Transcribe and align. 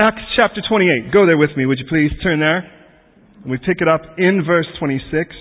Acts 0.00 0.22
chapter 0.36 0.62
28. 0.68 1.12
Go 1.12 1.26
there 1.26 1.36
with 1.36 1.50
me, 1.56 1.66
would 1.66 1.80
you 1.80 1.86
please? 1.88 2.12
Turn 2.22 2.38
there. 2.38 2.70
We 3.44 3.58
pick 3.58 3.80
it 3.80 3.88
up 3.88 4.02
in 4.16 4.44
verse 4.46 4.68
26. 4.78 5.34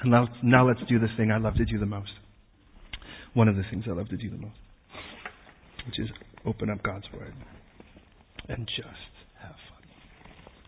And 0.00 0.12
now, 0.12 0.28
now 0.44 0.68
let's 0.68 0.78
do 0.88 1.00
this 1.00 1.10
thing 1.16 1.32
I 1.32 1.38
love 1.38 1.56
to 1.56 1.64
do 1.64 1.76
the 1.76 1.86
most. 1.86 2.12
One 3.34 3.48
of 3.48 3.56
the 3.56 3.64
things 3.68 3.86
I 3.88 3.94
love 3.94 4.08
to 4.10 4.16
do 4.16 4.30
the 4.30 4.36
most, 4.36 4.54
which 5.86 5.98
is 5.98 6.06
open 6.46 6.70
up 6.70 6.80
God's 6.84 7.06
Word 7.12 7.34
and 8.48 8.64
just 8.76 8.88
have 9.42 9.56
fun. 9.70 9.82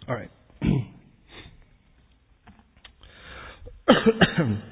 All 0.09 0.17
right. 0.17 0.31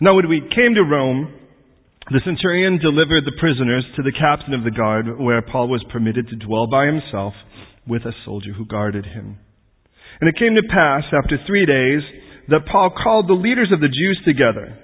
now, 0.00 0.16
when 0.16 0.28
we 0.28 0.40
came 0.40 0.74
to 0.74 0.82
Rome, 0.82 1.32
the 2.10 2.24
centurion 2.24 2.78
delivered 2.78 3.24
the 3.24 3.36
prisoners 3.38 3.84
to 3.96 4.02
the 4.02 4.16
captain 4.16 4.54
of 4.54 4.64
the 4.64 4.70
guard, 4.70 5.20
where 5.20 5.42
Paul 5.42 5.68
was 5.68 5.84
permitted 5.92 6.28
to 6.28 6.36
dwell 6.36 6.66
by 6.66 6.86
himself 6.86 7.34
with 7.86 8.02
a 8.02 8.16
soldier 8.24 8.52
who 8.52 8.64
guarded 8.64 9.04
him. 9.04 9.38
And 10.20 10.28
it 10.28 10.38
came 10.38 10.54
to 10.54 10.72
pass, 10.72 11.04
after 11.12 11.36
three 11.46 11.66
days, 11.66 12.02
that 12.48 12.66
Paul 12.70 12.90
called 12.90 13.28
the 13.28 13.36
leaders 13.36 13.70
of 13.72 13.80
the 13.80 13.92
Jews 13.92 14.20
together. 14.24 14.76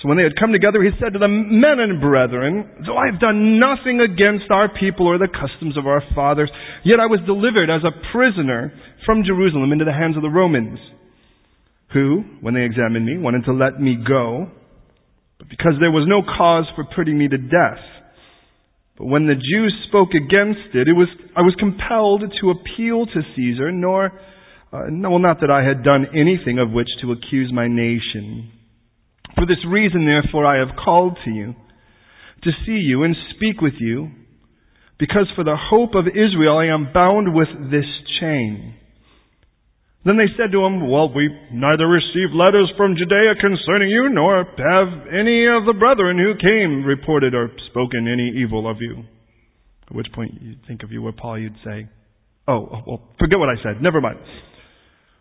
So 0.00 0.08
when 0.08 0.16
they 0.16 0.24
had 0.24 0.40
come 0.40 0.50
together, 0.50 0.82
he 0.82 0.90
said 0.98 1.12
to 1.12 1.20
them, 1.20 1.60
Men 1.60 1.78
and 1.78 2.00
brethren, 2.00 2.82
though 2.84 2.96
I 2.96 3.12
have 3.12 3.20
done 3.20 3.60
nothing 3.60 4.00
against 4.00 4.50
our 4.50 4.72
people 4.72 5.06
or 5.06 5.18
the 5.18 5.28
customs 5.30 5.78
of 5.78 5.86
our 5.86 6.02
fathers, 6.14 6.50
yet 6.82 6.98
I 6.98 7.06
was 7.06 7.20
delivered 7.24 7.70
as 7.70 7.84
a 7.84 7.94
prisoner 8.10 8.72
from 9.06 9.22
Jerusalem 9.22 9.70
into 9.70 9.84
the 9.84 9.92
hands 9.92 10.16
of 10.16 10.22
the 10.22 10.32
Romans, 10.32 10.80
who, 11.92 12.24
when 12.40 12.54
they 12.54 12.64
examined 12.64 13.06
me, 13.06 13.18
wanted 13.18 13.44
to 13.44 13.52
let 13.52 13.78
me 13.78 13.94
go, 14.00 14.50
because 15.48 15.74
there 15.80 15.90
was 15.90 16.06
no 16.08 16.22
cause 16.22 16.66
for 16.74 16.84
putting 16.84 17.18
me 17.18 17.28
to 17.28 17.38
death. 17.38 17.82
But 18.98 19.06
when 19.06 19.26
the 19.26 19.34
Jews 19.34 19.74
spoke 19.88 20.10
against 20.10 20.74
it, 20.74 20.88
it 20.88 20.92
was, 20.92 21.08
I 21.36 21.40
was 21.40 21.54
compelled 21.58 22.22
to 22.40 22.50
appeal 22.50 23.06
to 23.06 23.22
Caesar, 23.36 23.72
nor 23.72 24.12
uh, 24.72 24.88
well, 24.88 25.18
not 25.18 25.40
that 25.40 25.50
I 25.50 25.62
had 25.62 25.84
done 25.84 26.06
anything 26.14 26.58
of 26.58 26.70
which 26.72 26.88
to 27.02 27.12
accuse 27.12 27.52
my 27.52 27.68
nation. 27.68 28.50
For 29.34 29.44
this 29.44 29.60
reason, 29.68 30.06
therefore, 30.06 30.46
I 30.46 30.58
have 30.58 30.76
called 30.82 31.18
to 31.24 31.30
you, 31.30 31.54
to 32.44 32.50
see 32.64 32.80
you 32.80 33.02
and 33.02 33.14
speak 33.36 33.60
with 33.60 33.74
you, 33.78 34.10
because 34.98 35.26
for 35.36 35.44
the 35.44 35.56
hope 35.56 35.94
of 35.94 36.06
Israel 36.06 36.56
I 36.56 36.66
am 36.66 36.92
bound 36.92 37.34
with 37.34 37.48
this 37.70 37.84
chain. 38.20 38.74
Then 40.04 40.16
they 40.16 40.26
said 40.36 40.50
to 40.50 40.64
him, 40.64 40.90
Well, 40.90 41.14
we 41.14 41.30
neither 41.52 41.86
received 41.86 42.34
letters 42.34 42.72
from 42.76 42.96
Judea 42.96 43.38
concerning 43.40 43.88
you, 43.88 44.08
nor 44.10 44.44
have 44.44 45.06
any 45.06 45.46
of 45.46 45.64
the 45.64 45.76
brethren 45.78 46.18
who 46.18 46.34
came 46.34 46.84
reported 46.84 47.34
or 47.34 47.50
spoken 47.70 48.08
any 48.08 48.42
evil 48.42 48.68
of 48.68 48.78
you. 48.80 49.04
At 49.88 49.94
which 49.94 50.08
point 50.12 50.34
you'd 50.40 50.66
think 50.66 50.82
if 50.82 50.90
you 50.90 51.02
were 51.02 51.12
Paul, 51.12 51.38
you'd 51.38 51.54
say, 51.64 51.88
oh, 52.48 52.68
oh, 52.72 52.82
well, 52.86 53.02
forget 53.18 53.38
what 53.38 53.48
I 53.48 53.62
said. 53.62 53.80
Never 53.80 54.00
mind. 54.00 54.18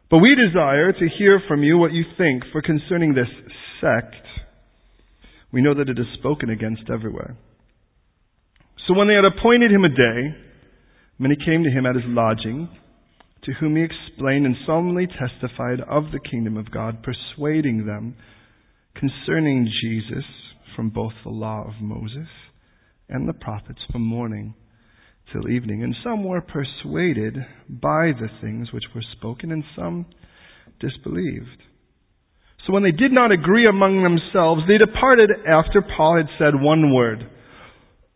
But 0.10 0.18
we 0.18 0.36
desire 0.36 0.92
to 0.92 1.10
hear 1.18 1.42
from 1.48 1.64
you 1.64 1.78
what 1.78 1.94
you 1.94 2.04
think, 2.18 2.44
for 2.52 2.62
concerning 2.62 3.14
this 3.14 3.30
sect, 3.80 4.16
we 5.54 5.62
know 5.62 5.76
that 5.76 5.90
it 5.90 6.00
is 6.00 6.06
spoken 6.18 6.50
against 6.50 6.84
everywhere. 6.92 7.38
So 8.88 8.96
when 8.96 9.08
they 9.08 9.14
had 9.14 9.26
appointed 9.26 9.72
him 9.72 9.86
a 9.86 9.90
day, 9.90 10.36
many 11.20 11.36
came 11.36 11.64
to 11.64 11.70
him 11.70 11.86
at 11.86 11.96
his 11.96 12.04
lodging, 12.08 12.68
to 13.44 13.54
whom 13.60 13.76
he 13.76 13.84
explained 13.84 14.46
and 14.46 14.56
solemnly 14.66 15.08
testified 15.08 15.80
of 15.90 16.12
the 16.12 16.20
kingdom 16.30 16.58
of 16.58 16.72
God, 16.72 17.04
persuading 17.04 17.86
them 17.86 18.16
concerning 18.96 19.68
Jesus 19.82 20.26
from 20.76 20.90
both 20.90 21.14
the 21.24 21.32
law 21.32 21.66
of 21.68 21.82
Moses 21.82 22.28
and 23.10 23.28
the 23.28 23.34
prophets 23.34 23.80
from 23.92 24.04
morning 24.04 24.54
till 25.32 25.50
evening. 25.50 25.84
And 25.84 25.96
some 26.04 26.24
were 26.24 26.42
persuaded 26.42 27.36
by 27.68 28.12
the 28.14 28.30
things 28.42 28.72
which 28.72 28.84
were 28.94 29.04
spoken, 29.18 29.52
and 29.52 29.64
some 29.76 30.06
disbelieved. 30.80 31.64
So 32.66 32.74
when 32.74 32.84
they 32.84 32.92
did 32.92 33.12
not 33.12 33.32
agree 33.32 33.68
among 33.68 34.04
themselves, 34.04 34.62
they 34.68 34.78
departed 34.78 35.32
after 35.48 35.82
Paul 35.82 36.18
had 36.18 36.30
said 36.38 36.54
one 36.54 36.94
word. 36.94 37.26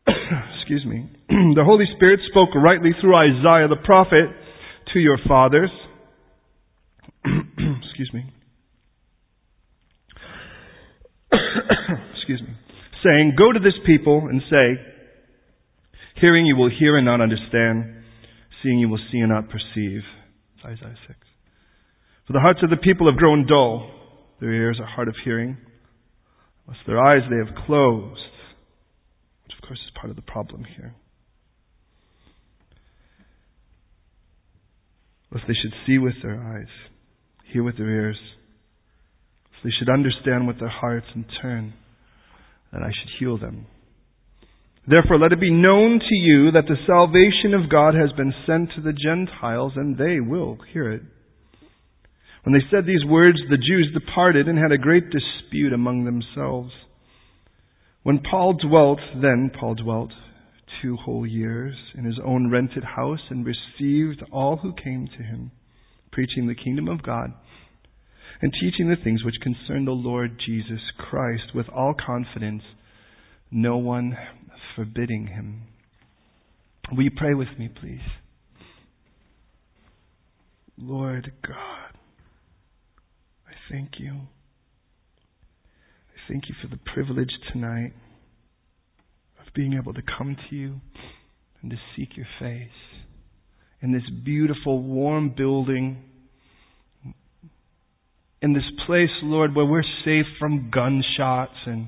Excuse 0.07 0.85
me. 0.85 1.09
the 1.29 1.65
Holy 1.65 1.85
Spirit 1.95 2.19
spoke 2.29 2.53
rightly 2.53 2.91
through 3.01 3.15
Isaiah 3.15 3.67
the 3.67 3.81
prophet 3.83 4.29
to 4.95 4.99
your 5.01 5.17
fathers. 5.27 5.69
Excuse 7.25 8.11
me. 8.13 8.33
Excuse 12.17 12.41
me. 12.41 12.55
Saying, 13.03 13.35
Go 13.37 13.51
to 13.51 13.59
this 13.59 13.73
people 13.85 14.27
and 14.29 14.41
say, 14.49 14.81
Hearing 16.21 16.45
you 16.45 16.55
will 16.55 16.69
hear 16.69 16.95
and 16.95 17.05
not 17.05 17.19
understand. 17.19 18.03
Seeing 18.63 18.79
you 18.79 18.87
will 18.87 19.01
see 19.11 19.19
and 19.19 19.29
not 19.29 19.49
perceive. 19.49 20.01
Isaiah 20.63 20.95
6. 21.07 21.19
For 22.27 22.33
the 22.33 22.39
hearts 22.39 22.61
of 22.63 22.69
the 22.69 22.77
people 22.77 23.11
have 23.11 23.17
grown 23.17 23.45
dull. 23.45 23.91
Their 24.39 24.53
ears 24.53 24.79
are 24.79 24.87
hard 24.87 25.09
of 25.09 25.15
hearing. 25.25 25.57
Lest 26.69 26.79
their 26.87 26.99
eyes 26.99 27.21
they 27.29 27.35
have 27.35 27.65
closed. 27.65 28.21
Which 29.43 29.57
of 29.61 29.67
course 29.67 29.79
is 29.85 29.91
part 29.99 30.09
of 30.09 30.15
the 30.15 30.21
problem 30.21 30.63
here. 30.77 30.95
Lest 35.35 35.47
they 35.49 35.53
should 35.53 35.73
see 35.85 35.97
with 35.97 36.13
their 36.23 36.41
eyes, 36.41 36.71
hear 37.51 37.61
with 37.61 37.77
their 37.77 37.89
ears. 37.89 38.17
Lest 39.51 39.65
they 39.65 39.69
should 39.77 39.89
understand 39.89 40.47
with 40.47 40.59
their 40.59 40.69
hearts 40.69 41.07
and 41.13 41.25
turn, 41.41 41.73
that 42.71 42.81
I 42.81 42.87
should 42.87 43.11
heal 43.19 43.37
them. 43.37 43.65
Therefore, 44.87 45.19
let 45.19 45.33
it 45.33 45.41
be 45.41 45.51
known 45.51 45.99
to 45.99 46.15
you 46.15 46.51
that 46.51 46.67
the 46.67 46.77
salvation 46.87 47.53
of 47.53 47.69
God 47.69 47.95
has 47.95 48.13
been 48.15 48.33
sent 48.47 48.69
to 48.75 48.81
the 48.81 48.93
Gentiles, 48.93 49.73
and 49.75 49.97
they 49.97 50.21
will 50.21 50.57
hear 50.71 50.89
it. 50.89 51.01
When 52.43 52.53
they 52.53 52.65
said 52.71 52.85
these 52.85 53.03
words, 53.03 53.39
the 53.49 53.57
Jews 53.57 53.91
departed 53.93 54.47
and 54.47 54.57
had 54.57 54.71
a 54.71 54.77
great 54.77 55.09
dispute 55.09 55.73
among 55.73 56.05
themselves. 56.05 56.71
When 58.03 58.19
Paul 58.19 58.53
dwelt, 58.53 58.99
then 59.21 59.51
Paul 59.59 59.75
dwelt 59.75 60.11
two 60.81 60.97
whole 60.97 61.25
years 61.25 61.75
in 61.97 62.05
his 62.05 62.19
own 62.23 62.49
rented 62.49 62.83
house 62.83 63.19
and 63.29 63.45
received 63.45 64.23
all 64.31 64.57
who 64.57 64.73
came 64.73 65.07
to 65.17 65.23
him, 65.23 65.51
preaching 66.11 66.47
the 66.47 66.55
kingdom 66.55 66.87
of 66.87 67.03
God 67.03 67.33
and 68.41 68.51
teaching 68.53 68.89
the 68.89 69.01
things 69.01 69.23
which 69.23 69.35
concern 69.41 69.85
the 69.85 69.91
Lord 69.91 70.39
Jesus 70.45 70.81
Christ 70.97 71.53
with 71.53 71.69
all 71.69 71.93
confidence, 71.93 72.63
no 73.49 73.77
one 73.77 74.17
forbidding 74.75 75.27
him. 75.27 75.61
Will 76.91 77.03
you 77.03 77.11
pray 77.15 77.33
with 77.33 77.47
me, 77.57 77.69
please? 77.69 78.01
Lord 80.77 81.31
God, 81.47 81.97
I 83.47 83.53
thank 83.71 83.91
you. 83.97 84.11
I 84.11 86.31
thank 86.31 86.49
you 86.49 86.55
for 86.61 86.67
the 86.67 86.79
privilege 86.93 87.31
tonight 87.51 87.93
being 89.55 89.73
able 89.73 89.93
to 89.93 90.01
come 90.17 90.35
to 90.49 90.55
you 90.55 90.81
and 91.61 91.71
to 91.71 91.77
seek 91.95 92.17
your 92.17 92.27
face 92.39 92.69
in 93.81 93.91
this 93.91 94.03
beautiful, 94.23 94.81
warm 94.81 95.33
building. 95.35 96.03
In 98.41 98.53
this 98.53 98.63
place, 98.85 99.09
Lord, 99.23 99.55
where 99.55 99.65
we're 99.65 99.83
safe 100.03 100.25
from 100.39 100.71
gunshots 100.73 101.57
and 101.65 101.87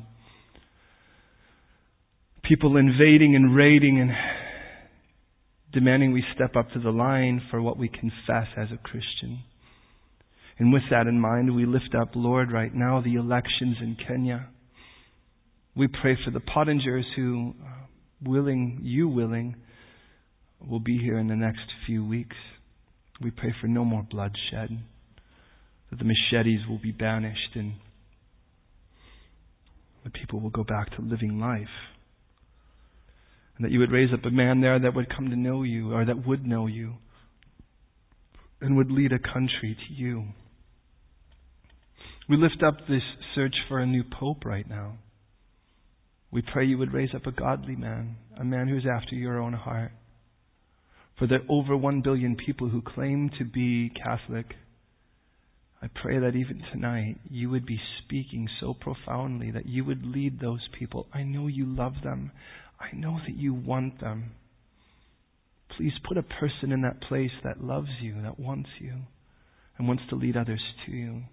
people 2.43 2.77
invading 2.77 3.35
and 3.35 3.55
raiding 3.55 3.99
and 3.99 4.11
demanding 5.73 6.13
we 6.13 6.23
step 6.33 6.55
up 6.55 6.71
to 6.71 6.79
the 6.79 6.89
line 6.89 7.41
for 7.51 7.61
what 7.61 7.77
we 7.77 7.89
confess 7.89 8.47
as 8.55 8.69
a 8.71 8.77
Christian. 8.77 9.43
And 10.59 10.73
with 10.73 10.83
that 10.89 11.07
in 11.07 11.19
mind, 11.19 11.55
we 11.55 11.65
lift 11.65 11.93
up, 11.99 12.09
Lord, 12.15 12.51
right 12.51 12.73
now 12.73 13.01
the 13.01 13.15
elections 13.15 13.77
in 13.81 13.97
Kenya. 14.07 14.47
We 15.77 15.87
pray 15.87 16.17
for 16.25 16.31
the 16.31 16.39
Pottingers 16.39 17.03
who, 17.15 17.53
uh, 17.63 17.85
willing, 18.23 18.79
you 18.81 19.07
willing, 19.07 19.55
will 20.67 20.79
be 20.79 20.97
here 20.97 21.19
in 21.19 21.27
the 21.27 21.35
next 21.35 21.61
few 21.85 22.03
weeks. 22.03 22.35
We 23.21 23.29
pray 23.29 23.53
for 23.61 23.67
no 23.67 23.85
more 23.85 24.01
bloodshed, 24.01 24.79
that 25.91 25.99
the 25.99 26.03
machetes 26.03 26.61
will 26.67 26.79
be 26.79 26.91
banished 26.91 27.55
and 27.55 27.73
the 30.03 30.09
people 30.09 30.39
will 30.39 30.49
go 30.49 30.63
back 30.63 30.95
to 30.95 31.01
living 31.03 31.39
life. 31.39 31.67
And 33.55 33.65
that 33.65 33.71
you 33.71 33.77
would 33.77 33.91
raise 33.91 34.09
up 34.11 34.25
a 34.25 34.31
man 34.31 34.61
there 34.61 34.79
that 34.79 34.95
would 34.95 35.15
come 35.15 35.29
to 35.29 35.35
know 35.35 35.61
you, 35.61 35.93
or 35.93 36.05
that 36.05 36.25
would 36.25 36.43
know 36.43 36.65
you, 36.65 36.93
and 38.61 38.77
would 38.77 38.89
lead 38.89 39.11
a 39.11 39.19
country 39.19 39.77
to 39.87 39.93
you. 39.93 40.23
We 42.27 42.35
lift 42.35 42.63
up 42.65 42.87
this 42.87 43.03
search 43.35 43.55
for 43.67 43.77
a 43.77 43.85
new 43.85 44.03
pope 44.03 44.43
right 44.43 44.67
now. 44.67 44.97
We 46.31 46.41
pray 46.41 46.65
you 46.65 46.77
would 46.77 46.93
raise 46.93 47.15
up 47.15 47.25
a 47.25 47.31
godly 47.31 47.75
man, 47.75 48.17
a 48.37 48.43
man 48.43 48.67
who's 48.67 48.85
after 48.85 49.15
your 49.15 49.39
own 49.39 49.53
heart. 49.53 49.91
For 51.17 51.25
the 51.27 51.37
over 51.49 51.75
one 51.75 52.01
billion 52.01 52.35
people 52.35 52.69
who 52.69 52.81
claim 52.81 53.31
to 53.39 53.45
be 53.45 53.91
Catholic, 54.03 54.45
I 55.81 55.87
pray 56.01 56.19
that 56.19 56.35
even 56.35 56.61
tonight 56.71 57.17
you 57.29 57.49
would 57.49 57.65
be 57.65 57.79
speaking 58.03 58.47
so 58.59 58.73
profoundly 58.73 59.51
that 59.51 59.67
you 59.67 59.85
would 59.85 60.05
lead 60.05 60.39
those 60.39 60.67
people. 60.77 61.07
I 61.13 61.23
know 61.23 61.47
you 61.47 61.65
love 61.65 61.93
them. 62.03 62.31
I 62.79 62.95
know 62.95 63.19
that 63.25 63.35
you 63.35 63.53
want 63.53 63.99
them. 64.01 64.31
Please 65.75 65.93
put 66.07 66.17
a 66.17 66.23
person 66.23 66.71
in 66.71 66.81
that 66.81 67.01
place 67.01 67.31
that 67.43 67.63
loves 67.63 67.89
you, 68.01 68.21
that 68.23 68.39
wants 68.39 68.69
you, 68.79 68.93
and 69.77 69.87
wants 69.87 70.03
to 70.09 70.15
lead 70.15 70.35
others 70.35 70.61
to 70.85 70.91
you. 70.91 71.23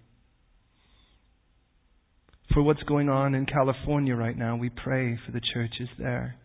For 2.53 2.61
what's 2.61 2.83
going 2.83 3.09
on 3.09 3.35
in 3.35 3.45
California 3.45 4.15
right 4.15 4.37
now, 4.37 4.55
we 4.55 4.69
pray 4.69 5.17
for 5.25 5.31
the 5.31 5.41
churches 5.53 5.89
there. 5.97 6.35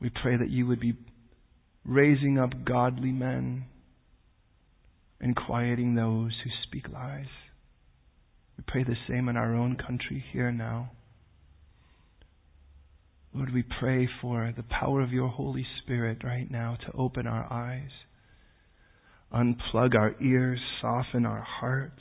We 0.00 0.10
pray 0.22 0.36
that 0.36 0.50
you 0.50 0.66
would 0.66 0.80
be 0.80 0.94
raising 1.84 2.38
up 2.38 2.50
godly 2.64 3.10
men 3.10 3.64
and 5.20 5.34
quieting 5.34 5.94
those 5.94 6.32
who 6.44 6.50
speak 6.68 6.88
lies. 6.92 7.26
We 8.56 8.64
pray 8.66 8.84
the 8.84 8.96
same 9.08 9.28
in 9.28 9.36
our 9.36 9.54
own 9.54 9.76
country 9.76 10.24
here 10.32 10.52
now. 10.52 10.90
Lord, 13.34 13.52
we 13.52 13.64
pray 13.80 14.08
for 14.20 14.52
the 14.56 14.62
power 14.62 15.00
of 15.00 15.12
your 15.12 15.28
Holy 15.28 15.66
Spirit 15.82 16.22
right 16.22 16.48
now 16.48 16.76
to 16.86 16.96
open 16.96 17.26
our 17.26 17.52
eyes, 17.52 17.90
unplug 19.32 19.96
our 19.96 20.14
ears, 20.22 20.60
soften 20.80 21.26
our 21.26 21.42
hearts, 21.42 22.00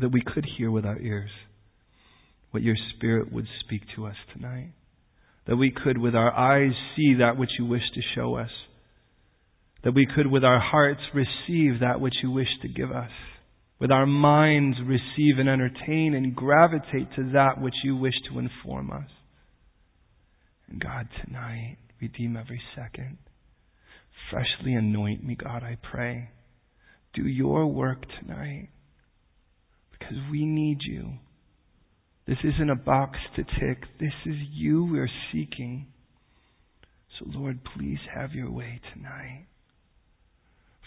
that 0.00 0.12
we 0.12 0.22
could 0.22 0.46
hear 0.56 0.70
with 0.70 0.84
our 0.84 0.98
ears 0.98 1.30
what 2.50 2.62
your 2.62 2.76
Spirit 2.94 3.32
would 3.32 3.46
speak 3.64 3.82
to 3.96 4.06
us 4.06 4.16
tonight. 4.32 4.72
That 5.46 5.56
we 5.56 5.70
could, 5.72 5.98
with 5.98 6.14
our 6.14 6.32
eyes, 6.32 6.72
see 6.96 7.16
that 7.20 7.36
which 7.36 7.50
you 7.58 7.66
wish 7.66 7.82
to 7.94 8.00
show 8.14 8.36
us. 8.36 8.50
That 9.84 9.94
we 9.94 10.06
could, 10.06 10.26
with 10.26 10.44
our 10.44 10.60
hearts, 10.60 11.00
receive 11.14 11.80
that 11.80 12.00
which 12.00 12.14
you 12.22 12.30
wish 12.30 12.48
to 12.62 12.68
give 12.68 12.90
us. 12.90 13.10
With 13.78 13.90
our 13.90 14.06
minds, 14.06 14.76
receive 14.84 15.38
and 15.38 15.48
entertain 15.48 16.14
and 16.14 16.34
gravitate 16.34 17.14
to 17.16 17.30
that 17.32 17.60
which 17.60 17.74
you 17.84 17.96
wish 17.96 18.14
to 18.30 18.38
inform 18.38 18.90
us. 18.90 19.08
And 20.68 20.80
God, 20.80 21.08
tonight, 21.24 21.78
redeem 22.00 22.36
every 22.36 22.60
second. 22.74 23.18
Freshly 24.30 24.74
anoint 24.74 25.24
me, 25.24 25.36
God, 25.36 25.62
I 25.62 25.78
pray. 25.90 26.30
Do 27.14 27.26
your 27.26 27.66
work 27.66 28.04
tonight 28.20 28.68
because 29.98 30.16
we 30.30 30.44
need 30.44 30.78
you. 30.82 31.14
This 32.26 32.38
isn't 32.44 32.70
a 32.70 32.76
box 32.76 33.18
to 33.36 33.44
tick. 33.44 33.84
This 33.98 34.12
is 34.26 34.36
you 34.52 34.84
we're 34.84 35.10
seeking. 35.32 35.86
So, 37.18 37.26
Lord, 37.28 37.60
please 37.76 37.98
have 38.14 38.32
your 38.32 38.50
way 38.50 38.80
tonight. 38.92 39.46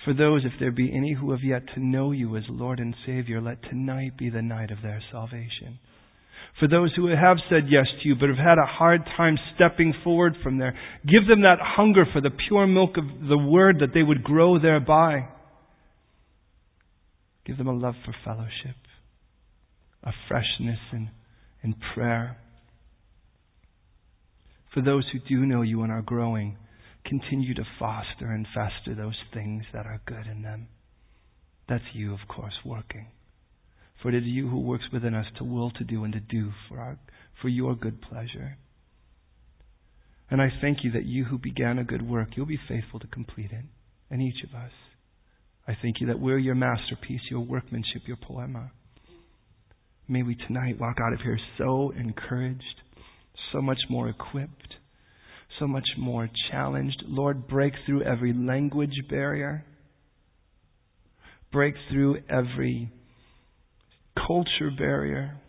For 0.05 0.13
those, 0.13 0.43
if 0.45 0.53
there 0.59 0.71
be 0.71 0.91
any 0.95 1.13
who 1.13 1.31
have 1.31 1.43
yet 1.43 1.63
to 1.75 1.83
know 1.83 2.11
you 2.11 2.35
as 2.37 2.43
Lord 2.49 2.79
and 2.79 2.95
Savior, 3.05 3.41
let 3.41 3.61
tonight 3.63 4.17
be 4.17 4.29
the 4.29 4.41
night 4.41 4.71
of 4.71 4.81
their 4.81 5.01
salvation. 5.11 5.79
For 6.59 6.67
those 6.67 6.91
who 6.95 7.07
have 7.07 7.37
said 7.49 7.63
yes 7.69 7.85
to 8.01 8.07
you 8.07 8.15
but 8.15 8.29
have 8.29 8.37
had 8.37 8.57
a 8.57 8.65
hard 8.65 9.01
time 9.17 9.37
stepping 9.55 9.93
forward 10.03 10.35
from 10.43 10.57
there, 10.57 10.75
give 11.05 11.27
them 11.27 11.41
that 11.41 11.59
hunger 11.59 12.05
for 12.11 12.21
the 12.21 12.31
pure 12.47 12.67
milk 12.67 12.97
of 12.97 13.05
the 13.27 13.37
Word 13.37 13.77
that 13.79 13.93
they 13.93 14.03
would 14.03 14.23
grow 14.23 14.59
thereby. 14.59 15.27
Give 17.45 17.57
them 17.57 17.67
a 17.67 17.73
love 17.73 17.95
for 18.05 18.13
fellowship, 18.23 18.75
a 20.03 20.11
freshness 20.27 20.79
in, 20.91 21.09
in 21.63 21.75
prayer. 21.93 22.37
For 24.73 24.81
those 24.81 25.05
who 25.11 25.19
do 25.19 25.45
know 25.45 25.61
you 25.61 25.83
and 25.83 25.91
are 25.91 26.01
growing, 26.01 26.57
continue 27.05 27.53
to 27.53 27.63
foster 27.77 28.31
and 28.31 28.47
fester 28.47 28.95
those 28.95 29.17
things 29.33 29.63
that 29.73 29.85
are 29.85 30.01
good 30.05 30.27
in 30.27 30.41
them. 30.41 30.67
That's 31.67 31.83
you, 31.93 32.13
of 32.13 32.19
course, 32.27 32.53
working. 32.65 33.07
For 34.01 34.09
it 34.09 34.15
is 34.15 34.23
you 34.25 34.49
who 34.49 34.59
works 34.59 34.85
within 34.91 35.13
us 35.13 35.27
to 35.37 35.43
will 35.43 35.71
to 35.71 35.83
do 35.83 36.03
and 36.03 36.13
to 36.13 36.19
do 36.19 36.51
for, 36.67 36.79
our, 36.79 36.97
for 37.41 37.49
your 37.49 37.75
good 37.75 38.01
pleasure. 38.01 38.57
And 40.29 40.41
I 40.41 40.47
thank 40.61 40.79
you 40.83 40.91
that 40.93 41.05
you 41.05 41.25
who 41.25 41.37
began 41.37 41.77
a 41.77 41.83
good 41.83 42.07
work, 42.07 42.29
you'll 42.35 42.45
be 42.45 42.59
faithful 42.67 42.99
to 42.99 43.07
complete 43.07 43.51
it. 43.51 43.65
And 44.09 44.21
each 44.21 44.43
of 44.43 44.55
us. 44.55 44.71
I 45.67 45.77
thank 45.81 46.01
you 46.01 46.07
that 46.07 46.19
we're 46.19 46.39
your 46.39 46.55
masterpiece, 46.55 47.21
your 47.29 47.41
workmanship, 47.41 48.03
your 48.07 48.17
poema. 48.17 48.71
May 50.11 50.23
we 50.23 50.35
tonight 50.35 50.77
walk 50.77 50.97
out 51.01 51.13
of 51.13 51.21
here 51.21 51.39
so 51.57 51.93
encouraged, 51.97 52.81
so 53.53 53.61
much 53.61 53.77
more 53.89 54.09
equipped, 54.09 54.75
so 55.57 55.67
much 55.67 55.87
more 55.97 56.29
challenged. 56.51 57.01
Lord, 57.07 57.47
break 57.47 57.71
through 57.85 58.03
every 58.03 58.33
language 58.33 58.91
barrier, 59.09 59.63
break 61.53 61.75
through 61.89 62.17
every 62.29 62.91
culture 64.27 64.69
barrier. 64.77 65.39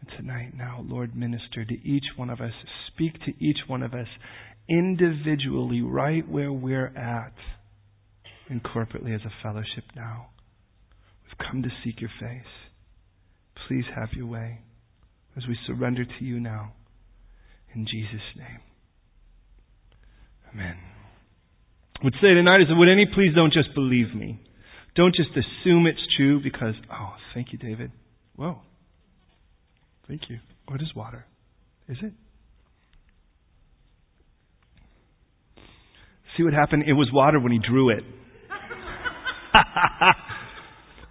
And 0.00 0.10
tonight, 0.18 0.50
now, 0.56 0.84
Lord, 0.84 1.14
minister 1.14 1.64
to 1.64 1.88
each 1.88 2.06
one 2.16 2.30
of 2.30 2.40
us. 2.40 2.50
Speak 2.92 3.12
to 3.26 3.32
each 3.38 3.58
one 3.68 3.84
of 3.84 3.94
us 3.94 4.08
individually, 4.68 5.82
right 5.82 6.28
where 6.28 6.52
we're 6.52 6.92
at, 6.96 7.34
and 8.50 8.60
corporately 8.60 9.14
as 9.14 9.20
a 9.24 9.32
fellowship 9.40 9.84
now. 9.94 10.30
We've 11.22 11.48
come 11.48 11.62
to 11.62 11.68
seek 11.84 12.00
your 12.00 12.10
face. 12.18 12.42
Please 13.68 13.84
have 13.94 14.08
your 14.12 14.26
way 14.26 14.60
as 15.36 15.44
we 15.46 15.56
surrender 15.66 16.04
to 16.04 16.24
you 16.24 16.40
now. 16.40 16.72
In 17.74 17.86
Jesus' 17.86 18.20
name. 18.36 18.60
Amen. 20.52 20.76
I 22.00 22.04
would 22.04 22.14
say 22.14 22.34
tonight 22.34 22.60
is 22.60 22.66
would 22.70 22.88
any 22.88 23.06
please 23.06 23.34
don't 23.34 23.52
just 23.52 23.74
believe 23.74 24.14
me. 24.14 24.40
Don't 24.94 25.14
just 25.14 25.30
assume 25.30 25.86
it's 25.86 26.02
true 26.16 26.42
because, 26.42 26.74
oh, 26.92 27.14
thank 27.32 27.52
you, 27.52 27.58
David. 27.58 27.92
Whoa. 28.36 28.58
Thank 30.06 30.22
you. 30.28 30.38
Oh, 30.68 30.72
what 30.72 30.82
is 30.82 30.94
water? 30.94 31.24
Is 31.88 31.96
it? 32.02 32.12
See 36.36 36.42
what 36.42 36.52
happened? 36.52 36.84
It 36.86 36.92
was 36.92 37.08
water 37.12 37.40
when 37.40 37.52
he 37.52 37.58
drew 37.58 37.90
it. 37.90 38.04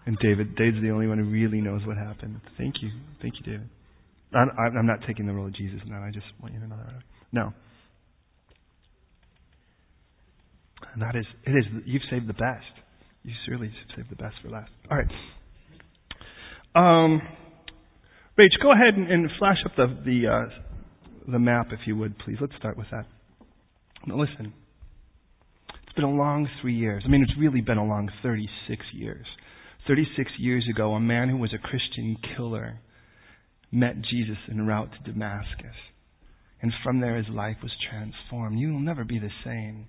and 0.05 0.17
David, 0.19 0.55
David's 0.55 0.81
the 0.81 0.89
only 0.89 1.07
one 1.07 1.19
who 1.19 1.25
really 1.25 1.61
knows 1.61 1.81
what 1.85 1.97
happened. 1.97 2.41
Thank 2.57 2.75
you. 2.81 2.89
Thank 3.21 3.35
you, 3.39 3.51
David. 3.53 3.69
I'm 4.33 4.85
not 4.85 4.99
taking 5.05 5.27
the 5.27 5.33
role 5.33 5.47
of 5.47 5.55
Jesus 5.55 5.79
now. 5.85 6.01
I 6.03 6.11
just 6.11 6.25
want 6.41 6.53
you 6.53 6.59
to 6.61 6.67
know 6.67 6.77
that. 6.77 7.03
No. 7.31 7.53
And 10.93 11.01
that 11.01 11.15
is, 11.15 11.25
it 11.45 11.51
is, 11.51 11.65
you've 11.85 12.01
saved 12.09 12.27
the 12.27 12.33
best. 12.33 12.65
You 13.23 13.33
surely 13.47 13.71
saved 13.95 14.09
the 14.09 14.15
best 14.15 14.35
for 14.41 14.49
last. 14.49 14.71
All 14.89 14.97
right. 14.97 15.07
Um, 16.73 17.21
Rach, 18.39 18.49
go 18.61 18.71
ahead 18.71 18.95
and, 18.95 19.11
and 19.11 19.29
flash 19.37 19.57
up 19.65 19.73
the 19.75 19.87
the, 20.05 20.27
uh, 20.27 21.31
the 21.31 21.39
map, 21.39 21.67
if 21.71 21.79
you 21.85 21.95
would, 21.97 22.17
please. 22.19 22.37
Let's 22.41 22.55
start 22.57 22.77
with 22.77 22.87
that. 22.91 23.05
Now, 24.07 24.17
listen. 24.17 24.53
It's 25.83 25.95
been 25.97 26.05
a 26.05 26.09
long 26.09 26.47
three 26.61 26.73
years. 26.73 27.03
I 27.05 27.09
mean, 27.09 27.21
it's 27.21 27.37
really 27.37 27.59
been 27.59 27.77
a 27.77 27.85
long 27.85 28.09
36 28.23 28.81
years. 28.93 29.25
36 29.91 30.31
years 30.39 30.65
ago, 30.73 30.93
a 30.93 31.01
man 31.01 31.27
who 31.27 31.35
was 31.35 31.53
a 31.53 31.57
Christian 31.57 32.15
killer 32.37 32.79
met 33.73 33.95
Jesus 33.95 34.37
en 34.49 34.65
route 34.65 34.87
to 34.93 35.11
Damascus. 35.11 35.75
And 36.61 36.71
from 36.81 37.01
there, 37.01 37.17
his 37.17 37.27
life 37.27 37.57
was 37.61 37.73
transformed. 37.89 38.57
You 38.57 38.71
will 38.71 38.79
never 38.79 39.03
be 39.03 39.19
the 39.19 39.31
same. 39.43 39.87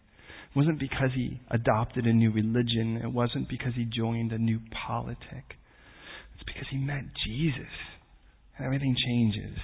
It 0.51 0.57
wasn't 0.57 0.81
because 0.81 1.11
he 1.15 1.41
adopted 1.53 2.05
a 2.05 2.13
new 2.13 2.33
religion. 2.33 3.01
It 3.01 3.13
wasn't 3.13 3.49
because 3.49 3.75
he 3.77 3.85
joined 3.85 4.33
a 4.33 4.39
new 4.39 4.59
politic. 4.89 5.55
It's 6.35 6.45
because 6.47 6.67
he 6.73 6.79
met 6.79 7.05
Jesus. 7.25 7.71
And 8.59 8.67
everything 8.67 8.97
changes. 9.07 9.57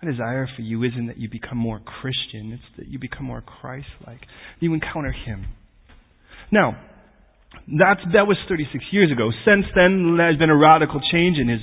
My 0.00 0.08
desire 0.08 0.48
for 0.54 0.62
you 0.62 0.84
isn't 0.84 1.08
that 1.08 1.18
you 1.18 1.28
become 1.28 1.58
more 1.58 1.80
Christian, 1.80 2.52
it's 2.52 2.78
that 2.78 2.86
you 2.86 3.00
become 3.00 3.24
more 3.24 3.42
Christ 3.42 3.88
like. 4.06 4.20
You 4.60 4.72
encounter 4.72 5.10
him. 5.10 5.46
Now, 6.52 6.78
that's, 7.66 8.00
that 8.12 8.26
was 8.26 8.36
36 8.48 8.84
years 8.92 9.10
ago. 9.12 9.30
Since 9.44 9.66
then, 9.74 10.16
there's 10.16 10.38
been 10.38 10.50
a 10.50 10.56
radical 10.56 11.00
change 11.12 11.38
in 11.38 11.48
his, 11.48 11.60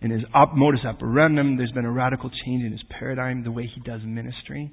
in 0.00 0.10
his 0.10 0.22
op, 0.34 0.54
modus 0.54 0.80
operandum. 0.84 1.56
There's 1.56 1.72
been 1.72 1.84
a 1.84 1.92
radical 1.92 2.30
change 2.44 2.64
in 2.64 2.72
his 2.72 2.82
paradigm, 2.90 3.44
the 3.44 3.50
way 3.50 3.70
he 3.72 3.80
does 3.80 4.00
ministry. 4.04 4.70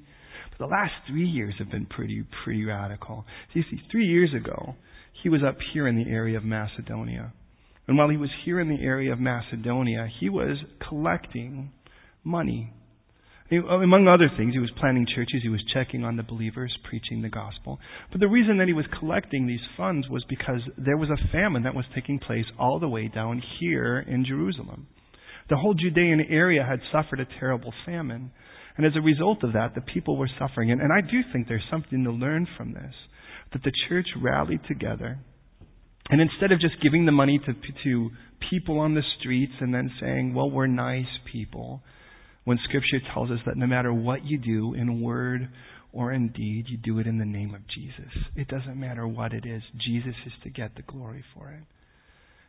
But 0.50 0.66
the 0.66 0.70
last 0.70 0.92
three 1.08 1.26
years 1.26 1.54
have 1.58 1.70
been 1.70 1.86
pretty, 1.86 2.24
pretty 2.44 2.64
radical. 2.64 3.24
So 3.52 3.60
you 3.60 3.64
see, 3.70 3.80
three 3.90 4.06
years 4.06 4.30
ago, 4.34 4.74
he 5.22 5.28
was 5.28 5.42
up 5.46 5.56
here 5.72 5.86
in 5.86 5.96
the 5.96 6.10
area 6.10 6.36
of 6.36 6.44
Macedonia. 6.44 7.32
And 7.88 7.96
while 7.96 8.08
he 8.08 8.16
was 8.16 8.30
here 8.44 8.60
in 8.60 8.68
the 8.68 8.82
area 8.82 9.12
of 9.12 9.20
Macedonia, 9.20 10.08
he 10.20 10.28
was 10.28 10.56
collecting 10.88 11.72
money. 12.24 12.72
Uh, 13.50 13.78
among 13.78 14.08
other 14.08 14.30
things, 14.36 14.54
he 14.54 14.58
was 14.58 14.70
planting 14.78 15.06
churches, 15.14 15.40
he 15.42 15.48
was 15.48 15.62
checking 15.72 16.04
on 16.04 16.16
the 16.16 16.22
believers, 16.22 16.76
preaching 16.88 17.22
the 17.22 17.28
gospel. 17.28 17.78
But 18.10 18.20
the 18.20 18.28
reason 18.28 18.58
that 18.58 18.66
he 18.66 18.72
was 18.72 18.86
collecting 18.98 19.46
these 19.46 19.60
funds 19.76 20.08
was 20.08 20.24
because 20.28 20.60
there 20.76 20.96
was 20.96 21.10
a 21.10 21.32
famine 21.32 21.62
that 21.62 21.74
was 21.74 21.84
taking 21.94 22.18
place 22.18 22.46
all 22.58 22.80
the 22.80 22.88
way 22.88 23.08
down 23.08 23.42
here 23.60 23.98
in 24.00 24.24
Jerusalem. 24.24 24.88
The 25.48 25.56
whole 25.56 25.74
Judean 25.74 26.20
area 26.28 26.64
had 26.64 26.80
suffered 26.90 27.20
a 27.20 27.38
terrible 27.38 27.72
famine. 27.84 28.32
And 28.76 28.84
as 28.84 28.92
a 28.96 29.00
result 29.00 29.44
of 29.44 29.52
that, 29.52 29.74
the 29.74 29.80
people 29.80 30.16
were 30.16 30.30
suffering. 30.38 30.70
And, 30.70 30.80
and 30.82 30.92
I 30.92 31.00
do 31.00 31.20
think 31.32 31.48
there's 31.48 31.62
something 31.70 32.04
to 32.04 32.10
learn 32.10 32.46
from 32.56 32.74
this 32.74 32.94
that 33.52 33.62
the 33.62 33.72
church 33.88 34.08
rallied 34.20 34.60
together 34.66 35.18
And 36.10 36.20
instead 36.20 36.52
of 36.52 36.60
just 36.60 36.80
giving 36.82 37.06
the 37.06 37.12
money 37.12 37.40
to, 37.46 37.54
to 37.84 38.10
people 38.50 38.78
on 38.78 38.94
the 38.94 39.02
streets 39.18 39.52
and 39.60 39.74
then 39.74 39.90
saying, 40.00 40.34
well, 40.34 40.50
we're 40.50 40.66
nice 40.66 41.06
people, 41.32 41.82
when 42.46 42.60
Scripture 42.62 43.00
tells 43.12 43.28
us 43.28 43.40
that 43.44 43.56
no 43.56 43.66
matter 43.66 43.92
what 43.92 44.24
you 44.24 44.38
do 44.38 44.72
in 44.72 45.02
word 45.02 45.48
or 45.92 46.12
in 46.12 46.28
deed, 46.28 46.66
you 46.68 46.78
do 46.78 47.00
it 47.00 47.06
in 47.08 47.18
the 47.18 47.24
name 47.24 47.56
of 47.56 47.62
Jesus. 47.66 48.12
It 48.36 48.46
doesn't 48.46 48.78
matter 48.78 49.04
what 49.04 49.32
it 49.32 49.44
is. 49.44 49.62
Jesus 49.84 50.14
is 50.24 50.32
to 50.44 50.50
get 50.50 50.76
the 50.76 50.82
glory 50.82 51.24
for 51.34 51.50
it. 51.50 51.64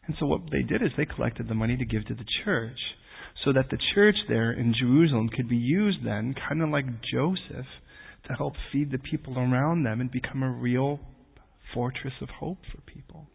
And 0.05 0.15
so 0.19 0.27
what 0.27 0.41
they 0.51 0.61
did 0.61 0.83
is 0.83 0.91
they 0.95 1.05
collected 1.07 1.49
the 1.49 1.55
money 1.55 1.77
to 1.77 1.83
give 1.83 2.05
to 2.05 2.13
the 2.13 2.25
church 2.45 2.77
so 3.43 3.51
that 3.53 3.71
the 3.71 3.79
church 3.95 4.17
there 4.29 4.51
in 4.51 4.75
Jerusalem 4.79 5.29
could 5.35 5.49
be 5.49 5.57
used 5.57 6.05
then, 6.05 6.35
kind 6.47 6.61
of 6.61 6.69
like 6.69 6.85
Joseph, 7.11 7.65
to 8.27 8.33
help 8.37 8.53
feed 8.71 8.91
the 8.91 8.99
people 8.99 9.39
around 9.39 9.83
them 9.83 9.99
and 9.99 10.11
become 10.11 10.43
a 10.43 10.51
real 10.51 10.99
fortress 11.73 12.13
of 12.21 12.29
hope 12.29 12.59
for 12.71 12.81
people. 12.81 13.25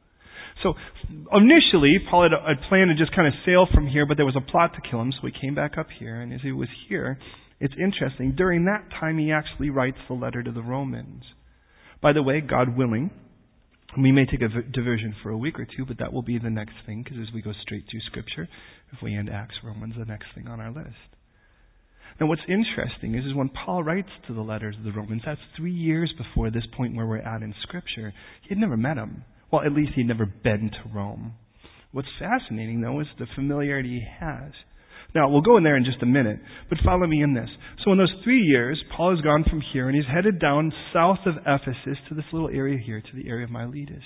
So 0.62 0.74
initially, 1.32 1.98
Paul 2.10 2.24
had, 2.24 2.32
had 2.32 2.68
planned 2.68 2.90
to 2.90 2.96
just 2.96 3.14
kind 3.14 3.26
of 3.26 3.34
sail 3.44 3.66
from 3.72 3.86
here, 3.86 4.06
but 4.06 4.16
there 4.16 4.26
was 4.26 4.36
a 4.36 4.50
plot 4.50 4.72
to 4.74 4.90
kill 4.90 5.00
him, 5.00 5.12
so 5.12 5.26
he 5.26 5.32
came 5.40 5.54
back 5.54 5.78
up 5.78 5.88
here. 5.98 6.20
And 6.20 6.32
as 6.32 6.40
he 6.42 6.52
was 6.52 6.68
here, 6.88 7.18
it's 7.60 7.74
interesting. 7.78 8.34
During 8.36 8.64
that 8.66 8.88
time, 8.98 9.18
he 9.18 9.32
actually 9.32 9.70
writes 9.70 9.98
the 10.08 10.14
letter 10.14 10.42
to 10.42 10.52
the 10.52 10.62
Romans. 10.62 11.24
By 12.00 12.12
the 12.12 12.22
way, 12.22 12.40
God 12.40 12.76
willing, 12.76 13.10
we 13.96 14.10
may 14.10 14.24
take 14.26 14.42
a 14.42 14.48
diversion 14.48 15.14
for 15.22 15.30
a 15.30 15.38
week 15.38 15.58
or 15.58 15.66
two, 15.66 15.84
but 15.86 15.98
that 15.98 16.12
will 16.12 16.22
be 16.22 16.38
the 16.38 16.50
next 16.50 16.74
thing, 16.86 17.02
because 17.02 17.18
as 17.20 17.32
we 17.34 17.42
go 17.42 17.52
straight 17.62 17.84
through 17.90 18.00
Scripture, 18.06 18.48
if 18.92 19.02
we 19.02 19.14
end 19.14 19.30
Acts, 19.30 19.54
Romans, 19.62 19.94
the 19.98 20.04
next 20.04 20.26
thing 20.34 20.48
on 20.48 20.60
our 20.60 20.72
list. 20.72 20.96
Now, 22.20 22.26
what's 22.26 22.42
interesting 22.48 23.14
is, 23.14 23.24
is 23.24 23.34
when 23.34 23.48
Paul 23.48 23.82
writes 23.82 24.10
to 24.26 24.34
the 24.34 24.42
letters 24.42 24.76
of 24.78 24.84
the 24.84 24.92
Romans, 24.92 25.22
that's 25.24 25.40
three 25.56 25.72
years 25.72 26.12
before 26.16 26.50
this 26.50 26.66
point 26.76 26.94
where 26.94 27.06
we're 27.06 27.18
at 27.18 27.42
in 27.42 27.54
Scripture. 27.62 28.12
He 28.42 28.50
had 28.50 28.58
never 28.58 28.76
met 28.76 28.96
them. 28.96 29.24
Well, 29.52 29.62
at 29.62 29.72
least 29.72 29.92
he'd 29.94 30.08
never 30.08 30.24
been 30.24 30.70
to 30.70 30.94
Rome. 30.94 31.34
What's 31.92 32.08
fascinating, 32.18 32.80
though, 32.80 33.00
is 33.00 33.06
the 33.18 33.26
familiarity 33.34 34.00
he 34.00 34.06
has. 34.18 34.52
Now, 35.14 35.28
we'll 35.28 35.42
go 35.42 35.58
in 35.58 35.62
there 35.62 35.76
in 35.76 35.84
just 35.84 36.02
a 36.02 36.06
minute, 36.06 36.38
but 36.70 36.78
follow 36.82 37.06
me 37.06 37.22
in 37.22 37.34
this. 37.34 37.50
So, 37.84 37.92
in 37.92 37.98
those 37.98 38.14
three 38.24 38.40
years, 38.40 38.82
Paul 38.96 39.14
has 39.14 39.20
gone 39.20 39.44
from 39.44 39.62
here 39.72 39.88
and 39.88 39.94
he's 39.94 40.06
headed 40.10 40.40
down 40.40 40.72
south 40.94 41.18
of 41.26 41.34
Ephesus 41.46 41.98
to 42.08 42.14
this 42.14 42.24
little 42.32 42.48
area 42.48 42.78
here, 42.82 43.02
to 43.02 43.16
the 43.16 43.28
area 43.28 43.44
of 43.44 43.50
Miletus. 43.50 44.02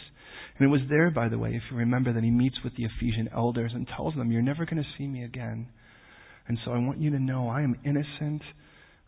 And 0.58 0.66
it 0.66 0.70
was 0.70 0.80
there, 0.90 1.12
by 1.12 1.28
the 1.28 1.38
way, 1.38 1.50
if 1.50 1.62
you 1.70 1.76
remember, 1.76 2.12
that 2.12 2.24
he 2.24 2.30
meets 2.30 2.56
with 2.64 2.74
the 2.76 2.84
Ephesian 2.84 3.28
elders 3.32 3.70
and 3.72 3.86
tells 3.96 4.14
them, 4.16 4.32
You're 4.32 4.42
never 4.42 4.64
going 4.64 4.82
to 4.82 4.88
see 4.98 5.06
me 5.06 5.22
again. 5.22 5.68
And 6.48 6.58
so 6.64 6.72
I 6.72 6.78
want 6.78 7.00
you 7.00 7.10
to 7.10 7.20
know 7.20 7.48
I 7.48 7.62
am 7.62 7.78
innocent 7.84 8.42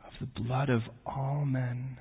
of 0.06 0.12
the 0.20 0.40
blood 0.40 0.70
of 0.70 0.82
all 1.04 1.44
men 1.44 1.98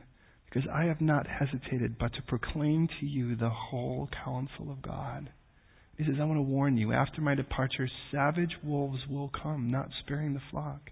because 0.58 0.72
I 0.74 0.86
have 0.86 1.02
not 1.02 1.28
hesitated 1.28 1.98
but 2.00 2.14
to 2.14 2.22
proclaim 2.24 2.88
to 3.00 3.06
you 3.06 3.36
the 3.36 3.50
whole 3.50 4.10
counsel 4.26 4.72
of 4.72 4.82
God. 4.82 5.30
He 5.98 6.04
says, 6.04 6.16
I 6.20 6.26
want 6.26 6.38
to 6.38 6.42
warn 6.42 6.78
you, 6.78 6.94
after 6.94 7.22
my 7.22 7.36
departure, 7.36 7.88
savage 8.12 8.56
wolves 8.64 9.00
will 9.08 9.32
come, 9.44 9.70
not 9.70 9.90
sparing 10.00 10.34
the 10.34 10.42
flock, 10.50 10.90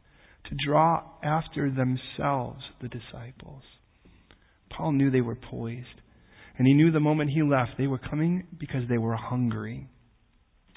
to 0.49 0.55
draw 0.67 1.03
after 1.23 1.71
themselves 1.71 2.61
the 2.79 2.89
disciples. 2.89 3.63
Paul 4.69 4.91
knew 4.91 5.09
they 5.09 5.21
were 5.21 5.35
poised. 5.35 5.87
And 6.57 6.67
he 6.67 6.73
knew 6.73 6.91
the 6.91 6.99
moment 6.99 7.31
he 7.31 7.41
left, 7.41 7.71
they 7.77 7.87
were 7.87 7.97
coming 7.97 8.45
because 8.59 8.87
they 8.87 8.99
were 8.99 9.15
hungry. 9.15 9.87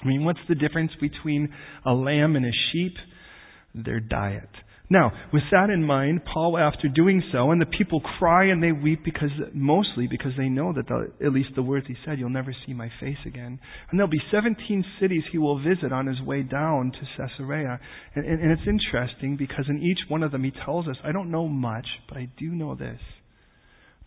I 0.01 0.07
mean, 0.07 0.25
what's 0.25 0.39
the 0.47 0.55
difference 0.55 0.91
between 0.99 1.53
a 1.85 1.93
lamb 1.93 2.35
and 2.35 2.45
a 2.45 2.51
sheep? 2.71 2.93
Their 3.75 3.99
diet. 3.99 4.49
Now, 4.91 5.11
with 5.31 5.43
that 5.51 5.69
in 5.69 5.83
mind, 5.83 6.21
Paul, 6.25 6.57
after 6.57 6.87
doing 6.87 7.21
so, 7.31 7.51
and 7.51 7.61
the 7.61 7.67
people 7.67 8.01
cry 8.17 8.45
and 8.45 8.61
they 8.61 8.71
weep 8.71 9.05
because, 9.05 9.29
mostly 9.53 10.07
because 10.07 10.31
they 10.35 10.49
know 10.49 10.73
that 10.73 10.87
the, 10.87 11.11
at 11.23 11.31
least 11.31 11.49
the 11.55 11.61
words 11.61 11.85
he 11.87 11.95
said, 12.03 12.17
you'll 12.17 12.31
never 12.31 12.55
see 12.65 12.73
my 12.73 12.89
face 12.99 13.19
again. 13.23 13.59
And 13.89 13.99
there'll 13.99 14.09
be 14.09 14.21
17 14.31 14.83
cities 14.99 15.21
he 15.31 15.37
will 15.37 15.61
visit 15.61 15.93
on 15.93 16.07
his 16.07 16.19
way 16.21 16.41
down 16.41 16.91
to 16.91 16.99
Caesarea. 17.17 17.79
And, 18.15 18.25
and, 18.25 18.41
and 18.41 18.51
it's 18.51 18.67
interesting 18.67 19.37
because 19.37 19.65
in 19.69 19.79
each 19.79 19.99
one 20.07 20.23
of 20.23 20.31
them 20.31 20.43
he 20.43 20.51
tells 20.65 20.87
us, 20.87 20.95
I 21.03 21.11
don't 21.11 21.29
know 21.29 21.47
much, 21.47 21.85
but 22.07 22.17
I 22.17 22.27
do 22.39 22.47
know 22.47 22.73
this, 22.73 22.99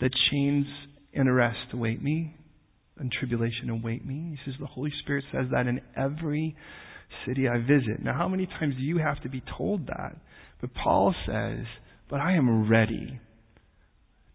that 0.00 0.10
chains 0.32 0.66
and 1.14 1.28
arrest 1.28 1.72
await 1.72 2.02
me, 2.02 2.34
and 2.98 3.12
tribulation 3.12 3.70
await 3.70 4.04
me. 4.04 4.36
He 4.36 4.50
says 4.50 4.58
the 4.58 4.66
Holy 4.66 4.92
Spirit 5.02 5.24
says 5.30 5.46
that 5.52 5.68
in 5.68 5.80
every 5.96 6.56
city 7.26 7.46
I 7.48 7.58
visit. 7.58 8.02
Now, 8.02 8.14
how 8.14 8.26
many 8.26 8.46
times 8.46 8.74
do 8.76 8.82
you 8.82 8.98
have 8.98 9.22
to 9.22 9.28
be 9.28 9.42
told 9.56 9.86
that? 9.86 10.16
But 10.62 10.70
Paul 10.72 11.14
says, 11.26 11.66
But 12.08 12.20
I 12.20 12.32
am 12.32 12.70
ready 12.70 13.20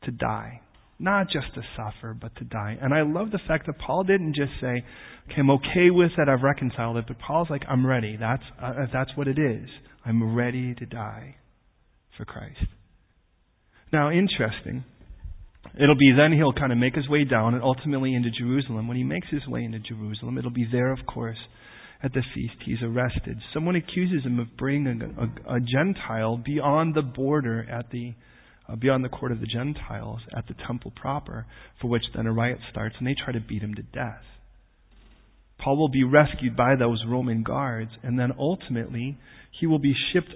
to 0.03 0.11
die. 0.11 0.61
Not 0.99 1.27
just 1.29 1.53
to 1.55 1.61
suffer, 1.75 2.15
but 2.19 2.35
to 2.37 2.43
die. 2.43 2.77
And 2.81 2.93
I 2.93 3.03
love 3.03 3.31
the 3.31 3.39
fact 3.47 3.67
that 3.67 3.77
Paul 3.79 4.03
didn't 4.03 4.35
just 4.35 4.51
say, 4.59 4.83
okay, 5.25 5.39
I'm 5.39 5.51
okay 5.51 5.89
with 5.91 6.11
it, 6.17 6.27
I've 6.27 6.41
reconciled 6.41 6.97
it, 6.97 7.05
but 7.07 7.19
Paul's 7.19 7.49
like, 7.51 7.61
I'm 7.69 7.85
ready. 7.85 8.17
That's, 8.19 8.43
uh, 8.61 8.73
that's 8.91 9.11
what 9.15 9.27
it 9.27 9.37
is. 9.37 9.69
I'm 10.03 10.35
ready 10.35 10.73
to 10.73 10.85
die 10.87 11.35
for 12.17 12.25
Christ. 12.25 12.65
Now, 13.93 14.09
interesting. 14.09 14.85
It'll 15.79 15.97
be 15.97 16.13
then 16.17 16.31
he'll 16.33 16.53
kind 16.53 16.71
of 16.71 16.79
make 16.79 16.95
his 16.95 17.07
way 17.07 17.25
down 17.25 17.53
and 17.53 17.61
ultimately 17.61 18.15
into 18.15 18.31
Jerusalem. 18.31 18.87
When 18.87 18.97
he 18.97 19.03
makes 19.03 19.27
his 19.29 19.45
way 19.47 19.63
into 19.63 19.79
Jerusalem, 19.79 20.39
it'll 20.39 20.49
be 20.49 20.67
there, 20.71 20.91
of 20.91 21.05
course, 21.05 21.37
at 22.03 22.13
the 22.13 22.21
feast, 22.33 22.55
he's 22.65 22.81
arrested. 22.83 23.37
Someone 23.53 23.75
accuses 23.75 24.23
him 24.23 24.39
of 24.39 24.55
bringing 24.57 25.01
a, 25.01 25.53
a, 25.53 25.55
a 25.55 25.59
Gentile 25.59 26.37
beyond 26.37 26.93
the 26.95 27.01
border 27.01 27.65
at 27.69 27.89
the 27.91 28.13
uh, 28.69 28.75
beyond 28.75 29.03
the 29.03 29.09
court 29.09 29.31
of 29.31 29.39
the 29.39 29.47
Gentiles 29.47 30.19
at 30.35 30.45
the 30.47 30.55
temple 30.67 30.91
proper, 30.95 31.45
for 31.81 31.87
which 31.89 32.03
then 32.13 32.27
a 32.27 32.33
riot 32.33 32.59
starts, 32.69 32.95
and 32.99 33.07
they 33.07 33.15
try 33.15 33.31
to 33.31 33.39
beat 33.39 33.61
him 33.61 33.73
to 33.75 33.81
death. 33.81 34.23
Paul 35.57 35.77
will 35.77 35.89
be 35.89 36.03
rescued 36.03 36.55
by 36.55 36.75
those 36.77 37.03
Roman 37.07 37.43
guards, 37.43 37.91
and 38.03 38.19
then 38.19 38.33
ultimately 38.37 39.17
he 39.59 39.65
will 39.67 39.79
be 39.79 39.95
shipped 40.13 40.33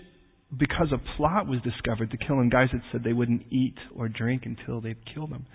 because 0.57 0.87
a 0.91 1.17
plot 1.17 1.47
was 1.47 1.59
discovered 1.61 2.11
to 2.11 2.17
kill 2.17 2.39
him. 2.39 2.49
Guys 2.49 2.69
that 2.73 2.81
said 2.91 3.03
they 3.03 3.13
wouldn't 3.13 3.43
eat 3.51 3.75
or 3.95 4.09
drink 4.09 4.43
until 4.45 4.81
they'd 4.81 4.97
killed 5.13 5.29
him. 5.29 5.45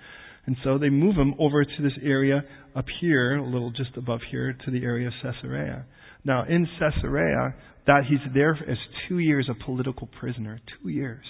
And 0.47 0.57
so 0.63 0.79
they 0.79 0.91
move 0.91 1.17
him 1.17 1.35
over 1.39 1.65
to 1.65 1.83
this 1.83 1.99
area 2.03 2.45
up 2.75 2.85
here, 3.01 3.37
a 3.37 3.45
little 3.45 3.73
just 3.73 3.97
above 3.97 4.21
here, 4.31 4.57
to 4.65 4.71
the 4.71 4.85
area 4.85 5.09
of 5.09 5.15
Caesarea. 5.23 5.85
Now, 6.27 6.45
in 6.45 6.67
Caesarea, 6.81 7.55
that 7.87 8.03
he's 8.09 8.19
there 8.35 8.59
as 8.69 8.77
two 9.09 9.21
years 9.21 9.49
a 9.49 9.65
political 9.65 10.09
prisoner. 10.19 10.61
Two 10.83 10.89
years. 10.89 11.25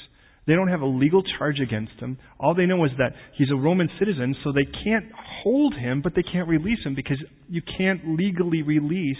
They 0.47 0.55
don't 0.55 0.69
have 0.69 0.81
a 0.81 0.87
legal 0.87 1.23
charge 1.39 1.61
against 1.61 2.01
him. 2.01 2.19
All 2.41 2.55
they 2.55 2.65
know 2.65 2.83
is 2.87 2.93
that 2.97 3.13
he's 3.37 3.51
a 3.53 3.57
Roman 3.57 3.91
citizen, 3.99 4.35
so 4.43 4.53
they 4.53 4.65
can't 4.65 5.05
hold 5.43 5.75
him, 5.75 6.01
but 6.03 6.15
they 6.17 6.23
can't 6.23 6.49
release 6.49 6.79
him 6.83 6.95
because 6.95 7.23
you 7.49 7.61
can't 7.77 8.17
legally 8.17 8.63
release 8.63 9.17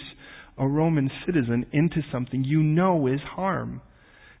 a 0.57 0.67
Roman 0.67 1.11
citizen 1.27 1.67
into 1.71 2.01
something 2.11 2.43
you 2.43 2.63
know 2.63 3.05
is 3.05 3.19
harm. 3.35 3.81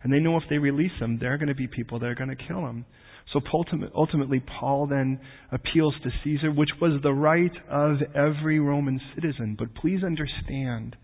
And 0.01 0.11
they 0.11 0.19
know 0.19 0.37
if 0.37 0.43
they 0.49 0.57
release 0.57 0.91
him, 0.99 1.19
there 1.19 1.33
are 1.33 1.37
going 1.37 1.49
to 1.49 1.55
be 1.55 1.67
people 1.67 1.99
that 1.99 2.07
are 2.07 2.15
going 2.15 2.35
to 2.35 2.47
kill 2.47 2.65
him. 2.65 2.85
So 3.33 3.41
ultimately, 3.93 4.41
Paul 4.59 4.87
then 4.87 5.19
appeals 5.51 5.93
to 6.03 6.09
Caesar, 6.23 6.49
which 6.51 6.69
was 6.81 6.99
the 7.03 7.13
right 7.13 7.51
of 7.69 7.97
every 8.15 8.59
Roman 8.59 8.99
citizen. 9.13 9.55
But 9.59 9.75
please 9.75 10.03
understand, 10.03 10.95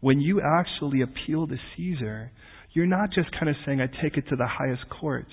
when 0.00 0.20
you 0.20 0.40
actually 0.40 1.02
appeal 1.02 1.46
to 1.46 1.56
Caesar, 1.76 2.30
you're 2.72 2.86
not 2.86 3.10
just 3.12 3.30
kind 3.32 3.48
of 3.48 3.56
saying, 3.66 3.80
I 3.80 3.86
take 4.02 4.16
it 4.16 4.24
to 4.30 4.36
the 4.36 4.46
highest 4.46 4.82
court. 5.00 5.26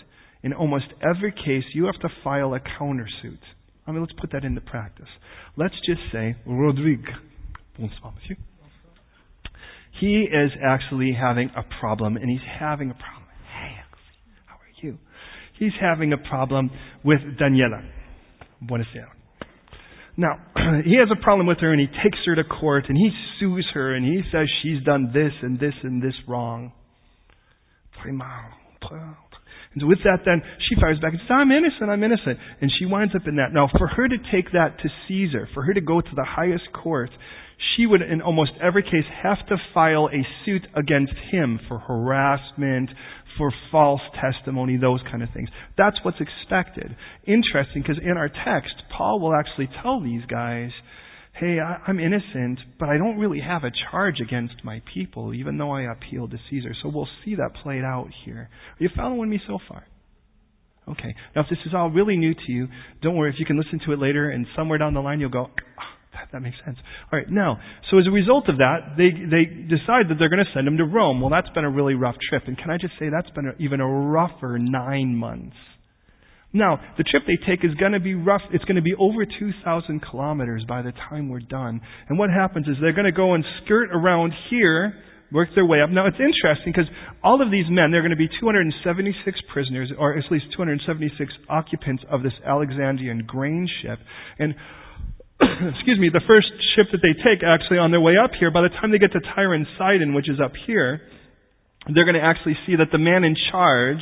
In 0.44 0.54
almost 0.54 0.86
every 1.02 1.32
case, 1.32 1.64
you 1.74 1.86
have 1.86 2.00
to 2.02 2.10
file 2.24 2.54
a 2.54 2.60
countersuit. 2.60 3.40
I 3.86 3.92
mean, 3.92 4.02
let's 4.02 4.14
put 4.20 4.32
that 4.34 4.44
into 4.44 4.62
practice. 4.62 5.08
Let's 5.56 5.76
just 5.86 6.02
say, 6.12 6.36
Rodrigue, 6.46 7.06
bonsoir, 7.78 8.14
monsieur. 8.16 8.38
He 10.00 10.28
is 10.32 10.52
actually 10.64 11.16
having 11.20 11.50
a 11.56 11.64
problem, 11.80 12.18
and 12.18 12.30
he's 12.30 12.40
having 12.60 12.92
a 12.92 12.94
problem. 12.94 13.30
Hey, 13.46 13.76
how 14.46 14.56
are 14.56 14.84
you? 14.84 14.98
He's 15.58 15.72
having 15.82 16.14
a 16.14 16.18
problem 16.18 16.70
with 17.04 17.20
Daniela. 17.40 17.84
Buonasera. 18.64 19.17
Now, 20.18 20.40
he 20.84 20.98
has 20.98 21.10
a 21.12 21.24
problem 21.24 21.48
with 21.48 21.60
her 21.60 21.72
and 21.72 21.80
he 21.80 21.88
takes 21.88 22.18
her 22.26 22.36
to 22.36 22.44
court 22.44 22.86
and 22.90 22.98
he 22.98 23.12
sues 23.40 23.68
her 23.74 23.96
and 23.96 24.04
he 24.04 24.22
says 24.32 24.48
she's 24.64 24.84
done 24.84 25.12
this 25.14 25.32
and 25.42 25.60
this 25.60 25.74
and 25.84 26.02
this 26.02 26.16
wrong. 26.28 26.74
And 29.74 29.82
so 29.82 29.88
with 29.88 30.00
that 30.04 30.26
then, 30.26 30.42
she 30.70 30.80
fires 30.80 31.00
back 31.00 31.12
and 31.12 31.22
says, 31.22 31.32
I'm 31.32 31.52
innocent, 31.52 31.90
I'm 31.90 32.04
innocent. 32.04 32.40
And 32.62 32.72
she 32.80 32.86
winds 32.86 33.14
up 33.16 33.28
in 33.28 33.36
that. 33.36 33.54
Now, 33.54 33.70
for 33.78 33.88
her 33.88 34.08
to 34.08 34.18
take 34.32 34.52
that 34.54 34.80
to 34.82 34.90
Caesar, 35.08 35.48
for 35.54 35.64
her 35.64 35.74
to 35.74 35.82
go 35.82 36.02
to 36.02 36.16
the 36.16 36.26
highest 36.26 36.72
court, 36.74 37.12
she 37.76 37.86
would, 37.86 38.02
in 38.02 38.22
almost 38.22 38.52
every 38.62 38.84
case, 38.84 39.06
have 39.24 39.46
to 39.48 39.58
file 39.74 40.10
a 40.14 40.26
suit 40.46 40.68
against 40.76 41.14
him 41.32 41.60
for 41.68 41.80
harassment, 41.80 42.90
for 43.38 43.52
false 43.72 44.02
testimony, 44.20 44.78
those 44.78 45.02
kind 45.10 45.24
of 45.24 45.30
things. 45.34 45.50
That's 45.78 45.98
what's 46.04 46.18
expected. 46.20 46.96
Interesting, 47.26 47.82
because 47.82 48.00
in 48.02 48.18
our 48.18 48.30
text, 48.30 48.74
Paul 48.96 49.20
will 49.20 49.34
actually 49.34 49.70
tell 49.82 50.02
these 50.02 50.26
guys, 50.26 50.70
hey, 51.40 51.60
I, 51.60 51.90
am 51.90 52.00
innocent, 52.00 52.60
but 52.80 52.90
I 52.90 52.98
don't 52.98 53.18
really 53.18 53.40
have 53.40 53.64
a 53.64 53.72
charge 53.92 54.20
against 54.22 54.56
my 54.64 54.82
people, 54.94 55.34
even 55.34 55.58
though 55.58 55.72
I 55.72 55.92
appealed 55.92 56.32
to 56.32 56.38
Caesar. 56.50 56.74
So 56.82 56.90
we'll 56.90 57.08
see 57.24 57.36
that 57.36 57.52
played 57.64 57.84
out 57.84 58.10
here. 58.26 58.50
Are 58.80 58.84
you 58.84 58.90
following 58.96 59.30
me 59.30 59.40
so 59.48 59.60
far? 59.68 59.86
Okay. 60.90 61.14
Now, 61.36 61.42
if 61.42 61.48
this 61.50 61.60
is 61.66 61.74
all 61.76 61.90
really 61.90 62.18
new 62.18 62.34
to 62.34 62.52
you, 62.52 62.68
don't 63.02 63.16
worry. 63.16 63.30
If 63.30 63.40
you 63.40 63.46
can 63.46 63.58
listen 63.58 63.80
to 63.86 63.94
it 63.94 64.00
later, 64.00 64.30
and 64.30 64.48
somewhere 64.56 64.78
down 64.78 64.94
the 64.94 65.02
line 65.02 65.20
you'll 65.20 65.30
go, 65.30 65.48
oh, 65.50 65.98
That 66.32 66.42
makes 66.42 66.58
sense. 66.66 66.78
All 67.12 67.20
right, 67.20 67.30
now, 67.30 67.60
so 67.90 67.98
as 67.98 68.08
a 68.08 68.12
result 68.12 68.50
of 68.50 68.58
that, 68.58 68.96
they, 68.98 69.12
they 69.12 69.46
decide 69.46 70.10
that 70.10 70.16
they're 70.20 70.30
going 70.30 70.44
to 70.44 70.52
send 70.54 70.68
him 70.68 70.78
to 70.78 70.86
Rome. 70.86 71.22
Well, 71.22 71.30
that's 71.30 71.50
been 71.54 71.66
a 71.66 71.70
really 71.70 71.94
rough 71.94 72.16
trip. 72.30 72.44
And 72.48 72.58
can 72.58 72.70
I 72.70 72.78
just 72.78 72.94
say 73.00 73.10
that's 73.10 73.30
been 73.32 73.54
even 73.60 73.82
a 73.82 73.88
rougher 73.88 74.58
nine 74.60 75.16
months. 75.16 75.56
Now, 76.58 76.82
the 76.98 77.04
trip 77.04 77.24
they 77.28 77.38
take 77.38 77.64
is 77.64 77.74
going 77.76 77.94
to 77.94 78.00
be 78.00 78.16
rough. 78.16 78.42
It's 78.52 78.66
going 78.66 78.76
to 78.78 78.82
be 78.82 78.96
over 78.98 79.26
2,000 79.26 80.02
kilometers 80.02 80.66
by 80.68 80.82
the 80.82 80.92
time 81.10 81.30
we're 81.30 81.40
done. 81.40 81.82
And 82.10 82.18
what 82.18 82.30
happens 82.30 82.68
is 82.68 82.76
they're 82.82 82.98
going 82.98 83.06
to 83.06 83.16
go 83.16 83.36
and 83.36 83.46
skirt 83.64 83.90
around 83.94 84.34
here, 84.50 84.94
work 85.32 85.50
their 85.54 85.66
way 85.66 85.82
up. 85.82 85.90
Now, 85.92 86.08
it's 86.08 86.18
interesting 86.18 86.74
because 86.74 86.90
all 87.24 87.46
of 87.46 87.52
these 87.52 87.70
men, 87.70 87.92
they're 87.92 88.02
going 88.02 88.16
to 88.16 88.18
be 88.18 88.30
276 88.42 88.74
prisoners, 89.54 89.94
or 89.98 90.18
at 90.18 90.26
least 90.32 90.46
276 90.58 91.14
occupants 91.48 92.04
of 92.10 92.24
this 92.24 92.34
Alexandrian 92.44 93.24
grain 93.28 93.70
ship. 93.82 94.00
And 94.40 94.56
excuse 95.78 96.00
me, 96.00 96.10
the 96.10 96.26
first 96.26 96.50
ship 96.76 96.88
that 96.92 97.06
they 97.06 97.14
take 97.22 97.46
actually 97.46 97.78
on 97.78 97.92
their 97.92 98.02
way 98.02 98.18
up 98.18 98.32
here, 98.40 98.50
by 98.50 98.62
the 98.66 98.74
time 98.82 98.92
they 98.92 98.98
get 98.98 99.14
to 99.14 99.22
Tyre 99.22 99.54
and 99.54 99.68
Sidon, 99.78 100.14
which 100.14 100.30
is 100.30 100.40
up 100.44 100.54
here, 100.66 101.02
they're 101.94 102.06
going 102.06 102.18
to 102.18 102.26
actually 102.26 102.58
see 102.66 102.76
that 102.76 102.90
the 102.92 102.98
man 102.98 103.24
in 103.24 103.36
charge, 103.52 104.02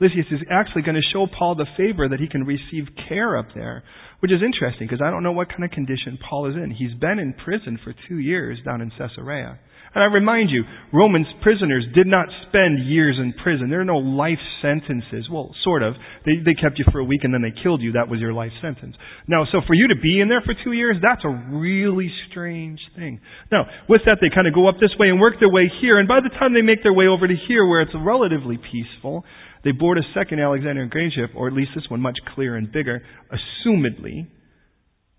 Lysias, 0.00 0.26
is 0.30 0.40
actually 0.50 0.82
going 0.82 0.96
to 0.96 1.12
show 1.12 1.26
Paul 1.26 1.54
the 1.54 1.66
favor 1.76 2.08
that 2.08 2.20
he 2.20 2.28
can 2.28 2.44
receive 2.44 2.88
care 3.08 3.36
up 3.36 3.46
there, 3.54 3.84
which 4.20 4.32
is 4.32 4.42
interesting 4.42 4.86
because 4.86 5.02
I 5.04 5.10
don't 5.10 5.22
know 5.22 5.32
what 5.32 5.48
kind 5.48 5.64
of 5.64 5.70
condition 5.70 6.18
Paul 6.28 6.50
is 6.50 6.56
in. 6.56 6.70
He's 6.70 6.94
been 6.98 7.18
in 7.18 7.34
prison 7.34 7.78
for 7.82 7.94
two 8.08 8.18
years 8.18 8.58
down 8.64 8.80
in 8.80 8.90
Caesarea. 8.90 9.58
And 9.94 10.02
I 10.02 10.06
remind 10.06 10.50
you, 10.50 10.64
Romans 10.92 11.26
prisoners 11.40 11.86
did 11.94 12.08
not 12.08 12.26
spend 12.48 12.84
years 12.84 13.16
in 13.16 13.32
prison. 13.32 13.70
There 13.70 13.80
are 13.80 13.86
no 13.86 14.02
life 14.02 14.42
sentences. 14.60 15.30
Well, 15.30 15.54
sort 15.62 15.84
of. 15.84 15.94
They, 16.26 16.42
they 16.44 16.54
kept 16.58 16.80
you 16.80 16.84
for 16.90 16.98
a 16.98 17.04
week 17.04 17.22
and 17.22 17.32
then 17.32 17.42
they 17.42 17.54
killed 17.62 17.80
you. 17.80 17.92
That 17.92 18.08
was 18.08 18.18
your 18.18 18.32
life 18.32 18.50
sentence. 18.60 18.96
Now, 19.28 19.46
so 19.52 19.60
for 19.66 19.74
you 19.74 19.86
to 19.88 19.94
be 19.94 20.20
in 20.20 20.28
there 20.28 20.42
for 20.42 20.52
two 20.64 20.72
years, 20.72 20.96
that's 21.00 21.22
a 21.22 21.30
really 21.54 22.10
strange 22.28 22.80
thing. 22.96 23.20
Now, 23.52 23.66
with 23.88 24.02
that, 24.06 24.18
they 24.20 24.34
kind 24.34 24.48
of 24.48 24.54
go 24.54 24.68
up 24.68 24.76
this 24.80 24.90
way 24.98 25.10
and 25.10 25.20
work 25.20 25.38
their 25.38 25.50
way 25.50 25.70
here. 25.80 26.00
And 26.00 26.08
by 26.08 26.18
the 26.18 26.30
time 26.40 26.54
they 26.54 26.62
make 26.62 26.82
their 26.82 26.92
way 26.92 27.06
over 27.06 27.28
to 27.28 27.34
here, 27.46 27.64
where 27.64 27.80
it's 27.80 27.94
relatively 27.94 28.58
peaceful, 28.58 29.24
they 29.64 29.72
board 29.72 29.98
a 29.98 30.02
second 30.14 30.40
Alexandrian 30.40 30.90
grain 30.90 31.10
ship, 31.14 31.30
or 31.34 31.48
at 31.48 31.54
least 31.54 31.70
this 31.74 31.84
one 31.88 32.00
much 32.00 32.18
clearer 32.34 32.56
and 32.56 32.70
bigger, 32.70 33.02
assumedly, 33.32 34.26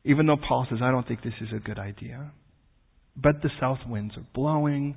even 0.03 0.27
though 0.27 0.37
Paul 0.37 0.67
says, 0.69 0.79
I 0.81 0.91
don't 0.91 1.07
think 1.07 1.23
this 1.23 1.33
is 1.41 1.49
a 1.55 1.59
good 1.59 1.79
idea. 1.79 2.31
But 3.17 3.41
the 3.41 3.49
south 3.59 3.79
winds 3.87 4.15
are 4.17 4.25
blowing, 4.35 4.95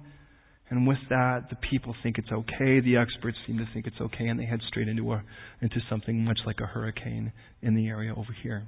and 0.68 0.86
with 0.86 0.98
that, 1.08 1.46
the 1.48 1.56
people 1.70 1.94
think 2.02 2.18
it's 2.18 2.30
okay. 2.30 2.80
The 2.80 2.98
experts 2.98 3.38
seem 3.46 3.56
to 3.58 3.64
think 3.72 3.86
it's 3.86 4.00
okay, 4.00 4.26
and 4.26 4.38
they 4.38 4.44
head 4.44 4.60
straight 4.68 4.88
into 4.88 5.12
a, 5.12 5.22
into 5.62 5.76
something 5.88 6.24
much 6.24 6.40
like 6.44 6.60
a 6.60 6.66
hurricane 6.66 7.32
in 7.62 7.74
the 7.74 7.88
area 7.88 8.12
over 8.12 8.36
here. 8.42 8.66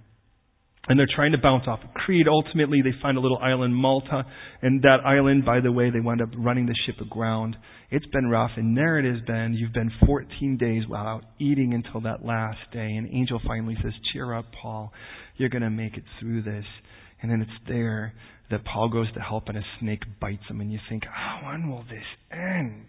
And 0.89 0.99
they're 0.99 1.07
trying 1.15 1.33
to 1.33 1.39
bounce 1.39 1.65
off 1.69 1.81
of 1.85 1.93
Crete. 1.95 2.27
Ultimately, 2.27 2.81
they 2.83 2.93
find 3.03 3.19
a 3.19 3.21
little 3.21 3.39
island, 3.39 3.77
Malta. 3.77 4.25
And 4.63 4.83
that 4.83 5.01
island, 5.05 5.45
by 5.45 5.61
the 5.61 5.71
way, 5.71 5.91
they 5.91 6.01
wind 6.01 6.23
up 6.23 6.31
running 6.37 6.67
the 6.67 6.75
ship 6.87 6.97
aground. 7.01 7.57
It's 7.91 8.07
been 8.07 8.29
rough, 8.29 8.53
and 8.57 8.77
there 8.77 8.99
it 8.99 9.05
has 9.05 9.23
been. 9.27 9.55
You've 9.55 9.75
been 9.75 9.91
14 10.07 10.57
days 10.57 10.83
without 10.89 11.23
eating 11.39 11.75
until 11.75 12.01
that 12.03 12.25
last 12.25 12.59
day. 12.73 12.95
And 12.97 13.07
angel 13.13 13.41
finally 13.47 13.77
says, 13.83 13.93
Cheer 14.13 14.33
up, 14.35 14.47
Paul. 14.61 14.93
You're 15.37 15.51
going 15.51 15.63
to 15.63 15.71
make 15.71 15.97
it 15.97 16.05
through 16.19 16.43
this. 16.43 16.65
And 17.23 17.31
then 17.31 17.43
it's 17.43 17.69
there 17.69 18.15
that 18.51 18.65
Paul 18.65 18.89
goes 18.89 19.13
to 19.15 19.21
help 19.21 19.49
and 19.49 19.59
a 19.59 19.63
snake 19.81 20.03
bites 20.21 20.43
him, 20.49 20.61
and 20.61 20.73
you 20.73 20.79
think, 20.89 21.05
oh, 21.07 21.47
when 21.47 21.71
will 21.71 21.85
this 21.85 22.05
end? 22.33 22.87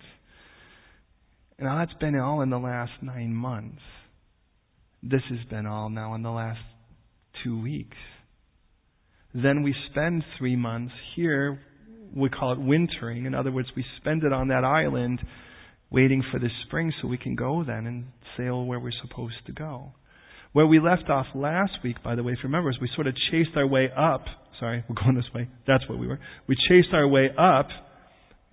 And 1.60 1.68
that's 1.68 1.94
been 2.00 2.18
all 2.18 2.42
in 2.42 2.50
the 2.50 2.58
last 2.58 2.92
nine 3.02 3.34
months. 3.34 3.82
This 5.04 5.22
has 5.30 5.48
been 5.50 5.66
all 5.66 5.90
now 5.90 6.16
in 6.16 6.24
the 6.24 6.32
last 6.32 6.60
two 7.44 7.62
weeks. 7.62 7.98
Then 9.34 9.64
we 9.64 9.76
spend 9.92 10.24
three 10.38 10.56
months 10.56 10.94
here. 11.16 11.60
We 12.16 12.30
call 12.30 12.54
it 12.54 12.60
wintering. 12.60 13.26
In 13.26 13.34
other 13.34 13.52
words, 13.52 13.70
we 13.76 13.86
spend 13.98 14.24
it 14.24 14.34
on 14.34 14.50
that 14.50 14.64
island 14.64 15.22
waiting 15.90 16.24
for 16.32 16.40
the 16.40 16.50
spring 16.66 16.92
so 17.02 17.08
we 17.08 17.18
can 17.18 17.36
go 17.36 17.64
then 17.66 17.86
and 17.86 18.06
sail 18.38 18.66
where 18.66 18.80
we're 18.80 18.92
supposed 19.02 19.46
to 19.46 19.52
go. 19.54 19.94
Where 20.54 20.68
we 20.68 20.80
left 20.80 21.10
off 21.10 21.28
last 21.34 21.72
week, 21.84 22.04
by 22.04 22.16
the 22.16 22.24
way, 22.24 22.34
if 22.34 22.40
you 22.40 22.44
remember, 22.44 22.70
is 22.70 22.78
we 22.82 22.90
sort 22.96 23.08
of 23.08 23.16
chased 23.32 23.52
our 23.56 23.68
way 23.68 23.90
up 23.96 24.26
Sorry, 24.62 24.84
we're 24.88 24.96
going 25.04 25.16
this 25.16 25.26
way. 25.34 25.50
That's 25.68 25.84
what 25.90 25.98
we 25.98 26.08
were. 26.08 26.20
We 26.48 26.56
chased 26.70 26.90
our 26.94 27.08
way 27.08 27.30
up. 27.36 27.68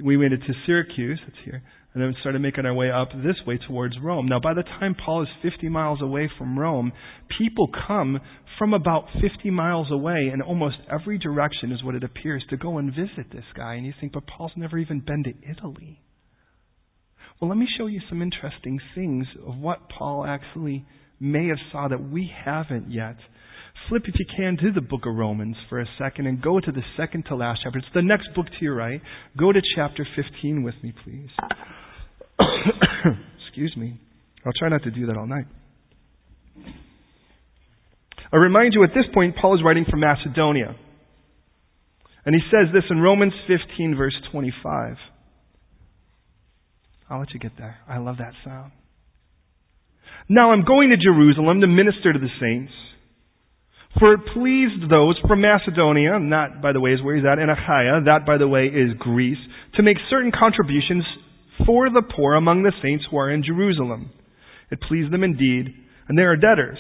We 0.02 0.16
went 0.16 0.32
into 0.32 0.52
Syracuse. 0.66 1.20
That's 1.24 1.38
here. 1.44 1.62
And 1.94 2.02
then 2.02 2.14
started 2.20 2.40
making 2.40 2.66
our 2.66 2.74
way 2.74 2.90
up 2.90 3.08
this 3.12 3.36
way 3.46 3.58
towards 3.66 3.94
Rome. 4.00 4.28
Now, 4.28 4.38
by 4.38 4.54
the 4.54 4.62
time 4.62 4.94
Paul 4.94 5.22
is 5.22 5.28
50 5.42 5.68
miles 5.68 6.00
away 6.00 6.30
from 6.38 6.58
Rome, 6.58 6.92
people 7.38 7.68
come 7.86 8.20
from 8.58 8.74
about 8.74 9.06
50 9.20 9.50
miles 9.50 9.88
away 9.90 10.30
in 10.32 10.42
almost 10.42 10.76
every 10.90 11.18
direction, 11.18 11.72
is 11.72 11.82
what 11.82 11.94
it 11.94 12.04
appears, 12.04 12.44
to 12.50 12.56
go 12.56 12.78
and 12.78 12.90
visit 12.90 13.32
this 13.32 13.44
guy. 13.56 13.74
And 13.74 13.86
you 13.86 13.94
think, 13.98 14.12
but 14.12 14.26
Paul's 14.26 14.52
never 14.54 14.78
even 14.78 15.00
been 15.00 15.24
to 15.24 15.32
Italy. 15.50 16.00
Well, 17.40 17.48
let 17.48 17.58
me 17.58 17.66
show 17.78 17.86
you 17.86 18.00
some 18.08 18.20
interesting 18.20 18.78
things 18.94 19.26
of 19.46 19.58
what 19.58 19.88
Paul 19.88 20.24
actually 20.26 20.84
may 21.20 21.48
have 21.48 21.58
saw 21.72 21.88
that 21.88 22.10
we 22.10 22.30
haven't 22.44 22.92
yet 22.92 23.16
flip, 23.88 24.02
if 24.06 24.14
you 24.18 24.26
can, 24.36 24.56
to 24.58 24.72
the 24.72 24.80
book 24.80 25.02
of 25.06 25.14
Romans 25.14 25.56
for 25.68 25.80
a 25.80 25.86
second 25.98 26.26
and 26.26 26.42
go 26.42 26.60
to 26.60 26.72
the 26.72 26.82
second 26.96 27.24
to 27.28 27.36
last 27.36 27.60
chapter. 27.64 27.78
It's 27.78 27.88
the 27.94 28.02
next 28.02 28.28
book 28.34 28.46
to 28.46 28.64
your 28.64 28.74
right. 28.74 29.00
Go 29.36 29.52
to 29.52 29.60
chapter 29.74 30.06
15 30.16 30.62
with 30.62 30.74
me, 30.82 30.92
please. 31.04 31.30
Excuse 33.46 33.74
me. 33.76 34.00
I'll 34.46 34.52
try 34.58 34.68
not 34.68 34.82
to 34.84 34.90
do 34.90 35.06
that 35.06 35.16
all 35.16 35.26
night. 35.26 35.46
I 38.32 38.36
remind 38.36 38.74
you 38.74 38.84
at 38.84 38.90
this 38.90 39.06
point, 39.14 39.36
Paul 39.40 39.56
is 39.56 39.62
writing 39.64 39.86
from 39.88 40.00
Macedonia. 40.00 40.76
And 42.26 42.34
he 42.34 42.42
says 42.50 42.72
this 42.74 42.84
in 42.90 42.98
Romans 42.98 43.32
15, 43.46 43.96
verse 43.96 44.14
25. 44.32 44.96
I'll 47.10 47.20
let 47.20 47.32
you 47.32 47.40
get 47.40 47.52
there. 47.56 47.78
I 47.88 47.98
love 47.98 48.18
that 48.18 48.34
sound. 48.44 48.72
Now 50.28 50.52
I'm 50.52 50.64
going 50.64 50.90
to 50.90 50.96
Jerusalem 50.96 51.62
to 51.62 51.66
minister 51.66 52.12
to 52.12 52.18
the 52.18 52.28
saints 52.38 52.72
for 53.98 54.14
it 54.14 54.20
pleased 54.34 54.90
those 54.90 55.18
from 55.26 55.40
Macedonia, 55.40 56.14
and 56.14 56.32
that, 56.32 56.60
by 56.60 56.72
the 56.72 56.80
way, 56.80 56.92
is 56.92 57.02
where 57.02 57.16
he's 57.16 57.24
at, 57.24 57.38
in 57.38 57.48
Achaia, 57.48 58.04
that, 58.04 58.26
by 58.26 58.36
the 58.36 58.48
way, 58.48 58.66
is 58.66 58.92
Greece, 58.98 59.38
to 59.74 59.82
make 59.82 59.96
certain 60.10 60.32
contributions 60.32 61.04
for 61.66 61.90
the 61.90 62.02
poor 62.02 62.34
among 62.34 62.62
the 62.62 62.72
saints 62.82 63.04
who 63.10 63.16
are 63.16 63.30
in 63.30 63.42
Jerusalem. 63.42 64.10
It 64.70 64.80
pleased 64.82 65.12
them 65.12 65.24
indeed, 65.24 65.74
and 66.08 66.18
they 66.18 66.22
are 66.22 66.36
debtors. 66.36 66.78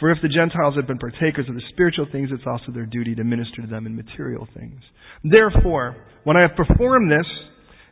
For 0.00 0.10
if 0.10 0.18
the 0.20 0.28
Gentiles 0.28 0.74
have 0.76 0.88
been 0.88 0.98
partakers 0.98 1.48
of 1.48 1.54
the 1.54 1.62
spiritual 1.72 2.06
things, 2.10 2.30
it's 2.32 2.46
also 2.46 2.72
their 2.72 2.86
duty 2.86 3.14
to 3.14 3.24
minister 3.24 3.62
to 3.62 3.68
them 3.68 3.86
in 3.86 3.94
material 3.94 4.48
things. 4.52 4.80
Therefore, 5.22 5.96
when 6.24 6.36
I 6.36 6.42
have 6.42 6.56
performed 6.56 7.10
this, 7.10 7.26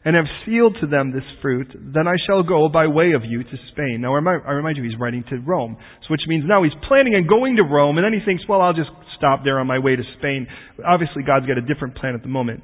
and 0.04 0.16
have 0.16 0.24
sealed 0.46 0.76
to 0.80 0.86
them 0.86 1.12
this 1.12 1.26
fruit, 1.42 1.68
then 1.74 2.08
I 2.08 2.16
shall 2.26 2.42
go 2.42 2.68
by 2.68 2.86
way 2.86 3.12
of 3.12 3.22
you 3.24 3.42
to 3.42 3.56
Spain. 3.72 4.00
Now, 4.00 4.14
I 4.14 4.52
remind 4.52 4.78
you, 4.78 4.82
he's 4.82 4.98
writing 4.98 5.24
to 5.28 5.38
Rome, 5.38 5.76
so 5.78 6.06
which 6.08 6.22
means 6.26 6.44
now 6.46 6.62
he's 6.62 6.72
planning 6.88 7.14
on 7.14 7.26
going 7.26 7.56
to 7.56 7.62
Rome, 7.62 7.98
and 7.98 8.04
then 8.04 8.18
he 8.18 8.24
thinks, 8.24 8.44
well, 8.48 8.62
I'll 8.62 8.72
just 8.72 8.88
stop 9.18 9.40
there 9.44 9.58
on 9.60 9.66
my 9.66 9.78
way 9.78 9.96
to 9.96 10.02
Spain. 10.18 10.46
Obviously, 10.86 11.22
God's 11.22 11.46
got 11.46 11.58
a 11.58 11.62
different 11.62 11.96
plan 11.96 12.14
at 12.14 12.22
the 12.22 12.28
moment. 12.28 12.62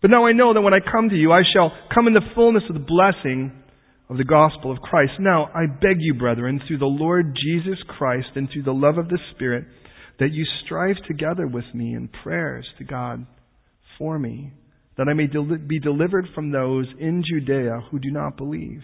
But 0.00 0.10
now 0.10 0.26
I 0.26 0.32
know 0.32 0.52
that 0.52 0.62
when 0.62 0.74
I 0.74 0.80
come 0.80 1.10
to 1.10 1.14
you, 1.14 1.30
I 1.30 1.42
shall 1.54 1.70
come 1.94 2.08
in 2.08 2.14
the 2.14 2.26
fullness 2.34 2.64
of 2.68 2.74
the 2.74 2.80
blessing 2.80 3.52
of 4.10 4.16
the 4.16 4.24
gospel 4.24 4.72
of 4.72 4.78
Christ. 4.78 5.12
Now, 5.20 5.46
I 5.54 5.66
beg 5.66 5.98
you, 6.00 6.14
brethren, 6.14 6.60
through 6.66 6.78
the 6.78 6.86
Lord 6.86 7.38
Jesus 7.40 7.78
Christ 7.86 8.30
and 8.34 8.48
through 8.52 8.64
the 8.64 8.72
love 8.72 8.98
of 8.98 9.08
the 9.08 9.18
Spirit, 9.36 9.64
that 10.18 10.32
you 10.32 10.44
strive 10.64 10.96
together 11.06 11.46
with 11.46 11.64
me 11.72 11.94
in 11.94 12.10
prayers 12.24 12.66
to 12.78 12.84
God 12.84 13.26
for 13.96 14.18
me 14.18 14.52
that 15.02 15.10
I 15.10 15.14
may 15.14 15.26
del- 15.26 15.58
be 15.66 15.80
delivered 15.80 16.26
from 16.32 16.52
those 16.52 16.86
in 17.00 17.24
Judea 17.28 17.80
who 17.90 17.98
do 17.98 18.12
not 18.12 18.36
believe, 18.36 18.82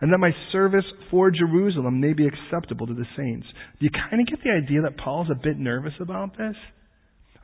and 0.00 0.10
that 0.10 0.16
my 0.16 0.30
service 0.52 0.86
for 1.10 1.30
Jerusalem 1.30 2.00
may 2.00 2.14
be 2.14 2.26
acceptable 2.26 2.86
to 2.86 2.94
the 2.94 3.04
saints. 3.14 3.46
Do 3.78 3.84
you 3.84 3.90
kind 3.90 4.22
of 4.22 4.26
get 4.26 4.42
the 4.42 4.52
idea 4.56 4.80
that 4.80 4.96
Paul's 4.96 5.28
a 5.30 5.34
bit 5.34 5.58
nervous 5.58 5.92
about 6.00 6.38
this? 6.38 6.56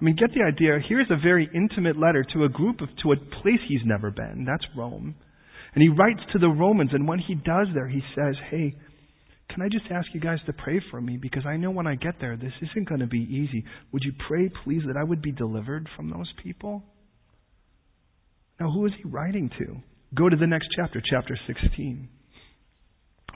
I 0.00 0.04
mean, 0.04 0.16
get 0.16 0.30
the 0.32 0.44
idea. 0.44 0.78
Here's 0.88 1.10
a 1.10 1.20
very 1.22 1.46
intimate 1.54 1.98
letter 1.98 2.24
to 2.32 2.44
a 2.44 2.48
group 2.48 2.80
of, 2.80 2.88
to 3.02 3.12
a 3.12 3.16
place 3.16 3.60
he's 3.68 3.84
never 3.84 4.10
been. 4.10 4.46
That's 4.46 4.64
Rome. 4.74 5.14
And 5.74 5.82
he 5.82 5.90
writes 5.90 6.20
to 6.32 6.38
the 6.38 6.48
Romans, 6.48 6.92
and 6.94 7.06
when 7.06 7.18
he 7.18 7.34
does 7.34 7.68
there, 7.74 7.88
he 7.88 8.00
says, 8.14 8.34
Hey, 8.50 8.74
can 9.50 9.60
I 9.60 9.68
just 9.68 9.90
ask 9.90 10.06
you 10.14 10.20
guys 10.20 10.38
to 10.46 10.54
pray 10.54 10.80
for 10.90 11.02
me? 11.02 11.18
Because 11.20 11.44
I 11.44 11.58
know 11.58 11.70
when 11.70 11.86
I 11.86 11.96
get 11.96 12.14
there, 12.18 12.38
this 12.38 12.52
isn't 12.62 12.88
going 12.88 13.00
to 13.00 13.06
be 13.06 13.20
easy. 13.20 13.62
Would 13.92 14.04
you 14.04 14.12
pray, 14.26 14.50
please, 14.64 14.82
that 14.86 14.96
I 14.96 15.04
would 15.04 15.20
be 15.20 15.32
delivered 15.32 15.86
from 15.96 16.08
those 16.08 16.32
people? 16.42 16.82
Now, 18.58 18.70
who 18.70 18.86
is 18.86 18.92
he 18.96 19.04
writing 19.04 19.50
to? 19.58 19.82
Go 20.14 20.28
to 20.28 20.36
the 20.36 20.46
next 20.46 20.68
chapter, 20.74 21.02
chapter 21.04 21.38
16. 21.46 22.08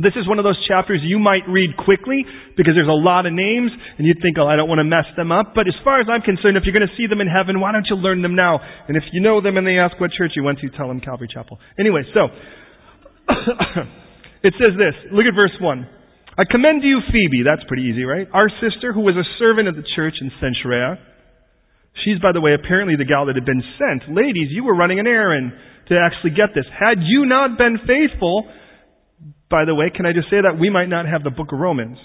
This 0.01 0.17
is 0.17 0.25
one 0.25 0.41
of 0.41 0.49
those 0.49 0.57
chapters 0.65 1.05
you 1.05 1.19
might 1.21 1.45
read 1.45 1.77
quickly 1.77 2.25
because 2.57 2.73
there's 2.73 2.89
a 2.89 2.97
lot 2.97 3.29
of 3.29 3.37
names 3.37 3.69
and 3.99 4.09
you'd 4.09 4.17
think, 4.25 4.41
oh, 4.41 4.49
I 4.49 4.57
don't 4.57 4.69
want 4.69 4.81
to 4.81 4.89
mess 4.89 5.05
them 5.13 5.29
up. 5.29 5.53
But 5.53 5.69
as 5.69 5.77
far 5.85 6.01
as 6.01 6.09
I'm 6.09 6.25
concerned, 6.25 6.57
if 6.57 6.65
you're 6.65 6.73
going 6.73 6.89
to 6.89 6.97
see 6.97 7.05
them 7.05 7.21
in 7.21 7.29
heaven, 7.29 7.61
why 7.61 7.73
don't 7.73 7.85
you 7.85 8.01
learn 8.01 8.23
them 8.23 8.33
now? 8.33 8.65
And 8.89 8.97
if 8.97 9.05
you 9.13 9.21
know 9.21 9.45
them 9.45 9.61
and 9.61 9.67
they 9.67 9.77
ask 9.77 10.01
what 10.01 10.09
church 10.17 10.33
you 10.37 10.43
went 10.43 10.65
to, 10.65 10.71
tell 10.73 10.89
them 10.89 11.05
Calvary 11.05 11.29
Chapel. 11.29 11.61
Anyway, 11.77 12.01
so 12.17 12.33
it 14.49 14.57
says 14.57 14.73
this. 14.81 14.97
Look 15.13 15.29
at 15.29 15.37
verse 15.37 15.53
1. 15.61 15.89
I 16.39 16.49
commend 16.49 16.81
to 16.81 16.89
you 16.89 17.05
Phoebe. 17.13 17.45
That's 17.45 17.67
pretty 17.69 17.85
easy, 17.93 18.09
right? 18.09 18.25
Our 18.33 18.49
sister 18.65 18.97
who 18.97 19.05
was 19.05 19.21
a 19.21 19.27
servant 19.37 19.69
of 19.69 19.77
the 19.77 19.85
church 19.97 20.17
in 20.25 20.33
Cenchrea 20.41 20.97
She's, 22.05 22.19
by 22.23 22.33
the 22.33 22.41
way, 22.41 22.55
apparently 22.55 22.97
the 22.97 23.05
gal 23.05 23.27
that 23.27 23.37
had 23.37 23.45
been 23.45 23.63
sent. 23.77 24.09
Ladies, 24.15 24.49
you 24.51 24.65
were 24.65 24.75
running 24.75 25.01
an 25.01 25.07
errand 25.07 25.53
to 25.89 25.99
actually 25.99 26.31
get 26.31 26.55
this. 26.55 26.65
Had 26.71 27.03
you 27.03 27.27
not 27.27 27.59
been 27.59 27.79
faithful, 27.87 28.49
by 29.51 29.65
the 29.65 29.75
way, 29.75 29.91
can 29.95 30.07
I 30.07 30.13
just 30.13 30.31
say 30.31 30.41
that 30.41 30.59
we 30.59 30.71
might 30.71 30.89
not 30.89 31.07
have 31.07 31.25
the 31.25 31.31
book 31.31 31.53
of 31.53 31.59
Romans? 31.59 31.99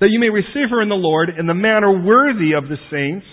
That 0.00 0.08
you 0.10 0.18
may 0.18 0.30
receive 0.30 0.70
her 0.70 0.80
in 0.80 0.88
the 0.88 0.94
Lord 0.94 1.30
in 1.36 1.46
the 1.46 1.54
manner 1.54 1.90
worthy 1.92 2.52
of 2.54 2.68
the 2.68 2.78
saints, 2.90 3.26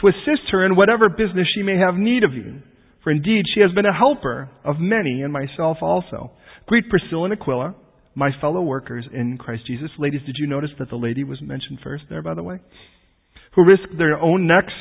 to 0.00 0.08
assist 0.08 0.50
her 0.50 0.66
in 0.66 0.76
whatever 0.76 1.08
business 1.08 1.46
she 1.54 1.62
may 1.62 1.78
have 1.78 1.94
need 1.94 2.24
of 2.24 2.34
you. 2.34 2.60
For 3.04 3.10
indeed, 3.10 3.44
she 3.54 3.60
has 3.60 3.70
been 3.72 3.86
a 3.86 3.96
helper 3.96 4.50
of 4.64 4.76
many, 4.80 5.22
and 5.22 5.32
myself 5.32 5.78
also. 5.82 6.32
Greet 6.66 6.88
Priscilla 6.88 7.24
and 7.24 7.32
Aquila, 7.34 7.74
my 8.14 8.30
fellow 8.40 8.62
workers 8.62 9.04
in 9.12 9.38
Christ 9.38 9.66
Jesus. 9.66 9.90
Ladies, 9.98 10.22
did 10.26 10.36
you 10.38 10.46
notice 10.46 10.70
that 10.78 10.88
the 10.88 10.96
lady 10.96 11.22
was 11.22 11.40
mentioned 11.42 11.78
first 11.84 12.04
there, 12.08 12.22
by 12.22 12.34
the 12.34 12.42
way? 12.42 12.60
Who 13.56 13.64
risked 13.64 13.96
their 13.98 14.18
own 14.18 14.46
necks 14.46 14.72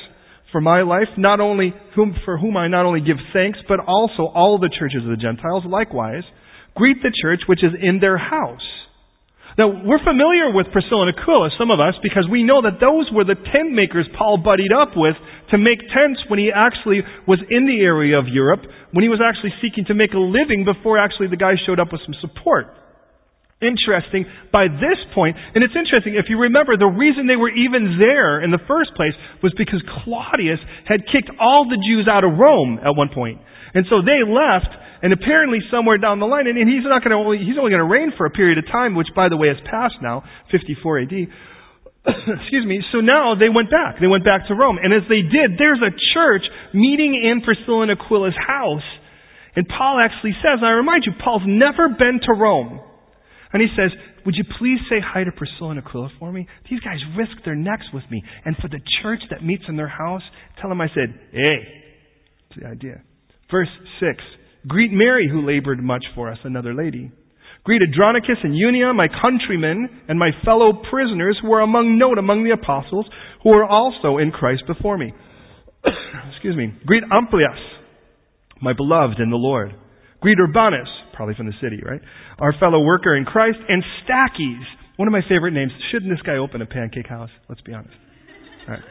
for 0.52 0.62
my 0.62 0.82
life, 0.84 1.10
not 1.18 1.40
only 1.40 1.74
whom, 1.96 2.16
for 2.26 2.38
whom 2.38 2.58
I 2.58 2.68
not 2.68 2.86
only 2.86 3.02
give 3.02 3.18
thanks, 3.34 3.60
but 3.68 3.80
also 3.80 4.30
all 4.34 4.60
the 4.60 4.70
churches 4.70 5.04
of 5.04 5.10
the 5.10 5.18
Gentiles 5.18 5.64
likewise. 5.66 6.24
Greet 6.76 6.98
the 7.02 7.12
church 7.22 7.42
which 7.48 7.64
is 7.64 7.74
in 7.80 8.00
their 8.00 8.18
house. 8.18 8.66
Now, 9.58 9.70
we're 9.70 10.02
familiar 10.02 10.50
with 10.50 10.74
Priscilla 10.74 11.06
and 11.06 11.14
Aquila, 11.14 11.54
some 11.60 11.70
of 11.70 11.78
us, 11.78 11.94
because 12.02 12.26
we 12.26 12.42
know 12.42 12.66
that 12.66 12.82
those 12.82 13.06
were 13.14 13.24
the 13.24 13.38
tent 13.38 13.70
makers 13.70 14.10
Paul 14.18 14.42
buddied 14.42 14.74
up 14.74 14.98
with 14.98 15.14
to 15.52 15.62
make 15.62 15.78
tents 15.94 16.26
when 16.28 16.40
he 16.40 16.50
actually 16.50 17.06
was 17.28 17.38
in 17.54 17.70
the 17.70 17.86
area 17.86 18.18
of 18.18 18.26
Europe, 18.26 18.66
when 18.90 19.04
he 19.04 19.10
was 19.10 19.22
actually 19.22 19.54
seeking 19.62 19.86
to 19.86 19.94
make 19.94 20.14
a 20.14 20.18
living 20.18 20.66
before 20.66 20.98
actually 20.98 21.30
the 21.30 21.38
guys 21.38 21.62
showed 21.66 21.80
up 21.80 21.94
with 21.94 22.02
some 22.02 22.18
support. 22.18 22.74
Interesting, 23.63 24.28
by 24.52 24.67
this 24.67 24.99
point, 25.15 25.39
and 25.56 25.63
it's 25.63 25.73
interesting, 25.73 26.19
if 26.19 26.28
you 26.28 26.52
remember, 26.52 26.76
the 26.76 26.91
reason 26.91 27.26
they 27.26 27.39
were 27.39 27.49
even 27.49 27.95
there 27.97 28.43
in 28.43 28.52
the 28.52 28.62
first 28.67 28.91
place 28.99 29.15
was 29.41 29.56
because 29.56 29.80
Claudius 30.04 30.60
had 30.84 31.08
kicked 31.08 31.32
all 31.39 31.65
the 31.65 31.80
Jews 31.80 32.12
out 32.12 32.28
of 32.28 32.36
Rome 32.36 32.78
at 32.84 32.91
one 32.91 33.10
point. 33.10 33.39
And 33.73 33.88
so 33.89 34.04
they 34.04 34.21
left, 34.21 34.69
and 35.02 35.15
apparently 35.15 35.63
somewhere 35.71 35.97
down 35.97 36.19
the 36.19 36.30
line, 36.30 36.45
and, 36.45 36.60
and 36.60 36.67
he's 36.67 36.84
not 36.84 37.02
going 37.02 37.15
to 37.15 37.19
only, 37.19 37.39
he's 37.39 37.58
only 37.58 37.71
going 37.71 37.82
to 37.84 37.89
reign 37.89 38.12
for 38.19 38.28
a 38.28 38.34
period 38.36 38.60
of 38.60 38.67
time, 38.67 38.93
which 38.93 39.10
by 39.15 39.30
the 39.32 39.38
way 39.39 39.47
has 39.47 39.60
passed 39.65 39.97
now, 40.04 40.21
54 40.52 41.08
AD. 41.08 41.15
Excuse 42.43 42.65
me. 42.67 42.84
So 42.91 42.99
now 42.99 43.36
they 43.39 43.49
went 43.49 43.71
back. 43.71 43.97
They 43.99 44.12
went 44.12 44.28
back 44.28 44.47
to 44.47 44.54
Rome. 44.54 44.78
And 44.78 44.93
as 44.93 45.08
they 45.08 45.23
did, 45.23 45.56
there's 45.58 45.80
a 45.80 45.95
church 46.13 46.43
meeting 46.73 47.15
in 47.15 47.41
Priscilla 47.41 47.88
and 47.88 47.91
Aquila's 47.91 48.36
house. 48.36 48.86
And 49.56 49.65
Paul 49.67 49.99
actually 50.04 50.36
says, 50.41 50.60
I 50.63 50.71
remind 50.71 51.06
you, 51.06 51.13
Paul's 51.23 51.45
never 51.45 51.88
been 51.89 52.19
to 52.26 52.34
Rome. 52.34 52.82
And 53.54 53.62
he 53.62 53.68
says, 53.78 53.92
would 54.26 54.36
you 54.36 54.44
please 54.58 54.80
say 54.89 54.98
hi 55.00 55.24
to 55.24 55.32
Priscilla 55.32 55.72
and 55.72 55.80
Aquila 55.80 56.10
for 56.20 56.32
me? 56.32 56.48
These 56.70 56.80
guys 56.80 56.98
risk 57.16 57.32
their 57.46 57.56
necks 57.56 57.86
with 57.94 58.04
me. 58.10 58.24
And 58.46 58.56
for 58.58 58.68
the 58.68 58.82
church 59.02 59.22
that 59.30 59.44
meets 59.44 59.63
in 59.68 59.78
their 59.78 59.88
house, 59.88 60.24
tell 60.60 60.70
them 60.70 60.82
I 60.82 60.88
said, 60.88 61.13
hey. 61.32 61.58
That's 62.50 62.62
the 62.62 62.68
idea. 62.68 63.02
Verse 63.52 63.70
6. 64.00 64.24
Greet 64.68 64.92
Mary, 64.92 65.30
who 65.30 65.46
labored 65.46 65.84
much 65.84 66.04
for 66.16 66.32
us, 66.32 66.39
another 66.44 66.74
lady. 66.74 67.12
Greet 67.63 67.82
Andronicus 67.82 68.38
and 68.44 68.56
Junia, 68.58 68.94
my 68.94 69.08
countrymen, 69.08 69.88
and 70.10 70.20
my 70.20 70.32
fellow 70.44 70.74
prisoners 70.89 71.38
who 71.42 71.54
are 71.54 71.62
among 71.62 71.98
note 71.98 72.18
among 72.18 72.44
the 72.44 72.52
apostles, 72.52 73.06
who 73.44 73.52
are 73.52 73.66
also 73.66 74.18
in 74.18 74.32
Christ 74.32 74.63
before 74.68 74.98
me. 74.98 75.13
Excuse 76.32 76.58
me. 76.58 76.74
Greet 76.86 77.04
Amplias, 77.04 77.60
my 78.62 78.74
beloved 78.74 79.20
in 79.20 79.30
the 79.30 79.38
Lord. 79.38 79.74
Greet 80.22 80.38
Urbanus, 80.39 80.89
probably 81.13 81.36
from 81.36 81.45
the 81.45 81.54
city, 81.62 81.82
right? 81.86 82.02
Our 82.39 82.54
fellow 82.60 82.82
worker 82.84 83.15
in 83.15 83.26
Christ, 83.26 83.58
and 83.69 83.84
Stachys, 84.04 84.63
one 84.97 85.08
of 85.08 85.12
my 85.12 85.21
favorite 85.30 85.54
names. 85.54 85.71
Shouldn't 85.91 86.12
this 86.12 86.21
guy 86.26 86.38
open 86.38 86.62
a 86.62 86.65
pancake 86.65 87.08
house? 87.08 87.30
Let's 87.47 87.62
be 87.62 87.73
honest. 87.73 87.95
All 88.67 88.76
right. 88.76 88.84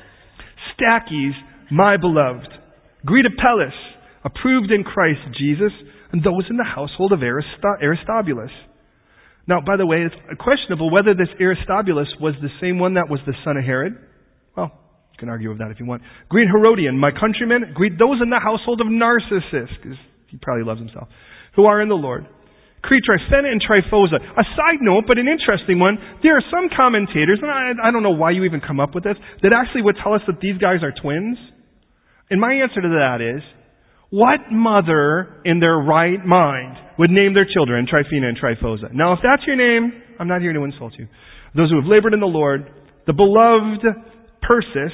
Stachys, 0.75 1.33
my 1.71 1.97
beloved. 1.97 2.49
Greet 3.05 3.27
Apelles, 3.27 3.75
approved 4.25 4.71
in 4.71 4.85
Christ 4.85 5.21
Jesus, 5.39 5.73
and 6.13 6.23
those 6.23 6.45
in 6.49 6.57
the 6.57 6.65
household 6.65 7.13
of 7.13 7.21
Aristobulus. 7.23 8.51
Now, 9.49 9.61
by 9.61 9.77
the 9.77 9.87
way, 9.87 10.07
it's 10.07 10.15
questionable 10.39 10.91
whether 10.91 11.15
this 11.15 11.29
Aristobulus 11.41 12.07
was 12.21 12.35
the 12.41 12.51
same 12.61 12.79
one 12.79 12.95
that 12.95 13.11
was 13.11 13.19
the 13.27 13.35
son 13.45 13.57
of 13.57 13.65
Herod. 13.65 13.99
Well, 14.57 14.71
you 15.11 15.19
can 15.19 15.29
argue 15.29 15.49
with 15.49 15.59
that 15.59 15.71
if 15.73 15.81
you 15.81 15.87
want. 15.87 16.03
Greet 16.29 16.47
Herodion, 16.47 16.97
my 16.97 17.11
countrymen. 17.11 17.73
Greet 17.75 17.99
those 17.99 18.23
in 18.23 18.31
the 18.31 18.39
household 18.39 18.81
of 18.81 18.87
Narcissus, 18.87 19.71
because 19.83 19.99
he 20.29 20.39
probably 20.41 20.65
loves 20.65 20.79
himself, 20.79 21.09
who 21.55 21.67
are 21.67 21.81
in 21.81 21.89
the 21.89 21.95
Lord. 21.95 22.27
Greet 22.83 23.05
Tryphena 23.07 23.49
and 23.49 23.63
Tryphosa. 23.63 24.19
A 24.19 24.45
side 24.57 24.83
note, 24.83 25.05
but 25.07 25.19
an 25.19 25.29
interesting 25.29 25.79
one. 25.79 25.99
There 26.23 26.37
are 26.37 26.43
some 26.51 26.69
commentators, 26.77 27.39
and 27.41 27.51
I, 27.51 27.89
I 27.89 27.91
don't 27.93 28.03
know 28.03 28.17
why 28.17 28.33
you 28.33 28.45
even 28.45 28.61
come 28.61 28.81
up 28.81 28.95
with 28.95 29.05
this, 29.05 29.17
that 29.43 29.53
actually 29.55 29.83
would 29.83 29.97
tell 30.03 30.15
us 30.15 30.23
that 30.27 30.41
these 30.41 30.59
guys 30.59 30.83
are 30.83 30.93
twins. 30.93 31.39
And 32.29 32.41
my 32.41 32.53
answer 32.55 32.81
to 32.81 32.89
that 32.99 33.23
is, 33.23 33.43
what 34.11 34.51
mother 34.51 35.41
in 35.45 35.61
their 35.61 35.77
right 35.77 36.21
mind 36.27 36.77
would 36.99 37.11
name 37.11 37.35
their 37.35 37.47
children 37.47 37.87
Tryphena 37.89 38.29
and 38.29 38.37
Tryphosa? 38.37 38.93
Now, 38.93 39.13
if 39.15 39.21
that's 39.23 39.47
your 39.47 39.57
name, 39.57 39.93
I'm 40.19 40.29
not 40.29 40.41
here 40.41 40.53
to 40.53 40.65
insult 40.65 40.95
you. 40.99 41.07
Those 41.55 41.71
who 41.71 41.77
have 41.77 41.89
labored 41.89 42.15
in 42.15 42.21
the 42.21 42.27
Lord, 42.27 42.69
the 43.07 43.13
beloved 43.13 43.87
Persis, 44.43 44.93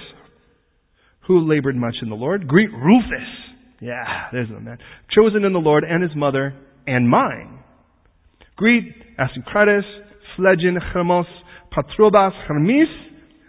who 1.26 1.48
labored 1.48 1.76
much 1.76 1.96
in 2.02 2.10
the 2.10 2.14
Lord, 2.14 2.46
greet 2.46 2.70
Rufus. 2.70 3.47
Yeah, 3.80 4.28
there's 4.32 4.48
the 4.48 4.60
man. 4.60 4.78
Chosen 5.14 5.44
in 5.44 5.52
the 5.52 5.58
Lord 5.58 5.84
and 5.84 6.02
his 6.02 6.12
mother 6.16 6.54
and 6.86 7.08
mine. 7.08 7.60
Greet 8.56 8.92
Asyncritus, 9.18 9.82
Phlegon, 10.36 10.76
Hermas, 10.92 11.26
Patrobas, 11.72 12.32
Hermes, 12.46 12.88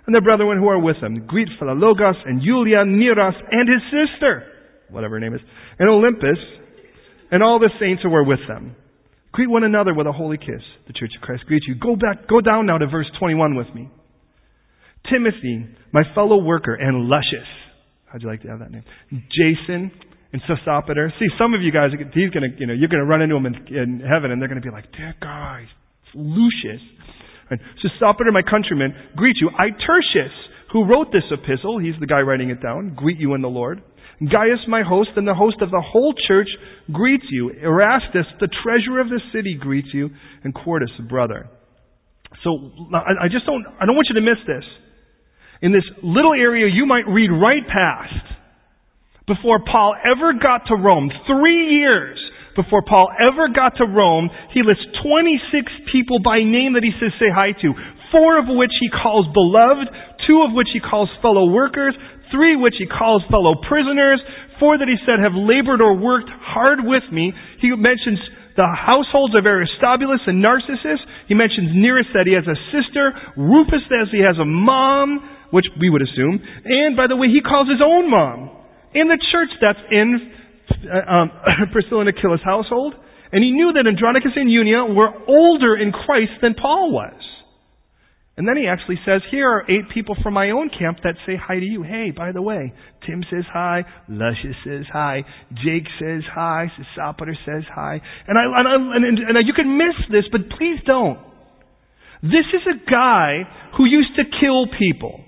and 0.05 0.15
the 0.15 0.21
brethren 0.21 0.59
who 0.59 0.67
are 0.67 0.79
with 0.79 0.97
them. 1.01 1.25
Greet 1.25 1.47
Philologus 1.59 2.15
and 2.25 2.41
Julia, 2.41 2.85
Nereus, 2.85 3.35
and 3.51 3.67
his 3.67 3.81
sister 3.89 4.43
whatever 4.91 5.15
her 5.15 5.19
name 5.19 5.33
is, 5.33 5.41
and 5.77 5.89
Olympas, 5.89 6.37
and 7.31 7.43
all 7.43 7.59
the 7.59 7.69
saints 7.79 8.03
who 8.03 8.13
are 8.13 8.23
with 8.23 8.39
them. 8.47 8.75
Greet 9.31 9.49
one 9.49 9.63
another 9.63 9.93
with 9.93 10.07
a 10.07 10.11
holy 10.11 10.37
kiss. 10.37 10.61
The 10.87 10.93
Church 10.93 11.11
of 11.15 11.21
Christ 11.21 11.43
greets 11.45 11.65
you. 11.67 11.75
Go 11.75 11.95
back, 11.95 12.27
go 12.27 12.41
down 12.41 12.65
now 12.65 12.77
to 12.77 12.87
verse 12.87 13.05
21 13.19 13.55
with 13.55 13.67
me. 13.75 13.89
Timothy, 15.11 15.67
my 15.91 16.01
fellow 16.15 16.41
worker, 16.43 16.73
and 16.73 17.07
luscious. 17.07 17.47
How'd 18.11 18.23
you 18.23 18.27
like 18.27 18.41
to 18.41 18.47
have 18.49 18.59
that 18.59 18.71
name? 18.71 18.83
Jason 19.11 19.91
and 20.31 20.41
Sosipater. 20.43 21.09
See, 21.19 21.27
some 21.37 21.53
of 21.53 21.61
you 21.61 21.71
guys, 21.71 21.91
he's 22.13 22.29
gonna, 22.29 22.53
you 22.57 22.67
know, 22.67 22.73
you're 22.73 22.89
gonna 22.89 23.05
run 23.05 23.21
into 23.21 23.35
him 23.35 23.45
in, 23.45 23.55
in 23.75 23.99
heaven, 23.99 24.31
and 24.31 24.41
they're 24.41 24.49
gonna 24.49 24.61
be 24.61 24.69
like, 24.69 24.91
"Dear 24.91 25.15
guy, 25.21 25.65
Lucius." 26.13 26.81
And 27.49 27.59
Sosipater, 27.81 28.31
my 28.31 28.43
countryman, 28.43 28.93
greet 29.15 29.37
you. 29.41 29.49
I 29.57 29.69
Tertius, 29.71 30.33
who 30.71 30.85
wrote 30.85 31.11
this 31.11 31.25
epistle, 31.31 31.79
he's 31.79 31.95
the 31.99 32.05
guy 32.05 32.21
writing 32.21 32.51
it 32.51 32.61
down. 32.61 32.93
Greet 32.95 33.17
you 33.19 33.33
in 33.33 33.41
the 33.41 33.49
Lord. 33.49 33.81
Gaius, 34.19 34.59
my 34.67 34.83
host, 34.83 35.11
and 35.15 35.25
the 35.25 35.33
host 35.33 35.61
of 35.61 35.71
the 35.71 35.81
whole 35.81 36.13
church 36.27 36.49
greets 36.91 37.23
you. 37.31 37.49
Erastus, 37.49 38.27
the 38.39 38.49
treasurer 38.63 38.99
of 38.99 39.07
the 39.07 39.21
city, 39.33 39.57
greets 39.57 39.87
you, 39.93 40.09
and 40.43 40.53
Quartus, 40.53 40.91
brother. 41.07 41.47
So 42.43 42.71
I 42.93 43.27
just 43.31 43.45
don't, 43.45 43.65
I 43.79 43.85
don't 43.85 43.95
want 43.95 44.07
you 44.09 44.15
to 44.15 44.21
miss 44.21 44.37
this. 44.45 44.63
In 45.61 45.71
this 45.71 45.83
little 46.03 46.33
area 46.33 46.67
you 46.71 46.85
might 46.85 47.07
read 47.07 47.29
right 47.31 47.65
past 47.67 48.38
before 49.29 49.61
Paul 49.61 49.93
ever 50.01 50.33
got 50.33 50.65
to 50.67 50.75
Rome, 50.75 51.13
three 51.29 51.77
years 51.77 52.17
before 52.57 52.81
Paul 52.81 53.13
ever 53.13 53.47
got 53.53 53.77
to 53.77 53.85
Rome, 53.85 54.27
he 54.51 54.65
lists 54.65 54.83
26 55.05 55.93
people 55.93 56.19
by 56.19 56.41
name 56.41 56.73
that 56.73 56.83
he 56.83 56.91
says 56.97 57.13
say 57.21 57.29
hi 57.29 57.53
to. 57.61 57.69
Four 58.11 58.41
of 58.41 58.49
which 58.49 58.73
he 58.81 58.89
calls 58.89 59.29
beloved, 59.31 59.85
two 60.25 60.41
of 60.41 60.51
which 60.51 60.67
he 60.73 60.81
calls 60.81 61.07
fellow 61.21 61.45
workers, 61.45 61.93
three 62.33 62.57
which 62.57 62.75
he 62.81 62.89
calls 62.89 63.21
fellow 63.29 63.53
prisoners, 63.69 64.19
four 64.57 64.81
that 64.81 64.89
he 64.89 64.97
said 65.05 65.21
have 65.21 65.37
labored 65.37 65.79
or 65.79 65.93
worked 65.93 66.27
hard 66.33 66.81
with 66.81 67.05
me. 67.13 67.31
He 67.61 67.69
mentions 67.69 68.19
the 68.57 68.65
households 68.65 69.37
of 69.37 69.45
Aristobulus 69.45 70.25
and 70.25 70.41
Narcissus. 70.41 70.99
He 71.29 71.37
mentions 71.37 71.71
Nereus 71.77 72.09
that 72.17 72.25
he 72.25 72.33
has 72.33 72.49
a 72.49 72.57
sister, 72.73 73.13
Rufus 73.37 73.85
that 73.93 74.09
he 74.11 74.25
has 74.25 74.41
a 74.41 74.43
mom, 74.43 75.21
which 75.53 75.69
we 75.79 75.89
would 75.89 76.01
assume, 76.01 76.41
and 76.65 76.97
by 76.97 77.07
the 77.07 77.15
way, 77.15 77.29
he 77.29 77.41
calls 77.41 77.69
his 77.69 77.81
own 77.81 78.09
mom 78.09 78.58
in 78.93 79.07
the 79.07 79.17
church 79.31 79.49
that's 79.61 79.79
in 79.91 80.31
uh, 80.85 81.11
um, 81.11 81.31
Priscilla 81.71 82.01
and 82.01 82.09
Aquila's 82.09 82.41
household. 82.43 82.93
And 83.31 83.43
he 83.43 83.51
knew 83.51 83.73
that 83.73 83.85
Andronicus 83.85 84.31
and 84.35 84.49
Junia 84.49 84.85
were 84.85 85.09
older 85.27 85.77
in 85.77 85.91
Christ 85.91 86.41
than 86.41 86.55
Paul 86.55 86.91
was. 86.91 87.13
And 88.37 88.47
then 88.47 88.55
he 88.55 88.67
actually 88.67 88.95
says, 89.05 89.21
here 89.29 89.49
are 89.49 89.69
eight 89.69 89.91
people 89.93 90.15
from 90.23 90.33
my 90.33 90.51
own 90.51 90.69
camp 90.69 90.99
that 91.03 91.15
say 91.27 91.35
hi 91.35 91.59
to 91.59 91.65
you. 91.65 91.83
Hey, 91.83 92.11
by 92.15 92.31
the 92.31 92.41
way, 92.41 92.73
Tim 93.05 93.21
says 93.29 93.43
hi, 93.51 93.83
Luscious 94.07 94.55
says 94.63 94.85
hi, 94.91 95.25
Jake 95.51 95.83
says 95.99 96.23
hi, 96.33 96.71
Sosipater 96.95 97.35
says 97.45 97.63
hi. 97.67 97.99
And, 98.27 98.37
I, 98.39 98.43
and, 98.59 98.67
I, 98.67 98.95
and, 98.95 99.37
and 99.37 99.45
you 99.45 99.53
can 99.53 99.77
miss 99.77 99.93
this, 100.09 100.23
but 100.31 100.49
please 100.57 100.79
don't. 100.87 101.19
This 102.23 102.47
is 102.53 102.63
a 102.63 102.89
guy 102.89 103.43
who 103.77 103.83
used 103.83 104.15
to 104.15 104.23
kill 104.39 104.67
people. 104.79 105.19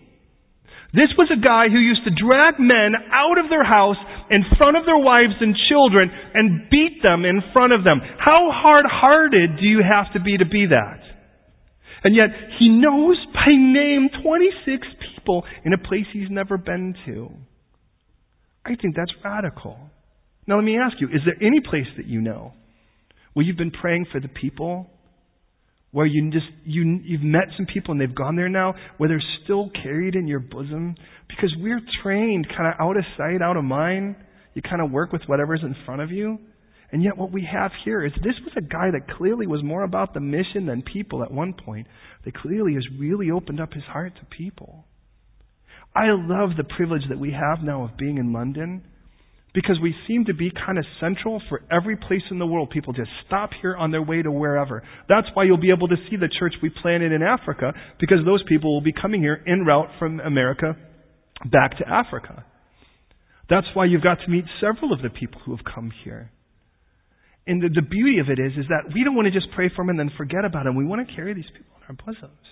This 0.93 1.15
was 1.17 1.32
a 1.32 1.39
guy 1.39 1.71
who 1.71 1.80
used 1.80 2.04
to 2.04 2.12
drag 2.12 2.60
men 2.60 2.91
out 3.15 3.39
of 3.39 3.49
their 3.49 3.63
house 3.63 3.95
in 4.30 4.43
front 4.58 4.75
of 4.75 4.86
their 4.86 4.99
wives 4.99 5.39
and 5.39 5.56
children 5.71 6.12
and 6.12 6.69
beat 6.69 6.99
them 7.01 7.23
in 7.23 7.39
front 7.54 7.71
of 7.71 7.84
them. 7.84 8.01
How 8.19 8.51
hard 8.51 8.86
hearted 8.86 9.56
do 9.58 9.65
you 9.65 9.80
have 9.80 10.12
to 10.13 10.19
be 10.19 10.38
to 10.38 10.45
be 10.45 10.67
that? 10.67 10.99
And 12.04 12.15
yet, 12.15 12.30
he 12.60 12.67
knows 12.67 13.15
by 13.34 13.56
name 13.56 14.10
26 14.21 14.88
people 15.15 15.43
in 15.63 15.71
a 15.71 15.77
place 15.77 16.06
he's 16.12 16.30
never 16.30 16.58
been 16.58 16.95
to. 17.06 17.32
I 18.65 18.75
think 18.75 18.95
that's 18.95 19.12
radical. 19.23 19.80
Now 20.45 20.56
let 20.56 20.65
me 20.65 20.77
ask 20.77 20.99
you, 20.99 21.08
is 21.08 21.21
there 21.25 21.38
any 21.41 21.62
place 21.62 21.88
that 21.95 22.08
you 22.08 22.19
know 22.19 22.54
where 23.34 23.45
you've 23.45 23.58
been 23.58 23.71
praying 23.71 24.08
for 24.12 24.19
the 24.19 24.27
people? 24.27 24.89
Where 25.91 26.06
you 26.06 26.32
just 26.32 26.45
you 26.63 26.99
you've 27.04 27.21
met 27.21 27.45
some 27.58 27.65
people 27.65 27.91
and 27.91 27.99
they've 27.99 28.15
gone 28.15 28.36
there 28.36 28.49
now, 28.49 28.75
where 28.97 29.10
they're 29.10 29.23
still 29.43 29.69
carried 29.84 30.15
in 30.15 30.27
your 30.27 30.39
bosom? 30.39 30.95
Because 31.27 31.54
we're 31.58 31.82
trained 32.01 32.47
kind 32.47 32.73
of 32.73 32.80
out 32.80 32.97
of 32.97 33.04
sight, 33.17 33.41
out 33.41 33.58
of 33.58 33.63
mind. 33.63 34.15
You 34.54 34.62
kind 34.62 34.82
of 34.82 34.91
work 34.91 35.12
with 35.12 35.21
whatever's 35.27 35.62
in 35.63 35.75
front 35.86 36.01
of 36.01 36.12
you. 36.12 36.39
And 36.91 37.04
yet 37.04 37.17
what 37.17 37.32
we 37.32 37.47
have 37.51 37.71
here 37.86 38.06
is 38.06 38.12
this 38.17 38.36
was 38.43 38.54
a 38.58 38.62
guy 38.62 38.91
that 38.91 39.15
clearly 39.17 39.47
was 39.47 39.63
more 39.63 39.84
about 39.84 40.13
the 40.13 40.19
mission 40.19 40.65
than 40.65 40.82
people 40.82 41.23
at 41.23 41.32
one 41.32 41.54
point. 41.54 41.88
That 42.25 42.36
clearly 42.36 42.73
has 42.73 42.84
really 42.99 43.32
opened 43.32 43.62
up 43.62 43.73
his 43.73 43.84
heart 43.84 44.13
to 44.15 44.25
people. 44.25 44.86
I 45.95 46.08
love 46.10 46.51
the 46.58 46.65
privilege 46.75 47.04
that 47.10 47.19
we 47.19 47.32
have 47.32 47.63
now 47.63 47.84
of 47.84 47.97
being 47.97 48.17
in 48.17 48.34
London 48.34 48.84
because 49.53 49.77
we 49.81 49.93
seem 50.07 50.25
to 50.25 50.33
be 50.33 50.51
kind 50.65 50.77
of 50.77 50.85
central 50.99 51.41
for 51.49 51.61
every 51.71 51.97
place 51.97 52.21
in 52.31 52.39
the 52.39 52.45
world. 52.45 52.69
People 52.69 52.93
just 52.93 53.09
stop 53.27 53.49
here 53.61 53.75
on 53.75 53.91
their 53.91 54.01
way 54.01 54.21
to 54.21 54.31
wherever. 54.31 54.81
That's 55.09 55.27
why 55.33 55.43
you'll 55.43 55.57
be 55.59 55.71
able 55.71 55.89
to 55.89 55.97
see 56.09 56.15
the 56.15 56.29
church 56.39 56.53
we 56.63 56.69
planted 56.81 57.11
in 57.11 57.21
Africa 57.21 57.73
because 57.99 58.19
those 58.25 58.43
people 58.47 58.73
will 58.73 58.81
be 58.81 58.93
coming 58.93 59.21
here 59.21 59.43
en 59.45 59.65
route 59.65 59.89
from 59.99 60.19
America 60.21 60.77
back 61.51 61.77
to 61.79 61.87
Africa. 61.87 62.45
That's 63.49 63.67
why 63.73 63.85
you've 63.85 64.03
got 64.03 64.19
to 64.23 64.31
meet 64.31 64.45
several 64.61 64.93
of 64.93 65.01
the 65.01 65.09
people 65.09 65.41
who 65.45 65.53
have 65.55 65.65
come 65.65 65.91
here. 66.05 66.31
And 67.45 67.61
the, 67.61 67.67
the 67.67 67.81
beauty 67.81 68.19
of 68.19 68.29
it 68.29 68.39
is, 68.39 68.53
is 68.53 68.65
that 68.69 68.93
we 68.93 69.03
don't 69.03 69.15
want 69.15 69.25
to 69.25 69.31
just 69.31 69.51
pray 69.53 69.69
for 69.75 69.83
them 69.83 69.89
and 69.89 69.99
then 69.99 70.11
forget 70.15 70.45
about 70.45 70.63
them. 70.63 70.75
We 70.75 70.85
want 70.85 71.05
to 71.05 71.13
carry 71.13 71.33
these 71.33 71.49
people 71.51 71.75
in 71.77 71.83
our 71.89 72.05
bosoms. 72.05 72.45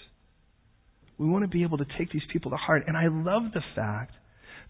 We 1.17 1.27
want 1.27 1.43
to 1.43 1.47
be 1.47 1.63
able 1.63 1.77
to 1.77 1.85
take 1.97 2.11
these 2.11 2.23
people 2.33 2.51
to 2.51 2.57
heart. 2.57 2.83
And 2.87 2.97
I 2.97 3.07
love 3.07 3.53
the 3.53 3.61
fact 3.75 4.13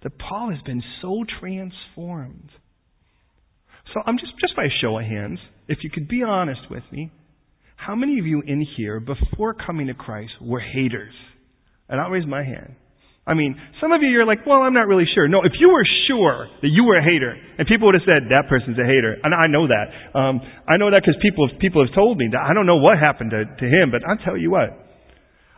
that 0.03 0.17
Paul 0.17 0.51
has 0.51 0.61
been 0.63 0.83
so 1.01 1.23
transformed. 1.39 2.49
So 3.93 4.01
I'm 4.05 4.17
just, 4.17 4.33
just 4.39 4.55
by 4.55 4.65
a 4.65 4.79
show 4.81 4.99
of 4.99 5.05
hands, 5.05 5.39
if 5.67 5.79
you 5.83 5.89
could 5.89 6.07
be 6.07 6.23
honest 6.23 6.61
with 6.69 6.83
me, 6.91 7.11
how 7.75 7.95
many 7.95 8.19
of 8.19 8.25
you 8.25 8.41
in 8.45 8.65
here, 8.77 8.99
before 8.99 9.53
coming 9.53 9.87
to 9.87 9.93
Christ, 9.93 10.33
were 10.41 10.59
haters? 10.59 11.13
And 11.87 11.99
I'll 11.99 12.09
raise 12.09 12.27
my 12.27 12.43
hand. 12.43 12.75
I 13.25 13.35
mean, 13.35 13.55
some 13.79 13.91
of 13.91 14.01
you, 14.01 14.09
you're 14.09 14.25
like, 14.25 14.45
well, 14.45 14.65
I'm 14.65 14.73
not 14.73 14.87
really 14.87 15.05
sure. 15.13 15.27
No, 15.27 15.43
if 15.43 15.53
you 15.59 15.69
were 15.69 15.85
sure 16.07 16.47
that 16.61 16.67
you 16.67 16.83
were 16.83 16.97
a 16.97 17.03
hater, 17.03 17.35
and 17.57 17.67
people 17.67 17.85
would 17.87 17.95
have 17.95 18.05
said, 18.05 18.29
that 18.33 18.49
person's 18.49 18.77
a 18.77 18.85
hater, 18.85 19.15
and 19.21 19.33
I 19.33 19.45
know 19.45 19.67
that. 19.69 20.17
Um, 20.17 20.41
I 20.67 20.77
know 20.77 20.89
that 20.89 21.05
because 21.05 21.19
people, 21.21 21.47
people 21.61 21.85
have 21.85 21.93
told 21.93 22.17
me 22.17 22.27
that. 22.31 22.41
I 22.41 22.53
don't 22.53 22.65
know 22.65 22.77
what 22.77 22.97
happened 22.97 23.31
to, 23.31 23.45
to 23.45 23.65
him, 23.69 23.91
but 23.91 24.01
I'll 24.01 24.17
tell 24.25 24.37
you 24.37 24.49
what. 24.49 24.88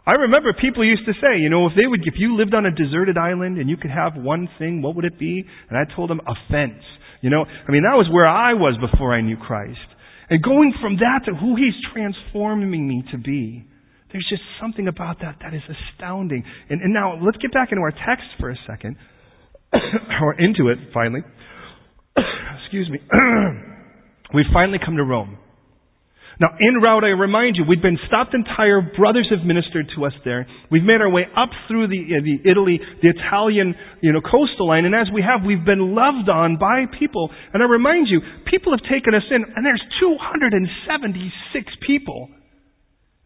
I 0.05 0.13
remember 0.13 0.51
people 0.53 0.83
used 0.83 1.05
to 1.05 1.13
say, 1.13 1.37
you 1.39 1.49
know, 1.49 1.67
if 1.67 1.73
they 1.75 1.85
would, 1.85 2.01
if 2.05 2.15
you 2.17 2.35
lived 2.35 2.55
on 2.55 2.65
a 2.65 2.71
deserted 2.71 3.17
island 3.17 3.59
and 3.59 3.69
you 3.69 3.77
could 3.77 3.91
have 3.91 4.15
one 4.15 4.49
thing, 4.57 4.81
what 4.81 4.95
would 4.95 5.05
it 5.05 5.19
be? 5.19 5.45
And 5.69 5.77
I 5.77 5.83
told 5.95 6.09
them, 6.09 6.21
offense. 6.25 6.81
You 7.21 7.29
know, 7.29 7.45
I 7.45 7.71
mean, 7.71 7.83
that 7.83 7.93
was 7.93 8.09
where 8.11 8.27
I 8.27 8.53
was 8.53 8.77
before 8.81 9.13
I 9.13 9.21
knew 9.21 9.37
Christ. 9.37 9.77
And 10.29 10.41
going 10.41 10.73
from 10.81 10.97
that 10.97 11.21
to 11.25 11.35
who 11.35 11.55
He's 11.55 11.75
transforming 11.93 12.87
me 12.87 13.03
to 13.11 13.17
be, 13.17 13.63
there's 14.11 14.25
just 14.27 14.41
something 14.59 14.87
about 14.87 15.19
that 15.21 15.37
that 15.41 15.53
is 15.53 15.61
astounding. 15.69 16.43
And, 16.69 16.81
and 16.81 16.93
now 16.93 17.19
let's 17.21 17.37
get 17.37 17.53
back 17.53 17.71
into 17.71 17.81
our 17.81 17.91
text 17.91 18.25
for 18.39 18.49
a 18.49 18.55
second, 18.65 18.97
or 20.21 20.33
into 20.33 20.69
it 20.69 20.79
finally. 20.93 21.21
Excuse 22.63 22.89
me. 22.89 22.99
we 24.33 24.45
finally 24.51 24.79
come 24.83 24.97
to 24.97 25.03
Rome. 25.03 25.37
Now, 26.41 26.57
en 26.57 26.81
route, 26.81 27.05
I 27.05 27.13
remind 27.13 27.55
you, 27.55 27.69
we've 27.69 27.85
been 27.85 28.01
stopped 28.07 28.33
in 28.33 28.43
Tyre. 28.43 28.81
Brothers 28.81 29.29
have 29.29 29.45
ministered 29.45 29.85
to 29.95 30.09
us 30.09 30.13
there. 30.25 30.47
We've 30.71 30.81
made 30.81 30.97
our 30.97 31.07
way 31.07 31.29
up 31.37 31.53
through 31.69 31.85
the, 31.85 32.01
uh, 32.01 32.25
the 32.25 32.49
Italy, 32.49 32.81
the 32.81 33.13
Italian, 33.13 33.75
you 34.01 34.11
know, 34.11 34.25
coastal 34.25 34.65
line, 34.65 34.85
and 34.85 34.95
as 34.95 35.05
we 35.13 35.21
have, 35.21 35.45
we've 35.45 35.63
been 35.63 35.93
loved 35.93 36.33
on 36.33 36.57
by 36.57 36.89
people. 36.97 37.29
And 37.53 37.61
I 37.61 37.67
remind 37.69 38.07
you, 38.09 38.25
people 38.49 38.73
have 38.73 38.81
taken 38.89 39.13
us 39.13 39.21
in, 39.29 39.45
and 39.45 39.61
there's 39.61 39.85
276 40.01 40.65
people. 41.85 42.33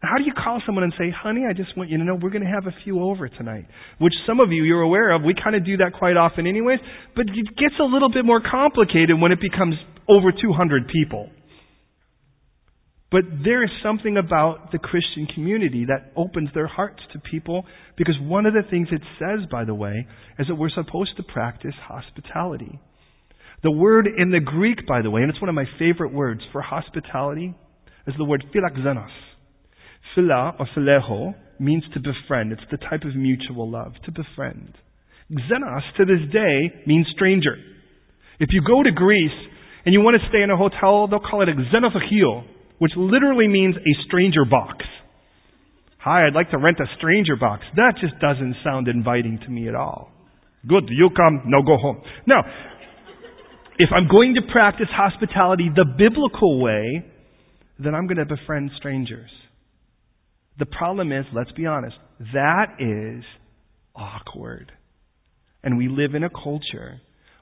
How 0.04 0.20
do 0.20 0.24
you 0.28 0.36
call 0.36 0.60
someone 0.66 0.84
and 0.84 0.92
say, 1.00 1.08
honey, 1.08 1.48
I 1.48 1.56
just 1.56 1.72
want 1.72 1.88
you 1.88 1.96
to 1.96 2.04
know 2.04 2.20
we're 2.20 2.28
going 2.28 2.44
to 2.44 2.52
have 2.52 2.68
a 2.68 2.76
few 2.84 3.00
over 3.00 3.30
tonight? 3.30 3.64
Which 3.96 4.12
some 4.28 4.40
of 4.40 4.52
you, 4.52 4.62
you're 4.62 4.84
aware 4.84 5.16
of. 5.16 5.22
We 5.24 5.32
kind 5.32 5.56
of 5.56 5.64
do 5.64 5.78
that 5.78 5.96
quite 5.96 6.18
often 6.20 6.46
anyways. 6.46 6.80
But 7.16 7.32
it 7.32 7.48
gets 7.56 7.80
a 7.80 7.88
little 7.88 8.12
bit 8.12 8.26
more 8.26 8.44
complicated 8.44 9.16
when 9.16 9.32
it 9.32 9.40
becomes 9.40 9.74
over 10.04 10.36
200 10.36 10.92
people. 10.92 11.32
But 13.10 13.22
there 13.44 13.62
is 13.62 13.70
something 13.84 14.16
about 14.16 14.72
the 14.72 14.78
Christian 14.78 15.28
community 15.32 15.84
that 15.86 16.12
opens 16.16 16.50
their 16.54 16.66
hearts 16.66 17.00
to 17.12 17.20
people 17.20 17.64
because 17.96 18.16
one 18.20 18.46
of 18.46 18.54
the 18.54 18.68
things 18.68 18.88
it 18.90 19.02
says, 19.18 19.48
by 19.50 19.64
the 19.64 19.74
way, 19.74 20.06
is 20.38 20.48
that 20.48 20.56
we're 20.56 20.70
supposed 20.70 21.16
to 21.16 21.22
practice 21.22 21.74
hospitality. 21.86 22.80
The 23.62 23.70
word 23.70 24.08
in 24.18 24.32
the 24.32 24.40
Greek, 24.40 24.86
by 24.86 25.02
the 25.02 25.10
way, 25.10 25.22
and 25.22 25.30
it's 25.30 25.40
one 25.40 25.48
of 25.48 25.54
my 25.54 25.66
favorite 25.78 26.12
words 26.12 26.40
for 26.52 26.62
hospitality, 26.62 27.54
is 28.06 28.14
the 28.18 28.24
word 28.24 28.44
philaxenos. 28.54 29.10
Phila 30.14 30.56
or 30.58 30.66
phileho 30.76 31.34
means 31.60 31.84
to 31.94 32.00
befriend. 32.00 32.52
It's 32.52 32.62
the 32.70 32.76
type 32.76 33.02
of 33.04 33.14
mutual 33.14 33.70
love, 33.70 33.92
to 34.04 34.12
befriend. 34.12 34.74
Xenos 35.30 35.82
to 35.96 36.04
this 36.04 36.30
day 36.32 36.82
means 36.86 37.06
stranger. 37.14 37.56
If 38.38 38.50
you 38.52 38.62
go 38.66 38.82
to 38.82 38.90
Greece 38.90 39.30
and 39.84 39.92
you 39.92 40.00
want 40.00 40.20
to 40.20 40.28
stay 40.28 40.42
in 40.42 40.50
a 40.50 40.56
hotel, 40.56 41.08
they'll 41.08 41.20
call 41.20 41.42
it 41.42 41.48
a 41.48 41.52
xenophagio, 41.52 42.44
which 42.78 42.92
literally 42.96 43.48
means 43.48 43.76
a 43.76 44.04
stranger 44.06 44.44
box. 44.44 44.84
Hi, 45.98 46.26
I'd 46.26 46.34
like 46.34 46.50
to 46.50 46.58
rent 46.58 46.78
a 46.78 46.86
stranger 46.98 47.36
box. 47.36 47.64
That 47.76 47.94
just 48.00 48.14
doesn't 48.20 48.56
sound 48.62 48.88
inviting 48.88 49.38
to 49.44 49.50
me 49.50 49.68
at 49.68 49.74
all. 49.74 50.12
Good, 50.68 50.84
you 50.90 51.10
come, 51.16 51.42
no 51.46 51.62
go 51.62 51.76
home. 51.76 52.02
Now, 52.26 52.42
if 53.78 53.90
I'm 53.94 54.08
going 54.08 54.34
to 54.34 54.52
practice 54.52 54.88
hospitality 54.90 55.70
the 55.74 55.84
biblical 55.84 56.60
way, 56.60 57.04
then 57.78 57.94
I'm 57.94 58.06
going 58.06 58.18
to 58.18 58.24
befriend 58.24 58.70
strangers. 58.78 59.30
The 60.58 60.66
problem 60.66 61.12
is, 61.12 61.24
let's 61.34 61.52
be 61.52 61.66
honest, 61.66 61.96
that 62.32 62.76
is 62.78 63.24
awkward. 63.94 64.72
And 65.62 65.76
we 65.76 65.88
live 65.88 66.14
in 66.14 66.24
a 66.24 66.30
culture 66.30 67.00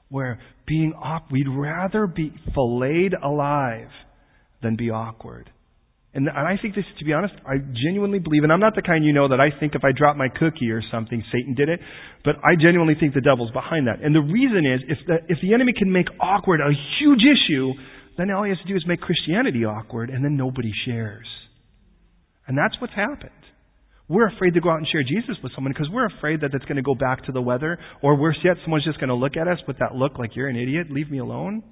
where 0.09 0.39
being 0.67 0.93
awkward, 0.93 1.31
we'd 1.31 1.47
rather 1.47 2.07
be 2.07 2.33
filleted 2.53 3.13
alive 3.23 3.87
than 4.65 4.75
be 4.75 4.89
awkward. 4.89 5.51
And, 6.15 6.27
and 6.27 6.47
I 6.47 6.55
think 6.59 6.73
this, 6.73 6.85
to 6.97 7.05
be 7.05 7.13
honest, 7.13 7.35
I 7.45 7.59
genuinely 7.85 8.19
believe, 8.19 8.43
and 8.43 8.51
I'm 8.51 8.59
not 8.63 8.73
the 8.73 8.81
kind 8.81 9.03
you 9.03 9.13
know 9.13 9.27
that 9.27 9.39
I 9.39 9.51
think 9.59 9.75
if 9.75 9.83
I 9.83 9.91
drop 9.91 10.15
my 10.15 10.29
cookie 10.29 10.71
or 10.71 10.81
something, 10.89 11.21
Satan 11.31 11.53
did 11.53 11.69
it, 11.69 11.79
but 12.23 12.35
I 12.39 12.55
genuinely 12.55 12.95
think 12.97 13.13
the 13.13 13.21
devil's 13.21 13.51
behind 13.51 13.87
that. 13.87 13.99
And 14.01 14.15
the 14.15 14.23
reason 14.23 14.65
is, 14.65 14.79
if 14.87 14.97
the, 15.05 15.15
if 15.27 15.37
the 15.43 15.53
enemy 15.53 15.73
can 15.77 15.91
make 15.91 16.07
awkward 16.19 16.61
a 16.61 16.71
huge 16.97 17.19
issue, 17.19 17.73
then 18.17 18.31
all 18.31 18.43
he 18.43 18.49
has 18.49 18.59
to 18.59 18.67
do 18.67 18.75
is 18.75 18.83
make 18.87 19.01
Christianity 19.01 19.65
awkward, 19.65 20.09
and 20.09 20.23
then 20.23 20.37
nobody 20.37 20.71
shares. 20.85 21.27
And 22.47 22.57
that's 22.57 22.79
what's 22.79 22.95
happened. 22.95 23.43
We're 24.07 24.29
afraid 24.29 24.53
to 24.53 24.61
go 24.61 24.69
out 24.69 24.77
and 24.77 24.87
share 24.87 25.03
Jesus 25.03 25.35
with 25.43 25.51
someone 25.53 25.73
because 25.73 25.89
we're 25.91 26.05
afraid 26.05 26.41
that 26.41 26.53
it's 26.53 26.63
going 26.65 26.77
to 26.77 26.83
go 26.85 26.95
back 26.95 27.25
to 27.25 27.33
the 27.33 27.41
weather, 27.41 27.77
or 28.01 28.15
worse 28.15 28.37
yet, 28.41 28.55
someone's 28.63 28.85
just 28.85 28.99
going 28.99 29.09
to 29.09 29.15
look 29.15 29.35
at 29.35 29.49
us 29.49 29.59
with 29.67 29.79
that 29.79 29.95
look 29.95 30.17
like 30.17 30.35
you're 30.35 30.47
an 30.47 30.55
idiot, 30.55 30.87
leave 30.91 31.11
me 31.11 31.17
alone. 31.17 31.63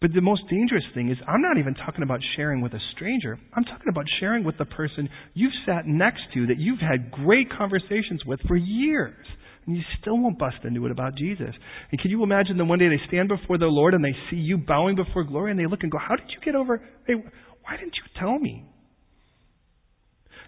But 0.00 0.12
the 0.14 0.20
most 0.20 0.42
dangerous 0.48 0.84
thing 0.94 1.10
is, 1.10 1.18
I'm 1.26 1.42
not 1.42 1.58
even 1.58 1.74
talking 1.74 2.04
about 2.04 2.20
sharing 2.36 2.60
with 2.60 2.72
a 2.72 2.80
stranger. 2.94 3.38
I'm 3.52 3.64
talking 3.64 3.88
about 3.88 4.04
sharing 4.20 4.44
with 4.44 4.56
the 4.56 4.64
person 4.64 5.08
you've 5.34 5.52
sat 5.66 5.86
next 5.86 6.20
to 6.34 6.46
that 6.46 6.58
you've 6.58 6.78
had 6.78 7.10
great 7.10 7.48
conversations 7.50 8.24
with 8.24 8.40
for 8.46 8.56
years. 8.56 9.26
And 9.66 9.76
you 9.76 9.82
still 10.00 10.18
won't 10.18 10.38
bust 10.38 10.56
into 10.64 10.86
it 10.86 10.92
about 10.92 11.16
Jesus. 11.16 11.52
And 11.90 12.00
can 12.00 12.10
you 12.10 12.22
imagine 12.22 12.56
that 12.58 12.64
one 12.64 12.78
day 12.78 12.88
they 12.88 13.00
stand 13.08 13.28
before 13.28 13.58
the 13.58 13.66
Lord 13.66 13.92
and 13.92 14.04
they 14.04 14.14
see 14.30 14.36
you 14.36 14.56
bowing 14.56 14.96
before 14.96 15.24
glory 15.24 15.50
and 15.50 15.58
they 15.58 15.66
look 15.66 15.82
and 15.82 15.90
go, 15.90 15.98
How 15.98 16.16
did 16.16 16.30
you 16.30 16.40
get 16.44 16.54
over? 16.54 16.80
Hey, 17.06 17.14
why 17.14 17.76
didn't 17.76 17.94
you 17.96 18.20
tell 18.20 18.38
me? 18.38 18.64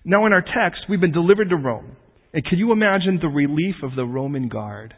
Now, 0.04 0.24
in 0.26 0.32
our 0.32 0.40
text, 0.42 0.82
we've 0.88 1.00
been 1.00 1.12
delivered 1.12 1.50
to 1.50 1.56
Rome. 1.56 1.96
And 2.32 2.44
can 2.44 2.58
you 2.58 2.72
imagine 2.72 3.18
the 3.20 3.28
relief 3.28 3.74
of 3.82 3.96
the 3.96 4.04
Roman 4.04 4.48
guard? 4.48 4.94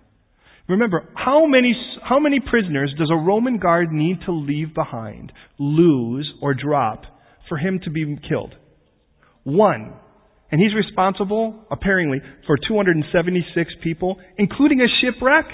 Remember, 0.68 1.08
how 1.14 1.46
many, 1.46 1.74
how 2.02 2.18
many 2.18 2.38
prisoners 2.40 2.94
does 2.98 3.10
a 3.10 3.16
Roman 3.16 3.58
guard 3.58 3.92
need 3.92 4.18
to 4.26 4.32
leave 4.32 4.74
behind, 4.74 5.32
lose, 5.58 6.30
or 6.40 6.54
drop 6.54 7.02
for 7.48 7.58
him 7.58 7.80
to 7.84 7.90
be 7.90 8.16
killed? 8.28 8.54
One. 9.44 9.94
And 10.50 10.60
he's 10.60 10.74
responsible, 10.74 11.64
apparently, 11.70 12.18
for 12.46 12.56
276 12.56 13.72
people, 13.82 14.18
including 14.36 14.80
a 14.80 14.86
shipwreck. 15.00 15.46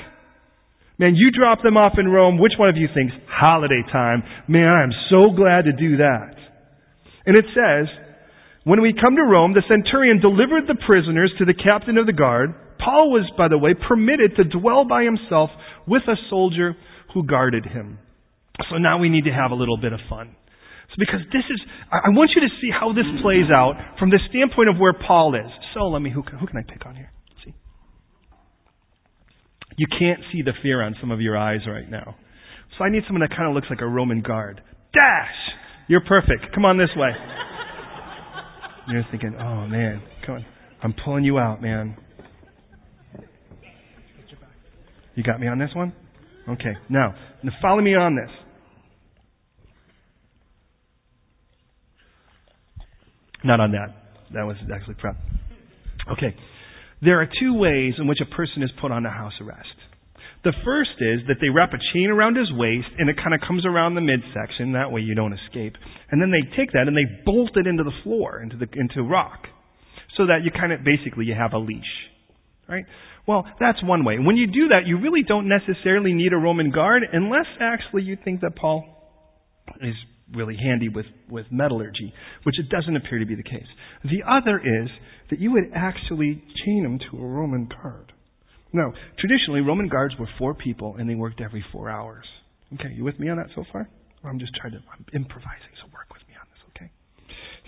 Man, 0.99 1.14
you 1.14 1.31
drop 1.31 1.62
them 1.62 1.77
off 1.77 1.92
in 1.99 2.09
Rome, 2.09 2.38
which 2.38 2.55
one 2.59 2.68
of 2.68 2.77
you 2.77 2.88
thinks, 2.92 3.14
holiday 3.29 3.83
time? 3.92 4.25
Man, 4.49 4.66
I'm 4.66 4.92
so 5.09 5.31
glad 5.37 5.66
to 5.66 5.73
do 5.73 5.99
that. 5.99 6.35
And 7.25 7.37
it 7.37 7.44
says, 7.55 7.87
when 8.64 8.83
we 8.83 8.92
come 8.92 9.14
to 9.14 9.23
Rome, 9.23 9.55
the 9.55 9.62
centurion 9.68 10.21
delivered 10.21 10.66
the 10.66 10.75
prisoners 10.85 11.33
to 11.38 11.44
the 11.44 11.55
captain 11.55 11.97
of 11.97 12.07
the 12.07 12.12
guard, 12.12 12.51
Paul 12.78 13.10
was, 13.10 13.30
by 13.36 13.48
the 13.48 13.58
way, 13.58 13.74
permitted 13.74 14.36
to 14.36 14.44
dwell 14.44 14.84
by 14.84 15.04
himself 15.04 15.50
with 15.86 16.02
a 16.08 16.16
soldier 16.30 16.76
who 17.14 17.26
guarded 17.26 17.66
him. 17.66 17.98
So 18.70 18.78
now 18.78 18.98
we 18.98 19.08
need 19.08 19.24
to 19.24 19.32
have 19.32 19.50
a 19.50 19.54
little 19.54 19.76
bit 19.76 19.92
of 19.92 20.00
fun. 20.08 20.34
So 20.90 20.94
because 20.98 21.20
this 21.32 21.44
is, 21.50 21.60
I 21.92 22.08
want 22.08 22.30
you 22.34 22.42
to 22.42 22.52
see 22.60 22.70
how 22.72 22.92
this 22.92 23.06
plays 23.22 23.46
out 23.54 23.74
from 23.98 24.10
the 24.10 24.18
standpoint 24.30 24.68
of 24.68 24.78
where 24.78 24.92
Paul 24.94 25.34
is. 25.34 25.50
So 25.74 25.88
let 25.88 26.00
me, 26.00 26.10
who 26.10 26.22
can, 26.22 26.38
who 26.38 26.46
can 26.46 26.56
I 26.56 26.62
pick 26.62 26.86
on 26.86 26.96
here? 26.96 27.12
See. 27.44 27.54
You 29.76 29.86
can't 29.86 30.20
see 30.32 30.42
the 30.42 30.52
fear 30.62 30.82
on 30.82 30.96
some 31.00 31.10
of 31.10 31.20
your 31.20 31.36
eyes 31.36 31.60
right 31.68 31.88
now. 31.88 32.16
So 32.76 32.84
I 32.84 32.90
need 32.90 33.02
someone 33.06 33.20
that 33.20 33.36
kind 33.36 33.48
of 33.48 33.54
looks 33.54 33.68
like 33.70 33.80
a 33.80 33.86
Roman 33.86 34.22
guard. 34.22 34.62
Dash! 34.94 35.34
You're 35.88 36.04
perfect. 36.06 36.54
Come 36.54 36.64
on 36.64 36.78
this 36.78 36.90
way. 36.96 37.10
You're 38.88 39.04
thinking, 39.10 39.36
oh 39.38 39.66
man, 39.66 40.02
come 40.24 40.36
on. 40.36 40.46
I'm 40.82 40.94
pulling 41.04 41.24
you 41.24 41.38
out, 41.38 41.60
man. 41.60 41.96
You 45.18 45.24
got 45.24 45.40
me 45.40 45.48
on 45.48 45.59
this 45.59 45.70
one? 45.74 45.92
Okay. 46.48 46.78
Now, 46.88 47.12
now 47.42 47.50
follow 47.61 47.83
me 47.83 47.92
on 47.96 48.14
this. 48.14 48.31
Not 53.42 53.59
on 53.59 53.72
that. 53.72 53.96
That 54.33 54.44
was 54.44 54.54
actually 54.72 54.94
prep. 54.94 55.16
Okay. 56.12 56.37
There 57.02 57.20
are 57.20 57.26
two 57.26 57.59
ways 57.59 57.94
in 57.98 58.07
which 58.07 58.18
a 58.22 58.33
person 58.33 58.62
is 58.62 58.70
put 58.81 58.92
on 58.92 59.04
a 59.07 59.11
house 59.11 59.33
arrest. 59.40 59.66
The 60.44 60.52
first 60.64 60.94
is 61.00 61.26
that 61.26 61.38
they 61.40 61.48
wrap 61.48 61.72
a 61.72 61.83
chain 61.92 62.11
around 62.11 62.37
his 62.37 62.52
waist 62.52 62.87
and 62.96 63.11
it 63.11 63.16
kind 63.16 63.35
of 63.35 63.40
comes 63.40 63.66
around 63.66 63.96
the 63.96 64.00
midsection. 64.00 64.74
That 64.74 64.92
way 64.92 65.00
you 65.00 65.16
don't 65.16 65.33
escape. 65.33 65.74
And 66.12 66.22
then 66.22 66.31
they 66.31 66.57
take 66.57 66.70
that 66.74 66.87
and 66.87 66.96
they 66.96 67.22
bolt 67.26 67.57
it 67.57 67.66
into 67.66 67.83
the 67.83 67.90
floor, 68.04 68.40
into 68.40 68.57
the, 68.57 68.68
into 68.72 69.02
rock. 69.02 69.48
So 70.16 70.26
that 70.26 70.44
you 70.44 70.52
kind 70.52 70.72
of, 70.72 70.85
basically 70.85 71.24
you 71.24 71.35
have 71.35 71.54
a 71.54 71.59
leash. 71.59 71.83
Right? 72.68 72.85
Well, 73.28 73.44
that's 73.60 73.84
one 73.84 74.06
way. 74.06 74.16
When 74.18 74.36
you 74.36 74.46
do 74.46 74.68
that, 74.68 74.86
you 74.86 74.98
really 74.98 75.22
don't 75.22 75.48
necessarily 75.48 76.14
need 76.14 76.32
a 76.32 76.38
Roman 76.38 76.70
guard 76.70 77.02
unless 77.12 77.44
actually 77.60 78.02
you 78.02 78.16
think 78.24 78.40
that 78.40 78.56
Paul 78.56 78.88
is 79.82 79.94
really 80.34 80.56
handy 80.56 80.88
with, 80.88 81.04
with 81.28 81.44
metallurgy, 81.50 82.14
which 82.44 82.58
it 82.58 82.70
doesn't 82.70 82.96
appear 82.96 83.18
to 83.18 83.26
be 83.26 83.34
the 83.34 83.42
case. 83.42 83.68
The 84.02 84.24
other 84.26 84.58
is 84.58 84.88
that 85.28 85.40
you 85.40 85.52
would 85.52 85.72
actually 85.74 86.42
chain 86.64 86.86
him 86.86 86.98
to 87.10 87.22
a 87.22 87.26
Roman 87.26 87.68
guard. 87.68 88.14
Now, 88.72 88.94
traditionally, 89.18 89.60
Roman 89.60 89.88
guards 89.88 90.14
were 90.18 90.28
four 90.38 90.54
people 90.54 90.96
and 90.98 91.08
they 91.08 91.14
worked 91.14 91.42
every 91.42 91.62
four 91.70 91.90
hours. 91.90 92.24
Okay, 92.74 92.94
you 92.96 93.04
with 93.04 93.20
me 93.20 93.28
on 93.28 93.36
that 93.36 93.48
so 93.54 93.62
far? 93.70 93.90
I'm 94.24 94.38
just 94.38 94.54
trying 94.56 94.72
to, 94.72 94.78
I'm 94.90 95.04
improvising, 95.12 95.72
so 95.84 95.88
work 95.92 96.08
with 96.12 96.22
me 96.28 96.34
on 96.40 96.46
this, 96.48 96.60
okay? 96.72 96.90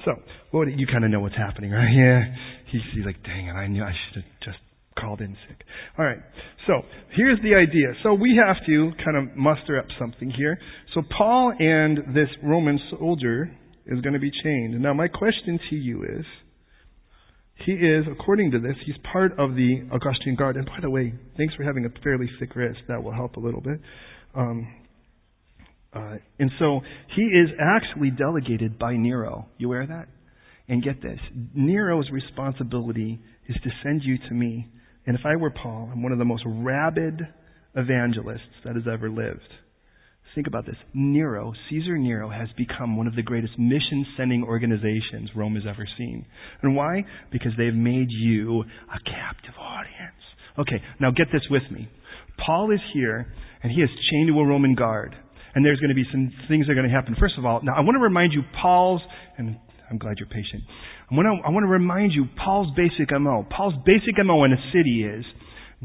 So, 0.07 0.33
well, 0.53 0.67
you 0.67 0.87
kind 0.87 1.05
of 1.05 1.11
know 1.11 1.21
what's 1.21 1.37
happening, 1.37 1.71
right? 1.71 1.93
Yeah. 1.93 2.25
He's, 2.73 2.83
he's 2.95 3.05
like, 3.05 3.23
dang 3.25 3.49
it, 3.49 3.53
I 3.53 3.67
knew 3.67 3.83
I 3.83 3.93
should 3.93 4.23
have 4.23 4.33
just 4.45 4.59
called 5.01 5.21
in 5.21 5.37
sick. 5.49 5.65
All 5.99 6.05
right. 6.05 6.19
So 6.67 6.83
here's 7.17 7.39
the 7.43 7.55
idea. 7.55 7.95
So 8.03 8.15
we 8.15 8.41
have 8.45 8.57
to 8.67 8.93
kind 9.05 9.17
of 9.17 9.37
muster 9.37 9.79
up 9.79 9.87
something 9.99 10.31
here. 10.31 10.59
So 10.95 11.03
Paul 11.17 11.53
and 11.59 12.15
this 12.15 12.29
Roman 12.43 12.79
soldier 12.99 13.51
is 13.87 14.01
going 14.03 14.15
to 14.15 14.21
be 14.21 14.31
chained. 14.45 14.81
Now 14.81 14.95
my 14.95 15.09
question 15.09 15.59
to 15.71 15.77
you 15.77 16.05
is, 16.05 16.25
he 17.67 17.73
is, 17.73 18.07
according 18.11 18.53
to 18.53 18.59
this, 18.59 18.75
he's 18.87 18.97
part 19.13 19.33
of 19.39 19.55
the 19.55 19.87
Augustine 19.93 20.35
Guard. 20.35 20.57
And 20.57 20.65
by 20.65 20.79
the 20.81 20.89
way, 20.89 21.13
thanks 21.37 21.55
for 21.55 21.63
having 21.63 21.85
a 21.85 21.91
fairly 22.03 22.27
thick 22.39 22.57
wrist. 22.57 22.79
That 22.89 23.03
will 23.03 23.13
help 23.13 23.37
a 23.37 23.41
little 23.41 23.61
bit. 23.61 23.81
Um, 24.35 24.75
uh, 25.93 26.15
and 26.39 26.51
so 26.59 26.81
he 27.17 27.23
is 27.23 27.51
actually 27.61 28.11
delegated 28.13 28.79
by 28.79 28.97
Nero. 28.97 29.47
You 29.59 29.69
aware 29.69 29.83
of 29.83 29.89
that? 29.89 30.09
And 30.69 30.83
get 30.83 31.03
this 31.03 31.19
Nero's 31.55 32.09
responsibility 32.11 33.21
is 33.49 33.57
to 33.63 33.71
send 33.83 34.03
you 34.05 34.17
to 34.29 34.35
me 34.35 34.69
and 35.07 35.17
if 35.17 35.25
I 35.25 35.37
were 35.37 35.51
Paul, 35.51 35.91
I'm 35.93 36.03
one 36.03 36.13
of 36.13 36.19
the 36.19 36.25
most 36.25 36.45
rabid 36.47 37.27
evangelists 37.75 38.63
that 38.65 38.75
has 38.75 38.85
ever 38.91 39.11
lived. 39.11 39.49
Think 40.35 40.47
about 40.47 40.65
this. 40.65 40.77
Nero, 40.95 41.53
Caesar 41.69 41.99
Nero, 41.99 42.31
has 42.31 42.49
become 42.57 42.97
one 42.97 43.09
of 43.09 43.17
the 43.17 43.23
greatest 43.23 43.59
mission 43.59 44.07
sending 44.17 44.45
organizations 44.45 45.31
Rome 45.35 45.57
has 45.57 45.65
ever 45.69 45.87
seen. 45.99 46.25
And 46.63 46.77
why? 46.77 47.05
Because 47.33 47.53
they've 47.59 47.75
made 47.75 48.09
you 48.11 48.61
a 48.63 49.11
captive 49.11 49.55
audience. 49.59 50.23
Okay, 50.59 50.81
now 51.01 51.11
get 51.11 51.29
this 51.33 51.43
with 51.51 51.63
me. 51.73 51.89
Paul 52.47 52.71
is 52.73 52.81
here, 52.95 53.33
and 53.63 53.73
he 53.73 53.81
is 53.81 53.91
chained 54.11 54.29
to 54.29 54.39
a 54.39 54.47
Roman 54.47 54.75
guard. 54.75 55.17
And 55.55 55.65
there's 55.65 55.81
going 55.81 55.91
to 55.91 55.97
be 55.97 56.07
some 56.13 56.33
things 56.49 56.67
that 56.67 56.73
are 56.73 56.77
going 56.77 56.89
to 56.89 56.95
happen. 56.95 57.17
First 57.19 57.35
of 57.37 57.45
all, 57.45 57.61
now 57.65 57.75
I 57.77 57.81
want 57.81 57.97
to 57.97 58.03
remind 58.03 58.33
you 58.33 58.43
Paul's, 58.63 59.03
and 59.37 59.59
I'm 59.91 59.99
glad 59.99 60.17
you're 60.19 60.29
patient. 60.29 60.63
I 61.11 61.15
want, 61.15 61.27
to, 61.27 61.47
I 61.47 61.51
want 61.51 61.65
to 61.65 61.69
remind 61.69 62.13
you 62.13 62.27
Paul's 62.43 62.69
basic 62.77 63.11
MO. 63.11 63.45
Paul's 63.51 63.75
basic 63.85 64.15
MO 64.25 64.45
in 64.45 64.53
a 64.53 64.63
city 64.73 65.03
is 65.03 65.25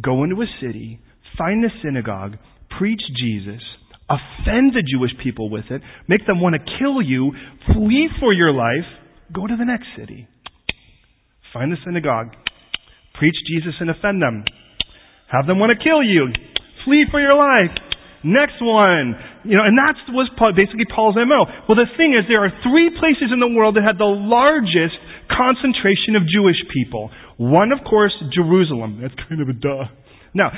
go 0.02 0.24
into 0.24 0.36
a 0.42 0.46
city, 0.62 1.00
find 1.38 1.64
the 1.64 1.70
synagogue, 1.84 2.38
preach 2.78 3.02
Jesus, 3.18 3.62
offend 4.08 4.74
the 4.74 4.84
Jewish 4.86 5.12
people 5.24 5.50
with 5.50 5.66
it, 5.72 5.82
make 6.08 6.26
them 6.28 6.40
want 6.40 6.56
to 6.56 6.62
kill 6.78 7.02
you, 7.02 7.32
flee 7.74 8.10
for 8.20 8.32
your 8.32 8.52
life, 8.52 8.86
go 9.34 9.48
to 9.48 9.56
the 9.58 9.66
next 9.66 9.88
city. 9.98 10.28
Find 11.52 11.72
the 11.72 11.78
synagogue, 11.84 12.36
preach 13.18 13.36
Jesus 13.48 13.74
and 13.80 13.90
offend 13.90 14.22
them. 14.22 14.44
Have 15.32 15.48
them 15.48 15.58
want 15.58 15.72
to 15.72 15.84
kill 15.84 16.04
you, 16.04 16.28
flee 16.86 17.06
for 17.10 17.20
your 17.20 17.34
life. 17.34 17.74
Next 18.26 18.58
one. 18.58 19.14
You 19.46 19.62
know, 19.62 19.70
and 19.70 19.78
that 19.78 19.94
was 20.10 20.26
basically 20.58 20.90
Paul's 20.90 21.14
MO. 21.14 21.46
Well, 21.70 21.78
the 21.78 21.86
thing 21.94 22.18
is, 22.18 22.26
there 22.26 22.42
are 22.42 22.50
three 22.66 22.90
places 22.98 23.30
in 23.30 23.38
the 23.38 23.54
world 23.54 23.78
that 23.78 23.86
had 23.86 24.02
the 24.02 24.10
largest 24.10 24.98
concentration 25.30 26.18
of 26.18 26.26
Jewish 26.26 26.58
people. 26.74 27.14
One, 27.38 27.70
of 27.70 27.86
course, 27.86 28.18
Jerusalem. 28.34 28.98
That's 28.98 29.14
kind 29.30 29.46
of 29.46 29.50
a 29.50 29.54
duh. 29.54 29.94
Now, 30.34 30.50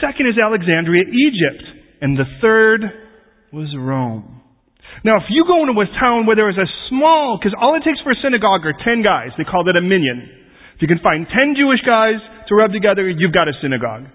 second 0.00 0.32
is 0.32 0.40
Alexandria, 0.40 1.04
Egypt. 1.04 1.60
And 2.00 2.16
the 2.16 2.24
third 2.40 2.88
was 3.52 3.68
Rome. 3.76 4.40
Now, 5.04 5.20
if 5.20 5.28
you 5.28 5.44
go 5.44 5.60
into 5.60 5.76
a 5.76 5.88
town 6.00 6.24
where 6.24 6.40
there 6.40 6.48
is 6.48 6.56
a 6.56 6.68
small, 6.88 7.36
because 7.36 7.52
all 7.52 7.76
it 7.76 7.84
takes 7.84 8.00
for 8.00 8.16
a 8.16 8.20
synagogue 8.24 8.64
are 8.64 8.72
10 8.72 9.04
guys, 9.04 9.36
they 9.36 9.44
call 9.44 9.68
that 9.68 9.76
a 9.76 9.84
minyan. 9.84 10.24
If 10.76 10.80
you 10.80 10.88
can 10.88 11.04
find 11.04 11.28
10 11.28 11.60
Jewish 11.60 11.84
guys 11.84 12.16
to 12.48 12.56
rub 12.56 12.72
together, 12.72 13.04
you've 13.04 13.36
got 13.36 13.44
a 13.44 13.52
synagogue. 13.60 14.08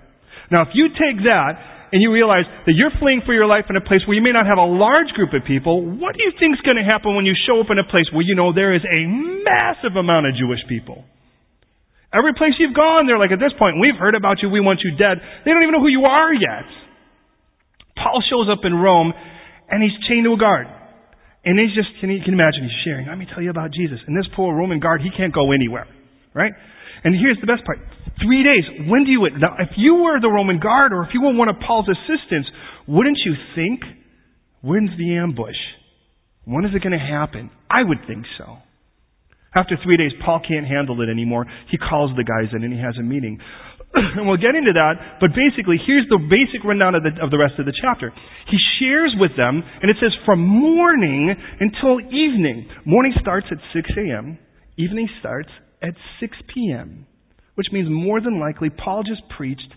Now, 0.49 0.65
if 0.65 0.73
you 0.73 0.89
take 0.89 1.21
that 1.29 1.74
and 1.91 2.01
you 2.01 2.09
realize 2.09 2.45
that 2.65 2.73
you're 2.73 2.93
fleeing 2.97 3.21
for 3.25 3.33
your 3.33 3.45
life 3.45 3.65
in 3.69 3.75
a 3.75 3.83
place 3.83 4.01
where 4.07 4.17
you 4.17 4.23
may 4.25 4.33
not 4.33 4.45
have 4.49 4.57
a 4.57 4.65
large 4.65 5.09
group 5.13 5.33
of 5.33 5.45
people, 5.45 5.85
what 5.85 6.17
do 6.17 6.21
you 6.23 6.33
think 6.39 6.57
is 6.57 6.63
going 6.65 6.77
to 6.79 6.87
happen 6.87 7.13
when 7.13 7.25
you 7.25 7.37
show 7.45 7.61
up 7.61 7.69
in 7.69 7.77
a 7.77 7.87
place 7.87 8.09
where 8.11 8.25
you 8.25 8.33
know 8.33 8.53
there 8.53 8.73
is 8.73 8.81
a 8.81 9.01
massive 9.45 9.93
amount 9.95 10.25
of 10.25 10.33
Jewish 10.33 10.61
people? 10.67 11.05
Every 12.15 12.33
place 12.33 12.55
you've 12.57 12.75
gone, 12.75 13.05
they're 13.07 13.19
like, 13.19 13.35
at 13.35 13.43
this 13.43 13.53
point, 13.59 13.75
we've 13.77 13.99
heard 13.99 14.15
about 14.15 14.39
you, 14.39 14.49
we 14.49 14.63
want 14.63 14.79
you 14.83 14.95
dead. 14.95 15.19
They 15.43 15.51
don't 15.51 15.61
even 15.61 15.75
know 15.75 15.83
who 15.83 15.91
you 15.91 16.07
are 16.07 16.31
yet. 16.31 16.65
Paul 17.95 18.23
shows 18.23 18.47
up 18.47 18.63
in 18.63 18.73
Rome, 18.73 19.11
and 19.69 19.83
he's 19.83 19.95
chained 20.07 20.23
to 20.23 20.33
a 20.33 20.39
guard. 20.39 20.67
And 21.43 21.59
he's 21.59 21.75
just, 21.75 21.91
can 22.01 22.09
you 22.09 22.23
can 22.23 22.33
imagine, 22.33 22.63
he's 22.63 22.79
sharing, 22.83 23.07
let 23.07 23.17
me 23.17 23.27
tell 23.27 23.43
you 23.43 23.51
about 23.51 23.71
Jesus. 23.71 23.99
And 24.07 24.15
this 24.15 24.25
poor 24.35 24.55
Roman 24.55 24.79
guard, 24.79 25.01
he 25.01 25.11
can't 25.11 25.33
go 25.33 25.51
anywhere. 25.51 25.87
Right? 26.33 26.51
And 27.05 27.13
here's 27.13 27.37
the 27.39 27.45
best 27.45 27.63
part. 27.63 27.77
Three 28.17 28.41
days. 28.41 28.89
When 28.89 29.05
do 29.05 29.11
you, 29.11 29.29
now 29.37 29.55
if 29.61 29.77
you 29.77 30.01
were 30.01 30.19
the 30.19 30.27
Roman 30.27 30.59
guard 30.59 30.91
or 30.91 31.05
if 31.05 31.13
you 31.13 31.21
were 31.21 31.37
one 31.37 31.47
of 31.47 31.55
Paul's 31.61 31.85
assistants, 31.85 32.49
wouldn't 32.87 33.21
you 33.23 33.37
think, 33.53 33.81
when's 34.65 34.89
the 34.97 35.15
ambush? 35.15 35.55
When 36.45 36.65
is 36.65 36.73
it 36.73 36.81
going 36.81 36.97
to 36.97 37.05
happen? 37.05 37.51
I 37.69 37.85
would 37.85 38.09
think 38.09 38.25
so. 38.37 38.57
After 39.53 39.77
three 39.85 39.97
days, 39.97 40.11
Paul 40.25 40.41
can't 40.41 40.65
handle 40.65 40.99
it 41.01 41.07
anymore. 41.07 41.45
He 41.69 41.77
calls 41.77 42.11
the 42.17 42.25
guys 42.25 42.49
in 42.51 42.65
and 42.65 42.73
he 42.73 42.81
has 42.81 42.97
a 42.97 43.05
meeting. 43.05 43.37
and 43.93 44.27
we'll 44.27 44.41
get 44.41 44.57
into 44.57 44.73
that, 44.73 45.21
but 45.21 45.29
basically, 45.31 45.77
here's 45.79 46.09
the 46.09 46.19
basic 46.19 46.65
rundown 46.65 46.95
of 46.95 47.03
the, 47.03 47.13
of 47.21 47.29
the 47.31 47.37
rest 47.37 47.55
of 47.61 47.65
the 47.65 47.71
chapter. 47.71 48.11
He 48.49 48.57
shares 48.81 49.15
with 49.15 49.37
them, 49.37 49.63
and 49.63 49.87
it 49.89 49.95
says 50.01 50.11
from 50.25 50.41
morning 50.41 51.31
until 51.61 52.01
evening. 52.01 52.67
Morning 52.83 53.13
starts 53.21 53.47
at 53.51 53.57
6 53.71 53.89
a.m., 53.95 54.37
evening 54.75 55.07
starts 55.21 55.49
at 55.85 55.93
6 56.19 56.37
p.m 56.53 57.05
which 57.55 57.67
means 57.71 57.87
more 57.89 58.21
than 58.21 58.39
likely 58.39 58.69
Paul 58.69 59.03
just 59.03 59.23
preached 59.35 59.73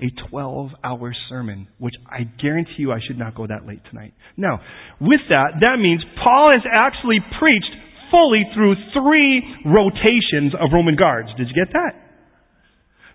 a 0.00 0.08
12 0.30 0.70
hour 0.84 1.12
sermon, 1.28 1.68
which 1.78 1.94
I 2.06 2.24
guarantee 2.40 2.78
you 2.78 2.92
I 2.92 3.00
should 3.06 3.18
not 3.18 3.34
go 3.34 3.46
that 3.46 3.66
late 3.66 3.80
tonight. 3.90 4.14
Now, 4.36 4.60
with 5.00 5.20
that, 5.28 5.60
that 5.60 5.76
means 5.80 6.02
Paul 6.22 6.52
has 6.52 6.62
actually 6.70 7.18
preached 7.40 7.72
fully 8.10 8.44
through 8.54 8.74
three 8.92 9.42
rotations 9.64 10.52
of 10.54 10.70
Roman 10.72 10.96
guards. 10.96 11.28
Did 11.36 11.48
you 11.48 11.56
get 11.56 11.72
that? 11.72 11.98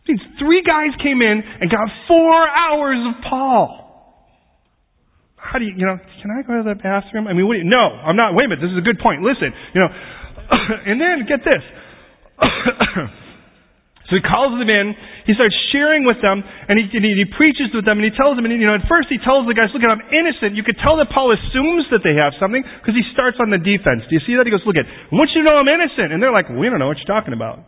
Means 0.08 0.24
three 0.40 0.64
guys 0.64 0.96
came 1.04 1.20
in 1.20 1.44
and 1.44 1.70
got 1.70 1.84
four 2.08 2.48
hours 2.48 2.98
of 3.12 3.22
Paul. 3.30 3.84
How 5.36 5.60
do 5.60 5.66
you, 5.66 5.76
you 5.76 5.86
know, 5.86 6.00
can 6.00 6.32
I 6.32 6.48
go 6.48 6.64
to 6.64 6.64
the 6.64 6.80
bathroom? 6.80 7.28
I 7.28 7.34
mean, 7.36 7.45
what 7.45 7.60
do 7.60 7.60
you, 7.60 7.68
no, 7.68 7.91
I'm 7.91 8.16
not, 8.16 8.32
wait 8.32 8.48
a 8.48 8.56
minute, 8.56 8.64
this 8.64 8.72
is 8.72 8.80
a 8.80 8.88
good 8.88 9.04
point. 9.04 9.20
Listen, 9.20 9.52
you 9.76 9.84
know, 9.84 9.91
and 10.88 10.95
then 10.95 11.28
get 11.28 11.43
this. 11.43 11.60
So 14.08 14.16
he 14.16 14.24
calls 14.24 14.56
them 14.56 14.72
in, 14.72 14.96
he 15.28 15.36
starts 15.36 15.52
sharing 15.76 16.08
with 16.08 16.24
them, 16.24 16.40
and 16.40 16.80
he, 16.80 16.88
and 16.96 17.04
he, 17.04 17.28
preaches 17.28 17.76
with 17.76 17.84
them, 17.84 18.00
and 18.00 18.08
he 18.08 18.16
tells 18.16 18.40
them, 18.40 18.48
and 18.48 18.56
you 18.56 18.64
know, 18.64 18.80
at 18.80 18.88
first 18.88 19.12
he 19.12 19.20
tells 19.20 19.44
the 19.44 19.52
guys, 19.52 19.68
look, 19.76 19.84
I'm 19.84 20.00
innocent. 20.16 20.56
You 20.56 20.64
could 20.64 20.80
tell 20.80 20.96
that 21.04 21.12
Paul 21.12 21.36
assumes 21.36 21.92
that 21.92 22.08
they 22.08 22.16
have 22.16 22.32
something, 22.40 22.64
because 22.64 22.96
he 22.96 23.04
starts 23.12 23.36
on 23.44 23.52
the 23.52 23.60
defense. 23.60 24.08
Do 24.08 24.16
you 24.16 24.24
see 24.24 24.40
that? 24.40 24.48
He 24.48 24.52
goes, 24.52 24.64
look 24.64 24.80
at, 24.80 24.88
want 25.12 25.36
you 25.36 25.44
know 25.44 25.60
I'm 25.60 25.68
innocent. 25.68 26.16
And 26.16 26.24
they're 26.24 26.32
like, 26.32 26.48
we 26.48 26.72
don't 26.72 26.80
know 26.80 26.88
what 26.88 27.04
you're 27.04 27.12
talking 27.12 27.36
about. 27.36 27.68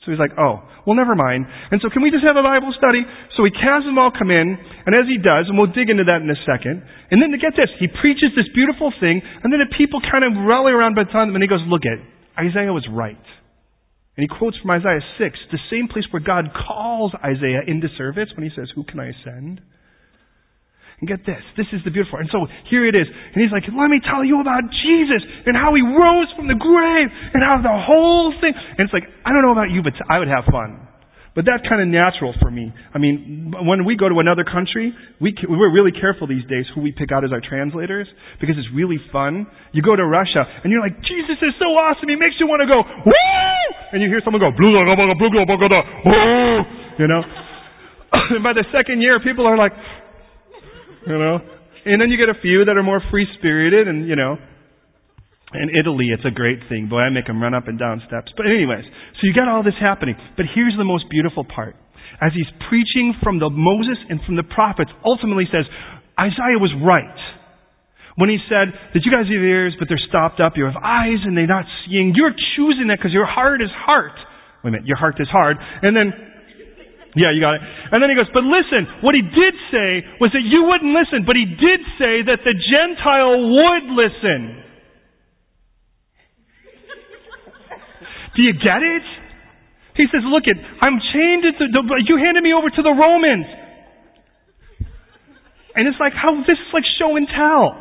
So 0.00 0.08
he's 0.08 0.16
like, 0.16 0.32
oh, 0.40 0.64
well, 0.88 0.96
never 0.96 1.12
mind. 1.12 1.44
And 1.68 1.84
so 1.84 1.92
can 1.92 2.00
we 2.00 2.08
just 2.08 2.24
have 2.24 2.40
a 2.40 2.46
Bible 2.46 2.72
study? 2.72 3.04
So 3.36 3.44
he 3.44 3.52
has 3.60 3.84
them 3.84 4.00
all 4.00 4.08
come 4.08 4.32
in, 4.32 4.56
and 4.56 4.96
as 4.96 5.04
he 5.04 5.20
does, 5.20 5.52
and 5.52 5.60
we'll 5.60 5.68
dig 5.68 5.92
into 5.92 6.08
that 6.08 6.24
in 6.24 6.32
a 6.32 6.40
second, 6.48 6.80
and 7.12 7.20
then 7.20 7.28
to 7.28 7.36
get 7.36 7.52
this, 7.60 7.68
he 7.76 7.92
preaches 7.92 8.32
this 8.32 8.48
beautiful 8.56 8.88
thing, 9.04 9.20
and 9.20 9.52
then 9.52 9.60
the 9.60 9.68
people 9.76 10.00
kind 10.00 10.24
of 10.24 10.32
rally 10.48 10.72
around 10.72 10.96
by 10.96 11.04
the 11.04 11.12
time, 11.12 11.28
and 11.28 11.44
he 11.44 11.50
goes, 11.50 11.60
look 11.68 11.84
at, 11.84 12.00
Isaiah 12.40 12.72
was 12.72 12.88
right. 12.88 13.20
And 14.18 14.26
he 14.26 14.30
quotes 14.34 14.58
from 14.58 14.74
Isaiah 14.74 14.98
6, 14.98 15.38
the 15.54 15.62
same 15.70 15.86
place 15.86 16.02
where 16.10 16.18
God 16.18 16.50
calls 16.50 17.14
Isaiah 17.22 17.62
into 17.70 17.86
service 17.94 18.26
when 18.34 18.42
he 18.42 18.50
says, 18.50 18.66
Who 18.74 18.82
can 18.82 18.98
I 18.98 19.14
send? 19.22 19.62
And 20.98 21.06
get 21.06 21.22
this, 21.22 21.38
this 21.54 21.70
is 21.70 21.78
the 21.86 21.94
beautiful. 21.94 22.18
And 22.18 22.26
so 22.34 22.50
here 22.66 22.82
it 22.82 22.98
is. 22.98 23.06
And 23.06 23.38
he's 23.38 23.54
like, 23.54 23.62
let 23.70 23.86
me 23.86 24.02
tell 24.02 24.26
you 24.26 24.42
about 24.42 24.66
Jesus 24.82 25.22
and 25.46 25.54
how 25.54 25.70
he 25.70 25.82
rose 25.86 26.26
from 26.34 26.50
the 26.50 26.58
grave 26.58 27.06
and 27.30 27.38
how 27.38 27.62
the 27.62 27.70
whole 27.70 28.34
thing. 28.42 28.50
And 28.50 28.82
it's 28.82 28.90
like, 28.90 29.06
I 29.22 29.30
don't 29.30 29.46
know 29.46 29.54
about 29.54 29.70
you, 29.70 29.86
but 29.86 29.94
I 30.10 30.18
would 30.18 30.26
have 30.26 30.50
fun. 30.50 30.87
But 31.38 31.46
that's 31.46 31.62
kind 31.70 31.78
of 31.78 31.86
natural 31.86 32.34
for 32.42 32.50
me. 32.50 32.74
I 32.90 32.98
mean, 32.98 33.54
when 33.62 33.86
we 33.86 33.94
go 33.94 34.10
to 34.10 34.18
another 34.18 34.42
country, 34.42 34.90
we, 35.22 35.30
we're 35.46 35.70
really 35.70 35.94
careful 35.94 36.26
these 36.26 36.42
days 36.50 36.66
who 36.74 36.82
we 36.82 36.90
pick 36.90 37.14
out 37.14 37.22
as 37.22 37.30
our 37.30 37.38
translators 37.38 38.10
because 38.42 38.58
it's 38.58 38.66
really 38.74 38.98
fun. 39.14 39.46
You 39.70 39.78
go 39.78 39.94
to 39.94 40.02
Russia 40.02 40.42
and 40.42 40.74
you're 40.74 40.82
like, 40.82 40.98
Jesus 41.06 41.38
is 41.38 41.54
so 41.62 41.70
awesome. 41.78 42.10
He 42.10 42.18
makes 42.18 42.42
you 42.42 42.50
want 42.50 42.58
to 42.58 42.66
go, 42.66 42.82
woo! 42.82 43.62
And 43.94 44.02
you 44.02 44.10
hear 44.10 44.18
someone 44.26 44.42
go, 44.42 44.50
blue, 44.50 44.82
blue, 44.82 45.30
blue, 45.30 45.30
blue, 45.30 46.58
you 46.98 47.06
know? 47.06 47.22
and 48.34 48.42
by 48.42 48.50
the 48.50 48.66
second 48.74 48.98
year, 48.98 49.22
people 49.22 49.46
are 49.46 49.54
like, 49.54 49.78
you 51.06 51.22
know? 51.22 51.38
And 51.86 52.02
then 52.02 52.10
you 52.10 52.18
get 52.18 52.34
a 52.34 52.38
few 52.42 52.66
that 52.66 52.74
are 52.74 52.82
more 52.82 52.98
free 53.14 53.30
spirited 53.38 53.86
and, 53.86 54.10
you 54.10 54.18
know, 54.18 54.42
in 55.54 55.72
Italy, 55.72 56.12
it's 56.12 56.24
a 56.28 56.34
great 56.34 56.60
thing. 56.68 56.88
Boy, 56.88 57.08
I 57.08 57.10
make 57.10 57.26
them 57.26 57.40
run 57.40 57.54
up 57.54 57.68
and 57.68 57.78
down 57.78 58.02
steps. 58.04 58.32
But 58.36 58.44
anyways, 58.46 58.84
so 58.84 59.20
you 59.24 59.32
got 59.32 59.48
all 59.48 59.64
this 59.64 59.78
happening. 59.80 60.14
But 60.36 60.44
here's 60.52 60.76
the 60.76 60.84
most 60.84 61.08
beautiful 61.08 61.44
part. 61.44 61.76
As 62.20 62.36
he's 62.36 62.48
preaching 62.68 63.14
from 63.22 63.38
the 63.38 63.48
Moses 63.48 63.96
and 64.08 64.20
from 64.26 64.36
the 64.36 64.44
prophets, 64.44 64.90
ultimately 65.04 65.48
says, 65.48 65.64
Isaiah 66.20 66.60
was 66.60 66.74
right. 66.76 67.20
When 68.18 68.28
he 68.28 68.42
said 68.50 68.74
that 68.92 69.06
you 69.06 69.14
guys 69.14 69.30
have 69.30 69.40
ears, 69.40 69.78
but 69.78 69.86
they're 69.86 70.02
stopped 70.10 70.42
up. 70.42 70.58
You 70.58 70.66
have 70.66 70.76
eyes 70.76 71.22
and 71.22 71.38
they're 71.38 71.46
not 71.48 71.64
seeing. 71.86 72.12
You're 72.18 72.34
choosing 72.58 72.90
that 72.90 72.98
because 72.98 73.14
your 73.14 73.30
heart 73.30 73.62
is 73.62 73.70
heart. 73.70 74.18
Wait 74.66 74.68
a 74.68 74.72
minute, 74.74 74.90
your 74.90 74.98
heart 74.98 75.16
is 75.22 75.30
hard. 75.30 75.56
And 75.56 75.94
then 75.94 76.10
yeah, 77.16 77.32
you 77.32 77.40
got 77.40 77.56
it. 77.56 77.62
And 77.64 78.02
then 78.02 78.10
he 78.12 78.16
goes, 78.18 78.28
but 78.36 78.44
listen, 78.44 79.00
what 79.00 79.16
he 79.16 79.22
did 79.22 79.54
say 79.72 80.04
was 80.20 80.28
that 80.36 80.44
you 80.44 80.68
wouldn't 80.68 80.92
listen, 80.92 81.24
but 81.24 81.40
he 81.40 81.46
did 81.48 81.80
say 81.96 82.20
that 82.26 82.44
the 82.44 82.52
Gentile 82.52 83.38
would 83.48 83.86
listen. 83.96 84.67
Do 88.38 88.46
you 88.46 88.54
get 88.54 88.78
it? 88.86 89.06
He 89.98 90.06
says, 90.14 90.22
look 90.22 90.46
it, 90.46 90.54
I'm 90.54 91.02
chained 91.10 91.42
to, 91.42 91.50
the, 91.58 91.82
you 92.06 92.22
handed 92.22 92.46
me 92.46 92.54
over 92.54 92.70
to 92.70 92.82
the 92.86 92.94
Romans. 92.94 93.50
And 95.74 95.90
it's 95.90 95.98
like, 95.98 96.14
how, 96.14 96.38
this 96.46 96.54
is 96.54 96.70
like 96.70 96.86
show 97.02 97.18
and 97.18 97.26
tell. 97.26 97.74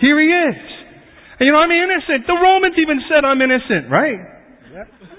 Here 0.00 0.16
he 0.16 0.32
is. 0.32 0.60
And 1.36 1.44
you 1.44 1.52
know, 1.52 1.60
I'm 1.60 1.68
innocent. 1.68 2.24
The 2.24 2.32
Romans 2.32 2.80
even 2.80 2.96
said 3.12 3.28
I'm 3.28 3.44
innocent, 3.44 3.92
right? 3.92 4.24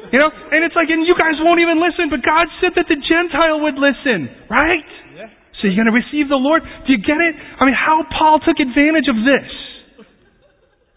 You 0.10 0.18
know, 0.18 0.34
and 0.34 0.66
it's 0.66 0.74
like, 0.74 0.90
and 0.90 1.06
you 1.06 1.14
guys 1.14 1.38
won't 1.46 1.62
even 1.62 1.78
listen, 1.78 2.10
but 2.10 2.26
God 2.26 2.50
said 2.58 2.74
that 2.74 2.90
the 2.90 2.98
Gentile 2.98 3.62
would 3.62 3.78
listen, 3.78 4.50
right? 4.50 4.86
Yeah. 5.14 5.30
So 5.62 5.70
you're 5.70 5.78
going 5.78 5.94
to 5.94 5.98
receive 5.98 6.26
the 6.26 6.42
Lord? 6.42 6.66
Do 6.66 6.90
you 6.90 7.02
get 7.06 7.22
it? 7.22 7.38
I 7.38 7.70
mean, 7.70 7.78
how 7.78 8.02
Paul 8.18 8.42
took 8.42 8.58
advantage 8.58 9.08
of 9.14 9.18
this 9.22 9.50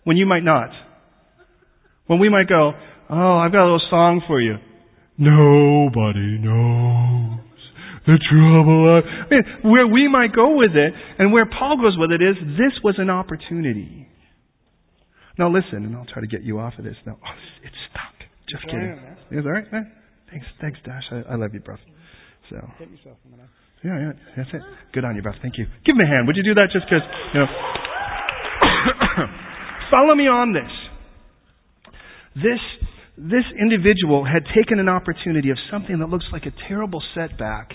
when 0.08 0.16
you 0.16 0.24
might 0.24 0.44
not. 0.44 0.72
When 2.08 2.18
we 2.18 2.28
might 2.32 2.48
go, 2.48 2.72
oh, 3.10 3.38
I've 3.38 3.52
got 3.52 3.62
a 3.62 3.68
little 3.68 3.86
song 3.90 4.22
for 4.26 4.40
you. 4.40 4.56
Nobody 5.18 6.38
knows 6.38 7.38
the 8.06 8.18
trouble. 8.30 9.02
I 9.02 9.28
mean, 9.30 9.44
where 9.70 9.86
we 9.86 10.08
might 10.08 10.34
go 10.34 10.56
with 10.56 10.76
it, 10.76 10.94
and 11.18 11.32
where 11.32 11.46
Paul 11.46 11.76
goes 11.76 11.96
with 11.98 12.10
it 12.10 12.22
is, 12.22 12.36
this 12.56 12.72
was 12.82 12.94
an 12.98 13.10
opportunity. 13.10 14.08
Now 15.38 15.50
listen, 15.50 15.84
and 15.84 15.96
I'll 15.96 16.06
try 16.06 16.20
to 16.20 16.26
get 16.26 16.42
you 16.42 16.58
off 16.58 16.74
of 16.78 16.84
this. 16.84 16.96
Now, 17.06 17.16
oh, 17.18 17.34
it's 17.62 17.76
stuck. 17.90 18.14
Just 18.48 18.64
yeah, 18.66 18.72
kidding. 18.72 19.00
Yeah, 19.30 19.40
all 19.40 19.52
right, 19.52 19.72
man. 19.72 19.92
Thanks, 20.30 20.46
thanks, 20.60 20.78
Dash. 20.84 21.04
I, 21.10 21.22
I 21.32 21.36
love 21.36 21.54
you, 21.54 21.60
bro. 21.60 21.76
So. 22.50 22.56
Yeah, 23.84 24.00
yeah, 24.00 24.12
that's 24.36 24.50
it. 24.52 24.62
Good 24.92 25.04
on 25.04 25.14
you, 25.14 25.22
bro. 25.22 25.32
Thank 25.40 25.58
you. 25.58 25.66
Give 25.86 25.94
me 25.94 26.04
a 26.04 26.08
hand. 26.08 26.26
Would 26.26 26.36
you 26.36 26.42
do 26.42 26.54
that 26.54 26.70
just 26.72 26.86
because, 26.86 27.02
you 27.32 27.40
know? 27.40 27.46
Follow 29.90 30.14
me 30.14 30.26
on 30.26 30.52
this. 30.52 30.70
This, 32.34 32.60
this 33.18 33.44
individual 33.60 34.24
had 34.24 34.44
taken 34.54 34.78
an 34.78 34.88
opportunity 34.88 35.50
of 35.50 35.56
something 35.72 35.98
that 35.98 36.08
looks 36.08 36.26
like 36.32 36.46
a 36.46 36.52
terrible 36.68 37.02
setback 37.14 37.70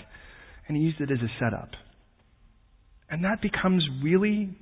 and 0.68 0.78
he 0.78 0.84
used 0.84 1.02
it 1.02 1.12
as 1.12 1.20
a 1.20 1.32
setup. 1.38 1.72
And 3.10 3.26
that 3.26 3.42
becomes 3.42 3.86
really 4.02 4.58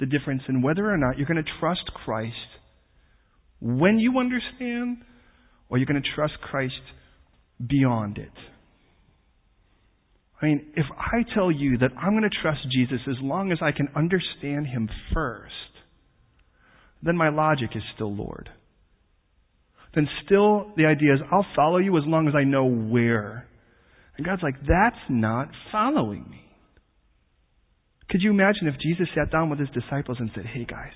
the 0.00 0.06
difference 0.06 0.42
in 0.48 0.62
whether 0.62 0.92
or 0.92 0.98
not 0.98 1.16
you're 1.16 1.28
going 1.28 1.42
to 1.42 1.50
trust 1.60 1.84
Christ 2.04 2.34
when 3.60 4.00
you 4.00 4.18
understand 4.18 4.98
or 5.68 5.78
you're 5.78 5.86
going 5.86 6.02
to 6.02 6.08
trust 6.16 6.34
Christ 6.42 6.74
beyond 7.64 8.18
it. 8.18 8.32
I 10.42 10.46
mean, 10.46 10.66
if 10.76 10.86
I 10.98 11.24
tell 11.34 11.50
you 11.52 11.78
that 11.78 11.92
I'm 11.96 12.10
going 12.10 12.28
to 12.28 12.42
trust 12.42 12.60
Jesus 12.70 13.00
as 13.08 13.16
long 13.22 13.52
as 13.52 13.58
I 13.62 13.70
can 13.70 13.88
understand 13.96 14.66
Him 14.66 14.90
first, 15.14 15.52
then 17.02 17.16
my 17.16 17.30
logic 17.30 17.70
is 17.74 17.82
still 17.94 18.14
Lord. 18.14 18.50
Then 19.96 20.06
still 20.24 20.70
the 20.76 20.84
idea 20.84 21.14
is 21.14 21.20
I'll 21.32 21.46
follow 21.56 21.78
you 21.78 21.96
as 21.96 22.04
long 22.06 22.28
as 22.28 22.34
I 22.36 22.44
know 22.44 22.66
where. 22.66 23.48
And 24.16 24.24
God's 24.24 24.42
like, 24.42 24.54
that's 24.60 25.00
not 25.08 25.48
following 25.72 26.24
me. 26.30 26.42
Could 28.10 28.20
you 28.22 28.30
imagine 28.30 28.68
if 28.68 28.74
Jesus 28.80 29.08
sat 29.16 29.32
down 29.32 29.50
with 29.50 29.58
his 29.58 29.68
disciples 29.70 30.18
and 30.20 30.30
said, 30.34 30.44
Hey 30.46 30.64
guys, 30.64 30.92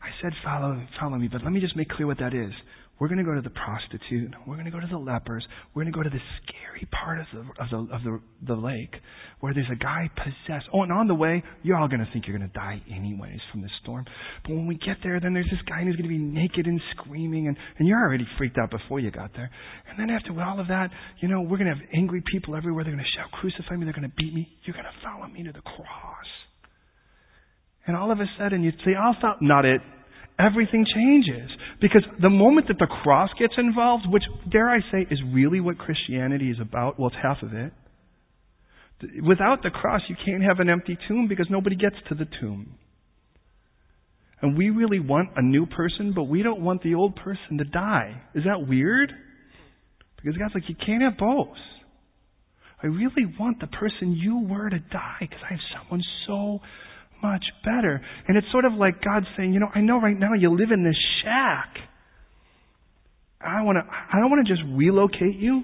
I 0.00 0.10
said 0.22 0.32
follow, 0.44 0.80
follow 1.00 1.16
me, 1.16 1.28
but 1.32 1.42
let 1.42 1.52
me 1.52 1.60
just 1.60 1.74
make 1.74 1.88
clear 1.88 2.06
what 2.06 2.18
that 2.18 2.34
is. 2.34 2.52
We're 3.00 3.06
going 3.06 3.18
to 3.18 3.24
go 3.24 3.34
to 3.34 3.40
the 3.40 3.50
prostitute. 3.50 4.34
We're 4.46 4.56
going 4.56 4.66
to 4.66 4.72
go 4.72 4.80
to 4.80 4.86
the 4.90 4.98
lepers. 4.98 5.46
We're 5.72 5.84
going 5.84 5.92
to 5.92 5.96
go 5.96 6.02
to 6.02 6.10
the 6.10 6.22
scary 6.42 6.88
part 6.90 7.20
of 7.20 7.26
the, 7.32 7.40
of 7.62 7.70
the, 7.70 7.94
of 7.94 8.02
the, 8.02 8.20
the 8.46 8.60
lake 8.60 8.94
where 9.38 9.54
there's 9.54 9.70
a 9.70 9.78
guy 9.78 10.10
possessed. 10.16 10.66
Oh, 10.74 10.82
and 10.82 10.90
on 10.90 11.06
the 11.06 11.14
way, 11.14 11.44
you're 11.62 11.76
all 11.76 11.86
going 11.86 12.00
to 12.00 12.08
think 12.12 12.26
you're 12.26 12.36
going 12.36 12.50
to 12.50 12.54
die 12.58 12.82
anyways 12.90 13.38
from 13.52 13.62
the 13.62 13.70
storm. 13.82 14.04
But 14.42 14.54
when 14.54 14.66
we 14.66 14.74
get 14.74 14.96
there, 15.04 15.20
then 15.20 15.32
there's 15.32 15.48
this 15.50 15.62
guy 15.68 15.84
who's 15.84 15.94
going 15.94 16.10
to 16.10 16.14
be 16.14 16.18
naked 16.18 16.66
and 16.66 16.80
screaming, 16.98 17.46
and, 17.46 17.56
and 17.78 17.86
you're 17.86 18.00
already 18.00 18.26
freaked 18.36 18.58
out 18.58 18.70
before 18.70 18.98
you 18.98 19.12
got 19.12 19.30
there. 19.34 19.50
And 19.88 19.98
then 19.98 20.10
after 20.10 20.34
all 20.42 20.58
of 20.58 20.66
that, 20.66 20.90
you 21.22 21.28
know, 21.28 21.40
we're 21.40 21.58
going 21.58 21.70
to 21.70 21.78
have 21.78 21.86
angry 21.94 22.22
people 22.32 22.56
everywhere. 22.56 22.82
They're 22.82 22.94
going 22.94 23.04
to 23.04 23.16
shout, 23.16 23.30
crucify 23.30 23.76
me. 23.76 23.84
They're 23.84 23.94
going 23.94 24.10
to 24.10 24.16
beat 24.16 24.34
me. 24.34 24.48
You're 24.64 24.74
going 24.74 24.86
to 24.86 25.06
follow 25.06 25.28
me 25.28 25.44
to 25.44 25.52
the 25.52 25.62
cross. 25.62 26.30
And 27.86 27.96
all 27.96 28.10
of 28.10 28.18
a 28.18 28.26
sudden, 28.38 28.64
you'd 28.64 28.74
say, 28.84 28.94
I'll 28.98 29.14
stop. 29.18 29.38
Not 29.40 29.64
it 29.64 29.80
everything 30.38 30.86
changes. 30.94 31.50
Because 31.80 32.04
the 32.20 32.30
moment 32.30 32.68
that 32.68 32.78
the 32.78 32.86
cross 32.86 33.30
gets 33.38 33.54
involved, 33.56 34.04
which, 34.08 34.24
dare 34.50 34.68
I 34.68 34.80
say, 34.92 35.06
is 35.10 35.20
really 35.32 35.60
what 35.60 35.78
Christianity 35.78 36.50
is 36.50 36.58
about, 36.60 36.98
well, 36.98 37.08
it's 37.08 37.16
half 37.22 37.42
of 37.42 37.54
it. 37.54 37.72
Without 39.22 39.62
the 39.62 39.70
cross, 39.70 40.00
you 40.08 40.16
can't 40.24 40.42
have 40.42 40.58
an 40.58 40.68
empty 40.68 40.98
tomb 41.06 41.28
because 41.28 41.46
nobody 41.50 41.76
gets 41.76 41.96
to 42.08 42.14
the 42.14 42.26
tomb. 42.40 42.74
And 44.40 44.56
we 44.56 44.70
really 44.70 45.00
want 45.00 45.30
a 45.36 45.42
new 45.42 45.66
person, 45.66 46.12
but 46.14 46.24
we 46.24 46.42
don't 46.42 46.60
want 46.60 46.82
the 46.82 46.94
old 46.94 47.16
person 47.16 47.58
to 47.58 47.64
die. 47.64 48.22
Is 48.34 48.44
that 48.44 48.68
weird? 48.68 49.12
Because 50.16 50.36
God's 50.36 50.54
like, 50.54 50.68
you 50.68 50.76
can't 50.84 51.02
have 51.02 51.16
both. 51.16 51.56
I 52.82 52.86
really 52.86 53.26
want 53.38 53.60
the 53.60 53.66
person 53.66 54.12
you 54.12 54.46
were 54.48 54.70
to 54.70 54.78
die 54.78 55.18
because 55.20 55.40
I 55.44 55.52
have 55.52 55.60
someone 55.80 56.02
so 56.26 56.60
much 57.22 57.44
better. 57.64 58.00
And 58.26 58.36
it's 58.36 58.46
sort 58.52 58.64
of 58.64 58.72
like 58.74 59.02
God 59.02 59.24
saying, 59.36 59.52
you 59.52 59.60
know, 59.60 59.68
I 59.74 59.80
know 59.80 60.00
right 60.00 60.18
now 60.18 60.34
you 60.34 60.50
live 60.50 60.70
in 60.72 60.84
this 60.84 60.96
shack. 61.22 61.74
I 63.40 63.62
want 63.62 63.78
to, 63.78 63.82
I 63.86 64.20
don't 64.20 64.30
want 64.30 64.46
to 64.46 64.52
just 64.52 64.62
relocate 64.74 65.36
you. 65.36 65.62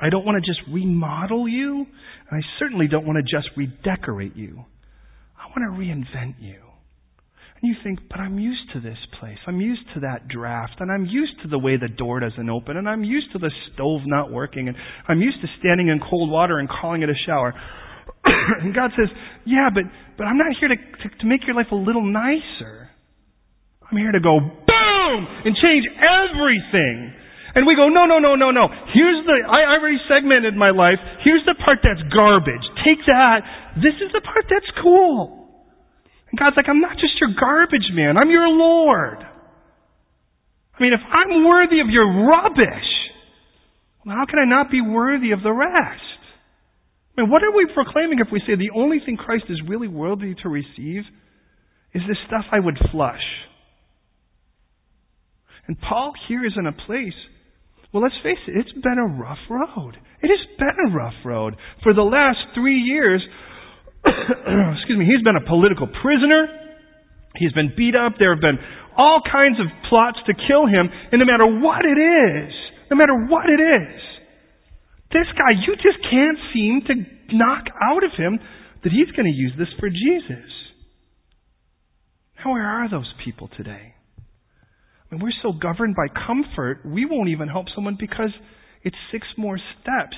I 0.00 0.10
don't 0.10 0.26
want 0.26 0.42
to 0.42 0.50
just 0.50 0.60
remodel 0.70 1.48
you. 1.48 1.86
And 2.30 2.42
I 2.42 2.46
certainly 2.58 2.86
don't 2.88 3.06
want 3.06 3.16
to 3.16 3.22
just 3.22 3.48
redecorate 3.56 4.36
you. 4.36 4.64
I 5.38 5.48
want 5.48 5.74
to 5.74 5.80
reinvent 5.80 6.34
you. 6.40 6.60
And 7.62 7.70
you 7.70 7.74
think, 7.82 8.00
but 8.10 8.20
I'm 8.20 8.38
used 8.38 8.72
to 8.74 8.80
this 8.80 8.98
place. 9.18 9.38
I'm 9.46 9.60
used 9.60 9.82
to 9.94 10.00
that 10.00 10.28
draft. 10.28 10.74
And 10.80 10.92
I'm 10.92 11.06
used 11.06 11.40
to 11.42 11.48
the 11.48 11.58
way 11.58 11.78
the 11.78 11.88
door 11.88 12.20
doesn't 12.20 12.50
open. 12.50 12.76
And 12.76 12.86
I'm 12.86 13.04
used 13.04 13.32
to 13.32 13.38
the 13.38 13.50
stove 13.72 14.02
not 14.04 14.30
working. 14.30 14.68
And 14.68 14.76
I'm 15.08 15.20
used 15.20 15.40
to 15.40 15.48
standing 15.58 15.88
in 15.88 15.98
cold 15.98 16.30
water 16.30 16.58
and 16.58 16.68
calling 16.68 17.02
it 17.02 17.08
a 17.08 17.14
shower. 17.26 17.54
and 18.62 18.74
God 18.74 18.90
says, 18.98 19.08
Yeah, 19.44 19.70
but, 19.72 19.84
but 20.18 20.24
I'm 20.24 20.38
not 20.38 20.52
here 20.58 20.68
to, 20.68 20.76
to, 20.76 21.06
to 21.22 21.26
make 21.26 21.46
your 21.46 21.56
life 21.56 21.70
a 21.72 21.78
little 21.78 22.04
nicer. 22.04 22.90
I'm 23.86 23.98
here 23.98 24.12
to 24.12 24.20
go 24.20 24.40
boom 24.40 25.18
and 25.46 25.54
change 25.54 25.86
everything. 25.94 27.14
And 27.56 27.64
we 27.64 27.72
go, 27.74 27.88
no, 27.88 28.04
no, 28.04 28.18
no, 28.18 28.36
no, 28.36 28.50
no. 28.50 28.68
Here's 28.92 29.24
the, 29.24 29.36
I, 29.48 29.64
I 29.64 29.80
already 29.80 29.96
segmented 30.12 30.52
my 30.52 30.76
life. 30.76 31.00
Here's 31.24 31.40
the 31.46 31.56
part 31.64 31.80
that's 31.80 32.02
garbage. 32.12 32.66
Take 32.84 33.00
that. 33.06 33.40
This 33.80 33.96
is 33.96 34.12
the 34.12 34.20
part 34.20 34.44
that's 34.50 34.68
cool. 34.82 35.48
And 36.28 36.38
God's 36.38 36.56
like, 36.56 36.68
I'm 36.68 36.82
not 36.84 37.00
just 37.00 37.16
your 37.16 37.30
garbage 37.32 37.88
man. 37.94 38.18
I'm 38.18 38.28
your 38.28 38.48
Lord. 38.48 39.24
I 40.76 40.82
mean, 40.82 40.92
if 40.92 41.00
I'm 41.00 41.48
worthy 41.48 41.80
of 41.80 41.88
your 41.88 42.28
rubbish, 42.28 42.90
well, 44.04 44.16
how 44.16 44.26
can 44.28 44.38
I 44.38 44.44
not 44.44 44.70
be 44.70 44.82
worthy 44.82 45.32
of 45.32 45.42
the 45.42 45.52
rest? 45.52 46.05
I 47.16 47.22
mean, 47.22 47.30
what 47.30 47.42
are 47.42 47.54
we 47.56 47.66
proclaiming 47.72 48.18
if 48.20 48.28
we 48.30 48.40
say 48.40 48.56
the 48.56 48.78
only 48.78 49.00
thing 49.04 49.16
Christ 49.16 49.44
is 49.48 49.60
really 49.66 49.88
worthy 49.88 50.34
to 50.42 50.48
receive 50.48 51.02
is 51.94 52.02
this 52.06 52.18
stuff 52.26 52.44
I 52.52 52.60
would 52.60 52.76
flush? 52.92 53.24
And 55.66 55.76
Paul 55.80 56.12
here 56.28 56.44
is 56.44 56.52
in 56.56 56.66
a 56.66 56.72
place 56.72 57.16
Well, 57.92 58.02
let's 58.02 58.14
face 58.22 58.38
it, 58.46 58.56
it's 58.56 58.72
been 58.72 58.98
a 58.98 59.06
rough 59.06 59.40
road. 59.48 59.96
It 60.22 60.28
has 60.28 60.44
been 60.58 60.92
a 60.92 60.94
rough 60.94 61.16
road. 61.24 61.56
For 61.82 61.94
the 61.94 62.02
last 62.02 62.38
three 62.54 62.80
years, 62.80 63.22
excuse 64.04 64.98
me, 64.98 65.06
he's 65.06 65.24
been 65.24 65.36
a 65.36 65.46
political 65.48 65.86
prisoner. 65.86 66.46
He's 67.36 67.52
been 67.52 67.72
beat 67.76 67.94
up. 67.96 68.14
There 68.18 68.34
have 68.34 68.42
been 68.42 68.58
all 68.96 69.22
kinds 69.24 69.60
of 69.60 69.66
plots 69.88 70.18
to 70.26 70.34
kill 70.34 70.66
him. 70.66 70.88
And 71.12 71.20
no 71.20 71.26
matter 71.26 71.46
what 71.46 71.84
it 71.84 71.96
is, 71.96 72.52
no 72.90 72.96
matter 72.96 73.16
what 73.28 73.48
it 73.48 73.60
is, 73.60 74.00
this 75.12 75.26
guy, 75.38 75.52
you 75.66 75.76
just 75.76 76.02
can't 76.10 76.38
seem 76.52 76.82
to 76.86 77.36
knock 77.36 77.64
out 77.82 78.04
of 78.04 78.10
him 78.16 78.38
that 78.82 78.92
he's 78.92 79.10
going 79.14 79.26
to 79.26 79.36
use 79.36 79.52
this 79.58 79.68
for 79.78 79.88
Jesus. 79.88 80.50
Now, 82.38 82.52
where 82.52 82.66
are 82.66 82.90
those 82.90 83.12
people 83.24 83.48
today? 83.56 83.94
I 85.10 85.14
mean, 85.14 85.22
we're 85.22 85.32
so 85.42 85.52
governed 85.52 85.94
by 85.94 86.08
comfort, 86.26 86.80
we 86.84 87.06
won't 87.06 87.28
even 87.28 87.48
help 87.48 87.66
someone 87.74 87.96
because 87.98 88.30
it's 88.82 88.96
six 89.12 89.26
more 89.36 89.58
steps. 89.80 90.16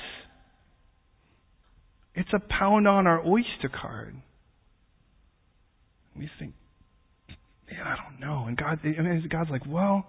It's 2.15 2.29
a 2.33 2.39
pound 2.39 2.87
on 2.87 3.07
our 3.07 3.25
Oyster 3.25 3.69
card. 3.69 4.15
We 6.17 6.29
think, 6.39 6.53
man, 7.71 7.81
I 7.85 7.95
don't 7.95 8.19
know. 8.19 8.45
And 8.47 8.57
God, 8.57 8.79
I 8.83 9.01
mean, 9.01 9.27
God's 9.31 9.49
like, 9.49 9.61
well, 9.67 10.05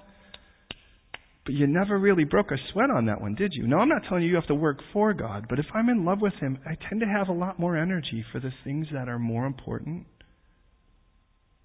but 1.44 1.54
you 1.54 1.66
never 1.66 1.98
really 1.98 2.24
broke 2.24 2.50
a 2.50 2.56
sweat 2.72 2.90
on 2.90 3.06
that 3.06 3.20
one, 3.20 3.34
did 3.34 3.52
you? 3.54 3.66
No, 3.66 3.78
I'm 3.78 3.88
not 3.88 4.02
telling 4.08 4.22
you 4.24 4.30
you 4.30 4.34
have 4.36 4.46
to 4.48 4.54
work 4.54 4.78
for 4.92 5.14
God, 5.14 5.46
but 5.48 5.58
if 5.58 5.66
I'm 5.74 5.88
in 5.88 6.04
love 6.04 6.20
with 6.20 6.34
Him, 6.34 6.58
I 6.66 6.76
tend 6.88 7.00
to 7.00 7.06
have 7.06 7.28
a 7.28 7.32
lot 7.32 7.58
more 7.58 7.76
energy 7.76 8.24
for 8.30 8.40
the 8.40 8.52
things 8.64 8.86
that 8.92 9.08
are 9.08 9.18
more 9.18 9.46
important. 9.46 10.06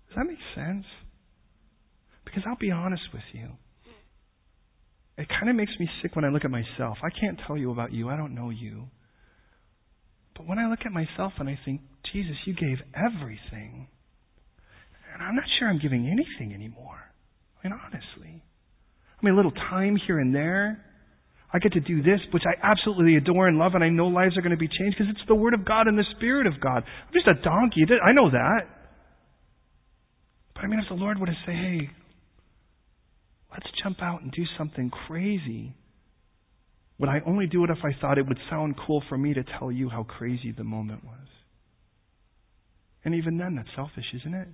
Does 0.08 0.18
that 0.18 0.26
make 0.26 0.40
sense? 0.56 0.86
Because 2.24 2.44
I'll 2.48 2.58
be 2.58 2.72
honest 2.72 3.04
with 3.14 3.24
you. 3.34 3.50
It 5.18 5.28
kind 5.30 5.50
of 5.50 5.56
makes 5.56 5.72
me 5.80 5.90
sick 6.02 6.16
when 6.16 6.26
I 6.26 6.30
look 6.30 6.46
at 6.46 6.52
myself. 6.52 6.98
I 7.04 7.10
can't 7.10 7.40
tell 7.48 7.58
you 7.58 7.72
about 7.72 7.94
you. 7.94 8.10
I 8.10 8.18
don't 8.18 8.36
know 8.36 8.50
you. 8.50 8.86
But 10.36 10.46
when 10.46 10.60
I 10.60 10.70
look 10.70 10.80
at 10.86 10.92
myself 10.92 11.34
and 11.40 11.48
I 11.48 11.58
think, 11.64 11.82
Jesus, 12.12 12.36
you 12.46 12.54
gave 12.54 12.78
everything. 12.94 13.88
And 15.14 15.24
I'm 15.24 15.36
not 15.36 15.46
sure 15.58 15.70
I'm 15.70 15.80
giving 15.80 16.08
anything 16.08 16.54
anymore. 16.54 17.00
I 17.64 17.68
mean, 17.68 17.80
honestly. 17.86 18.44
I 19.22 19.26
mean, 19.26 19.34
a 19.34 19.38
little 19.38 19.52
time 19.52 19.98
here 20.08 20.20
and 20.20 20.34
there. 20.34 20.84
I 21.54 21.60
get 21.60 21.74
to 21.74 21.80
do 21.80 22.02
this, 22.02 22.20
which 22.32 22.44
I 22.46 22.60
absolutely 22.62 23.16
adore 23.16 23.48
and 23.48 23.58
love, 23.58 23.76
and 23.76 23.84
I 23.84 23.90
know 23.90 24.08
lives 24.08 24.38
are 24.38 24.42
going 24.42 24.52
to 24.52 24.58
be 24.58 24.68
changed 24.68 24.98
because 24.98 25.14
it's 25.16 25.28
the 25.28 25.36
Word 25.36 25.54
of 25.54 25.64
God 25.64 25.88
and 25.88 25.98
the 25.98 26.06
Spirit 26.18 26.48
of 26.48 26.60
God. 26.60 26.84
I'm 26.84 27.14
just 27.14 27.28
a 27.28 27.42
donkey. 27.42 27.86
I 28.04 28.12
know 28.12 28.30
that. 28.30 28.62
But 30.54 30.66
I 30.66 30.68
mean, 30.68 30.80
if 30.80 30.90
the 30.90 30.96
Lord 30.96 31.20
were 31.20 31.28
to 31.28 31.38
say, 31.46 31.54
hey, 31.54 31.90
let's 33.52 33.68
jump 33.84 34.02
out 34.02 34.22
and 34.22 34.32
do 34.32 34.44
something 34.58 34.92
crazy, 35.08 35.76
would 37.00 37.10
I 37.10 37.22
only 37.26 37.48
do 37.48 37.64
it 37.64 37.70
if 37.70 37.80
I 37.84 38.00
thought 38.02 38.18
it 38.18 38.28
would 38.28 38.40
sound 38.50 38.76
cool 38.86 39.04
for 39.08 39.18
me 39.18 39.34
to 39.34 39.44
tell 39.58 39.72
you 39.72 39.90
how 39.90 40.04
crazy 40.04 40.52
the 40.52 40.64
moment 40.64 41.06
was? 41.06 41.28
And 43.06 43.16
even 43.16 43.38
then, 43.38 43.56
that's 43.56 43.70
selfish, 43.76 44.06
isn't 44.14 44.34
it? 44.34 44.48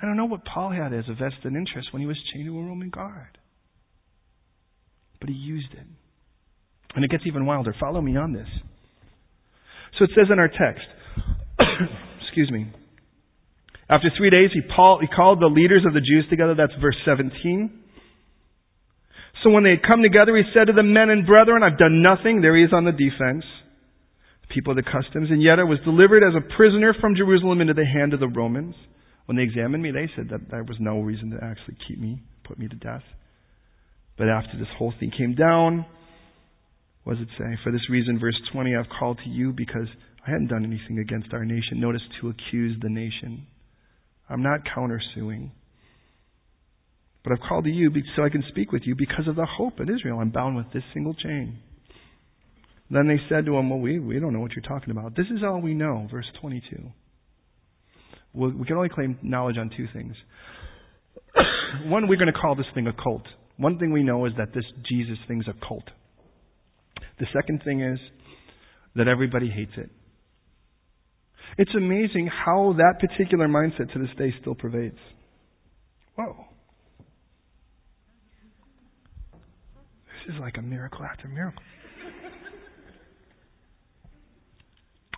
I 0.00 0.06
don't 0.06 0.16
know 0.16 0.26
what 0.26 0.44
Paul 0.44 0.70
had 0.70 0.92
as 0.92 1.04
a 1.08 1.12
vested 1.12 1.54
interest 1.54 1.92
when 1.92 2.00
he 2.00 2.06
was 2.06 2.16
chained 2.32 2.46
to 2.46 2.58
a 2.58 2.62
Roman 2.62 2.90
guard. 2.90 3.38
But 5.20 5.28
he 5.28 5.34
used 5.34 5.72
it. 5.72 5.86
And 6.94 7.04
it 7.04 7.10
gets 7.10 7.24
even 7.26 7.46
wilder. 7.46 7.74
Follow 7.78 8.00
me 8.00 8.16
on 8.16 8.32
this. 8.32 8.48
So 9.98 10.04
it 10.04 10.10
says 10.14 10.26
in 10.30 10.38
our 10.38 10.48
text, 10.48 10.86
excuse 12.22 12.50
me, 12.50 12.70
after 13.90 14.08
three 14.16 14.30
days, 14.30 14.50
he, 14.52 14.60
Paul, 14.74 14.98
he 15.00 15.08
called 15.08 15.40
the 15.40 15.46
leaders 15.46 15.84
of 15.86 15.94
the 15.94 16.00
Jews 16.00 16.26
together. 16.30 16.54
That's 16.54 16.72
verse 16.80 16.96
17. 17.04 17.70
So 19.42 19.50
when 19.50 19.64
they 19.64 19.70
had 19.70 19.82
come 19.82 20.02
together, 20.02 20.36
he 20.36 20.44
said 20.52 20.66
to 20.66 20.72
the 20.72 20.82
men 20.82 21.10
and 21.10 21.26
brethren, 21.26 21.62
I've 21.62 21.78
done 21.78 22.02
nothing. 22.02 22.40
There 22.40 22.56
he 22.56 22.64
is 22.64 22.72
on 22.72 22.84
the 22.84 22.92
defense. 22.92 23.44
People 24.50 24.76
of 24.76 24.84
the 24.84 24.90
customs. 24.90 25.30
And 25.30 25.42
yet 25.42 25.58
I 25.58 25.64
was 25.64 25.78
delivered 25.84 26.22
as 26.22 26.34
a 26.36 26.56
prisoner 26.56 26.94
from 27.00 27.16
Jerusalem 27.16 27.60
into 27.60 27.74
the 27.74 27.84
hand 27.84 28.12
of 28.14 28.20
the 28.20 28.28
Romans. 28.28 28.74
When 29.28 29.36
they 29.36 29.42
examined 29.42 29.82
me, 29.82 29.90
they 29.90 30.08
said 30.16 30.30
that 30.30 30.50
there 30.50 30.64
was 30.64 30.78
no 30.80 31.00
reason 31.00 31.32
to 31.32 31.44
actually 31.44 31.76
keep 31.86 32.00
me, 32.00 32.22
put 32.44 32.58
me 32.58 32.66
to 32.66 32.76
death. 32.76 33.02
But 34.16 34.30
after 34.30 34.56
this 34.56 34.68
whole 34.78 34.94
thing 34.98 35.12
came 35.16 35.34
down, 35.34 35.84
what 37.04 37.18
does 37.18 37.24
it 37.24 37.28
say? 37.36 37.58
For 37.62 37.70
this 37.70 37.90
reason, 37.90 38.18
verse 38.18 38.40
20, 38.54 38.74
I've 38.74 38.88
called 38.98 39.20
to 39.22 39.28
you 39.28 39.52
because 39.52 39.86
I 40.26 40.30
hadn't 40.30 40.46
done 40.46 40.64
anything 40.64 40.98
against 40.98 41.34
our 41.34 41.44
nation. 41.44 41.78
Notice 41.78 42.00
to 42.22 42.30
accuse 42.30 42.78
the 42.80 42.88
nation. 42.88 43.46
I'm 44.30 44.42
not 44.42 44.60
countersuing. 44.74 45.50
But 47.22 47.34
I've 47.34 47.46
called 47.46 47.64
to 47.64 47.70
you 47.70 47.92
so 48.16 48.24
I 48.24 48.30
can 48.30 48.44
speak 48.48 48.72
with 48.72 48.84
you 48.86 48.94
because 48.94 49.28
of 49.28 49.36
the 49.36 49.44
hope 49.44 49.78
in 49.78 49.94
Israel. 49.94 50.20
I'm 50.20 50.30
bound 50.30 50.56
with 50.56 50.72
this 50.72 50.84
single 50.94 51.12
chain. 51.12 51.58
Then 52.90 53.08
they 53.08 53.18
said 53.28 53.44
to 53.44 53.58
him, 53.58 53.68
Well, 53.68 53.78
we, 53.78 53.98
we 53.98 54.18
don't 54.20 54.32
know 54.32 54.40
what 54.40 54.52
you're 54.52 54.62
talking 54.62 54.90
about. 54.90 55.14
This 55.14 55.26
is 55.26 55.42
all 55.44 55.60
we 55.60 55.74
know. 55.74 56.08
Verse 56.10 56.24
22. 56.40 56.92
Well, 58.38 58.52
we 58.56 58.64
can 58.66 58.76
only 58.76 58.88
claim 58.88 59.18
knowledge 59.20 59.56
on 59.58 59.68
two 59.76 59.88
things. 59.92 60.14
One, 61.86 62.06
we're 62.06 62.16
going 62.16 62.32
to 62.32 62.40
call 62.40 62.54
this 62.54 62.66
thing 62.72 62.86
a 62.86 62.92
cult. 62.92 63.24
One 63.56 63.80
thing 63.80 63.92
we 63.92 64.04
know 64.04 64.24
is 64.26 64.32
that 64.38 64.54
this 64.54 64.64
Jesus 64.88 65.18
thing's 65.26 65.46
a 65.48 65.66
cult. 65.66 65.82
The 67.18 67.26
second 67.34 67.62
thing 67.64 67.80
is 67.80 67.98
that 68.94 69.08
everybody 69.08 69.50
hates 69.50 69.72
it. 69.76 69.90
It's 71.58 71.74
amazing 71.76 72.28
how 72.28 72.76
that 72.78 73.00
particular 73.00 73.48
mindset 73.48 73.92
to 73.92 73.98
this 73.98 74.10
day 74.16 74.32
still 74.40 74.54
pervades. 74.54 74.98
Whoa. 76.14 76.36
This 80.26 80.36
is 80.36 80.40
like 80.40 80.58
a 80.58 80.62
miracle 80.62 81.04
after 81.04 81.26
miracle. 81.26 81.60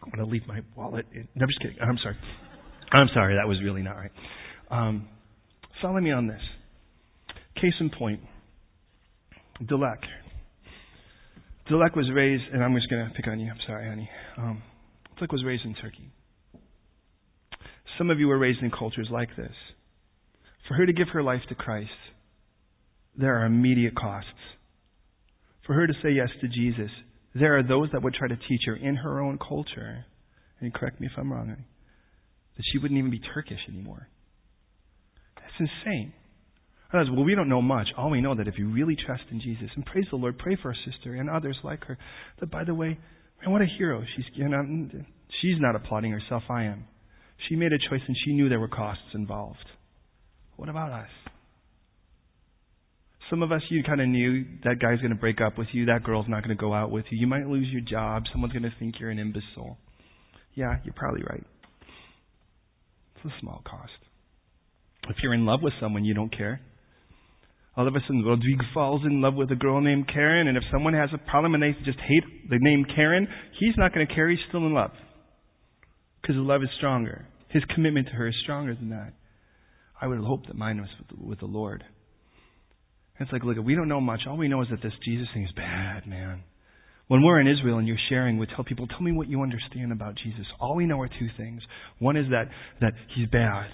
I'm 0.02 0.10
going 0.10 0.24
to 0.24 0.32
leave 0.32 0.46
my 0.46 0.60
wallet. 0.74 1.04
In. 1.12 1.28
No, 1.34 1.42
I'm 1.42 1.48
just 1.48 1.60
kidding. 1.60 1.76
I'm 1.82 1.98
sorry. 2.02 2.16
I'm 2.92 3.08
sorry. 3.14 3.36
That 3.36 3.48
was 3.48 3.58
really 3.62 3.82
not 3.82 3.96
right. 3.96 4.10
Um, 4.70 5.08
follow 5.80 6.00
me 6.00 6.12
on 6.12 6.26
this. 6.26 6.40
Case 7.56 7.74
in 7.80 7.90
point. 7.90 8.20
Dilek. 9.62 9.98
Dilek 11.70 11.94
was 11.94 12.10
raised, 12.12 12.44
and 12.52 12.64
I'm 12.64 12.74
just 12.74 12.90
going 12.90 13.06
to 13.06 13.14
pick 13.14 13.28
on 13.28 13.38
you. 13.38 13.50
I'm 13.50 13.60
sorry, 13.66 13.88
honey. 13.88 14.10
Um, 14.38 14.62
was 15.30 15.44
raised 15.44 15.66
in 15.66 15.74
Turkey. 15.74 16.10
Some 17.98 18.10
of 18.10 18.18
you 18.18 18.26
were 18.26 18.38
raised 18.38 18.62
in 18.62 18.70
cultures 18.70 19.08
like 19.10 19.28
this. 19.36 19.52
For 20.66 20.74
her 20.74 20.86
to 20.86 20.92
give 20.92 21.08
her 21.12 21.22
life 21.22 21.42
to 21.50 21.54
Christ, 21.54 21.90
there 23.16 23.38
are 23.38 23.44
immediate 23.44 23.94
costs. 23.94 24.30
For 25.66 25.74
her 25.74 25.86
to 25.86 25.92
say 26.02 26.12
yes 26.12 26.30
to 26.40 26.48
Jesus, 26.48 26.90
there 27.34 27.58
are 27.58 27.62
those 27.62 27.90
that 27.92 28.02
would 28.02 28.14
try 28.14 28.28
to 28.28 28.36
teach 28.48 28.62
her 28.66 28.76
in 28.76 28.96
her 28.96 29.20
own 29.20 29.38
culture, 29.38 30.06
and 30.60 30.72
correct 30.72 31.00
me 31.00 31.06
if 31.06 31.12
I'm 31.18 31.32
wrong, 31.32 31.54
that 32.60 32.64
she 32.70 32.78
wouldn't 32.78 32.98
even 32.98 33.10
be 33.10 33.20
Turkish 33.32 33.58
anymore. 33.70 34.06
That's 35.36 35.70
insane. 35.70 36.12
Others, 36.92 37.08
well, 37.14 37.24
we 37.24 37.34
don't 37.34 37.48
know 37.48 37.62
much. 37.62 37.86
All 37.96 38.10
we 38.10 38.20
know 38.20 38.34
that 38.34 38.48
if 38.48 38.58
you 38.58 38.68
really 38.70 38.96
trust 39.06 39.22
in 39.30 39.40
Jesus, 39.40 39.70
and 39.76 39.86
praise 39.86 40.04
the 40.10 40.16
Lord, 40.16 40.36
pray 40.36 40.58
for 40.60 40.68
our 40.68 40.76
sister 40.92 41.14
and 41.14 41.30
others 41.30 41.56
like 41.64 41.86
her, 41.86 41.96
that 42.40 42.50
by 42.50 42.64
the 42.64 42.74
way, 42.74 42.98
man, 43.40 43.50
what 43.50 43.62
a 43.62 43.66
hero. 43.78 44.04
She's, 44.14 44.26
you 44.34 44.46
know, 44.46 44.62
she's 45.40 45.56
not 45.58 45.74
applauding 45.74 46.12
herself, 46.12 46.42
I 46.50 46.64
am. 46.64 46.84
She 47.48 47.56
made 47.56 47.72
a 47.72 47.78
choice 47.78 48.02
and 48.06 48.16
she 48.26 48.34
knew 48.34 48.50
there 48.50 48.60
were 48.60 48.68
costs 48.68 49.14
involved. 49.14 49.64
What 50.56 50.68
about 50.68 50.92
us? 50.92 51.08
Some 53.30 53.42
of 53.42 53.52
us, 53.52 53.62
you 53.70 53.82
kind 53.82 54.02
of 54.02 54.08
knew 54.08 54.44
that 54.64 54.80
guy's 54.82 54.98
going 54.98 55.14
to 55.14 55.18
break 55.18 55.40
up 55.40 55.56
with 55.56 55.68
you, 55.72 55.86
that 55.86 56.02
girl's 56.02 56.26
not 56.28 56.44
going 56.44 56.54
to 56.54 56.60
go 56.60 56.74
out 56.74 56.90
with 56.90 57.06
you. 57.08 57.18
You 57.18 57.26
might 57.26 57.46
lose 57.46 57.68
your 57.70 57.80
job, 57.80 58.24
someone's 58.30 58.52
going 58.52 58.64
to 58.64 58.74
think 58.78 58.96
you're 59.00 59.08
an 59.08 59.18
imbecile. 59.18 59.78
Yeah, 60.54 60.74
you're 60.84 60.94
probably 60.94 61.22
right. 61.22 61.46
It's 63.22 63.34
a 63.34 63.40
small 63.40 63.62
cost. 63.64 63.92
If 65.08 65.16
you're 65.22 65.34
in 65.34 65.46
love 65.46 65.60
with 65.62 65.72
someone, 65.80 66.04
you 66.04 66.14
don't 66.14 66.34
care. 66.34 66.60
All 67.76 67.86
of 67.86 67.94
a 67.94 68.00
sudden, 68.00 68.24
Rodrigo 68.24 68.64
falls 68.74 69.02
in 69.04 69.20
love 69.20 69.34
with 69.34 69.50
a 69.50 69.56
girl 69.56 69.80
named 69.80 70.10
Karen, 70.12 70.48
and 70.48 70.56
if 70.56 70.64
someone 70.72 70.94
has 70.94 71.10
a 71.14 71.30
problem 71.30 71.54
and 71.54 71.62
they 71.62 71.72
just 71.84 71.98
hate 72.00 72.50
the 72.50 72.58
name 72.60 72.84
Karen, 72.94 73.28
he's 73.58 73.74
not 73.76 73.94
going 73.94 74.06
to 74.06 74.14
care. 74.14 74.28
He's 74.28 74.38
still 74.48 74.66
in 74.66 74.74
love 74.74 74.90
because 76.20 76.36
the 76.36 76.42
love 76.42 76.62
is 76.62 76.68
stronger. 76.78 77.26
His 77.48 77.62
commitment 77.74 78.08
to 78.08 78.12
her 78.14 78.28
is 78.28 78.34
stronger 78.42 78.74
than 78.74 78.90
that. 78.90 79.12
I 80.00 80.06
would 80.06 80.18
hope 80.18 80.46
that 80.46 80.56
mine 80.56 80.80
was 80.80 80.88
with 81.20 81.40
the, 81.40 81.46
Lord. 81.46 81.84
It's 83.18 83.30
like, 83.32 83.44
look, 83.44 83.56
we 83.62 83.74
don't 83.74 83.88
know 83.88 84.00
much. 84.00 84.20
All 84.26 84.36
we 84.36 84.48
know 84.48 84.62
is 84.62 84.68
that 84.70 84.82
this 84.82 84.92
Jesus 85.04 85.28
thing 85.34 85.44
is 85.44 85.52
bad, 85.54 86.06
man. 86.06 86.42
When 87.10 87.24
we're 87.24 87.40
in 87.40 87.48
Israel 87.48 87.78
and 87.78 87.88
you're 87.88 87.98
sharing, 88.08 88.38
we 88.38 88.46
tell 88.46 88.62
people, 88.62 88.86
tell 88.86 89.00
me 89.00 89.10
what 89.10 89.26
you 89.26 89.42
understand 89.42 89.90
about 89.90 90.14
Jesus. 90.22 90.46
All 90.60 90.76
we 90.76 90.86
know 90.86 91.00
are 91.00 91.08
two 91.08 91.26
things. 91.36 91.60
One 91.98 92.16
is 92.16 92.26
that, 92.30 92.44
that 92.80 92.92
he's 93.16 93.26
bad. 93.26 93.66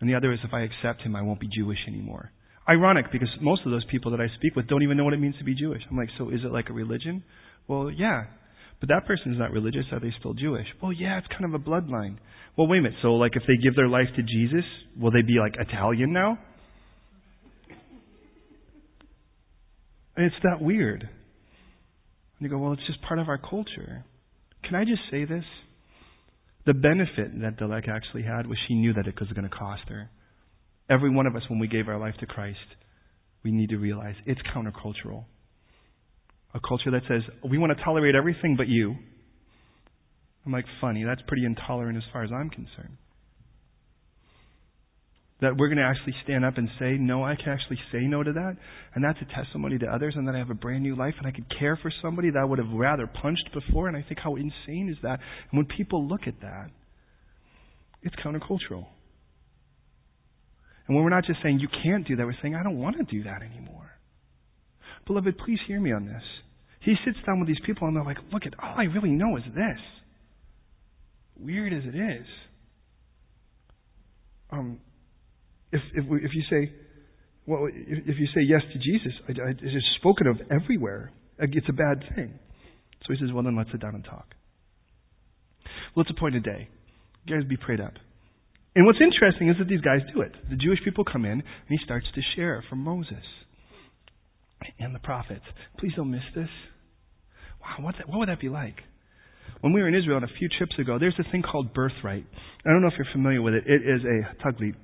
And 0.00 0.10
the 0.10 0.16
other 0.16 0.32
is 0.32 0.40
if 0.42 0.52
I 0.52 0.62
accept 0.62 1.02
him, 1.02 1.14
I 1.14 1.22
won't 1.22 1.38
be 1.38 1.46
Jewish 1.46 1.78
anymore. 1.86 2.32
Ironic 2.68 3.06
because 3.12 3.28
most 3.40 3.62
of 3.64 3.70
those 3.70 3.84
people 3.88 4.10
that 4.10 4.20
I 4.20 4.26
speak 4.36 4.56
with 4.56 4.66
don't 4.66 4.82
even 4.82 4.96
know 4.96 5.04
what 5.04 5.14
it 5.14 5.20
means 5.20 5.36
to 5.38 5.44
be 5.44 5.54
Jewish. 5.54 5.80
I'm 5.88 5.96
like, 5.96 6.08
so 6.18 6.30
is 6.30 6.40
it 6.44 6.50
like 6.50 6.70
a 6.70 6.72
religion? 6.72 7.22
Well, 7.68 7.88
yeah. 7.88 8.24
But 8.80 8.88
that 8.88 9.06
person 9.06 9.32
is 9.32 9.38
not 9.38 9.52
religious. 9.52 9.84
Are 9.92 10.00
they 10.00 10.12
still 10.18 10.34
Jewish? 10.34 10.66
Well, 10.82 10.92
yeah, 10.92 11.18
it's 11.18 11.28
kind 11.28 11.44
of 11.44 11.54
a 11.54 11.62
bloodline. 11.62 12.16
Well, 12.58 12.66
wait 12.66 12.78
a 12.78 12.82
minute. 12.82 12.98
So, 13.00 13.14
like, 13.14 13.36
if 13.36 13.44
they 13.46 13.62
give 13.62 13.76
their 13.76 13.86
life 13.86 14.08
to 14.16 14.22
Jesus, 14.22 14.64
will 15.00 15.12
they 15.12 15.22
be 15.22 15.38
like 15.38 15.54
Italian 15.56 16.12
now? 16.12 16.36
And 20.16 20.26
it's 20.26 20.42
that 20.42 20.60
weird. 20.60 21.08
You 22.40 22.48
go, 22.48 22.58
well, 22.58 22.72
it's 22.72 22.86
just 22.86 23.02
part 23.02 23.20
of 23.20 23.28
our 23.28 23.38
culture. 23.38 24.04
Can 24.64 24.74
I 24.74 24.84
just 24.84 25.02
say 25.10 25.26
this? 25.26 25.44
The 26.66 26.74
benefit 26.74 27.40
that 27.42 27.58
Dilek 27.58 27.88
actually 27.88 28.22
had 28.22 28.46
was 28.46 28.58
she 28.66 28.74
knew 28.74 28.94
that 28.94 29.06
it 29.06 29.14
was 29.20 29.28
going 29.30 29.48
to 29.48 29.54
cost 29.54 29.82
her. 29.88 30.10
Every 30.88 31.10
one 31.10 31.26
of 31.26 31.36
us, 31.36 31.42
when 31.48 31.58
we 31.58 31.68
gave 31.68 31.86
our 31.86 31.98
life 31.98 32.14
to 32.20 32.26
Christ, 32.26 32.58
we 33.44 33.52
need 33.52 33.70
to 33.70 33.76
realize 33.76 34.14
it's 34.26 34.40
countercultural. 34.54 35.24
A 36.54 36.60
culture 36.66 36.90
that 36.90 37.02
says, 37.08 37.22
we 37.48 37.58
want 37.58 37.76
to 37.76 37.84
tolerate 37.84 38.14
everything 38.14 38.56
but 38.56 38.68
you. 38.68 38.96
I'm 40.44 40.52
like, 40.52 40.64
funny, 40.80 41.04
that's 41.04 41.22
pretty 41.28 41.44
intolerant 41.44 41.96
as 41.96 42.04
far 42.12 42.24
as 42.24 42.30
I'm 42.32 42.50
concerned. 42.50 42.96
That 45.40 45.56
we're 45.56 45.68
going 45.68 45.78
to 45.78 45.84
actually 45.84 46.14
stand 46.22 46.44
up 46.44 46.58
and 46.58 46.68
say, 46.78 46.98
no, 46.98 47.24
I 47.24 47.34
can 47.34 47.48
actually 47.48 47.78
say 47.90 48.00
no 48.00 48.22
to 48.22 48.32
that. 48.32 48.56
And 48.94 49.02
that's 49.02 49.18
a 49.22 49.34
testimony 49.34 49.78
to 49.78 49.86
others, 49.86 50.14
and 50.16 50.28
that 50.28 50.34
I 50.34 50.38
have 50.38 50.50
a 50.50 50.54
brand 50.54 50.82
new 50.82 50.94
life, 50.94 51.14
and 51.16 51.26
I 51.26 51.30
could 51.30 51.46
care 51.58 51.78
for 51.80 51.90
somebody 52.02 52.30
that 52.30 52.38
I 52.38 52.44
would 52.44 52.58
have 52.58 52.70
rather 52.70 53.06
punched 53.06 53.48
before. 53.54 53.88
And 53.88 53.96
I 53.96 54.04
think, 54.06 54.20
how 54.22 54.36
insane 54.36 54.90
is 54.90 54.98
that? 55.02 55.18
And 55.50 55.58
when 55.58 55.64
people 55.64 56.06
look 56.06 56.22
at 56.26 56.40
that, 56.42 56.68
it's 58.02 58.14
countercultural. 58.16 58.84
And 60.86 60.96
when 60.96 61.04
we're 61.04 61.10
not 61.10 61.24
just 61.24 61.38
saying, 61.42 61.60
you 61.60 61.68
can't 61.82 62.06
do 62.06 62.16
that, 62.16 62.26
we're 62.26 62.36
saying, 62.42 62.54
I 62.54 62.62
don't 62.62 62.78
want 62.78 62.96
to 62.98 63.04
do 63.04 63.22
that 63.24 63.42
anymore. 63.42 63.90
Beloved, 65.06 65.38
please 65.38 65.58
hear 65.66 65.80
me 65.80 65.92
on 65.92 66.04
this. 66.04 66.22
He 66.80 66.94
sits 67.04 67.18
down 67.24 67.38
with 67.40 67.48
these 67.48 67.60
people, 67.64 67.86
and 67.86 67.96
they're 67.96 68.04
like, 68.04 68.18
look, 68.32 68.44
at 68.44 68.54
all 68.62 68.74
I 68.76 68.84
really 68.84 69.10
know 69.10 69.36
is 69.36 69.44
this. 69.54 69.80
Weird 71.38 71.72
as 71.72 71.82
it 71.84 71.96
is. 71.96 72.26
Um, 74.50 74.80
if, 75.72 75.80
if, 75.94 76.04
if 76.04 76.30
you 76.34 76.42
say, 76.50 76.72
well, 77.46 77.66
if, 77.66 77.98
if 78.06 78.16
you 78.18 78.26
say 78.34 78.42
yes 78.42 78.62
to 78.72 78.78
Jesus, 78.78 79.12
I, 79.28 79.32
I, 79.32 79.50
it's 79.50 79.86
spoken 79.96 80.26
of 80.26 80.36
everywhere. 80.50 81.12
It's 81.38 81.68
a 81.68 81.72
bad 81.72 82.04
thing. 82.14 82.38
So 83.06 83.14
he 83.14 83.18
says, 83.18 83.32
well, 83.32 83.42
then 83.42 83.56
let's 83.56 83.70
sit 83.72 83.80
down 83.80 83.94
and 83.94 84.04
talk. 84.04 84.26
Well, 85.94 86.02
it's 86.02 86.10
a 86.10 86.20
point 86.20 86.36
a 86.36 86.40
day. 86.40 86.68
You 87.24 87.36
guys 87.36 87.48
be 87.48 87.56
prayed 87.56 87.80
up. 87.80 87.94
And 88.76 88.86
what's 88.86 89.00
interesting 89.00 89.48
is 89.48 89.56
that 89.58 89.68
these 89.68 89.80
guys 89.80 90.00
do 90.14 90.20
it. 90.20 90.32
The 90.48 90.56
Jewish 90.56 90.78
people 90.84 91.04
come 91.04 91.24
in, 91.24 91.32
and 91.32 91.42
he 91.68 91.78
starts 91.84 92.06
to 92.14 92.20
share 92.36 92.62
from 92.68 92.84
Moses 92.84 93.24
and 94.78 94.94
the 94.94 95.00
prophets. 95.00 95.44
Please 95.78 95.92
don't 95.96 96.10
miss 96.10 96.22
this. 96.34 96.48
Wow, 97.60 97.84
what, 97.84 97.94
that, 97.98 98.08
what 98.08 98.18
would 98.18 98.28
that 98.28 98.40
be 98.40 98.48
like? 98.48 98.76
When 99.60 99.72
we 99.72 99.82
were 99.82 99.88
in 99.88 99.94
Israel 99.94 100.18
a 100.22 100.38
few 100.38 100.48
trips 100.48 100.78
ago, 100.78 100.98
there's 100.98 101.18
a 101.18 101.30
thing 101.30 101.42
called 101.42 101.74
birthright. 101.74 102.24
I 102.64 102.70
don't 102.70 102.80
know 102.80 102.88
if 102.88 102.94
you're 102.96 103.12
familiar 103.12 103.42
with 103.42 103.54
it. 103.54 103.64
It 103.66 103.82
is 103.82 104.02
a 104.04 104.46
taglit. 104.46 104.74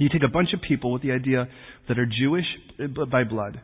You 0.00 0.08
take 0.08 0.22
a 0.24 0.32
bunch 0.32 0.48
of 0.54 0.62
people 0.62 0.92
with 0.92 1.02
the 1.02 1.12
idea 1.12 1.46
that 1.86 1.98
are 1.98 2.06
Jewish 2.06 2.46
uh, 2.82 3.04
by 3.04 3.22
blood, 3.22 3.60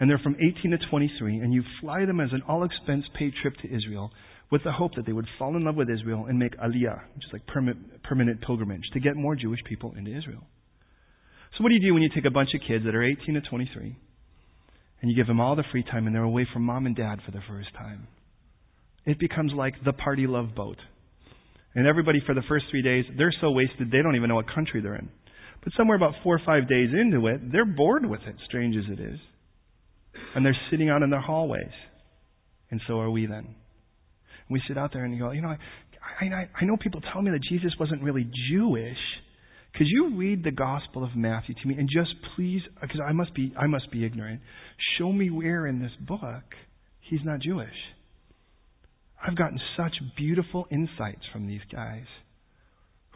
and 0.00 0.08
they're 0.08 0.18
from 0.18 0.34
18 0.36 0.70
to 0.70 0.78
23, 0.88 1.40
and 1.40 1.52
you 1.52 1.62
fly 1.82 2.06
them 2.06 2.20
as 2.20 2.30
an 2.32 2.40
all 2.48 2.64
expense 2.64 3.04
paid 3.18 3.34
trip 3.42 3.54
to 3.58 3.68
Israel 3.68 4.10
with 4.50 4.64
the 4.64 4.72
hope 4.72 4.92
that 4.96 5.04
they 5.04 5.12
would 5.12 5.26
fall 5.38 5.54
in 5.56 5.64
love 5.66 5.74
with 5.74 5.90
Israel 5.90 6.24
and 6.26 6.38
make 6.38 6.56
aliyah, 6.56 7.02
which 7.14 7.26
is 7.26 7.32
like 7.34 7.46
permanent, 7.46 8.02
permanent 8.02 8.40
pilgrimage, 8.40 8.84
to 8.94 9.00
get 9.00 9.14
more 9.14 9.36
Jewish 9.36 9.60
people 9.68 9.92
into 9.98 10.16
Israel. 10.16 10.42
So 11.58 11.62
what 11.62 11.68
do 11.68 11.74
you 11.74 11.86
do 11.86 11.92
when 11.92 12.02
you 12.02 12.08
take 12.14 12.24
a 12.24 12.30
bunch 12.30 12.48
of 12.54 12.62
kids 12.66 12.86
that 12.86 12.94
are 12.94 13.04
18 13.04 13.34
to 13.34 13.42
23 13.42 13.96
and 15.02 15.10
you 15.10 15.14
give 15.14 15.26
them 15.26 15.38
all 15.38 15.54
the 15.54 15.64
free 15.70 15.82
time 15.82 16.06
and 16.06 16.14
they're 16.14 16.22
away 16.22 16.46
from 16.50 16.62
mom 16.62 16.86
and 16.86 16.96
dad 16.96 17.18
for 17.26 17.30
the 17.32 17.42
first 17.46 17.74
time? 17.74 18.08
It 19.04 19.18
becomes 19.18 19.52
like 19.52 19.74
the 19.84 19.92
party 19.92 20.26
love 20.26 20.54
boat. 20.56 20.78
And 21.74 21.86
everybody 21.86 22.22
for 22.24 22.34
the 22.34 22.42
first 22.48 22.64
three 22.70 22.82
days, 22.82 23.04
they're 23.18 23.34
so 23.42 23.50
wasted 23.50 23.90
they 23.90 24.00
don't 24.02 24.16
even 24.16 24.30
know 24.30 24.36
what 24.36 24.46
country 24.52 24.80
they're 24.80 24.96
in. 24.96 25.10
But 25.62 25.72
somewhere 25.76 25.96
about 25.96 26.14
four 26.22 26.36
or 26.36 26.42
five 26.44 26.68
days 26.68 26.90
into 26.92 27.26
it, 27.26 27.52
they're 27.52 27.64
bored 27.64 28.06
with 28.06 28.20
it, 28.26 28.36
strange 28.46 28.76
as 28.76 28.90
it 28.90 29.00
is. 29.00 29.18
And 30.34 30.44
they're 30.44 30.56
sitting 30.70 30.88
out 30.88 31.02
in 31.02 31.10
their 31.10 31.20
hallways. 31.20 31.72
And 32.70 32.80
so 32.86 33.00
are 33.00 33.10
we 33.10 33.26
then. 33.26 33.54
We 34.50 34.62
sit 34.68 34.78
out 34.78 34.92
there 34.92 35.04
and 35.04 35.14
you 35.14 35.20
go, 35.20 35.30
you 35.32 35.42
know, 35.42 35.48
I, 35.48 36.24
I, 36.24 36.48
I 36.60 36.64
know 36.64 36.76
people 36.76 37.00
tell 37.12 37.22
me 37.22 37.30
that 37.30 37.42
Jesus 37.48 37.72
wasn't 37.78 38.02
really 38.02 38.30
Jewish. 38.50 38.96
Could 39.74 39.86
you 39.86 40.16
read 40.16 40.44
the 40.44 40.50
Gospel 40.50 41.04
of 41.04 41.10
Matthew 41.14 41.54
to 41.54 41.68
me 41.68 41.76
and 41.78 41.88
just 41.88 42.14
please, 42.34 42.62
because 42.80 43.00
I 43.06 43.12
must 43.12 43.34
be, 43.34 43.52
I 43.58 43.66
must 43.66 43.90
be 43.90 44.04
ignorant, 44.04 44.40
show 44.98 45.12
me 45.12 45.30
where 45.30 45.66
in 45.66 45.80
this 45.80 45.92
book 46.00 46.44
he's 47.00 47.20
not 47.24 47.40
Jewish. 47.40 47.68
I've 49.24 49.36
gotten 49.36 49.60
such 49.76 49.92
beautiful 50.16 50.66
insights 50.70 51.22
from 51.32 51.46
these 51.46 51.60
guys 51.72 52.04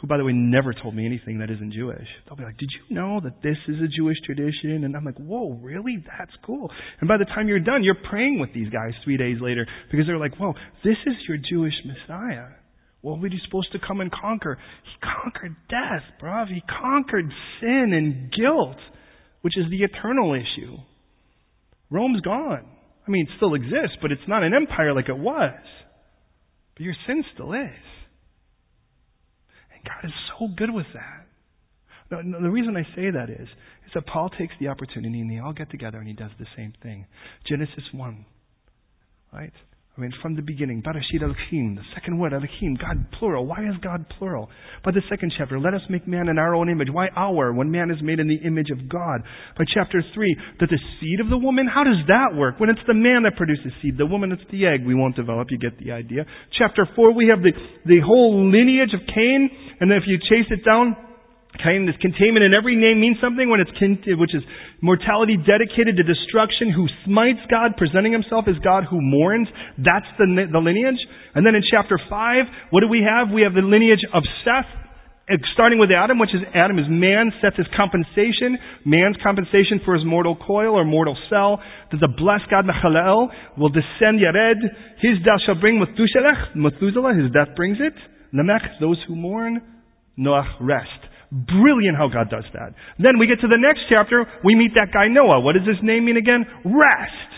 who, 0.03 0.09
by 0.09 0.19
the 0.19 0.25
way, 0.25 0.33
never 0.33 0.75
told 0.75 0.97
me 0.97 1.07
anything 1.07 1.39
that 1.39 1.49
isn't 1.49 1.73
Jewish. 1.73 2.09
They'll 2.27 2.37
be 2.37 2.43
like, 2.43 2.59
Did 2.59 2.71
you 2.75 2.97
know 2.97 3.21
that 3.23 3.41
this 3.41 3.57
is 3.69 3.77
a 3.77 3.87
Jewish 3.87 4.19
tradition? 4.27 4.83
And 4.83 4.97
I'm 4.97 5.05
like, 5.05 5.17
Whoa, 5.17 5.53
really? 5.63 6.05
That's 6.19 6.33
cool. 6.45 6.69
And 7.01 7.07
by 7.07 7.19
the 7.19 7.25
time 7.25 7.47
you're 7.47 7.61
done, 7.61 7.85
you're 7.85 8.03
praying 8.11 8.41
with 8.41 8.53
these 8.53 8.69
guys 8.69 8.93
three 9.05 9.17
days 9.17 9.37
later 9.41 9.65
because 9.91 10.07
they're 10.09 10.19
like, 10.19 10.37
Whoa, 10.37 10.55
this 10.83 10.97
is 11.07 11.15
your 11.29 11.39
Jewish 11.39 11.75
Messiah. 11.87 12.49
What 13.01 13.21
was 13.21 13.31
he 13.31 13.39
supposed 13.47 13.71
to 13.73 13.79
come 13.87 14.01
and 14.01 14.11
conquer? 14.11 14.59
He 14.85 15.07
conquered 15.23 15.55
death, 15.71 16.03
bruv. 16.21 16.49
He 16.49 16.63
conquered 16.63 17.27
sin 17.61 17.93
and 17.95 18.33
guilt, 18.33 18.79
which 19.43 19.57
is 19.57 19.67
the 19.71 19.85
eternal 19.85 20.35
issue. 20.35 20.77
Rome's 21.91 22.21
gone. 22.23 22.67
I 23.07 23.11
mean, 23.11 23.27
it 23.27 23.37
still 23.37 23.55
exists, 23.55 23.99
but 24.01 24.11
it's 24.11 24.23
not 24.27 24.43
an 24.43 24.53
empire 24.53 24.95
like 24.95 25.09
it 25.09 25.19
was. 25.19 25.61
But 26.75 26.83
your 26.83 26.95
sin 27.07 27.23
still 27.35 27.53
is. 27.53 28.02
God 29.85 30.05
is 30.05 30.13
so 30.39 30.49
good 30.57 30.73
with 30.73 30.87
that. 30.95 31.27
No, 32.11 32.41
the 32.43 32.51
reason 32.51 32.77
I 32.77 32.83
say 32.95 33.11
that 33.11 33.31
is, 33.31 33.49
is 33.87 33.93
that 33.95 34.07
Paul 34.07 34.31
takes 34.39 34.55
the 34.61 34.69
opportunity 34.69 35.21
and 35.21 35.31
they 35.31 35.39
all 35.39 35.53
get 35.53 35.71
together 35.71 35.99
and 35.99 36.07
he 36.07 36.13
does 36.13 36.31
the 36.39 36.47
same 36.57 36.75
thing. 36.83 37.07
Genesis 37.49 37.85
1. 37.93 38.27
Right? 39.33 39.53
I 39.95 40.01
mean, 40.01 40.13
from 40.23 40.37
the 40.37 40.41
beginning, 40.41 40.83
Barashit 40.83 41.21
Elohim, 41.21 41.75
the 41.77 41.83
second 41.95 42.19
word, 42.19 42.33
Elohim, 42.33 42.79
God 42.81 43.13
plural. 43.19 43.45
Why 43.45 43.61
is 43.61 43.77
God 43.83 44.07
plural? 44.17 44.49
By 44.83 44.91
the 44.91 45.03
second 45.11 45.35
chapter, 45.37 45.61
let 45.61 45.75
us 45.75 45.83
make 45.91 46.09
man 46.09 46.31
in 46.31 46.39
our 46.39 46.55
own 46.55 46.71
image. 46.71 46.89
Why 46.91 47.09
our, 47.15 47.53
when 47.53 47.71
man 47.71 47.91
is 47.91 47.99
made 48.01 48.19
in 48.19 48.27
the 48.27 48.41
image 48.41 48.71
of 48.71 48.89
God? 48.89 49.21
By 49.59 49.65
chapter 49.69 50.03
3, 50.15 50.37
that 50.61 50.71
the 50.71 50.79
seed 50.99 51.21
of 51.21 51.29
the 51.29 51.37
woman, 51.37 51.69
how 51.69 51.85
does 51.85 52.01
that 52.09 52.33
work? 52.35 52.59
When 52.59 52.71
it's 52.71 52.81
the 52.87 52.95
man 52.95 53.25
that 53.25 53.37
produces 53.37 53.69
seed, 53.83 53.99
the 53.99 54.07
woman, 54.07 54.33
it's 54.33 54.51
the 54.51 54.65
egg. 54.65 54.81
We 54.87 54.95
won't 54.95 55.15
develop, 55.15 55.49
you 55.51 55.59
get 55.59 55.79
the 55.79 55.93
idea. 55.93 56.25
Chapter 56.57 56.89
4, 56.97 57.13
we 57.13 57.29
have 57.29 57.43
the, 57.43 57.53
the 57.85 58.01
whole 58.01 58.49
lineage 58.51 58.95
of 58.95 59.01
Cain, 59.15 59.51
and 59.79 59.91
then 59.91 59.99
if 59.99 60.05
you 60.07 60.17
chase 60.17 60.49
it 60.49 60.65
down, 60.65 60.97
This 61.61 61.95
containment 62.01 62.43
in 62.43 62.55
every 62.55 62.75
name 62.75 62.99
means 62.99 63.19
something 63.21 63.47
when 63.47 63.61
it's 63.61 63.71
which 64.19 64.35
is 64.35 64.43
mortality 64.81 65.37
dedicated 65.37 65.95
to 65.95 66.03
destruction, 66.03 66.73
who 66.75 66.89
smites 67.05 67.39
God, 67.47 67.77
presenting 67.77 68.11
himself 68.11 68.49
as 68.49 68.59
God 68.65 68.85
who 68.91 68.99
mourns. 69.01 69.47
That's 69.79 70.09
the, 70.19 70.27
the 70.51 70.59
lineage. 70.59 70.99
And 71.37 71.47
then 71.47 71.55
in 71.55 71.63
chapter 71.63 72.01
5, 72.03 72.73
what 72.75 72.81
do 72.81 72.89
we 72.89 73.07
have? 73.07 73.31
We 73.31 73.43
have 73.43 73.55
the 73.55 73.63
lineage 73.63 74.03
of 74.11 74.25
Seth, 74.43 74.67
starting 75.55 75.79
with 75.79 75.95
Adam, 75.95 76.19
which 76.19 76.35
is 76.35 76.43
Adam 76.51 76.83
is 76.83 76.87
man, 76.91 77.31
Seth 77.39 77.55
is 77.61 77.67
compensation, 77.77 78.59
man's 78.85 79.17
compensation 79.23 79.79
for 79.85 79.95
his 79.95 80.05
mortal 80.05 80.35
coil 80.35 80.75
or 80.75 80.85
mortal 80.85 81.17
cell. 81.31 81.63
That 81.93 82.03
the 82.03 82.11
blessed 82.11 82.51
God, 82.51 82.67
Machalel, 82.67 83.31
will 83.55 83.71
descend 83.71 84.19
Yared. 84.19 84.67
His 84.99 85.23
death 85.23 85.47
shall 85.47 85.61
bring 85.61 85.79
Methuselah, 85.79 86.59
Methuselah, 86.59 87.15
his 87.15 87.31
death 87.31 87.55
brings 87.55 87.79
it. 87.79 87.95
Lamech, 88.35 88.81
those 88.81 88.99
who 89.07 89.15
mourn. 89.15 89.63
Noah, 90.17 90.59
rest. 90.61 91.12
Brilliant 91.33 91.97
how 91.97 92.13
God 92.13 92.29
does 92.29 92.45
that. 92.53 92.77
Then 93.01 93.17
we 93.19 93.27
get 93.27 93.41
to 93.41 93.49
the 93.49 93.57
next 93.57 93.89
chapter, 93.89 94.29
we 94.45 94.55
meet 94.55 94.77
that 94.77 94.93
guy 94.93 95.09
Noah. 95.09 95.41
What 95.41 95.57
does 95.57 95.67
his 95.67 95.81
name 95.81 96.05
mean 96.05 96.21
again? 96.21 96.45
Rest. 96.61 97.31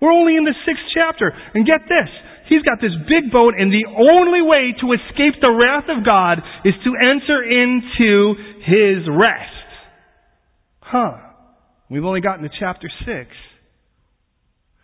We're 0.00 0.12
only 0.12 0.36
in 0.36 0.44
the 0.44 0.56
sixth 0.64 0.88
chapter. 0.96 1.28
And 1.52 1.66
get 1.66 1.84
this. 1.84 2.08
He's 2.48 2.62
got 2.62 2.80
this 2.80 2.96
big 3.04 3.30
boat 3.30 3.52
and 3.56 3.70
the 3.70 3.84
only 3.92 4.40
way 4.40 4.72
to 4.80 4.96
escape 4.96 5.36
the 5.40 5.52
wrath 5.52 5.84
of 5.92 6.04
God 6.04 6.40
is 6.64 6.74
to 6.84 6.90
enter 6.96 7.44
into 7.44 8.34
his 8.64 9.04
rest. 9.12 9.68
Huh. 10.80 11.16
We've 11.90 12.04
only 12.04 12.20
gotten 12.20 12.42
to 12.44 12.50
chapter 12.58 12.90
six. 13.04 13.28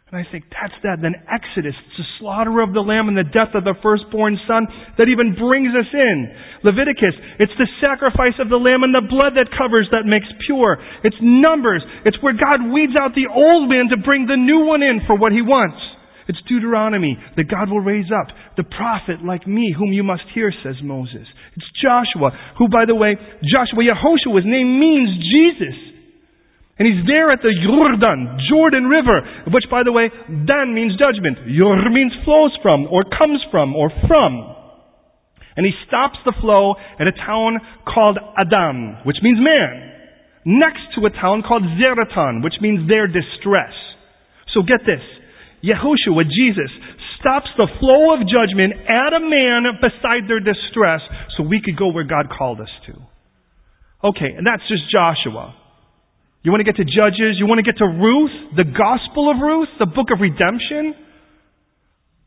And 0.09 0.16
I 0.16 0.24
think 0.32 0.48
that's 0.48 0.72
that. 0.88 1.04
Then 1.04 1.12
Exodus, 1.28 1.76
it's 1.76 2.00
the 2.00 2.09
slaughter 2.16 2.64
of 2.64 2.72
the 2.72 2.80
lamb 2.80 3.12
and 3.12 3.16
the 3.16 3.28
death 3.28 3.52
of 3.52 3.68
the 3.68 3.76
firstborn 3.84 4.40
son 4.48 4.64
that 4.96 5.12
even 5.12 5.36
brings 5.36 5.68
us 5.76 5.88
in. 5.92 6.16
Leviticus, 6.64 7.12
it's 7.36 7.52
the 7.61 7.68
sacrifice 7.76 8.32
of 8.40 8.48
the 8.48 8.56
lamb 8.56 8.88
and 8.88 8.96
the 8.96 9.04
blood 9.04 9.36
that 9.36 9.52
covers 9.52 9.84
that 9.92 10.09
makes 10.09 10.24
pure. 10.48 10.80
It's 11.04 11.20
Numbers, 11.20 11.84
it's 12.09 12.16
where 12.24 12.32
God 12.32 12.72
weeds 12.72 12.96
out 12.96 13.12
the 13.12 13.28
old 13.28 13.68
man 13.68 13.92
to 13.92 14.00
bring 14.00 14.24
the 14.24 14.40
new 14.40 14.64
one 14.64 14.80
in 14.80 15.04
for 15.04 15.12
what 15.12 15.36
he 15.36 15.44
wants. 15.44 15.76
It's 16.24 16.40
Deuteronomy 16.48 17.16
that 17.36 17.52
God 17.52 17.68
will 17.68 17.84
raise 17.84 18.09
up 18.09 18.32
the 18.56 18.64
prophet 18.64 19.20
like 19.20 19.44
me 19.44 19.76
whom 19.76 19.92
you 19.92 20.04
must 20.04 20.24
hear, 20.32 20.52
says 20.64 20.76
Moses. 20.80 21.28
It's 21.52 21.68
Joshua, 21.84 22.32
who 22.56 22.68
by 22.72 22.88
the 22.88 22.96
way, 22.96 23.16
Joshua, 23.44 23.84
Yehoshua, 23.84 24.40
his 24.40 24.48
name 24.48 24.80
means 24.80 25.09
Jesus. 25.20 25.97
And 26.78 26.86
he's 26.86 27.02
there 27.10 27.34
at 27.34 27.42
the 27.42 27.50
Jordan, 27.58 28.38
Jordan 28.46 28.86
River, 28.86 29.50
which 29.50 29.66
by 29.66 29.82
the 29.82 29.90
way, 29.90 30.14
Dan 30.30 30.74
means 30.74 30.94
judgment. 30.94 31.42
Yor 31.50 31.90
means 31.90 32.14
flows 32.24 32.54
from, 32.62 32.86
or 32.86 33.02
comes 33.02 33.42
from, 33.50 33.74
or 33.74 33.90
from. 34.06 34.54
And 35.58 35.66
he 35.66 35.74
stops 35.90 36.22
the 36.24 36.32
flow 36.40 36.78
at 37.02 37.10
a 37.10 37.16
town 37.26 37.58
called 37.82 38.18
Adam, 38.38 39.02
which 39.02 39.18
means 39.26 39.42
man, 39.42 39.90
next 40.46 40.94
to 40.94 41.02
a 41.04 41.10
town 41.10 41.42
called 41.42 41.66
Zeratan, 41.74 42.44
which 42.44 42.54
means 42.62 42.86
their 42.86 43.10
distress. 43.10 43.74
So 44.54 44.62
get 44.62 44.86
this. 44.86 45.02
Yehoshua, 45.66 46.30
Jesus, 46.30 46.70
stops 47.18 47.50
the 47.58 47.66
flow 47.82 48.14
of 48.14 48.22
judgment 48.22 48.72
at 48.86 49.10
a 49.10 49.18
man 49.18 49.66
beside 49.82 50.30
their 50.30 50.38
distress 50.38 51.02
so 51.36 51.42
we 51.42 51.58
could 51.58 51.76
go 51.76 51.90
where 51.90 52.06
God 52.06 52.30
called 52.30 52.60
us 52.60 52.70
to. 52.86 52.94
Okay, 54.06 54.30
and 54.38 54.46
that's 54.46 54.62
just 54.70 54.86
Joshua. 54.94 55.58
You 56.49 56.53
want 56.53 56.64
to 56.64 56.72
get 56.72 56.76
to 56.76 56.84
Judges? 56.88 57.36
You 57.36 57.44
want 57.44 57.59
to 57.59 57.62
get 57.62 57.76
to 57.76 57.84
Ruth? 57.84 58.57
The 58.57 58.64
Gospel 58.64 59.30
of 59.30 59.36
Ruth? 59.36 59.68
The 59.78 59.84
book 59.84 60.09
of 60.09 60.18
redemption? 60.18 60.96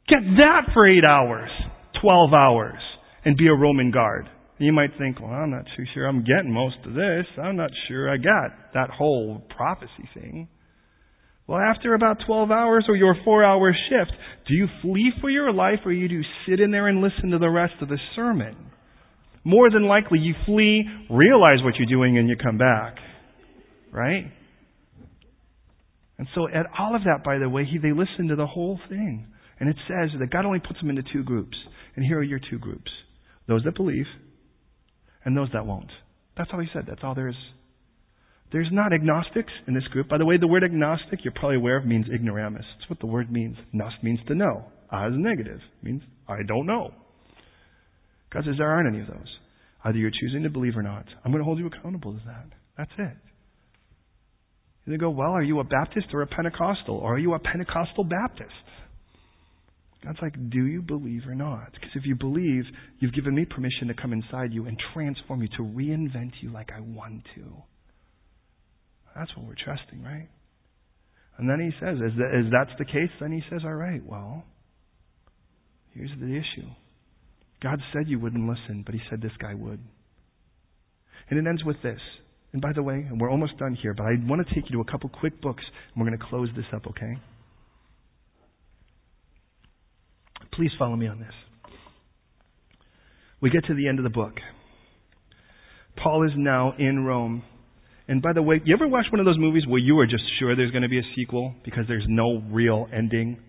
Get 0.08 0.22
that 0.38 0.70
for 0.76 0.88
eight 0.88 1.04
hours, 1.04 1.50
12 2.04 2.32
hours, 2.32 2.78
and 3.26 3.36
be 3.36 3.48
a 3.48 3.54
Roman 3.56 3.90
guard. 3.90 4.30
You 4.60 4.74
might 4.74 4.92
think, 5.00 5.20
well, 5.20 5.32
I'm 5.32 5.50
not 5.50 5.66
too 5.76 5.86
sure 5.96 6.06
I'm 6.06 6.24
getting 6.24 6.54
most 6.54 6.76
of 6.86 6.94
this. 6.94 7.26
I'm 7.42 7.56
not 7.56 7.72
sure 7.88 8.14
I 8.14 8.18
got 8.18 8.52
that 8.76 8.92
whole 8.92 9.42
prophecy 9.58 10.08
thing. 10.14 10.48
Well, 11.48 11.58
after 11.58 11.96
about 11.96 12.18
12 12.24 12.52
hours 12.52 12.86
or 12.90 12.96
your 12.96 13.16
four 13.26 13.44
hour 13.44 13.76
shift, 13.90 14.12
do 14.48 14.54
you 14.54 14.68
flee 14.84 15.14
for 15.20 15.32
your 15.32 15.52
life 15.52 15.80
or 15.84 15.94
you 15.94 16.08
do 16.08 16.22
sit 16.48 16.60
in 16.60 16.70
there 16.70 16.88
and 16.90 17.02
listen 17.02 17.32
to 17.32 17.40
the 17.40 17.50
rest 17.50 17.74
of 17.82 17.90
the 17.90 17.98
sermon? 18.16 18.56
More 19.44 19.72
than 19.72 19.88
likely, 19.88 20.20
you 20.20 20.36
flee, 20.46 20.86
realize 21.10 21.64
what 21.64 21.74
you're 21.80 21.90
doing, 21.90 22.20
and 22.20 22.30
you 22.30 22.36
come 22.36 22.60
back. 22.60 22.98
Right? 23.92 24.32
And 26.18 26.28
so, 26.36 26.48
at 26.48 26.68
all 26.78 26.96
of 26.96 27.04
that, 27.04 27.24
by 27.24 27.38
the 27.40 27.50
way, 27.50 27.66
he, 27.66 27.78
they 27.78 27.94
listen 27.94 28.28
to 28.30 28.36
the 28.36 28.46
whole 28.46 28.80
thing. 28.90 29.28
And 29.60 29.70
it 29.70 29.76
says 29.88 30.10
that 30.20 30.32
God 30.32 30.46
only 30.46 30.60
puts 30.60 30.80
them 30.80 30.90
into 30.90 31.04
two 31.14 31.24
groups. 31.24 31.58
And 31.96 32.06
here 32.06 32.18
are 32.18 32.24
your 32.24 32.40
two 32.50 32.58
groups 32.58 32.92
those 33.48 33.64
that 33.66 33.76
believe 33.76 34.06
and 35.26 35.36
those 35.36 35.50
that 35.54 35.66
won't. 35.66 35.92
That's 36.38 36.50
all 36.54 36.60
he 36.60 36.68
said. 36.74 36.86
That's 36.88 37.02
all 37.04 37.16
there 37.16 37.28
is. 37.28 37.36
There's 38.52 38.70
not 38.72 38.94
agnostics 38.94 39.52
in 39.68 39.74
this 39.74 39.88
group. 39.92 40.10
By 40.10 40.18
the 40.18 40.26
way, 40.26 40.38
the 40.38 40.48
word 40.48 40.64
agnostic, 40.64 41.20
you're 41.24 41.34
probably 41.34 41.58
aware 41.58 41.78
of, 41.78 41.86
means 41.86 42.06
ignoramus. 42.14 42.66
That's 42.78 42.90
what 42.90 43.00
the 43.00 43.08
word 43.08 43.32
means. 43.32 43.56
Gnost 43.74 44.04
means 44.04 44.20
to 44.28 44.36
know. 44.36 44.66
As 44.92 45.12
negative 45.16 45.60
means 45.82 46.02
I 46.28 46.44
don't 46.48 46.66
know. 46.66 46.92
God 48.34 48.44
says 48.46 48.56
there 48.58 48.70
aren't 48.70 48.94
any 48.94 49.02
of 49.02 49.08
those. 49.08 49.38
Either 49.84 49.98
you're 49.98 50.12
choosing 50.12 50.44
to 50.44 50.50
believe 50.50 50.76
or 50.76 50.84
not. 50.84 51.06
I'm 51.24 51.32
going 51.32 51.42
to 51.42 51.46
hold 51.46 51.60
you 51.60 51.68
accountable 51.68 52.14
to 52.14 52.20
that. 52.26 52.46
That's 52.78 52.92
it. 52.98 53.18
And 54.92 55.00
they 55.00 55.02
go, 55.02 55.10
well, 55.10 55.32
are 55.32 55.42
you 55.42 55.62
a 55.62 55.64
Baptist 55.64 56.08
or 56.12 56.22
a 56.22 56.28
Pentecostal? 56.28 56.98
Or 56.98 57.16
are 57.16 57.18
you 57.18 57.34
a 57.34 57.40
Pentecostal 57.40 58.04
Baptist? 58.04 58.52
God's 60.04 60.18
like, 60.22 60.34
do 60.50 60.66
you 60.66 60.82
believe 60.82 61.22
or 61.26 61.34
not? 61.34 61.72
Because 61.72 61.92
if 61.96 62.06
you 62.06 62.16
believe, 62.16 62.66
you've 63.00 63.14
given 63.14 63.34
me 63.34 63.46
permission 63.46 63.88
to 63.88 63.94
come 63.94 64.12
inside 64.12 64.52
you 64.52 64.66
and 64.66 64.78
transform 64.94 65.44
you, 65.44 65.48
to 65.56 65.64
reinvent 65.64 66.32
you 66.42 66.52
like 66.52 66.72
I 66.76 66.82
want 66.82 67.24
to. 67.36 67.44
That's 69.16 69.34
what 69.38 69.46
we're 69.46 69.56
trusting, 69.64 70.04
right? 70.04 70.28
And 71.38 71.50
then 71.50 71.62
he 71.62 71.70
says, 71.80 71.98
that, 72.18 72.38
as 72.38 72.52
that's 72.52 72.78
the 72.78 72.84
case, 72.84 73.12
then 73.22 73.32
he 73.32 73.42
says, 73.50 73.62
all 73.64 73.74
right, 73.74 74.06
well, 74.06 74.44
here's 75.94 76.12
the 76.20 76.36
issue. 76.36 76.68
God 77.64 77.80
said 77.94 78.10
you 78.10 78.20
wouldn't 78.20 78.46
listen, 78.46 78.84
but 78.86 78.94
he 78.94 79.00
said 79.10 79.22
this 79.22 79.32
guy 79.42 79.54
would. 79.54 79.80
And 81.30 81.40
it 81.40 81.48
ends 81.48 81.64
with 81.64 81.78
this. 81.82 82.02
And 82.54 82.62
by 82.62 82.74
the 82.74 82.84
way, 82.84 83.06
and 83.10 83.20
we're 83.20 83.32
almost 83.32 83.58
done 83.58 83.78
here, 83.82 83.94
but 83.94 84.04
I 84.04 84.16
want 84.28 84.46
to 84.46 84.54
take 84.54 84.70
you 84.70 84.76
to 84.76 84.82
a 84.82 84.92
couple 84.92 85.10
quick 85.10 85.42
books, 85.42 85.64
and 85.94 86.04
we're 86.04 86.10
going 86.10 86.20
to 86.20 86.26
close 86.26 86.50
this 86.56 86.66
up, 86.74 86.86
okay? 86.88 87.14
Please 90.54 90.72
follow 90.78 90.96
me 90.96 91.08
on 91.08 91.20
this. 91.20 91.34
We 93.42 93.50
get 93.50 93.66
to 93.66 93.74
the 93.74 93.88
end 93.88 94.00
of 94.00 94.04
the 94.04 94.10
book. 94.10 94.34
Paul 96.02 96.26
is 96.26 96.34
now 96.36 96.74
in 96.78 97.06
Rome. 97.06 97.44
And 98.08 98.22
by 98.22 98.34
the 98.34 98.42
way, 98.42 98.60
you 98.66 98.76
ever 98.76 98.88
watch 98.88 99.06
one 99.12 99.20
of 99.20 99.26
those 99.26 99.40
movies 99.40 99.64
where 99.68 99.80
you 99.80 99.98
are 100.00 100.06
just 100.06 100.24
sure 100.40 100.56
there's 100.56 100.72
going 100.72 100.84
to 100.84 100.90
be 100.90 101.00
a 101.00 101.16
sequel 101.16 101.56
because 101.64 101.86
there's 101.88 102.06
no 102.08 102.44
real 102.52 102.88
ending? 102.94 103.40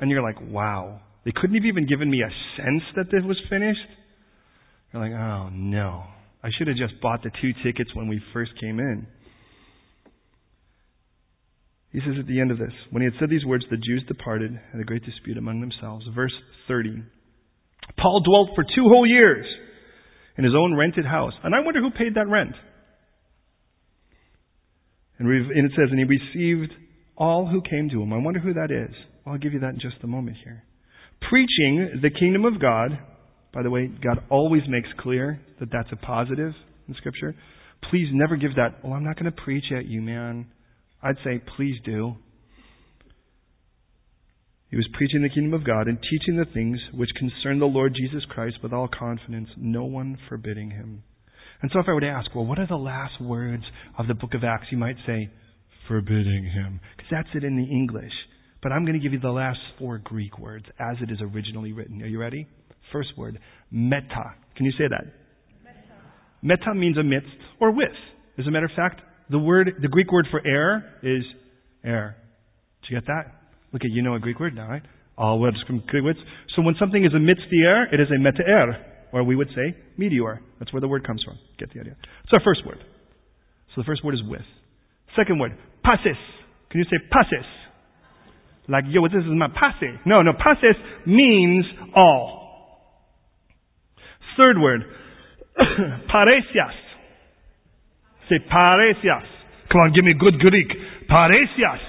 And 0.00 0.10
you're 0.10 0.22
like, 0.22 0.40
wow. 0.40 1.00
They 1.24 1.32
couldn't 1.34 1.56
have 1.56 1.64
even 1.66 1.86
given 1.86 2.10
me 2.10 2.22
a 2.22 2.30
sense 2.56 2.82
that 2.96 3.06
this 3.10 3.22
was 3.24 3.36
finished. 3.50 3.80
You're 4.92 5.02
like, 5.02 5.12
oh 5.12 5.50
no. 5.52 6.04
I 6.42 6.50
should 6.56 6.68
have 6.68 6.76
just 6.76 7.00
bought 7.00 7.22
the 7.22 7.30
two 7.42 7.52
tickets 7.64 7.90
when 7.94 8.08
we 8.08 8.20
first 8.32 8.52
came 8.60 8.78
in. 8.78 9.06
He 11.90 12.00
says 12.00 12.16
at 12.18 12.26
the 12.26 12.40
end 12.40 12.50
of 12.50 12.58
this, 12.58 12.72
when 12.90 13.02
he 13.02 13.06
had 13.06 13.18
said 13.18 13.30
these 13.30 13.46
words, 13.46 13.64
the 13.70 13.76
Jews 13.76 14.04
departed, 14.06 14.58
and 14.72 14.80
a 14.80 14.84
great 14.84 15.04
dispute 15.04 15.38
among 15.38 15.60
themselves. 15.60 16.04
Verse 16.14 16.34
30. 16.68 17.02
Paul 17.96 18.22
dwelt 18.24 18.50
for 18.54 18.62
two 18.62 18.84
whole 18.84 19.06
years 19.06 19.46
in 20.36 20.44
his 20.44 20.54
own 20.56 20.76
rented 20.76 21.06
house. 21.06 21.32
And 21.42 21.54
I 21.54 21.60
wonder 21.60 21.80
who 21.80 21.90
paid 21.90 22.14
that 22.14 22.28
rent. 22.28 22.54
And, 25.18 25.28
it 25.32 25.72
says, 25.74 25.88
and 25.90 25.98
he 25.98 26.04
received 26.04 26.72
all 27.16 27.48
who 27.48 27.60
came 27.62 27.88
to 27.90 28.00
him. 28.00 28.12
I 28.12 28.18
wonder 28.18 28.38
who 28.38 28.54
that 28.54 28.70
is. 28.70 28.94
I'll 29.26 29.38
give 29.38 29.52
you 29.52 29.60
that 29.60 29.74
in 29.74 29.80
just 29.80 29.96
a 30.04 30.06
moment 30.06 30.36
here. 30.44 30.62
Preaching 31.28 32.00
the 32.00 32.10
kingdom 32.10 32.44
of 32.44 32.60
God. 32.60 32.96
By 33.52 33.62
the 33.62 33.70
way, 33.70 33.86
God 33.86 34.22
always 34.30 34.62
makes 34.68 34.88
clear 35.00 35.40
that 35.60 35.70
that's 35.72 35.88
a 35.92 35.96
positive 35.96 36.52
in 36.86 36.94
Scripture. 36.94 37.34
Please 37.90 38.08
never 38.12 38.36
give 38.36 38.54
that, 38.56 38.76
oh, 38.84 38.92
I'm 38.92 39.04
not 39.04 39.18
going 39.18 39.32
to 39.32 39.42
preach 39.42 39.64
at 39.76 39.86
you, 39.86 40.02
man. 40.02 40.46
I'd 41.02 41.16
say, 41.24 41.40
please 41.56 41.76
do. 41.84 42.16
He 44.70 44.76
was 44.76 44.88
preaching 44.92 45.22
the 45.22 45.30
kingdom 45.30 45.54
of 45.54 45.64
God 45.64 45.88
and 45.88 45.98
teaching 45.98 46.36
the 46.36 46.52
things 46.52 46.78
which 46.92 47.08
concern 47.18 47.58
the 47.58 47.66
Lord 47.66 47.94
Jesus 47.94 48.22
Christ 48.28 48.56
with 48.62 48.72
all 48.72 48.88
confidence, 48.88 49.48
no 49.56 49.84
one 49.84 50.18
forbidding 50.28 50.70
him. 50.70 51.02
And 51.62 51.70
so 51.72 51.80
if 51.80 51.86
I 51.88 51.92
were 51.92 52.00
to 52.00 52.08
ask, 52.08 52.34
well, 52.34 52.44
what 52.44 52.58
are 52.58 52.66
the 52.66 52.76
last 52.76 53.20
words 53.20 53.64
of 53.98 54.06
the 54.06 54.14
book 54.14 54.34
of 54.34 54.44
Acts? 54.44 54.66
You 54.70 54.78
might 54.78 54.96
say, 55.06 55.30
forbidding 55.88 56.50
him. 56.54 56.80
Because 56.96 57.10
that's 57.10 57.28
it 57.34 57.44
in 57.44 57.56
the 57.56 57.64
English. 57.64 58.12
But 58.62 58.72
I'm 58.72 58.84
going 58.84 58.98
to 58.98 59.02
give 59.02 59.12
you 59.12 59.20
the 59.20 59.30
last 59.30 59.58
four 59.78 59.98
Greek 59.98 60.38
words 60.38 60.66
as 60.78 60.96
it 61.00 61.10
is 61.10 61.18
originally 61.22 61.72
written. 61.72 62.02
Are 62.02 62.06
you 62.06 62.20
ready? 62.20 62.46
First 62.92 63.10
word, 63.16 63.38
meta. 63.70 64.34
Can 64.56 64.66
you 64.66 64.72
say 64.72 64.84
that? 64.88 65.04
Meta, 65.62 66.56
meta 66.64 66.74
means 66.74 66.96
amidst 66.96 67.28
or 67.60 67.72
with. 67.72 67.88
As 68.38 68.46
a 68.46 68.50
matter 68.50 68.66
of 68.66 68.72
fact, 68.76 69.00
the 69.30 69.38
word, 69.38 69.72
the 69.80 69.88
Greek 69.88 70.10
word 70.12 70.26
for 70.30 70.40
air 70.46 70.94
is 71.02 71.22
air. 71.84 72.16
Did 72.82 72.90
you 72.90 73.00
get 73.00 73.06
that? 73.06 73.34
Look 73.72 73.82
at 73.84 73.90
you 73.90 74.02
know 74.02 74.14
a 74.14 74.20
Greek 74.20 74.40
word 74.40 74.54
now, 74.54 74.68
right? 74.68 74.82
All 75.16 75.40
words 75.40 75.56
from 75.66 75.82
Greek 75.88 76.04
words. 76.04 76.18
So 76.56 76.62
when 76.62 76.74
something 76.78 77.04
is 77.04 77.12
amidst 77.14 77.44
the 77.50 77.62
air, 77.62 77.92
it 77.92 78.00
is 78.00 78.08
a 78.08 78.18
metaer, 78.18 79.12
or 79.12 79.24
we 79.24 79.36
would 79.36 79.48
say 79.48 79.76
meteor. 79.96 80.40
That's 80.58 80.72
where 80.72 80.80
the 80.80 80.88
word 80.88 81.06
comes 81.06 81.22
from. 81.24 81.38
Get 81.58 81.72
the 81.74 81.80
idea. 81.80 81.96
It's 82.24 82.32
our 82.32 82.40
first 82.44 82.64
word. 82.64 82.78
So 83.74 83.82
the 83.82 83.84
first 83.84 84.04
word 84.04 84.14
is 84.14 84.22
with. 84.26 84.46
Second 85.16 85.38
word, 85.38 85.52
passes. 85.84 86.16
Can 86.70 86.80
you 86.80 86.84
say 86.84 86.96
passes? 87.10 87.46
Like, 88.68 88.84
yo, 88.88 89.02
this 89.08 89.24
is 89.24 89.32
my 89.32 89.48
passe. 89.48 89.98
No, 90.04 90.22
no, 90.22 90.32
passes 90.32 90.76
means 91.06 91.64
all. 91.96 92.47
Third 94.38 94.56
word, 94.58 94.82
paresias. 95.58 96.78
Say 98.28 98.36
paresias. 98.50 99.26
Come 99.72 99.80
on, 99.80 99.92
give 99.92 100.04
me 100.04 100.14
good 100.18 100.38
Greek. 100.38 100.68
Paresias. 101.10 101.82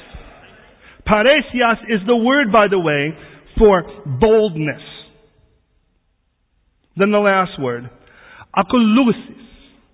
Paresias 1.08 1.84
is 1.88 2.02
the 2.08 2.16
word, 2.16 2.52
by 2.52 2.68
the 2.68 2.80
way, 2.80 3.14
for 3.58 3.84
boldness. 4.20 4.82
Then 6.98 7.12
the 7.12 7.20
last 7.20 7.52
word, 7.60 7.90
akolusis. 8.58 9.46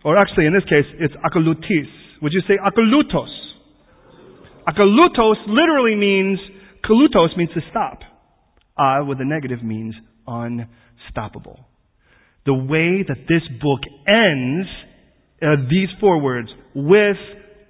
Or 0.05 0.17
actually, 0.17 0.45
in 0.45 0.53
this 0.53 0.63
case, 0.63 0.85
it's 0.99 1.13
akolutis. 1.15 1.91
Would 2.21 2.31
you 2.31 2.41
say 2.47 2.55
akolutos? 2.57 3.33
Akolutos 4.65 5.35
literally 5.47 5.95
means, 5.95 6.39
kalutos 6.89 7.35
means 7.35 7.49
to 7.53 7.61
stop. 7.69 7.99
Uh, 8.77 9.05
with 9.05 9.19
a 9.19 9.25
negative 9.25 9.63
means 9.63 9.95
unstoppable. 10.27 11.59
The 12.45 12.53
way 12.53 13.03
that 13.07 13.25
this 13.27 13.41
book 13.61 13.81
ends 14.07 14.67
uh, 15.41 15.67
these 15.69 15.89
four 15.99 16.21
words, 16.21 16.47
with 16.73 17.19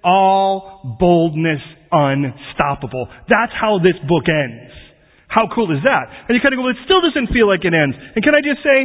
all 0.04 0.96
boldness 1.00 1.60
unstoppable. 1.90 3.08
That's 3.28 3.52
how 3.58 3.78
this 3.82 3.98
book 4.06 4.24
ends. 4.30 4.72
How 5.26 5.50
cool 5.52 5.74
is 5.74 5.82
that? 5.82 6.06
And 6.28 6.34
you 6.34 6.40
kind 6.40 6.54
of 6.54 6.62
go, 6.62 6.70
well, 6.70 6.74
it 6.78 6.82
still 6.86 7.02
doesn't 7.02 7.34
feel 7.34 7.50
like 7.50 7.66
it 7.66 7.74
ends. 7.74 7.98
And 8.14 8.22
can 8.22 8.34
I 8.34 8.40
just 8.40 8.62
say, 8.62 8.78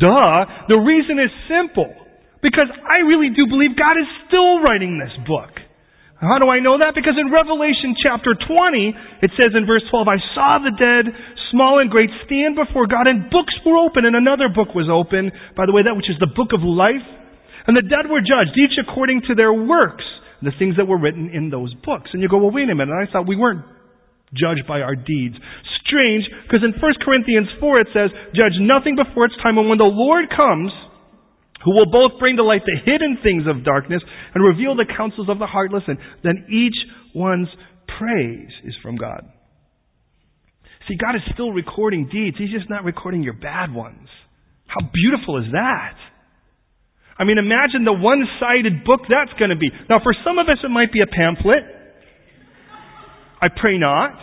duh, 0.00 0.64
the 0.72 0.80
reason 0.80 1.20
is 1.20 1.28
simple. 1.44 1.92
Because 2.40 2.72
I 2.88 3.04
really 3.04 3.28
do 3.36 3.44
believe 3.44 3.76
God 3.76 4.00
is 4.00 4.08
still 4.24 4.64
writing 4.64 4.96
this 4.96 5.12
book. 5.28 5.52
How 6.20 6.36
do 6.36 6.52
I 6.52 6.60
know 6.60 6.76
that? 6.76 6.92
Because 6.92 7.16
in 7.16 7.32
Revelation 7.32 7.96
chapter 7.96 8.36
20, 8.36 9.24
it 9.24 9.32
says 9.40 9.56
in 9.56 9.64
verse 9.64 9.80
12, 9.88 10.04
I 10.04 10.20
saw 10.36 10.60
the 10.60 10.76
dead, 10.76 11.08
small 11.48 11.80
and 11.80 11.88
great, 11.88 12.12
stand 12.28 12.60
before 12.60 12.84
God, 12.84 13.08
and 13.08 13.32
books 13.32 13.56
were 13.64 13.80
open, 13.80 14.04
and 14.04 14.12
another 14.12 14.52
book 14.52 14.76
was 14.76 14.92
open. 14.92 15.32
By 15.56 15.64
the 15.64 15.72
way, 15.72 15.80
that 15.80 15.96
which 15.96 16.12
is 16.12 16.20
the 16.20 16.28
book 16.28 16.52
of 16.52 16.60
life. 16.60 17.04
And 17.64 17.72
the 17.72 17.88
dead 17.88 18.12
were 18.12 18.20
judged, 18.20 18.52
each 18.52 18.76
according 18.76 19.24
to 19.28 19.34
their 19.34 19.52
works, 19.52 20.04
the 20.44 20.52
things 20.60 20.76
that 20.76 20.84
were 20.84 21.00
written 21.00 21.32
in 21.32 21.48
those 21.48 21.72
books. 21.80 22.12
And 22.12 22.20
you 22.20 22.28
go, 22.28 22.36
well, 22.36 22.52
wait 22.52 22.68
a 22.68 22.76
minute. 22.76 22.92
I 22.92 23.08
thought 23.08 23.24
we 23.24 23.40
weren't 23.40 23.64
judged 24.36 24.68
by 24.68 24.84
our 24.84 24.94
deeds. 24.94 25.40
Strange, 25.88 26.28
because 26.44 26.60
in 26.60 26.76
1 26.76 27.00
Corinthians 27.00 27.48
4 27.64 27.80
it 27.80 27.88
says, 27.96 28.12
judge 28.36 28.60
nothing 28.60 28.92
before 28.92 29.24
its 29.24 29.40
time, 29.40 29.56
and 29.56 29.72
when 29.72 29.80
the 29.80 29.88
Lord 29.88 30.28
comes, 30.28 30.68
who 31.64 31.74
will 31.74 31.90
both 31.90 32.18
bring 32.18 32.36
to 32.36 32.44
light 32.44 32.62
the 32.64 32.78
hidden 32.84 33.18
things 33.22 33.44
of 33.46 33.64
darkness 33.64 34.02
and 34.34 34.44
reveal 34.44 34.74
the 34.74 34.86
counsels 34.96 35.28
of 35.28 35.38
the 35.38 35.46
heart, 35.46 35.72
listen, 35.72 35.98
then 36.22 36.46
each 36.48 36.76
one's 37.14 37.48
praise 37.98 38.50
is 38.64 38.74
from 38.82 38.96
God. 38.96 39.28
See, 40.88 40.96
God 40.96 41.14
is 41.14 41.22
still 41.34 41.52
recording 41.52 42.08
deeds. 42.10 42.36
He's 42.38 42.50
just 42.50 42.70
not 42.70 42.84
recording 42.84 43.22
your 43.22 43.34
bad 43.34 43.72
ones. 43.72 44.08
How 44.66 44.88
beautiful 44.92 45.38
is 45.38 45.52
that? 45.52 45.96
I 47.18 47.24
mean, 47.24 47.36
imagine 47.36 47.84
the 47.84 47.92
one-sided 47.92 48.84
book 48.84 49.00
that's 49.04 49.36
going 49.38 49.50
to 49.50 49.56
be. 49.56 49.68
Now, 49.90 50.00
for 50.02 50.14
some 50.24 50.38
of 50.38 50.48
us, 50.48 50.56
it 50.64 50.70
might 50.70 50.92
be 50.92 51.02
a 51.02 51.06
pamphlet. 51.06 51.64
I 53.42 53.48
pray 53.48 53.76
not. 53.76 54.16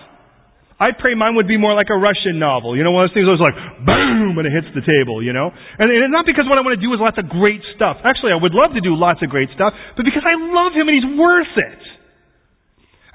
I 0.78 0.94
pray 0.94 1.18
mine 1.18 1.34
would 1.34 1.50
be 1.50 1.58
more 1.58 1.74
like 1.74 1.90
a 1.90 1.98
Russian 1.98 2.38
novel. 2.38 2.78
You 2.78 2.86
know, 2.86 2.94
one 2.94 3.06
of 3.06 3.10
those 3.10 3.18
things 3.18 3.26
that 3.26 3.34
was 3.34 3.42
like, 3.42 3.58
boom, 3.82 4.38
when 4.38 4.46
it 4.46 4.54
hits 4.54 4.70
the 4.78 4.86
table, 4.86 5.26
you 5.26 5.34
know? 5.34 5.50
And, 5.50 5.90
and 5.90 6.14
not 6.14 6.30
because 6.30 6.46
what 6.46 6.58
I 6.58 6.62
want 6.62 6.78
to 6.78 6.84
do 6.86 6.94
is 6.94 7.02
lots 7.02 7.18
of 7.18 7.26
great 7.34 7.66
stuff. 7.74 7.98
Actually, 8.06 8.38
I 8.38 8.40
would 8.40 8.54
love 8.54 8.78
to 8.78 8.84
do 8.86 8.94
lots 8.94 9.26
of 9.26 9.34
great 9.34 9.50
stuff, 9.58 9.74
but 9.98 10.06
because 10.06 10.22
I 10.22 10.38
love 10.38 10.78
him 10.78 10.86
and 10.86 10.94
he's 10.94 11.10
worth 11.18 11.56
it. 11.58 11.82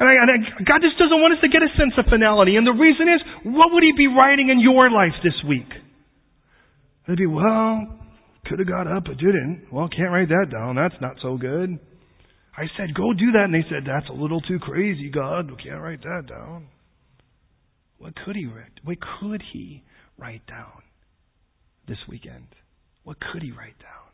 And, 0.02 0.10
I, 0.10 0.14
and 0.18 0.28
I, 0.34 0.36
God 0.66 0.82
just 0.82 0.98
doesn't 0.98 1.14
want 1.14 1.38
us 1.38 1.42
to 1.46 1.50
get 1.54 1.62
a 1.62 1.70
sense 1.78 1.94
of 1.94 2.10
finality. 2.10 2.58
And 2.58 2.66
the 2.66 2.74
reason 2.74 3.06
is, 3.06 3.22
what 3.46 3.70
would 3.70 3.86
he 3.86 3.94
be 3.94 4.10
writing 4.10 4.50
in 4.50 4.58
your 4.58 4.90
life 4.90 5.14
this 5.22 5.38
week? 5.46 5.70
It'd 7.06 7.22
be, 7.22 7.30
well, 7.30 7.86
could 8.50 8.58
have 8.58 8.66
got 8.66 8.90
up, 8.90 9.06
but 9.06 9.22
didn't. 9.22 9.70
Well, 9.70 9.86
can't 9.86 10.10
write 10.10 10.34
that 10.34 10.50
down. 10.50 10.74
That's 10.74 10.98
not 10.98 11.22
so 11.22 11.38
good. 11.38 11.78
I 12.58 12.66
said, 12.74 12.90
go 12.98 13.14
do 13.14 13.30
that. 13.38 13.46
And 13.46 13.54
they 13.54 13.62
said, 13.70 13.86
that's 13.86 14.10
a 14.10 14.18
little 14.18 14.40
too 14.40 14.58
crazy, 14.58 15.10
God. 15.14 15.46
We 15.46 15.62
can't 15.62 15.80
write 15.80 16.02
that 16.02 16.26
down. 16.26 16.66
What 18.02 18.14
could 18.16 18.34
he 18.34 18.46
write? 18.46 18.80
What 18.82 18.98
could 19.00 19.40
he 19.52 19.84
write 20.18 20.44
down 20.48 20.82
this 21.86 21.98
weekend? 22.08 22.48
What 23.04 23.18
could 23.20 23.42
he 23.42 23.52
write 23.52 23.78
down? 23.78 24.10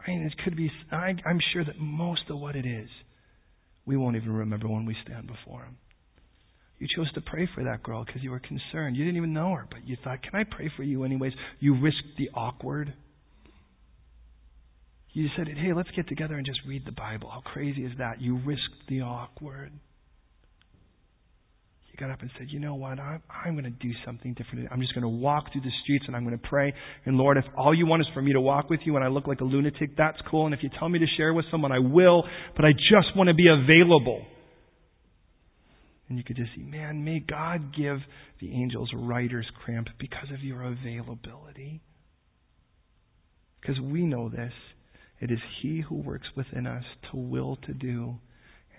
I 0.00 0.10
mean, 0.10 0.22
it 0.22 0.32
could 0.42 0.56
be, 0.56 0.70
I, 0.90 1.12
I'm 1.26 1.38
sure 1.52 1.62
that 1.62 1.78
most 1.78 2.22
of 2.30 2.38
what 2.38 2.56
it 2.56 2.64
is, 2.64 2.88
we 3.84 3.98
won't 3.98 4.16
even 4.16 4.32
remember 4.32 4.66
when 4.66 4.86
we 4.86 4.96
stand 5.04 5.26
before 5.26 5.64
him. 5.64 5.76
You 6.78 6.86
chose 6.96 7.12
to 7.12 7.20
pray 7.20 7.46
for 7.54 7.64
that 7.64 7.82
girl 7.82 8.02
because 8.06 8.22
you 8.22 8.30
were 8.30 8.40
concerned. 8.40 8.96
You 8.96 9.04
didn't 9.04 9.18
even 9.18 9.34
know 9.34 9.52
her, 9.52 9.66
but 9.70 9.86
you 9.86 9.98
thought, 10.02 10.22
can 10.22 10.40
I 10.40 10.44
pray 10.44 10.72
for 10.74 10.84
you 10.84 11.04
anyways? 11.04 11.34
You 11.58 11.78
risked 11.78 12.16
the 12.16 12.30
awkward. 12.32 12.94
You 15.12 15.26
said, 15.36 15.48
hey, 15.48 15.74
let's 15.74 15.90
get 15.94 16.08
together 16.08 16.36
and 16.36 16.46
just 16.46 16.60
read 16.66 16.86
the 16.86 16.92
Bible. 16.92 17.28
How 17.28 17.42
crazy 17.42 17.84
is 17.84 17.92
that? 17.98 18.22
You 18.22 18.38
risked 18.38 18.88
the 18.88 19.02
awkward 19.02 19.72
got 22.00 22.10
up 22.10 22.22
and 22.22 22.30
said, 22.38 22.48
You 22.50 22.58
know 22.58 22.74
what? 22.74 22.98
I'm, 22.98 23.22
I'm 23.28 23.52
going 23.52 23.64
to 23.64 23.70
do 23.70 23.92
something 24.04 24.34
different. 24.34 24.68
I'm 24.72 24.80
just 24.80 24.94
going 24.94 25.02
to 25.02 25.08
walk 25.08 25.52
through 25.52 25.60
the 25.60 25.70
streets 25.84 26.06
and 26.06 26.16
I'm 26.16 26.24
going 26.24 26.38
to 26.38 26.48
pray. 26.48 26.72
And 27.04 27.16
Lord, 27.16 27.36
if 27.36 27.44
all 27.56 27.74
you 27.74 27.86
want 27.86 28.00
is 28.00 28.08
for 28.14 28.22
me 28.22 28.32
to 28.32 28.40
walk 28.40 28.70
with 28.70 28.80
you 28.84 28.96
and 28.96 29.04
I 29.04 29.08
look 29.08 29.26
like 29.26 29.40
a 29.40 29.44
lunatic, 29.44 29.96
that's 29.96 30.18
cool. 30.30 30.46
And 30.46 30.54
if 30.54 30.62
you 30.62 30.70
tell 30.78 30.88
me 30.88 30.98
to 30.98 31.06
share 31.16 31.34
with 31.34 31.44
someone, 31.50 31.70
I 31.70 31.78
will. 31.78 32.24
But 32.56 32.64
I 32.64 32.72
just 32.72 33.16
want 33.16 33.28
to 33.28 33.34
be 33.34 33.48
available. 33.48 34.24
And 36.08 36.18
you 36.18 36.24
could 36.24 36.36
just 36.36 36.50
see, 36.56 36.62
man, 36.62 37.04
may 37.04 37.20
God 37.20 37.76
give 37.76 37.98
the 38.40 38.52
angels 38.52 38.90
writer's 38.92 39.46
cramp 39.64 39.88
because 39.98 40.26
of 40.34 40.42
your 40.42 40.62
availability. 40.64 41.82
Because 43.60 43.80
we 43.80 44.02
know 44.02 44.28
this. 44.28 44.52
It 45.20 45.30
is 45.30 45.38
He 45.62 45.82
who 45.86 45.96
works 45.96 46.26
within 46.34 46.66
us 46.66 46.82
to 47.10 47.18
will 47.18 47.56
to 47.66 47.74
do 47.74 48.16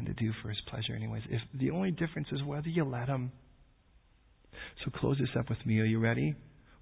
and 0.01 0.15
to 0.15 0.23
do 0.23 0.31
for 0.41 0.49
his 0.49 0.57
pleasure 0.67 0.95
anyways. 0.95 1.23
If 1.29 1.41
the 1.59 1.71
only 1.71 1.91
difference 1.91 2.27
is 2.31 2.43
whether 2.43 2.69
you 2.69 2.83
let 2.83 3.07
him. 3.07 3.31
So 4.83 4.91
close 4.91 5.17
this 5.19 5.29
up 5.37 5.49
with 5.49 5.63
me. 5.65 5.79
Are 5.79 5.85
you 5.85 5.99
ready? 5.99 6.35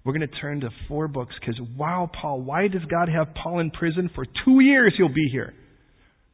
We're 0.04 0.14
going 0.14 0.26
to 0.26 0.40
turn 0.40 0.60
to 0.60 0.70
four 0.88 1.08
books 1.08 1.34
because 1.40 1.60
wow, 1.76 2.10
Paul, 2.20 2.40
why 2.40 2.68
does 2.68 2.82
God 2.90 3.08
have 3.08 3.34
Paul 3.34 3.60
in 3.60 3.70
prison 3.70 4.10
for 4.14 4.24
two 4.44 4.60
years? 4.60 4.94
He'll 4.96 5.08
be 5.08 5.28
here. 5.30 5.52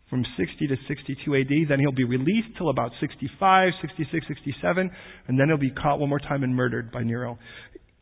From 0.09 0.25
60 0.39 0.69
to 0.69 0.77
62 0.87 1.35
AD, 1.35 1.69
then 1.69 1.81
he'll 1.81 1.91
be 1.91 2.05
released 2.05 2.57
till 2.57 2.71
about 2.71 2.93
65, 3.01 3.73
66, 3.83 4.27
67, 4.29 4.91
and 5.27 5.41
then 5.41 5.49
he'll 5.49 5.57
be 5.57 5.73
caught 5.73 5.99
one 5.99 6.09
more 6.09 6.21
time 6.21 6.45
and 6.45 6.55
murdered 6.55 6.93
by 6.93 7.03
Nero. 7.03 7.39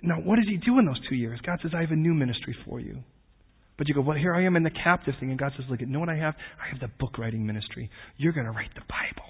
Now, 0.03 0.17
what 0.17 0.37
does 0.37 0.45
he 0.47 0.59
do 0.59 0.79
in 0.79 0.85
those 0.85 1.01
two 1.09 1.15
years? 1.15 1.41
God 1.47 1.61
says, 1.63 1.73
I 1.75 1.81
have 1.81 1.93
a 1.93 1.97
new 1.97 2.13
ministry 2.13 2.55
for 2.67 2.79
you. 2.79 3.03
But 3.77 3.89
you 3.89 3.95
go, 3.95 4.03
well, 4.03 4.17
here 4.17 4.35
I 4.35 4.45
am 4.45 4.57
in 4.57 4.63
the 4.63 4.71
captive 4.71 5.15
thing. 5.19 5.31
And 5.31 5.39
God 5.39 5.53
says, 5.57 5.67
look, 5.69 5.81
you 5.81 5.87
know 5.87 6.01
what 6.01 6.09
I 6.09 6.17
have? 6.17 6.35
I 6.63 6.71
have 6.71 6.81
the 6.81 6.89
book 6.99 7.19
writing 7.19 7.45
ministry. 7.45 7.91
You're 8.17 8.33
going 8.33 8.47
to 8.47 8.53
write 8.53 8.71
the 8.75 8.83
Bible. 8.83 9.29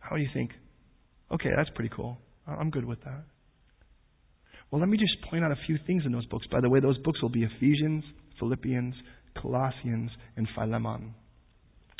How 0.00 0.16
do 0.16 0.22
you 0.22 0.28
think? 0.34 0.50
Okay, 1.32 1.48
that's 1.56 1.70
pretty 1.74 1.90
cool. 1.94 2.18
I'm 2.46 2.70
good 2.70 2.84
with 2.84 3.02
that. 3.04 3.24
Well, 4.70 4.80
let 4.80 4.88
me 4.88 4.98
just 4.98 5.16
point 5.30 5.44
out 5.44 5.52
a 5.52 5.56
few 5.66 5.78
things 5.86 6.02
in 6.04 6.12
those 6.12 6.26
books. 6.26 6.46
By 6.50 6.60
the 6.60 6.68
way, 6.68 6.80
those 6.80 6.98
books 6.98 7.22
will 7.22 7.30
be 7.30 7.44
Ephesians, 7.44 8.04
Philippians, 8.38 8.94
Colossians, 9.40 10.10
and 10.36 10.48
Philemon. 10.54 11.14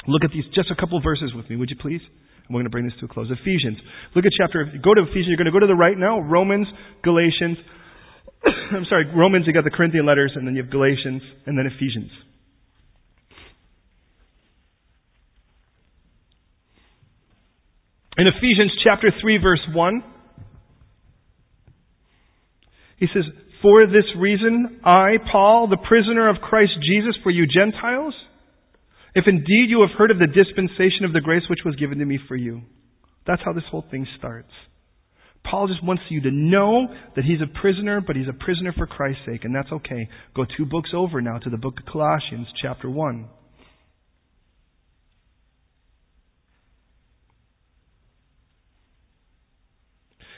Look 0.07 0.25
at 0.25 0.31
these, 0.33 0.45
just 0.55 0.71
a 0.71 0.75
couple 0.75 1.01
verses 1.01 1.33
with 1.35 1.49
me, 1.49 1.57
would 1.57 1.71
you 1.71 1.77
please? 1.81 2.01
And 2.01 2.51
we're 2.51 2.61
going 2.61 2.65
to 2.65 2.71
bring 2.71 2.85
this 2.85 2.95
to 3.01 3.07
a 3.07 3.09
close. 3.09 3.31
Ephesians. 3.31 3.79
Look 4.17 4.27
at 4.27 4.33
chapter, 4.37 4.65
go 4.83 4.95
to 4.95 5.03
Ephesians. 5.03 5.29
You're 5.29 5.37
going 5.37 5.47
to 5.47 5.53
go 5.53 5.61
to 5.61 5.67
the 5.67 5.77
right 5.77 5.97
now. 5.97 6.21
Romans, 6.21 6.67
Galatians, 7.05 7.57
I'm 8.73 8.85
sorry, 8.89 9.07
Romans, 9.15 9.47
you 9.47 9.53
got 9.53 9.65
the 9.65 9.71
Corinthian 9.71 10.07
letters, 10.07 10.33
and 10.35 10.47
then 10.47 10.55
you 10.55 10.63
have 10.63 10.71
Galatians, 10.71 11.23
and 11.47 11.59
then 11.59 11.67
Ephesians. 11.67 12.11
In 18.19 18.27
Ephesians 18.27 18.73
chapter 18.85 19.11
3, 19.21 19.39
verse 19.39 19.67
1, 19.73 20.05
he 22.99 23.07
says, 23.13 23.25
For 23.63 23.87
this 23.87 24.05
reason, 24.19 24.81
I, 24.85 25.15
Paul, 25.31 25.69
the 25.69 25.79
prisoner 25.79 26.29
of 26.29 26.37
Christ 26.37 26.73
Jesus 26.83 27.17
for 27.23 27.31
you 27.31 27.47
Gentiles, 27.47 28.15
if 29.15 29.25
indeed 29.27 29.67
you 29.69 29.81
have 29.81 29.97
heard 29.99 30.11
of 30.11 30.19
the 30.19 30.27
dispensation 30.27 31.05
of 31.05 31.13
the 31.13 31.21
grace 31.21 31.43
which 31.49 31.61
was 31.65 31.77
given 31.77 31.99
to 31.99 32.05
me 32.05 32.19
for 32.29 32.37
you. 32.37 32.63
That's 33.27 33.43
how 33.45 33.53
this 33.53 33.65
whole 33.71 33.85
thing 33.91 34.07
starts. 34.19 34.51
Paul 35.45 35.69
just 35.69 35.85
wants 35.85 36.03
you 36.09 36.21
to 36.23 36.31
know 36.31 36.87
that 37.17 37.25
he's 37.25 37.41
a 37.43 37.61
prisoner, 37.61 38.01
but 38.01 38.17
he's 38.17 38.29
a 38.29 38.45
prisoner 38.45 38.73
for 38.77 38.87
Christ's 38.87 39.23
sake, 39.27 39.45
and 39.45 39.55
that's 39.55 39.71
okay. 39.73 40.09
Go 40.35 40.45
two 40.57 40.67
books 40.67 40.91
over 40.95 41.21
now 41.21 41.39
to 41.39 41.51
the 41.51 41.57
book 41.57 41.75
of 41.81 41.93
Colossians, 41.93 42.47
chapter 42.63 42.89
1. 42.89 43.29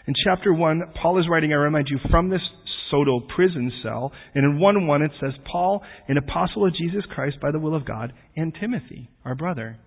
In 0.07 0.15
chapter 0.25 0.53
1, 0.53 0.83
Paul 1.01 1.19
is 1.19 1.27
writing, 1.31 1.53
I 1.53 1.57
remind 1.57 1.89
you, 1.89 1.99
from 2.11 2.29
this 2.29 2.43
Soto 2.91 3.21
prison 3.35 3.73
cell. 3.83 4.13
And 4.35 4.45
in 4.45 4.61
1 4.61 4.87
1, 4.87 5.03
it 5.03 5.11
says, 5.21 5.33
Paul, 5.51 5.83
an 6.09 6.19
apostle 6.19 6.67
of 6.67 6.75
Jesus 6.75 7.03
Christ 7.15 7.37
by 7.41 7.51
the 7.51 7.59
will 7.59 7.75
of 7.75 7.87
God, 7.87 8.13
and 8.37 8.55
Timothy, 8.61 9.11
our 9.25 9.35
brother. 9.35 9.79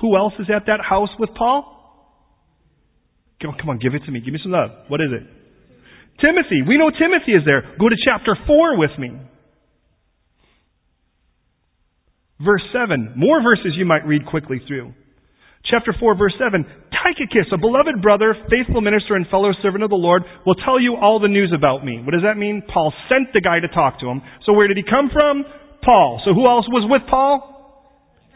Who 0.00 0.16
else 0.16 0.32
is 0.38 0.46
at 0.54 0.66
that 0.66 0.80
house 0.80 1.10
with 1.18 1.30
Paul? 1.36 1.79
Come 3.40 3.50
on, 3.50 3.58
come 3.58 3.70
on, 3.70 3.78
give 3.78 3.94
it 3.94 4.04
to 4.04 4.10
me. 4.12 4.20
Give 4.20 4.32
me 4.32 4.40
some 4.42 4.52
love. 4.52 4.70
What 4.88 5.00
is 5.00 5.08
it? 5.12 5.24
Timothy. 6.20 6.60
We 6.66 6.76
know 6.76 6.90
Timothy 6.92 7.32
is 7.32 7.44
there. 7.44 7.62
Go 7.80 7.88
to 7.88 7.96
chapter 8.04 8.36
4 8.46 8.78
with 8.78 8.92
me. 8.98 9.16
Verse 12.44 12.62
7. 12.72 13.14
More 13.16 13.42
verses 13.42 13.72
you 13.76 13.84
might 13.84 14.04
read 14.06 14.26
quickly 14.26 14.60
through. 14.68 14.92
Chapter 15.64 15.92
4, 15.98 16.16
verse 16.16 16.34
7. 16.40 16.64
Tychicus, 16.92 17.48
a 17.52 17.58
beloved 17.58 18.00
brother, 18.00 18.36
faithful 18.48 18.80
minister, 18.80 19.14
and 19.14 19.28
fellow 19.28 19.52
servant 19.62 19.84
of 19.84 19.90
the 19.90 19.96
Lord, 19.96 20.22
will 20.44 20.56
tell 20.56 20.80
you 20.80 20.96
all 20.96 21.20
the 21.20 21.28
news 21.28 21.52
about 21.56 21.84
me. 21.84 22.00
What 22.00 22.12
does 22.12 22.24
that 22.24 22.36
mean? 22.36 22.62
Paul 22.64 22.92
sent 23.08 23.32
the 23.32 23.40
guy 23.40 23.60
to 23.60 23.68
talk 23.68 24.00
to 24.00 24.08
him. 24.08 24.20
So 24.44 24.52
where 24.52 24.68
did 24.68 24.76
he 24.76 24.84
come 24.84 25.08
from? 25.12 25.44
Paul. 25.84 26.20
So 26.24 26.32
who 26.32 26.48
else 26.48 26.68
was 26.68 26.88
with 26.88 27.08
Paul? 27.08 27.56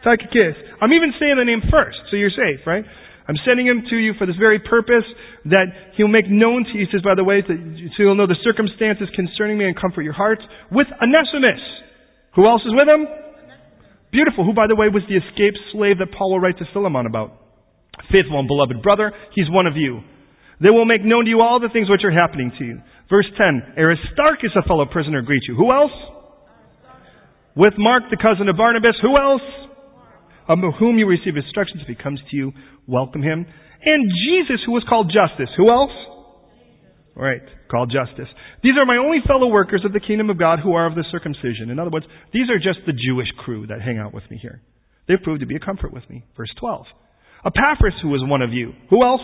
Tychicus. 0.03 0.57
I'm 0.81 0.93
even 0.93 1.13
saying 1.19 1.37
the 1.37 1.45
name 1.45 1.61
first, 1.69 1.97
so 2.09 2.17
you're 2.17 2.33
safe, 2.33 2.65
right? 2.65 2.85
I'm 3.27 3.37
sending 3.41 3.65
him 3.65 3.81
to 3.89 3.97
you 3.97 4.13
for 4.17 4.27
this 4.29 4.37
very 4.37 4.59
purpose 4.59 5.05
that 5.49 5.65
he'll 5.97 6.07
make 6.07 6.29
known 6.29 6.63
to 6.63 6.71
you, 6.77 6.85
he 6.85 6.91
says, 6.93 7.01
by 7.01 7.17
the 7.17 7.23
way, 7.23 7.41
so 7.41 7.97
you'll 7.97 8.15
know 8.15 8.29
the 8.29 8.37
circumstances 8.45 9.09
concerning 9.15 9.57
me 9.57 9.65
and 9.65 9.73
comfort 9.73 10.03
your 10.03 10.13
hearts, 10.13 10.41
with 10.69 10.85
Onesimus. 11.01 11.61
Who 12.37 12.45
else 12.45 12.61
is 12.61 12.73
with 12.77 12.85
him? 12.85 13.07
Beautiful. 14.11 14.45
Who, 14.45 14.53
by 14.53 14.67
the 14.67 14.75
way, 14.75 14.93
was 14.93 15.01
the 15.09 15.17
escaped 15.17 15.57
slave 15.73 15.97
that 15.99 16.13
Paul 16.13 16.37
will 16.37 16.39
write 16.39 16.57
to 16.59 16.65
Philemon 16.71 17.05
about. 17.05 17.33
Faithful 18.11 18.37
and 18.37 18.47
beloved 18.47 18.83
brother, 18.83 19.11
he's 19.33 19.49
one 19.49 19.65
of 19.65 19.75
you. 19.75 20.01
They 20.61 20.69
will 20.69 20.85
make 20.85 21.03
known 21.03 21.25
to 21.25 21.29
you 21.29 21.41
all 21.41 21.59
the 21.59 21.73
things 21.73 21.89
which 21.89 22.05
are 22.05 22.13
happening 22.13 22.51
to 22.59 22.63
you. 22.63 22.81
Verse 23.09 23.27
10, 23.37 23.73
Aristarchus, 23.77 24.53
a 24.55 24.63
fellow 24.67 24.85
prisoner, 24.85 25.21
greets 25.21 25.45
you. 25.47 25.55
Who 25.55 25.71
else? 25.71 25.91
With 27.55 27.73
Mark, 27.77 28.03
the 28.11 28.17
cousin 28.21 28.47
of 28.49 28.57
Barnabas. 28.57 28.95
Who 29.01 29.17
else? 29.17 29.41
Of 30.47 30.59
whom 30.79 30.97
you 30.97 31.07
receive 31.07 31.37
instructions 31.37 31.81
if 31.81 31.87
he 31.87 31.95
comes 31.95 32.19
to 32.29 32.37
you 32.37 32.51
welcome 32.87 33.23
him. 33.23 33.45
And 33.85 34.11
Jesus, 34.25 34.61
who 34.65 34.73
was 34.73 34.85
called 34.87 35.11
Justus. 35.13 35.49
Who 35.57 35.69
else? 35.69 35.91
All 37.15 37.23
right, 37.23 37.41
called 37.71 37.93
Justus. 37.93 38.27
These 38.61 38.73
are 38.77 38.85
my 38.85 38.97
only 38.97 39.19
fellow 39.25 39.47
workers 39.47 39.83
of 39.85 39.93
the 39.93 40.01
kingdom 40.01 40.29
of 40.29 40.37
God 40.37 40.59
who 40.59 40.73
are 40.73 40.85
of 40.85 40.95
the 40.95 41.05
circumcision. 41.11 41.69
In 41.69 41.79
other 41.79 41.89
words, 41.89 42.05
these 42.33 42.49
are 42.49 42.57
just 42.57 42.85
the 42.85 42.93
Jewish 42.93 43.29
crew 43.39 43.65
that 43.67 43.81
hang 43.81 43.97
out 43.97 44.13
with 44.13 44.29
me 44.29 44.37
here. 44.37 44.61
They've 45.07 45.21
proved 45.21 45.39
to 45.39 45.45
be 45.45 45.55
a 45.55 45.59
comfort 45.59 45.93
with 45.93 46.03
me. 46.09 46.25
Verse 46.35 46.51
12. 46.59 46.85
Epaphras, 47.45 47.93
who 48.01 48.09
was 48.09 48.21
one 48.25 48.41
of 48.41 48.51
you. 48.51 48.73
Who 48.89 49.05
else? 49.05 49.21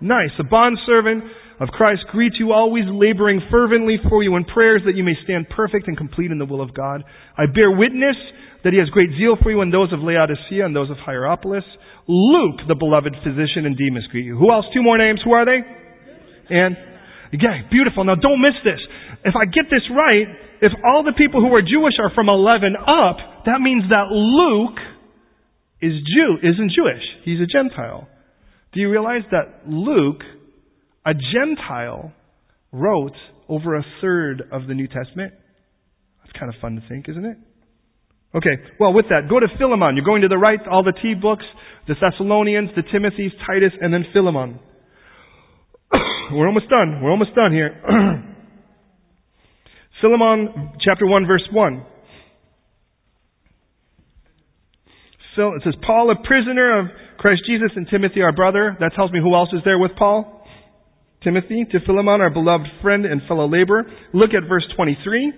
Nice. 0.00 0.34
A 0.38 0.44
bondservant 0.44 1.24
of 1.60 1.68
Christ 1.68 2.02
greets 2.12 2.36
you, 2.38 2.52
always 2.52 2.84
laboring 2.86 3.40
fervently 3.50 3.96
for 4.10 4.22
you 4.22 4.36
in 4.36 4.44
prayers 4.44 4.82
that 4.84 4.96
you 4.96 5.04
may 5.04 5.14
stand 5.24 5.48
perfect 5.48 5.88
and 5.88 5.96
complete 5.96 6.30
in 6.30 6.38
the 6.38 6.44
will 6.44 6.60
of 6.60 6.74
God. 6.74 7.04
I 7.38 7.46
bear 7.46 7.70
witness 7.70 8.16
that 8.66 8.74
he 8.74 8.82
has 8.82 8.90
great 8.90 9.14
zeal 9.14 9.38
for 9.38 9.54
you 9.54 9.62
and 9.62 9.70
those 9.70 9.94
of 9.94 10.02
Laodicea 10.02 10.66
and 10.66 10.74
those 10.74 10.90
of 10.90 10.98
Hierapolis. 10.98 11.62
Luke, 12.10 12.66
the 12.66 12.74
beloved 12.74 13.14
physician, 13.22 13.62
and 13.62 13.78
Demas 13.78 14.10
greet 14.10 14.26
you. 14.26 14.34
Who 14.34 14.50
else? 14.50 14.66
Two 14.74 14.82
more 14.82 14.98
names. 14.98 15.22
Who 15.22 15.30
are 15.30 15.46
they? 15.46 15.62
And, 16.50 16.74
yeah, 17.30 17.62
beautiful. 17.70 18.02
Now 18.02 18.18
don't 18.18 18.42
miss 18.42 18.58
this. 18.66 18.82
If 19.22 19.38
I 19.38 19.46
get 19.46 19.70
this 19.70 19.86
right, 19.94 20.26
if 20.58 20.74
all 20.82 21.06
the 21.06 21.14
people 21.14 21.46
who 21.46 21.54
are 21.54 21.62
Jewish 21.62 21.94
are 22.02 22.10
from 22.10 22.28
11 22.28 22.74
up, 22.74 23.46
that 23.46 23.62
means 23.62 23.86
that 23.94 24.10
Luke 24.10 24.82
is 25.78 25.94
Jew, 26.02 26.42
isn't 26.42 26.74
Jewish. 26.74 27.06
He's 27.22 27.38
a 27.38 27.46
Gentile. 27.46 28.08
Do 28.74 28.80
you 28.80 28.90
realize 28.90 29.22
that 29.30 29.70
Luke, 29.70 30.26
a 31.06 31.14
Gentile, 31.14 32.10
wrote 32.72 33.14
over 33.48 33.76
a 33.76 33.86
third 34.02 34.42
of 34.50 34.66
the 34.66 34.74
New 34.74 34.88
Testament? 34.88 35.34
That's 36.18 36.36
kind 36.36 36.52
of 36.52 36.60
fun 36.60 36.74
to 36.74 36.82
think, 36.88 37.08
isn't 37.08 37.24
it? 37.24 37.38
Okay, 38.36 38.60
well, 38.78 38.92
with 38.92 39.06
that, 39.08 39.30
go 39.30 39.40
to 39.40 39.46
Philemon. 39.58 39.96
You're 39.96 40.04
going 40.04 40.20
to 40.22 40.28
the 40.28 40.36
right, 40.36 40.60
all 40.70 40.82
the 40.82 40.92
T 40.92 41.14
books, 41.14 41.44
the 41.88 41.94
Thessalonians, 41.94 42.68
the 42.76 42.82
Timothys, 42.82 43.32
Titus, 43.46 43.72
and 43.80 43.94
then 43.94 44.04
Philemon. 44.12 44.60
We're 46.32 46.46
almost 46.46 46.68
done. 46.68 47.00
We're 47.02 47.10
almost 47.10 47.34
done 47.34 47.52
here. 47.52 47.80
Philemon 50.02 50.72
chapter 50.84 51.06
1 51.06 51.26
verse 51.26 51.48
1. 51.50 51.86
It 55.38 55.62
says, 55.64 55.74
Paul, 55.86 56.10
a 56.10 56.26
prisoner 56.26 56.80
of 56.80 56.86
Christ 57.18 57.42
Jesus, 57.46 57.70
and 57.76 57.86
Timothy, 57.90 58.22
our 58.22 58.32
brother. 58.32 58.76
That 58.80 58.92
tells 58.96 59.12
me 59.12 59.20
who 59.22 59.34
else 59.34 59.50
is 59.52 59.60
there 59.64 59.78
with 59.78 59.92
Paul. 59.98 60.44
Timothy, 61.22 61.66
to 61.72 61.78
Philemon, 61.84 62.20
our 62.20 62.30
beloved 62.30 62.66
friend 62.82 63.04
and 63.04 63.20
fellow 63.28 63.48
laborer. 63.48 63.84
Look 64.14 64.30
at 64.30 64.48
verse 64.48 64.64
23. 64.76 65.32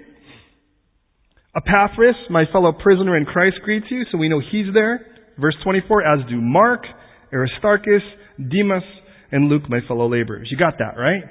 Epaphras, 1.58 2.14
my 2.30 2.44
fellow 2.52 2.72
prisoner 2.72 3.16
in 3.16 3.24
Christ, 3.24 3.56
greets 3.64 3.86
you, 3.90 4.04
so 4.12 4.18
we 4.18 4.28
know 4.28 4.40
he's 4.40 4.72
there. 4.72 5.06
Verse 5.40 5.56
24, 5.64 6.02
as 6.02 6.28
do 6.28 6.40
Mark, 6.40 6.84
Aristarchus, 7.32 8.02
Demas, 8.38 8.84
and 9.32 9.48
Luke, 9.48 9.62
my 9.68 9.80
fellow 9.88 10.08
laborers. 10.08 10.48
You 10.50 10.56
got 10.56 10.78
that, 10.78 10.98
right? 10.98 11.22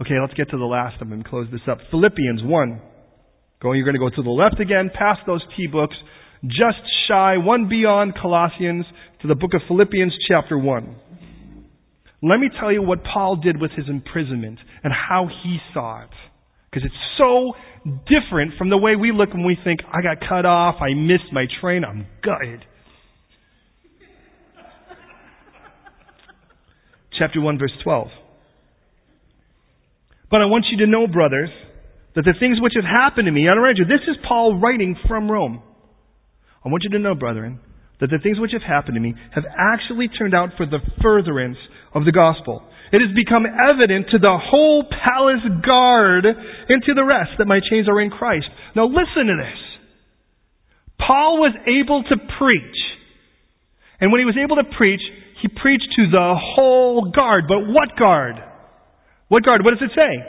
Okay, 0.00 0.14
let's 0.20 0.34
get 0.34 0.50
to 0.50 0.58
the 0.58 0.64
last 0.64 0.94
of 0.94 1.08
them 1.08 1.12
and 1.12 1.24
close 1.24 1.46
this 1.52 1.60
up. 1.70 1.78
Philippians 1.90 2.42
1. 2.42 2.80
Go, 3.62 3.72
you're 3.72 3.84
going 3.84 3.94
to 3.94 4.00
go 4.00 4.10
to 4.10 4.22
the 4.22 4.30
left 4.30 4.60
again, 4.60 4.90
past 4.92 5.20
those 5.26 5.42
T 5.56 5.66
books, 5.66 5.96
just 6.44 6.78
shy, 7.08 7.36
one 7.36 7.68
beyond 7.68 8.14
Colossians, 8.20 8.86
to 9.22 9.28
the 9.28 9.34
book 9.34 9.50
of 9.54 9.62
Philippians 9.66 10.14
chapter 10.28 10.58
1. 10.58 10.96
Let 12.22 12.38
me 12.38 12.50
tell 12.60 12.72
you 12.72 12.82
what 12.82 13.00
Paul 13.04 13.36
did 13.36 13.60
with 13.60 13.72
his 13.72 13.86
imprisonment 13.88 14.58
and 14.82 14.92
how 14.92 15.28
he 15.42 15.58
saw 15.72 16.02
it. 16.02 16.10
Because 16.70 16.84
it's 16.84 16.94
so 17.16 17.54
different 17.84 18.54
from 18.58 18.70
the 18.70 18.78
way 18.78 18.96
we 18.96 19.12
look 19.12 19.32
when 19.32 19.44
we 19.44 19.56
think, 19.62 19.80
I 19.86 20.02
got 20.02 20.26
cut 20.28 20.46
off, 20.46 20.76
I 20.80 20.94
missed 20.94 21.32
my 21.32 21.46
train, 21.60 21.84
I'm 21.84 22.06
gutted. 22.22 22.64
chapter 27.18 27.40
1 27.40 27.58
verse 27.58 27.72
12. 27.82 28.08
But 30.30 30.40
I 30.40 30.46
want 30.46 30.66
you 30.70 30.84
to 30.84 30.90
know, 30.90 31.06
brothers, 31.06 31.50
that 32.14 32.22
the 32.24 32.34
things 32.38 32.58
which 32.60 32.74
have 32.76 32.84
happened 32.84 33.26
to 33.26 33.32
me, 33.32 33.48
I 33.48 33.52
remind 33.52 33.78
you, 33.78 33.84
this 33.84 34.04
is 34.06 34.16
Paul 34.26 34.58
writing 34.60 34.96
from 35.08 35.30
Rome. 35.30 35.62
I 36.64 36.68
want 36.68 36.84
you 36.84 36.90
to 36.90 36.98
know, 36.98 37.14
brethren, 37.14 37.60
that 38.00 38.10
the 38.10 38.18
things 38.22 38.38
which 38.38 38.52
have 38.52 38.62
happened 38.62 38.94
to 38.94 39.00
me 39.00 39.14
have 39.34 39.44
actually 39.56 40.08
turned 40.08 40.34
out 40.34 40.50
for 40.56 40.66
the 40.66 40.78
furtherance 41.02 41.56
of 41.94 42.04
the 42.04 42.12
gospel. 42.12 42.67
It 42.92 43.00
has 43.04 43.14
become 43.14 43.44
evident 43.44 44.06
to 44.10 44.18
the 44.18 44.38
whole 44.38 44.84
palace 44.84 45.44
guard 45.64 46.24
and 46.24 46.82
to 46.84 46.94
the 46.94 47.04
rest 47.04 47.36
that 47.38 47.46
my 47.46 47.60
chains 47.60 47.88
are 47.88 48.00
in 48.00 48.10
Christ. 48.10 48.46
Now 48.74 48.86
listen 48.86 49.26
to 49.28 49.36
this. 49.36 49.60
Paul 50.98 51.38
was 51.38 51.54
able 51.66 52.02
to 52.02 52.16
preach. 52.38 52.78
And 54.00 54.12
when 54.12 54.20
he 54.20 54.24
was 54.24 54.36
able 54.36 54.56
to 54.56 54.64
preach, 54.76 55.02
he 55.42 55.48
preached 55.48 55.88
to 55.96 56.10
the 56.10 56.34
whole 56.34 57.10
guard. 57.14 57.44
But 57.48 57.68
what 57.68 57.96
guard? 57.98 58.36
What 59.28 59.44
guard? 59.44 59.64
What 59.64 59.78
does 59.78 59.88
it 59.88 59.94
say? 59.94 60.24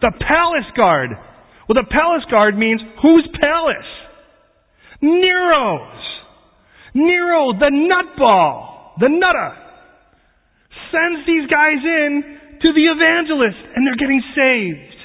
The 0.00 0.12
palace 0.26 0.70
guard. 0.76 1.10
Well, 1.68 1.76
the 1.76 1.90
palace 1.90 2.24
guard 2.30 2.56
means 2.56 2.80
whose 3.02 3.28
palace? 3.40 3.90
Nero's. 5.02 6.00
Nero, 6.94 7.52
the 7.52 7.70
nutball, 7.70 8.98
the 8.98 9.08
nutter, 9.08 9.54
sends 10.90 11.26
these 11.26 11.46
guys 11.48 11.80
in 11.80 12.10
to 12.60 12.68
the 12.74 12.86
evangelist 12.92 13.58
and 13.74 13.86
they're 13.86 13.98
getting 13.98 14.22
saved. 14.36 14.98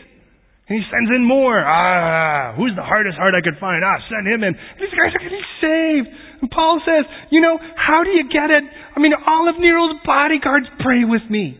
And 0.67 0.81
he 0.81 0.83
sends 0.89 1.09
in 1.13 1.21
more. 1.23 1.61
Ah, 1.61 2.57
who's 2.57 2.73
the 2.75 2.83
hardest 2.83 3.17
heart 3.17 3.37
I 3.37 3.41
could 3.45 3.61
find? 3.61 3.85
Ah, 3.85 4.01
send 4.09 4.25
him 4.25 4.41
in. 4.43 4.57
These 4.81 4.93
guys 4.97 5.13
are 5.13 5.23
getting 5.23 5.47
saved. 5.61 6.09
And 6.41 6.49
Paul 6.49 6.81
says, 6.81 7.05
you 7.29 7.39
know, 7.39 7.57
how 7.77 8.03
do 8.03 8.09
you 8.09 8.25
get 8.27 8.49
it? 8.49 8.63
I 8.65 8.99
mean, 8.99 9.13
all 9.13 9.47
of 9.47 9.55
Nero's 9.61 10.01
bodyguards 10.03 10.65
pray 10.81 11.05
with 11.05 11.21
me. 11.29 11.57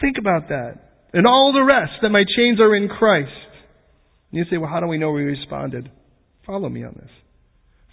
Think 0.00 0.16
about 0.18 0.48
that. 0.48 0.90
And 1.12 1.26
all 1.26 1.52
the 1.52 1.62
rest, 1.62 2.02
that 2.02 2.10
my 2.10 2.24
chains 2.36 2.60
are 2.60 2.74
in 2.74 2.88
Christ. 2.88 3.30
And 4.30 4.38
you 4.38 4.44
say, 4.50 4.58
well, 4.58 4.70
how 4.70 4.80
do 4.80 4.86
we 4.86 4.98
know 4.98 5.10
we 5.10 5.22
responded? 5.22 5.90
Follow 6.46 6.68
me 6.68 6.84
on 6.84 6.94
this. 6.94 7.10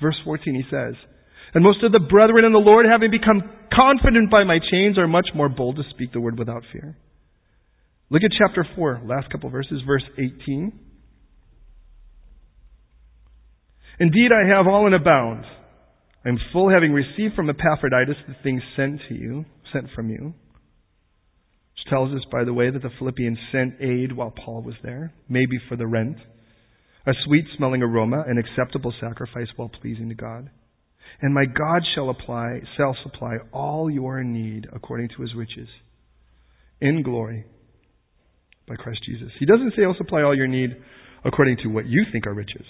Verse 0.02 0.18
14, 0.24 0.56
he 0.56 0.64
says, 0.70 0.94
And 1.58 1.64
most 1.64 1.82
of 1.82 1.92
the 1.92 1.98
brethren 1.98 2.46
in 2.46 2.52
the 2.52 2.60
Lord, 2.60 2.86
having 2.86 3.10
become 3.10 3.42
confident 3.74 4.30
by 4.30 4.44
my 4.44 4.60
chains, 4.60 4.96
are 5.00 5.08
much 5.08 5.30
more 5.34 5.50
bold 5.50 5.78
to 5.78 5.82
speak 5.90 6.14
the 6.14 6.22
word 6.22 6.38
without 6.38 6.62
fear. 6.72 6.96
Look 8.12 8.22
at 8.22 8.30
chapter 8.38 8.64
4, 8.76 9.02
last 9.06 9.32
couple 9.32 9.50
verses, 9.50 9.82
verse 9.88 10.04
18. 10.20 10.72
Indeed, 14.00 14.30
I 14.32 14.56
have 14.56 14.68
all 14.68 14.86
in 14.86 14.94
abound. 14.94 15.46
I 16.24 16.30
am 16.30 16.38
full, 16.54 16.70
having 16.70 16.94
received 16.94 17.34
from 17.34 17.50
Epaphroditus 17.50 18.18
the 18.28 18.36
things 18.44 18.62
sent 18.76 19.02
to 19.10 19.16
you, 19.16 19.44
sent 19.74 19.88
from 19.96 20.12
you 20.12 20.36
Which 21.74 21.90
tells 21.90 22.14
us, 22.14 22.22
by 22.32 22.44
the 22.44 22.54
way, 22.54 22.70
that 22.70 22.84
the 22.84 22.92
Philippians 23.00 23.40
sent 23.52 23.82
aid 23.82 24.12
while 24.16 24.30
Paul 24.46 24.62
was 24.62 24.76
there, 24.84 25.12
maybe 25.28 25.58
for 25.68 25.76
the 25.76 25.88
rent, 25.88 26.18
a 27.08 27.14
sweet 27.26 27.46
smelling 27.58 27.82
aroma, 27.82 28.26
an 28.28 28.38
acceptable 28.38 28.94
sacrifice 29.02 29.48
well 29.58 29.72
pleasing 29.82 30.10
to 30.10 30.16
God. 30.16 30.52
And 31.22 31.34
my 31.34 31.46
God 31.46 31.82
shall 31.96 32.10
apply, 32.10 32.62
shall 32.76 32.96
supply 33.04 33.38
all 33.52 33.90
your 33.90 34.24
need 34.24 34.68
according 34.72 35.10
to 35.16 35.22
his 35.22 35.34
riches 35.36 35.68
in 36.80 37.02
glory 37.02 37.46
by 38.68 38.76
Christ 38.76 39.00
Jesus. 39.06 39.32
He 39.40 39.46
doesn't 39.46 39.72
say 39.72 39.82
he'll 39.82 39.96
supply 39.98 40.22
all 40.22 40.36
your 40.36 40.48
need 40.48 40.76
according 41.26 41.58
to 41.64 41.70
what 41.70 41.88
you 41.88 42.04
think 42.12 42.28
are 42.28 42.34
riches. 42.34 42.66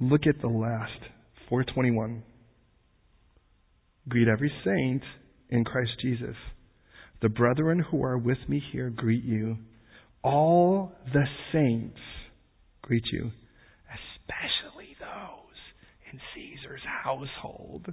Look 0.00 0.22
at 0.26 0.40
the 0.40 0.48
last 0.48 1.00
421. 1.48 2.22
Greet 4.08 4.28
every 4.28 4.52
saint 4.64 5.02
in 5.50 5.64
Christ 5.64 5.92
Jesus. 6.00 6.36
The 7.20 7.28
brethren 7.28 7.84
who 7.90 8.02
are 8.04 8.16
with 8.16 8.38
me 8.48 8.62
here 8.72 8.90
greet 8.90 9.24
you. 9.24 9.58
All 10.22 10.92
the 11.12 11.24
saints 11.52 11.98
greet 12.82 13.04
you, 13.12 13.30
in 16.12 16.20
Caesar's 16.34 16.82
household. 16.84 17.86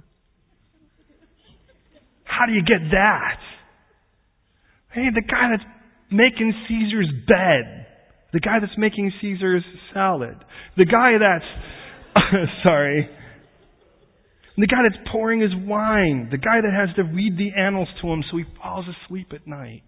How 2.24 2.46
do 2.46 2.52
you 2.52 2.62
get 2.62 2.90
that? 2.92 3.40
Hey, 4.92 5.08
the 5.14 5.22
guy 5.22 5.50
that's 5.50 5.68
making 6.10 6.52
Caesar's 6.68 7.10
bed, 7.26 7.86
the 8.32 8.40
guy 8.40 8.58
that's 8.60 8.76
making 8.78 9.12
Caesar's 9.20 9.64
salad, 9.92 10.36
the 10.76 10.86
guy 10.86 11.12
that's, 11.18 12.46
sorry, 12.64 13.08
the 14.56 14.66
guy 14.66 14.78
that's 14.88 15.08
pouring 15.12 15.40
his 15.40 15.52
wine, 15.54 16.28
the 16.30 16.38
guy 16.38 16.60
that 16.62 16.72
has 16.72 16.94
to 16.96 17.02
read 17.02 17.36
the 17.36 17.50
annals 17.58 17.88
to 18.00 18.08
him 18.08 18.24
so 18.30 18.38
he 18.38 18.44
falls 18.60 18.86
asleep 19.04 19.28
at 19.34 19.46
night. 19.46 19.82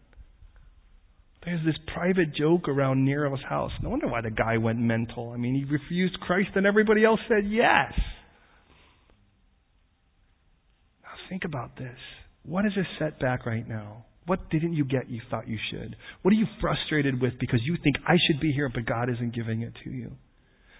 There's 1.45 1.65
this 1.65 1.77
private 1.95 2.35
joke 2.35 2.69
around 2.69 3.05
Nero's 3.05 3.43
house. 3.49 3.71
No 3.83 3.89
wonder 3.89 4.09
why 4.09 4.21
the 4.21 4.31
guy 4.31 4.59
went 4.59 4.79
mental. 4.79 5.31
I 5.33 5.39
mean, 5.39 5.55
he 5.55 5.65
refused 5.65 6.19
Christ 6.21 6.51
and 6.57 6.67
everybody 6.67 7.05
else 7.05 7.21
said 7.29 7.45
yes. 7.47 7.93
Now 11.03 11.15
think 11.29 11.45
about 11.45 11.77
this. 11.77 11.99
What 12.45 12.67
is 12.67 12.73
a 12.77 12.85
setback 12.99 13.47
right 13.47 13.69
now? 13.69 14.05
What 14.27 14.51
didn't 14.51 14.75
you 14.75 14.85
get 14.85 15.09
you 15.09 15.21
thought 15.31 15.49
you 15.49 15.59
should? 15.71 15.97
What 16.23 16.33
are 16.33 16.37
you 16.37 16.47
frustrated 16.61 17.21
with 17.21 17.35
because 17.41 17.61
you 17.65 17.77
think 17.83 17.97
I 18.07 18.17
should 18.27 18.41
be 18.41 18.53
here 18.53 18.69
but 18.69 18.85
God 18.87 19.09
isn't 19.11 19.35
giving 19.35 19.63
it 19.63 19.73
to 19.85 19.91
you? 19.91 20.13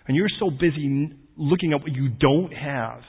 And 0.07 0.17
you're 0.17 0.29
so 0.41 0.51
busy 0.51 1.13
looking 1.37 1.73
at 1.73 1.81
what 1.83 1.93
you 1.93 2.09
don't 2.09 2.53
have 2.53 3.03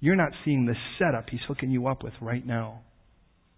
you're 0.00 0.16
not 0.16 0.30
seeing 0.44 0.66
the 0.66 0.74
setup 0.98 1.26
he's 1.28 1.40
hooking 1.48 1.70
you 1.70 1.88
up 1.88 2.04
with 2.04 2.14
right 2.20 2.44
now. 2.46 2.80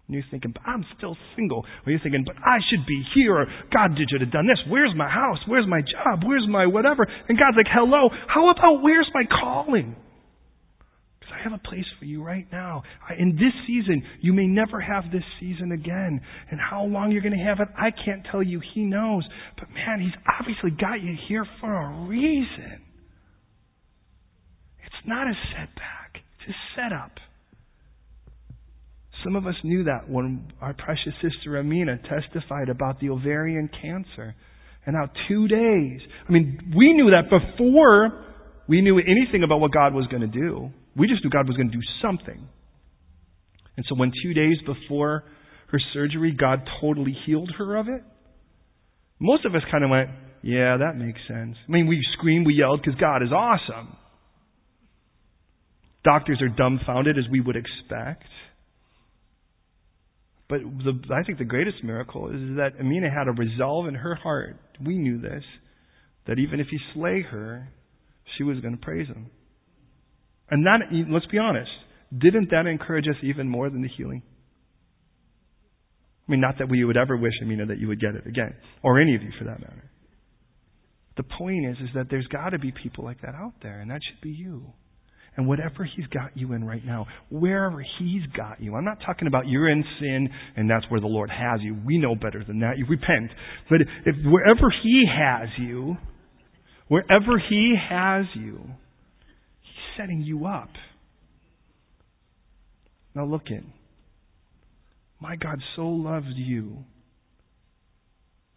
And 0.07 0.15
you're 0.15 0.25
thinking, 0.31 0.51
but 0.51 0.63
I'm 0.65 0.83
still 0.97 1.15
single. 1.35 1.65
Or 1.85 1.91
you're 1.91 2.01
thinking, 2.01 2.23
but 2.25 2.35
I 2.37 2.57
should 2.69 2.85
be 2.87 3.03
here. 3.13 3.45
God 3.71 3.95
did 3.95 4.09
you 4.11 4.19
have 4.19 4.31
done 4.31 4.47
this. 4.47 4.57
Where's 4.67 4.93
my 4.95 5.07
house? 5.07 5.37
Where's 5.47 5.67
my 5.67 5.81
job? 5.81 6.23
Where's 6.25 6.47
my 6.49 6.65
whatever? 6.65 7.05
And 7.29 7.37
God's 7.37 7.57
like, 7.57 7.69
hello. 7.71 8.09
How 8.27 8.49
about 8.49 8.81
where's 8.81 9.09
my 9.13 9.23
calling? 9.29 9.95
I 11.41 11.49
have 11.49 11.53
a 11.53 11.67
place 11.69 11.85
for 11.97 12.05
you 12.05 12.23
right 12.23 12.45
now. 12.51 12.83
I, 13.07 13.15
in 13.15 13.31
this 13.35 13.53
season, 13.65 14.03
you 14.21 14.33
may 14.33 14.45
never 14.45 14.79
have 14.79 15.05
this 15.11 15.23
season 15.39 15.71
again. 15.71 16.21
And 16.51 16.59
how 16.59 16.83
long 16.83 17.11
you're 17.11 17.21
going 17.21 17.37
to 17.37 17.43
have 17.43 17.59
it, 17.59 17.67
I 17.75 17.89
can't 17.91 18.25
tell 18.31 18.43
you. 18.43 18.61
He 18.73 18.81
knows. 18.81 19.27
But 19.57 19.69
man, 19.71 19.99
He's 20.01 20.13
obviously 20.39 20.71
got 20.71 21.01
you 21.01 21.15
here 21.27 21.45
for 21.59 21.73
a 21.73 22.07
reason. 22.07 22.81
It's 24.85 25.07
not 25.07 25.27
a 25.27 25.33
setback, 25.51 26.15
it's 26.15 26.49
a 26.49 26.57
setup. 26.75 27.11
Some 29.23 29.35
of 29.35 29.45
us 29.45 29.55
knew 29.63 29.83
that 29.85 30.09
when 30.09 30.51
our 30.61 30.73
precious 30.73 31.13
sister 31.21 31.57
Amina 31.57 31.97
testified 31.97 32.69
about 32.69 32.99
the 32.99 33.09
ovarian 33.09 33.69
cancer. 33.81 34.35
And 34.83 34.95
how 34.95 35.09
two 35.27 35.47
days, 35.47 36.01
I 36.27 36.31
mean, 36.31 36.73
we 36.75 36.93
knew 36.93 37.11
that 37.11 37.29
before 37.29 38.25
we 38.67 38.81
knew 38.81 38.97
anything 38.97 39.43
about 39.43 39.59
what 39.59 39.71
God 39.71 39.93
was 39.93 40.07
going 40.07 40.21
to 40.21 40.27
do. 40.27 40.71
We 40.95 41.07
just 41.07 41.23
knew 41.23 41.29
God 41.29 41.47
was 41.47 41.57
going 41.57 41.71
to 41.71 41.77
do 41.77 41.83
something. 42.01 42.47
And 43.77 43.85
so 43.87 43.95
when 43.95 44.11
two 44.23 44.33
days 44.33 44.57
before 44.65 45.23
her 45.69 45.79
surgery, 45.93 46.35
God 46.37 46.67
totally 46.81 47.15
healed 47.25 47.51
her 47.57 47.77
of 47.77 47.87
it, 47.87 48.03
most 49.19 49.45
of 49.45 49.55
us 49.55 49.61
kind 49.71 49.83
of 49.83 49.89
went, 49.89 50.09
yeah, 50.43 50.77
that 50.77 50.97
makes 50.97 51.19
sense. 51.27 51.55
I 51.67 51.71
mean, 51.71 51.87
we 51.87 52.03
screamed, 52.13 52.45
we 52.45 52.55
yelled 52.55 52.81
because 52.83 52.99
God 52.99 53.21
is 53.21 53.31
awesome. 53.31 53.95
Doctors 56.03 56.41
are 56.41 56.49
dumbfounded 56.49 57.17
as 57.17 57.25
we 57.31 57.39
would 57.39 57.55
expect. 57.55 58.25
But 60.49 60.59
the, 60.59 60.99
I 61.13 61.23
think 61.23 61.37
the 61.37 61.45
greatest 61.45 61.83
miracle 61.83 62.27
is 62.27 62.57
that 62.57 62.71
Amina 62.79 63.09
had 63.09 63.27
a 63.27 63.31
resolve 63.31 63.87
in 63.87 63.93
her 63.93 64.15
heart. 64.15 64.57
We 64.83 64.97
knew 64.97 65.21
this. 65.21 65.43
That 66.27 66.39
even 66.39 66.59
if 66.59 66.67
he 66.69 66.77
slay 66.93 67.21
her, 67.21 67.69
she 68.37 68.43
was 68.43 68.59
going 68.59 68.75
to 68.75 68.81
praise 68.81 69.07
him. 69.07 69.29
And 70.51 70.65
that, 70.65 70.79
let's 71.09 71.25
be 71.27 71.37
honest, 71.37 71.71
didn't 72.15 72.51
that 72.51 72.67
encourage 72.67 73.07
us 73.07 73.15
even 73.23 73.47
more 73.47 73.69
than 73.69 73.81
the 73.81 73.87
healing? 73.87 74.21
I 76.27 76.31
mean, 76.31 76.41
not 76.41 76.59
that 76.59 76.69
we 76.69 76.83
would 76.83 76.97
ever 76.97 77.17
wish, 77.17 77.33
Amina, 77.41 77.67
that 77.67 77.79
you 77.79 77.87
would 77.87 77.99
get 77.99 78.15
it 78.15 78.27
again, 78.27 78.53
or 78.83 78.99
any 78.99 79.15
of 79.15 79.23
you 79.23 79.31
for 79.39 79.45
that 79.45 79.59
matter. 79.59 79.89
The 81.17 81.23
point 81.23 81.65
is, 81.65 81.77
is 81.77 81.89
that 81.95 82.07
there's 82.09 82.27
got 82.27 82.49
to 82.49 82.59
be 82.59 82.71
people 82.71 83.03
like 83.03 83.21
that 83.21 83.35
out 83.35 83.53
there, 83.63 83.79
and 83.79 83.89
that 83.91 84.01
should 84.07 84.21
be 84.21 84.29
you. 84.29 84.73
And 85.37 85.47
whatever 85.47 85.87
He's 85.95 86.07
got 86.07 86.35
you 86.35 86.53
in 86.53 86.63
right 86.63 86.85
now, 86.85 87.07
wherever 87.29 87.83
He's 87.99 88.23
got 88.35 88.61
you, 88.61 88.75
I'm 88.75 88.83
not 88.83 88.97
talking 89.05 89.27
about 89.27 89.47
you're 89.47 89.69
in 89.69 89.83
sin 89.99 90.29
and 90.57 90.69
that's 90.69 90.85
where 90.89 90.99
the 90.99 91.07
Lord 91.07 91.29
has 91.29 91.61
you. 91.61 91.77
We 91.85 91.97
know 91.97 92.15
better 92.15 92.43
than 92.45 92.59
that. 92.59 92.77
You 92.77 92.85
repent. 92.85 93.31
But 93.69 93.81
if 94.05 94.15
wherever 94.25 94.73
He 94.83 95.05
has 95.09 95.47
you, 95.57 95.95
wherever 96.89 97.41
He 97.49 97.75
has 97.89 98.25
you, 98.35 98.61
setting 99.97 100.21
you 100.21 100.45
up. 100.45 100.69
Now 103.13 103.25
look 103.25 103.49
in. 103.49 103.73
My 105.19 105.35
God 105.35 105.61
so 105.75 105.87
loved 105.87 106.35
you 106.35 106.77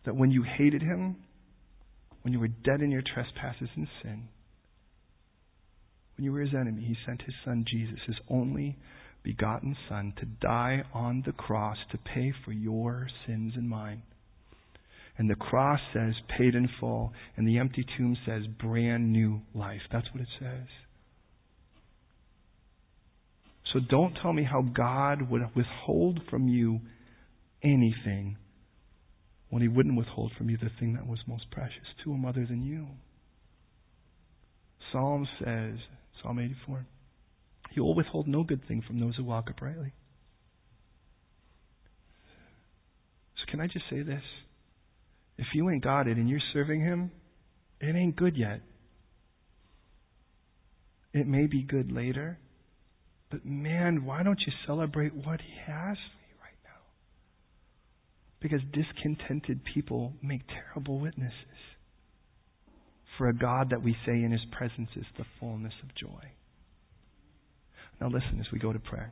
that 0.05 0.17
when 0.17 0.31
you 0.31 0.45
hated 0.45 0.83
Him, 0.83 1.17
when 2.23 2.33
you 2.33 2.41
were 2.41 2.49
dead 2.49 2.81
in 2.81 2.91
your 2.91 3.03
trespasses 3.03 3.69
and 3.77 3.87
sin, 4.03 4.29
when 6.17 6.25
you 6.25 6.33
were 6.33 6.41
his 6.41 6.55
enemy, 6.55 6.83
he 6.83 6.97
sent 7.05 7.23
his 7.23 7.35
son 7.45 7.65
Jesus, 7.69 7.99
his 8.07 8.17
only 8.31 8.77
begotten 9.23 9.77
son, 9.89 10.13
to 10.19 10.27
die 10.27 10.83
on 10.93 11.23
the 11.27 11.33
cross 11.33 11.77
to 11.91 11.99
pay 11.99 12.33
for 12.45 12.53
your 12.53 13.09
sins 13.27 13.55
and 13.57 13.69
mine. 13.69 14.03
And 15.17 15.31
the 15.31 15.35
cross 15.35 15.81
says 15.93 16.15
paid 16.37 16.55
in 16.55 16.69
full, 16.81 17.13
and 17.37 17.47
the 17.47 17.59
empty 17.59 17.85
tomb 17.97 18.17
says 18.27 18.43
brand 18.47 19.13
new 19.13 19.41
life. 19.55 19.81
That's 19.93 20.07
what 20.13 20.23
it 20.23 20.29
says. 20.41 20.67
So 23.75 23.81
don't 23.91 24.17
tell 24.23 24.33
me 24.33 24.45
how 24.45 24.63
God 24.63 25.29
would 25.31 25.43
withhold 25.57 26.21
from 26.31 26.47
you 26.47 26.81
anything 27.63 28.37
when 29.51 29.63
he 29.63 29.69
wouldn't 29.69 29.97
withhold 29.97 30.31
from 30.39 30.49
you 30.49 30.57
the 30.57 30.71
thing 30.79 30.95
that 30.95 31.09
was 31.09 31.19
most 31.27 31.51
precious 31.51 31.85
to 32.05 32.13
him 32.13 32.25
other 32.25 32.47
than 32.47 32.63
you. 32.63 32.87
Psalm 34.93 35.27
says, 35.41 35.75
Psalm 36.23 36.39
84. 36.39 36.87
He 37.73 37.81
will 37.81 37.97
withhold 37.97 38.29
no 38.29 38.45
good 38.45 38.67
thing 38.69 38.81
from 38.87 39.01
those 39.01 39.17
who 39.17 39.25
walk 39.25 39.51
uprightly. 39.51 39.93
So, 43.39 43.51
can 43.51 43.61
I 43.61 43.67
just 43.67 43.87
say 43.91 44.03
this? 44.03 44.23
If 45.37 45.47
you 45.53 45.69
ain't 45.69 45.83
got 45.83 46.07
it 46.07 46.17
and 46.17 46.29
you're 46.29 46.39
serving 46.53 46.81
Him, 46.81 47.11
it 47.81 47.97
ain't 47.97 48.15
good 48.15 48.37
yet. 48.37 48.61
It 51.13 51.27
may 51.27 51.47
be 51.47 51.63
good 51.63 51.91
later, 51.91 52.39
but 53.35 53.45
man, 53.45 54.05
why 54.05 54.23
don't 54.23 54.39
you 54.47 54.53
celebrate 54.65 55.13
what 55.13 55.41
He 55.41 55.55
has 55.67 55.97
for 55.97 56.23
you 56.23 56.37
right 56.41 56.55
now? 56.63 56.79
Because 58.41 58.61
discontented 58.73 59.61
people 59.75 60.13
make 60.23 60.43
terrible 60.47 61.01
witnesses 61.01 61.33
for 63.19 63.29
a 63.29 63.35
God 63.35 63.71
that 63.71 63.83
we 63.83 63.97
say 64.07 64.13
in 64.13 64.31
His 64.31 64.43
presence 64.57 64.91
is 64.95 65.07
the 65.19 65.25
fullness 65.41 65.73
of 65.83 65.93
joy. 65.97 66.31
Now, 68.01 68.07
listen 68.07 68.39
as 68.39 68.47
we 68.53 68.61
go 68.61 68.73
to 68.73 68.79
prayer. 68.79 69.11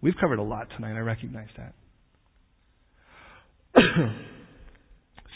We've 0.00 0.16
covered 0.20 0.40
a 0.40 0.42
lot 0.42 0.66
tonight, 0.74 0.96
I 0.96 1.00
recognize 1.00 1.50
that. 1.56 1.74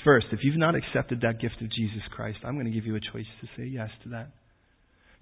First, 0.04 0.26
if 0.32 0.40
you've 0.42 0.58
not 0.58 0.74
accepted 0.74 1.20
that 1.20 1.40
gift 1.40 1.62
of 1.62 1.70
Jesus 1.70 2.02
Christ, 2.10 2.38
I'm 2.44 2.54
going 2.54 2.66
to 2.66 2.72
give 2.72 2.86
you 2.86 2.96
a 2.96 3.00
choice 3.12 3.26
to 3.40 3.46
say 3.56 3.68
yes 3.68 3.90
to 4.02 4.08
that. 4.08 4.32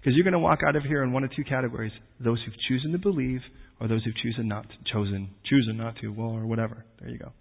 Because 0.05 0.15
you're 0.15 0.23
going 0.23 0.33
to 0.33 0.39
walk 0.39 0.59
out 0.67 0.75
of 0.75 0.83
here 0.83 1.01
in 1.01 1.11
one 1.11 1.23
of 1.23 1.31
two 1.35 1.43
categories 1.43 1.91
those 2.23 2.37
who've 2.45 2.53
chosen 2.69 2.91
to 2.91 2.99
believe, 2.99 3.39
or 3.81 3.87
those 3.87 4.03
who've 4.03 4.13
chosen 4.23 4.47
not 4.47 4.61
to, 4.69 4.75
chosen, 4.93 5.31
chosen 5.49 5.77
not 5.77 5.95
to, 5.99 6.09
well, 6.09 6.29
or 6.29 6.45
whatever. 6.45 6.85
There 7.01 7.09
you 7.09 7.17
go. 7.17 7.31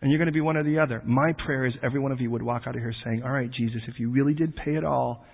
And 0.00 0.12
you're 0.12 0.20
going 0.20 0.28
to 0.28 0.32
be 0.32 0.40
one 0.40 0.56
or 0.56 0.62
the 0.62 0.78
other. 0.78 1.02
My 1.04 1.32
prayer 1.44 1.66
is 1.66 1.72
every 1.82 1.98
one 1.98 2.12
of 2.12 2.20
you 2.20 2.30
would 2.30 2.42
walk 2.42 2.62
out 2.68 2.76
of 2.76 2.80
here 2.80 2.94
saying, 3.04 3.22
All 3.24 3.32
right, 3.32 3.50
Jesus, 3.50 3.80
if 3.88 3.98
you 3.98 4.12
really 4.12 4.34
did 4.34 4.54
pay 4.54 4.76
it 4.76 4.84
all, 4.84 5.24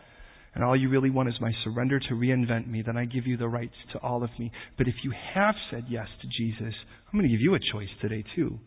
and 0.55 0.65
all 0.65 0.75
you 0.75 0.89
really 0.89 1.11
want 1.11 1.29
is 1.29 1.35
my 1.43 1.53
surrender 1.63 2.01
to 2.01 2.15
reinvent 2.15 2.67
me, 2.67 2.83
then 2.85 2.97
I 2.97 3.05
give 3.05 3.27
you 3.27 3.37
the 3.37 3.49
rights 3.49 3.75
to 3.93 3.99
all 3.99 4.25
of 4.25 4.31
me. 4.39 4.51
But 4.79 4.89
if 4.89 4.95
you 5.05 5.13
have 5.35 5.57
said 5.71 5.85
yes 5.91 6.07
to 6.23 6.29
Jesus, 6.39 6.75
I'm 7.07 7.19
going 7.19 7.31
to 7.31 7.37
give 7.37 7.43
you 7.43 7.55
a 7.55 7.59
choice 7.71 7.89
today, 8.01 8.25
too. 8.35 8.59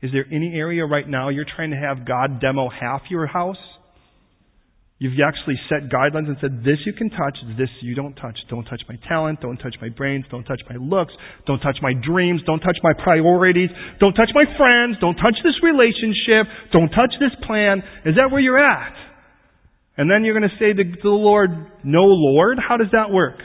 Is 0.00 0.12
there 0.12 0.24
any 0.32 0.54
area 0.54 0.86
right 0.86 1.06
now 1.06 1.28
you're 1.28 1.44
trying 1.44 1.72
to 1.72 1.76
have 1.76 2.06
God 2.06 2.40
demo 2.40 2.70
half 2.70 3.02
your 3.10 3.26
house? 3.26 3.58
You've 5.00 5.16
actually 5.24 5.56
set 5.72 5.88
guidelines 5.88 6.28
and 6.28 6.36
said, 6.44 6.60
this 6.60 6.76
you 6.84 6.92
can 6.92 7.08
touch, 7.08 7.32
this 7.56 7.72
you 7.80 7.94
don't 7.94 8.12
touch. 8.20 8.36
Don't 8.50 8.64
touch 8.64 8.82
my 8.86 8.96
talent, 9.08 9.40
don't 9.40 9.56
touch 9.56 9.74
my 9.80 9.88
brains, 9.88 10.26
don't 10.30 10.44
touch 10.44 10.60
my 10.68 10.76
looks, 10.76 11.14
don't 11.46 11.58
touch 11.58 11.78
my 11.80 11.94
dreams, 11.94 12.42
don't 12.44 12.60
touch 12.60 12.76
my 12.82 12.92
priorities, 13.02 13.70
don't 13.98 14.12
touch 14.12 14.28
my 14.34 14.44
friends, 14.58 14.96
don't 15.00 15.16
touch 15.16 15.40
this 15.42 15.56
relationship, 15.64 16.52
don't 16.70 16.90
touch 16.90 17.16
this 17.18 17.32
plan. 17.46 17.82
Is 18.04 18.16
that 18.20 18.30
where 18.30 18.42
you're 18.42 18.62
at? 18.62 18.92
And 19.96 20.10
then 20.10 20.22
you're 20.22 20.38
going 20.38 20.50
to 20.50 20.56
say 20.60 20.74
to 20.76 20.84
the 21.02 21.08
Lord, 21.08 21.48
no 21.82 22.04
Lord? 22.04 22.58
How 22.60 22.76
does 22.76 22.92
that 22.92 23.10
work? 23.10 23.40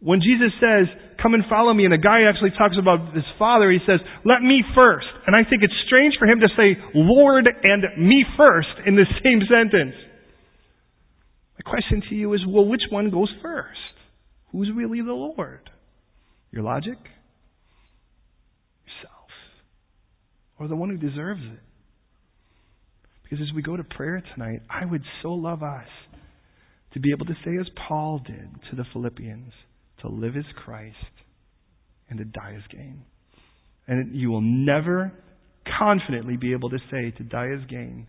When 0.00 0.20
Jesus 0.20 0.52
says, 0.58 0.88
come 1.22 1.34
and 1.34 1.44
follow 1.48 1.74
me, 1.74 1.84
and 1.84 1.92
a 1.92 1.98
guy 1.98 2.24
actually 2.24 2.50
talks 2.56 2.76
about 2.80 3.14
his 3.14 3.24
father, 3.38 3.70
he 3.70 3.78
says, 3.86 4.00
let 4.24 4.40
me 4.40 4.64
first. 4.74 5.06
And 5.26 5.36
I 5.36 5.48
think 5.48 5.62
it's 5.62 5.76
strange 5.86 6.14
for 6.18 6.26
him 6.26 6.40
to 6.40 6.48
say 6.56 6.80
Lord 6.94 7.46
and 7.46 7.84
me 8.08 8.24
first 8.36 8.68
in 8.86 8.96
the 8.96 9.04
same 9.22 9.40
sentence. 9.48 9.94
My 11.58 11.70
question 11.70 12.02
to 12.08 12.14
you 12.14 12.32
is, 12.32 12.40
well, 12.48 12.64
which 12.64 12.82
one 12.90 13.10
goes 13.10 13.28
first? 13.42 13.78
Who's 14.52 14.70
really 14.74 15.02
the 15.02 15.12
Lord? 15.12 15.68
Your 16.50 16.62
logic? 16.62 16.98
Yourself? 18.86 19.28
Or 20.58 20.66
the 20.66 20.76
one 20.76 20.88
who 20.88 20.96
deserves 20.96 21.42
it? 21.42 21.60
Because 23.22 23.46
as 23.46 23.54
we 23.54 23.60
go 23.60 23.76
to 23.76 23.84
prayer 23.84 24.22
tonight, 24.34 24.62
I 24.68 24.86
would 24.86 25.02
so 25.22 25.32
love 25.32 25.62
us 25.62 25.86
to 26.94 27.00
be 27.00 27.12
able 27.14 27.26
to 27.26 27.34
say, 27.44 27.56
as 27.60 27.66
Paul 27.86 28.20
did 28.26 28.48
to 28.70 28.76
the 28.76 28.84
Philippians, 28.92 29.52
to 30.02 30.08
live 30.08 30.36
as 30.36 30.44
Christ 30.64 30.96
and 32.08 32.18
to 32.18 32.24
die 32.24 32.54
as 32.56 32.62
gain. 32.70 33.04
And 33.86 34.14
you 34.14 34.30
will 34.30 34.40
never 34.40 35.12
confidently 35.78 36.36
be 36.36 36.52
able 36.52 36.70
to 36.70 36.78
say 36.90 37.10
to 37.10 37.22
die 37.22 37.48
as 37.52 37.64
gain 37.68 38.06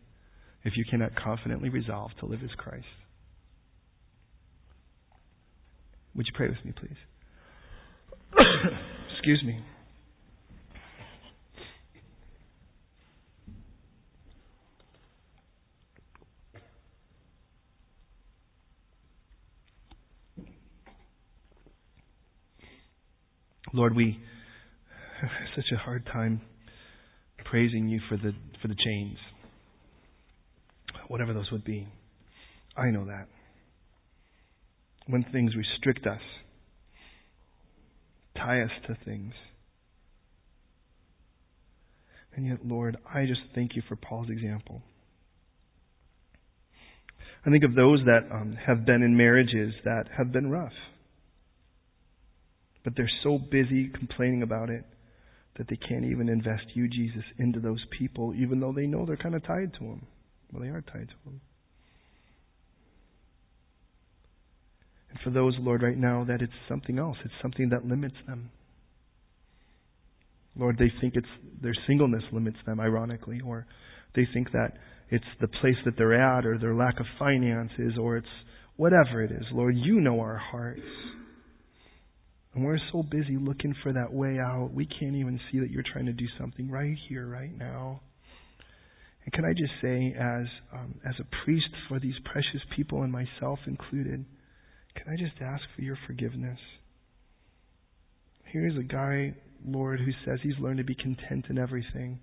if 0.63 0.73
you 0.75 0.85
cannot 0.89 1.15
confidently 1.15 1.69
resolve 1.69 2.11
to 2.19 2.25
live 2.25 2.41
as 2.43 2.51
Christ. 2.57 2.85
Would 6.15 6.25
you 6.27 6.33
pray 6.35 6.49
with 6.49 6.63
me, 6.65 6.73
please? 6.77 6.97
Excuse 9.13 9.41
me. 9.45 9.59
Lord, 23.73 23.95
we 23.95 24.19
have 25.21 25.29
such 25.55 25.65
a 25.73 25.77
hard 25.77 26.05
time 26.05 26.41
praising 27.45 27.87
you 27.89 27.99
for 28.09 28.17
the 28.17 28.33
for 28.61 28.67
the 28.67 28.75
chains. 28.85 29.17
Whatever 31.07 31.33
those 31.33 31.51
would 31.51 31.63
be. 31.65 31.87
I 32.77 32.89
know 32.89 33.05
that. 33.05 33.27
when 35.07 35.23
things 35.31 35.53
restrict 35.55 36.07
us, 36.07 36.21
tie 38.37 38.61
us 38.61 38.71
to 38.87 38.97
things. 39.05 39.33
And 42.35 42.47
yet, 42.47 42.59
Lord, 42.65 42.97
I 43.13 43.25
just 43.25 43.41
thank 43.53 43.75
you 43.75 43.83
for 43.87 43.95
Paul's 43.95 44.29
example. 44.29 44.81
I 47.45 47.49
think 47.49 47.63
of 47.63 47.75
those 47.75 47.99
that 48.05 48.31
um, 48.31 48.57
have 48.65 48.85
been 48.85 49.01
in 49.03 49.17
marriages 49.17 49.73
that 49.83 50.05
have 50.17 50.31
been 50.31 50.49
rough. 50.49 50.71
But 52.83 52.93
they're 52.95 53.09
so 53.23 53.37
busy 53.37 53.89
complaining 53.89 54.43
about 54.43 54.69
it 54.69 54.85
that 55.57 55.67
they 55.69 55.75
can't 55.75 56.05
even 56.05 56.29
invest 56.29 56.63
you, 56.73 56.87
Jesus, 56.87 57.23
into 57.37 57.59
those 57.59 57.83
people, 57.97 58.33
even 58.35 58.59
though 58.59 58.73
they 58.75 58.87
know 58.87 59.05
they're 59.05 59.17
kind 59.17 59.35
of 59.35 59.45
tied 59.45 59.73
to 59.73 59.79
them. 59.79 60.07
Well, 60.51 60.63
they 60.63 60.69
are 60.69 60.81
tied 60.81 61.09
to 61.09 61.15
them. 61.25 61.41
And 65.09 65.19
for 65.23 65.29
those, 65.29 65.55
Lord, 65.59 65.83
right 65.83 65.97
now, 65.97 66.23
that 66.23 66.41
it's 66.41 66.53
something 66.69 66.97
else. 66.97 67.17
It's 67.23 67.33
something 67.41 67.69
that 67.69 67.85
limits 67.85 68.15
them. 68.27 68.49
Lord, 70.55 70.77
they 70.77 70.91
think 70.99 71.15
it's 71.15 71.27
their 71.61 71.75
singleness 71.87 72.23
limits 72.31 72.57
them, 72.65 72.79
ironically, 72.79 73.41
or 73.45 73.67
they 74.15 74.27
think 74.33 74.51
that 74.51 74.73
it's 75.09 75.25
the 75.39 75.47
place 75.47 75.75
that 75.85 75.95
they're 75.97 76.13
at, 76.13 76.45
or 76.45 76.57
their 76.57 76.75
lack 76.75 76.99
of 76.99 77.05
finances, 77.19 77.93
or 77.99 78.17
it's 78.17 78.27
whatever 78.77 79.21
it 79.21 79.31
is. 79.31 79.43
Lord, 79.51 79.75
you 79.77 79.99
know 79.99 80.19
our 80.21 80.37
hearts. 80.37 80.81
And 82.53 82.65
we're 82.65 82.79
so 82.91 83.03
busy 83.03 83.37
looking 83.37 83.73
for 83.81 83.93
that 83.93 84.11
way 84.11 84.37
out, 84.39 84.71
we 84.73 84.85
can't 84.85 85.15
even 85.15 85.39
see 85.51 85.59
that 85.59 85.71
you're 85.71 85.83
trying 85.93 86.07
to 86.07 86.13
do 86.13 86.25
something 86.37 86.69
right 86.69 86.97
here, 87.07 87.25
right 87.25 87.55
now. 87.57 88.01
And 89.23 89.33
can 89.33 89.45
I 89.45 89.53
just 89.53 89.71
say, 89.81 90.13
as 90.19 90.47
um, 90.73 90.95
as 91.07 91.15
a 91.19 91.45
priest 91.45 91.69
for 91.87 91.99
these 91.99 92.15
precious 92.25 92.61
people 92.75 93.03
and 93.03 93.11
myself 93.11 93.59
included, 93.67 94.25
can 94.95 95.13
I 95.13 95.15
just 95.15 95.41
ask 95.41 95.63
for 95.75 95.81
your 95.83 95.97
forgiveness? 96.07 96.59
Here's 98.45 98.77
a 98.77 98.83
guy, 98.83 99.35
Lord, 99.65 99.99
who 100.01 100.11
says 100.25 100.39
he's 100.43 100.59
learned 100.59 100.79
to 100.79 100.83
be 100.83 100.95
content 100.95 101.45
in 101.49 101.57
everything, 101.57 102.19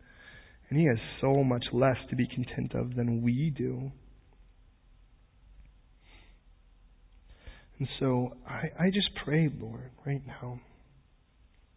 and 0.69 0.79
he 0.79 0.87
has 0.87 0.99
so 1.23 1.43
much 1.43 1.65
less 1.73 1.97
to 2.11 2.17
be 2.17 2.27
content 2.27 2.75
of 2.75 2.97
than 2.97 3.23
we 3.23 3.51
do. 3.57 3.91
And 7.79 7.89
so 8.01 8.37
I, 8.47 8.71
I 8.79 8.91
just 8.91 9.09
pray, 9.25 9.49
Lord, 9.61 9.91
right 10.05 10.23
now, 10.27 10.61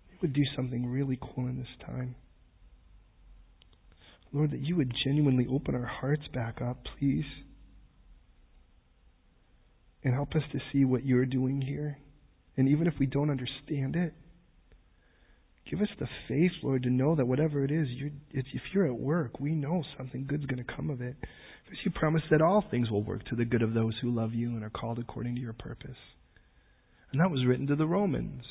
you 0.09 0.17
would 0.21 0.33
do 0.33 0.43
something 0.55 0.87
really 0.87 1.19
cool 1.21 1.47
in 1.47 1.57
this 1.57 1.85
time. 1.85 2.15
Lord, 4.33 4.51
that 4.51 4.61
you 4.61 4.77
would 4.77 4.93
genuinely 5.05 5.45
open 5.51 5.75
our 5.75 5.85
hearts 5.85 6.23
back 6.33 6.61
up, 6.61 6.79
please. 6.97 7.25
And 10.03 10.13
help 10.13 10.31
us 10.31 10.43
to 10.51 10.59
see 10.71 10.85
what 10.85 11.05
you're 11.05 11.25
doing 11.25 11.61
here. 11.61 11.99
And 12.57 12.67
even 12.69 12.87
if 12.87 12.93
we 12.99 13.05
don't 13.05 13.29
understand 13.29 13.95
it, 13.95 14.13
give 15.69 15.81
us 15.81 15.87
the 15.99 16.07
faith, 16.27 16.51
Lord, 16.63 16.83
to 16.83 16.89
know 16.89 17.15
that 17.15 17.27
whatever 17.27 17.63
it 17.63 17.71
is, 17.71 17.87
you're, 17.89 18.11
if 18.31 18.45
you're 18.73 18.85
at 18.85 18.97
work, 18.97 19.39
we 19.39 19.51
know 19.51 19.83
something 19.97 20.25
good's 20.27 20.45
going 20.45 20.63
to 20.63 20.75
come 20.75 20.89
of 20.89 21.01
it. 21.01 21.15
Because 21.65 21.79
you 21.85 21.91
promise 21.91 22.23
that 22.31 22.41
all 22.41 22.63
things 22.69 22.89
will 22.89 23.03
work 23.03 23.23
to 23.25 23.35
the 23.35 23.45
good 23.45 23.61
of 23.61 23.73
those 23.73 23.93
who 24.01 24.13
love 24.13 24.33
you 24.33 24.49
and 24.49 24.63
are 24.63 24.69
called 24.69 24.99
according 24.99 25.35
to 25.35 25.41
your 25.41 25.53
purpose. 25.53 25.97
And 27.11 27.21
that 27.21 27.31
was 27.31 27.45
written 27.45 27.67
to 27.67 27.75
the 27.75 27.85
Romans. 27.85 28.43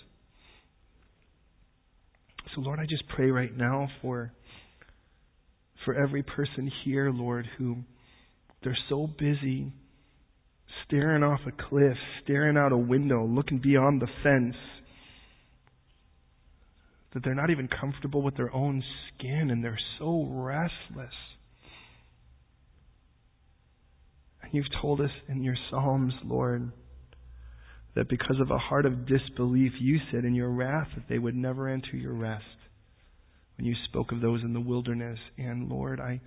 So, 2.54 2.62
Lord, 2.62 2.80
I 2.80 2.84
just 2.84 3.06
pray 3.08 3.30
right 3.30 3.54
now 3.56 3.88
for 4.02 4.32
for 5.84 5.94
every 5.94 6.22
person 6.22 6.70
here, 6.84 7.10
Lord, 7.10 7.46
who 7.56 7.76
they're 8.62 8.76
so 8.88 9.08
busy 9.18 9.72
staring 10.86 11.22
off 11.22 11.40
a 11.46 11.68
cliff, 11.68 11.96
staring 12.22 12.56
out 12.56 12.72
a 12.72 12.76
window, 12.76 13.24
looking 13.24 13.60
beyond 13.60 14.02
the 14.02 14.08
fence, 14.22 14.56
that 17.12 17.24
they're 17.24 17.34
not 17.34 17.50
even 17.50 17.68
comfortable 17.68 18.22
with 18.22 18.36
their 18.36 18.54
own 18.54 18.82
skin 19.08 19.50
and 19.50 19.64
they're 19.64 19.78
so 19.98 20.24
restless. 20.28 21.14
And 24.42 24.52
you've 24.52 24.66
told 24.80 25.00
us 25.00 25.10
in 25.28 25.42
your 25.42 25.56
Psalms, 25.70 26.14
Lord, 26.24 26.72
that 27.96 28.08
because 28.08 28.36
of 28.40 28.50
a 28.50 28.58
heart 28.58 28.86
of 28.86 29.06
disbelief, 29.06 29.72
you 29.80 29.98
said 30.12 30.24
in 30.24 30.34
your 30.34 30.50
wrath 30.50 30.88
that 30.94 31.08
they 31.08 31.18
would 31.18 31.34
never 31.34 31.68
enter 31.68 31.96
your 31.96 32.14
rest 32.14 32.44
when 33.56 33.66
you 33.66 33.74
spoke 33.88 34.12
of 34.12 34.20
those 34.20 34.42
in 34.42 34.52
the 34.52 34.60
wilderness. 34.60 35.18
And 35.36 35.68
Lord, 35.68 36.00
I, 36.00 36.20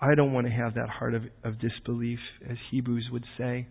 I 0.00 0.14
don't 0.14 0.32
want 0.32 0.46
to 0.46 0.52
have 0.52 0.74
that 0.74 0.88
heart 0.88 1.14
of, 1.14 1.22
of 1.44 1.60
disbelief, 1.60 2.18
as 2.48 2.56
Hebrews 2.70 3.08
would 3.12 3.24
say. 3.38 3.68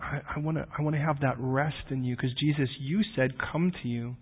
I, 0.00 0.38
want 0.38 0.56
to 0.56 0.66
I 0.78 0.82
want 0.82 0.94
to 0.96 1.02
have 1.02 1.20
that 1.20 1.36
rest 1.38 1.90
in 1.90 2.04
you 2.04 2.16
because 2.16 2.30
Jesus, 2.38 2.68
you 2.80 3.02
said, 3.16 3.32
"Come 3.52 3.72
to 3.82 3.88
you 3.88 4.16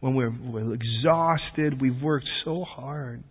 when 0.00 0.14
we're, 0.14 0.30
we're 0.30 0.74
exhausted, 0.74 1.80
we've 1.80 2.00
worked 2.02 2.26
so 2.44 2.64
hard, 2.64 3.24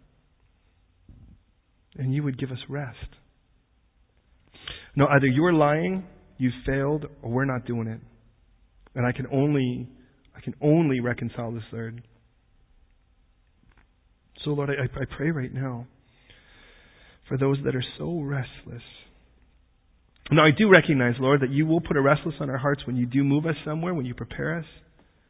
and 1.97 2.13
you 2.13 2.23
would 2.23 2.37
give 2.37 2.51
us 2.51 2.59
rest." 2.69 2.97
No, 4.95 5.07
either 5.07 5.27
you're 5.27 5.53
lying, 5.53 6.03
you 6.37 6.51
failed, 6.65 7.05
or 7.21 7.31
we're 7.31 7.45
not 7.45 7.65
doing 7.65 7.87
it. 7.87 8.01
And 8.95 9.05
I 9.05 9.11
can 9.13 9.27
only 9.31 9.87
I 10.35 10.41
can 10.41 10.53
only 10.61 10.99
reconcile 10.99 11.51
this 11.51 11.63
third. 11.71 12.01
So, 14.43 14.51
Lord, 14.51 14.69
I, 14.69 14.83
I 14.83 15.05
pray 15.15 15.31
right 15.31 15.53
now 15.53 15.85
for 17.27 17.37
those 17.37 17.57
that 17.63 17.75
are 17.75 17.83
so 17.97 18.19
restless. 18.19 18.81
Now, 20.29 20.45
I 20.45 20.51
do 20.57 20.69
recognize, 20.69 21.15
Lord, 21.19 21.41
that 21.41 21.49
you 21.49 21.65
will 21.65 21.81
put 21.81 21.97
a 21.97 22.01
restless 22.01 22.35
on 22.39 22.49
our 22.49 22.57
hearts 22.57 22.85
when 22.85 22.95
you 22.95 23.05
do 23.05 23.23
move 23.23 23.45
us 23.45 23.55
somewhere, 23.65 23.93
when 23.93 24.05
you 24.05 24.13
prepare 24.13 24.59
us. 24.59 24.65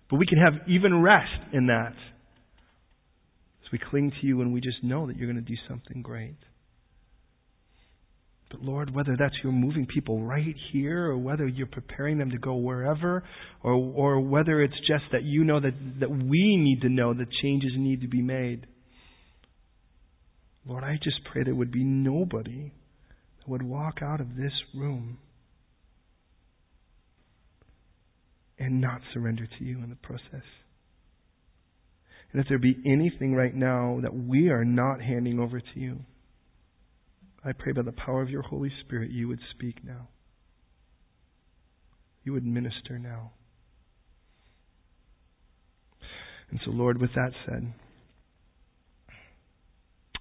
But 0.10 0.18
we 0.18 0.26
can 0.28 0.38
have 0.38 0.68
even 0.68 1.02
rest 1.02 1.54
in 1.54 1.68
that. 1.68 1.94
As 3.64 3.72
we 3.72 3.80
cling 3.80 4.12
to 4.20 4.28
you 4.28 4.42
and 4.42 4.54
we 4.54 4.62
just 4.62 4.84
know 4.84 5.08
that 5.08 5.16
you're 5.16 5.32
going 5.32 5.44
to 5.44 5.50
do 5.50 5.58
something 5.68 6.02
great. 6.02 6.36
But 8.52 8.62
Lord, 8.62 8.94
whether 8.94 9.16
that's 9.18 9.34
you're 9.42 9.54
moving 9.54 9.88
people 9.88 10.22
right 10.22 10.56
here 10.74 11.06
or 11.06 11.18
whether 11.18 11.48
you're 11.48 11.68
preparing 11.68 12.18
them 12.18 12.32
to 12.32 12.38
go 12.38 12.56
wherever 12.56 13.24
or, 13.64 13.74
or 13.74 14.20
whether 14.20 14.62
it's 14.62 14.78
just 14.80 15.06
that 15.14 15.24
you 15.24 15.46
know 15.46 15.62
that, 15.62 15.74
that 16.02 16.12
we 16.12 16.58
need 16.58 16.82
to 16.82 16.90
know 16.90 17.14
that 17.14 17.28
changes 17.42 17.72
need 17.78 18.02
to 18.02 18.10
be 18.10 18.22
made. 18.22 18.68
Lord, 20.68 20.84
I 20.84 21.00
just 21.02 21.22
pray 21.32 21.44
there 21.44 21.56
would 21.56 21.72
be 21.72 21.86
nobody 21.86 22.74
would 23.52 23.62
walk 23.62 24.00
out 24.02 24.22
of 24.22 24.38
this 24.38 24.54
room 24.74 25.18
and 28.58 28.80
not 28.80 29.02
surrender 29.14 29.46
to 29.46 29.66
you 29.66 29.84
in 29.84 29.90
the 29.90 29.96
process. 29.98 30.46
And 32.32 32.42
if 32.42 32.48
there 32.48 32.58
be 32.58 32.78
anything 32.86 33.36
right 33.36 33.54
now 33.54 34.00
that 34.04 34.16
we 34.16 34.50
are 34.50 34.64
not 34.64 35.02
handing 35.02 35.38
over 35.38 35.60
to 35.60 35.80
you, 35.80 36.00
I 37.44 37.52
pray 37.52 37.74
by 37.74 37.82
the 37.82 37.92
power 37.92 38.22
of 38.22 38.30
your 38.30 38.44
Holy 38.44 38.72
Spirit 38.86 39.12
you 39.12 39.28
would 39.28 39.40
speak 39.54 39.84
now. 39.84 40.08
You 42.24 42.32
would 42.32 42.46
minister 42.46 42.98
now. 42.98 43.32
And 46.52 46.62
so, 46.64 46.72
Lord, 46.72 47.02
with 47.02 47.14
that 47.16 47.32
said, 47.46 47.74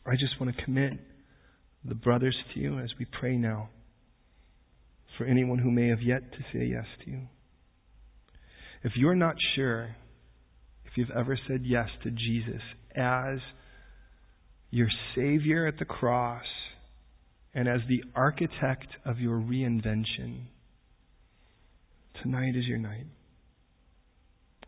I 0.05 0.13
just 0.13 0.41
want 0.41 0.57
to 0.57 0.65
commit 0.65 0.95
the 1.85 1.95
brothers 1.95 2.37
to 2.55 2.61
you 2.61 2.79
as 2.79 2.91
we 2.99 3.07
pray 3.07 3.37
now 3.37 3.71
for 5.17 5.25
anyone 5.25 5.59
who 5.59 5.71
may 5.71 5.89
have 5.89 6.03
yet 6.03 6.33
to 6.33 6.39
say 6.53 6.65
yes 6.65 6.87
to 7.05 7.11
you. 7.11 7.21
If 8.83 8.93
you're 8.97 9.15
not 9.15 9.37
sure 9.55 9.95
if 10.85 10.97
you've 10.97 11.11
ever 11.11 11.39
said 11.49 11.63
yes 11.65 11.89
to 12.03 12.11
Jesus 12.11 12.63
as 12.97 13.39
your 14.71 14.89
Savior 15.15 15.67
at 15.67 15.79
the 15.79 15.85
cross, 15.85 16.45
and 17.55 17.69
as 17.69 17.81
the 17.89 18.03
architect 18.15 18.87
of 19.05 19.19
your 19.19 19.39
reinvention, 19.39 20.45
tonight 22.23 22.55
is 22.55 22.65
your 22.67 22.79
night. 22.79 23.07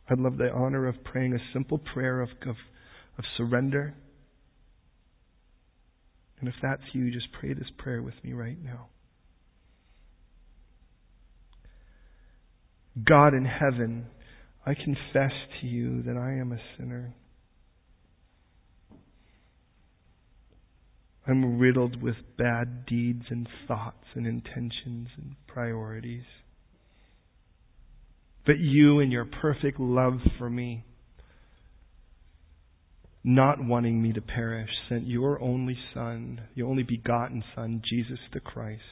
I'd 0.08 0.18
love 0.18 0.36
the 0.36 0.50
honor 0.52 0.88
of 0.88 0.96
praying 1.04 1.34
a 1.34 1.52
simple 1.52 1.78
prayer 1.78 2.20
of, 2.20 2.28
of, 2.42 2.56
of 3.18 3.24
surrender. 3.36 3.94
And 6.42 6.48
if 6.48 6.56
that's 6.60 6.82
you, 6.92 7.12
just 7.12 7.28
pray 7.38 7.54
this 7.54 7.70
prayer 7.78 8.02
with 8.02 8.16
me 8.24 8.32
right 8.32 8.58
now. 8.60 8.88
God 13.08 13.32
in 13.32 13.44
heaven, 13.44 14.06
I 14.66 14.74
confess 14.74 15.30
to 15.60 15.68
you 15.68 16.02
that 16.02 16.16
I 16.16 16.32
am 16.32 16.50
a 16.50 16.58
sinner. 16.76 17.14
I'm 21.28 21.60
riddled 21.60 22.02
with 22.02 22.16
bad 22.36 22.86
deeds 22.86 23.26
and 23.30 23.48
thoughts 23.68 24.04
and 24.16 24.26
intentions 24.26 25.10
and 25.16 25.36
priorities. 25.46 26.24
But 28.44 28.58
you, 28.58 28.98
and 28.98 29.12
your 29.12 29.26
perfect 29.26 29.78
love 29.78 30.18
for 30.40 30.50
me, 30.50 30.84
not 33.24 33.64
wanting 33.64 34.02
me 34.02 34.12
to 34.12 34.20
perish, 34.20 34.70
sent 34.88 35.06
your 35.06 35.40
only 35.40 35.76
Son, 35.94 36.40
your 36.54 36.68
only 36.68 36.82
begotten 36.82 37.44
Son, 37.54 37.80
Jesus 37.88 38.18
the 38.32 38.40
Christ, 38.40 38.82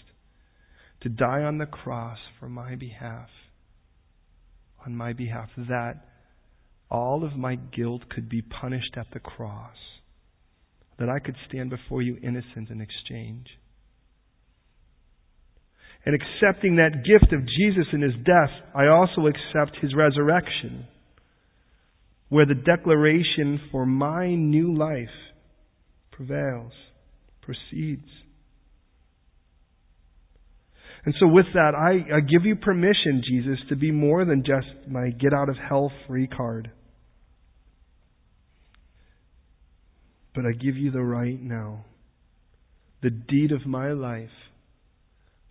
to 1.02 1.08
die 1.08 1.42
on 1.42 1.58
the 1.58 1.66
cross 1.66 2.18
for 2.38 2.48
my 2.48 2.76
behalf, 2.76 3.28
on 4.86 4.94
my 4.94 5.12
behalf, 5.12 5.48
that 5.56 5.94
all 6.90 7.24
of 7.24 7.36
my 7.36 7.56
guilt 7.56 8.02
could 8.08 8.28
be 8.28 8.42
punished 8.42 8.96
at 8.96 9.06
the 9.12 9.20
cross, 9.20 9.76
that 10.98 11.08
I 11.08 11.18
could 11.18 11.36
stand 11.48 11.70
before 11.70 12.02
you 12.02 12.16
innocent 12.22 12.70
in 12.70 12.80
exchange. 12.80 13.46
And 16.04 16.14
accepting 16.14 16.76
that 16.76 17.04
gift 17.04 17.32
of 17.32 17.46
Jesus 17.46 17.86
in 17.92 18.00
his 18.00 18.14
death, 18.24 18.50
I 18.74 18.86
also 18.86 19.26
accept 19.26 19.76
his 19.82 19.94
resurrection, 19.94 20.86
where 22.30 22.46
the 22.46 22.54
declaration 22.54 23.60
for 23.70 23.84
my 23.84 24.34
new 24.34 24.74
life 24.74 25.08
prevails, 26.12 26.72
proceeds. 27.42 28.08
And 31.04 31.14
so, 31.18 31.26
with 31.26 31.46
that, 31.54 31.72
I, 31.74 32.16
I 32.16 32.20
give 32.20 32.44
you 32.44 32.56
permission, 32.56 33.22
Jesus, 33.26 33.58
to 33.68 33.76
be 33.76 33.90
more 33.90 34.24
than 34.24 34.44
just 34.44 34.88
my 34.88 35.10
get 35.10 35.32
out 35.34 35.48
of 35.48 35.56
hell 35.56 35.90
free 36.06 36.28
card. 36.28 36.70
But 40.34 40.44
I 40.46 40.52
give 40.52 40.76
you 40.76 40.92
the 40.92 41.02
right 41.02 41.40
now, 41.40 41.84
the 43.02 43.10
deed 43.10 43.50
of 43.50 43.66
my 43.66 43.92
life, 43.92 44.28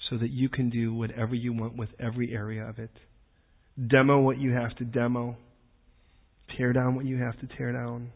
so 0.10 0.18
that 0.18 0.30
you 0.30 0.48
can 0.50 0.70
do 0.70 0.94
whatever 0.94 1.36
you 1.36 1.52
want 1.52 1.76
with 1.76 1.90
every 2.00 2.34
area 2.34 2.64
of 2.64 2.80
it. 2.80 2.92
Demo 3.86 4.20
what 4.20 4.38
you 4.38 4.52
have 4.54 4.76
to 4.78 4.86
demo, 4.86 5.36
tear 6.58 6.74
down 6.74 6.96
what 6.96 7.06
you 7.06 7.18
have 7.18 7.38
to 7.40 7.48
tear 7.58 7.72
down, 7.72 8.12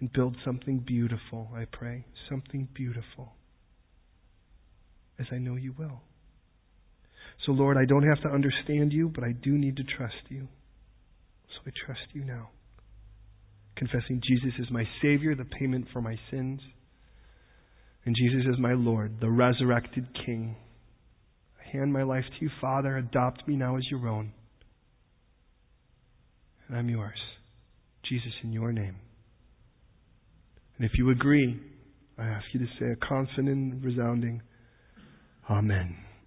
and 0.00 0.12
build 0.12 0.36
something 0.44 0.78
beautiful, 0.78 1.48
I 1.54 1.64
pray. 1.64 2.04
Something 2.28 2.68
beautiful 2.74 3.32
as 5.18 5.26
I 5.32 5.38
know 5.38 5.56
you 5.56 5.74
will. 5.76 6.02
So, 7.46 7.52
Lord, 7.52 7.76
I 7.76 7.84
don't 7.84 8.06
have 8.06 8.22
to 8.22 8.28
understand 8.28 8.92
you, 8.92 9.10
but 9.14 9.24
I 9.24 9.32
do 9.32 9.58
need 9.58 9.76
to 9.76 9.84
trust 9.84 10.14
you. 10.28 10.48
So 11.48 11.62
I 11.66 11.70
trust 11.86 12.00
you 12.12 12.24
now. 12.24 12.50
Confessing 13.76 14.20
Jesus 14.26 14.58
is 14.58 14.70
my 14.70 14.84
Savior, 15.02 15.34
the 15.34 15.44
payment 15.44 15.86
for 15.92 16.00
my 16.00 16.16
sins, 16.30 16.60
and 18.04 18.14
Jesus 18.16 18.52
is 18.52 18.58
my 18.58 18.72
Lord, 18.72 19.20
the 19.20 19.30
resurrected 19.30 20.08
King. 20.26 20.56
I 21.60 21.76
hand 21.76 21.92
my 21.92 22.02
life 22.02 22.24
to 22.24 22.44
you, 22.44 22.50
Father. 22.60 22.96
Adopt 22.96 23.46
me 23.46 23.56
now 23.56 23.76
as 23.76 23.84
your 23.90 24.08
own. 24.08 24.32
And 26.68 26.76
I'm 26.76 26.88
yours. 26.88 27.18
Jesus, 28.08 28.32
in 28.42 28.52
your 28.52 28.72
name. 28.72 28.96
And 30.76 30.86
if 30.86 30.92
you 30.96 31.10
agree, 31.10 31.60
I 32.18 32.26
ask 32.26 32.44
you 32.52 32.60
to 32.60 32.66
say 32.78 32.86
a 32.92 32.96
confident, 32.96 33.84
resounding, 33.84 34.42
Amen. 35.50 35.96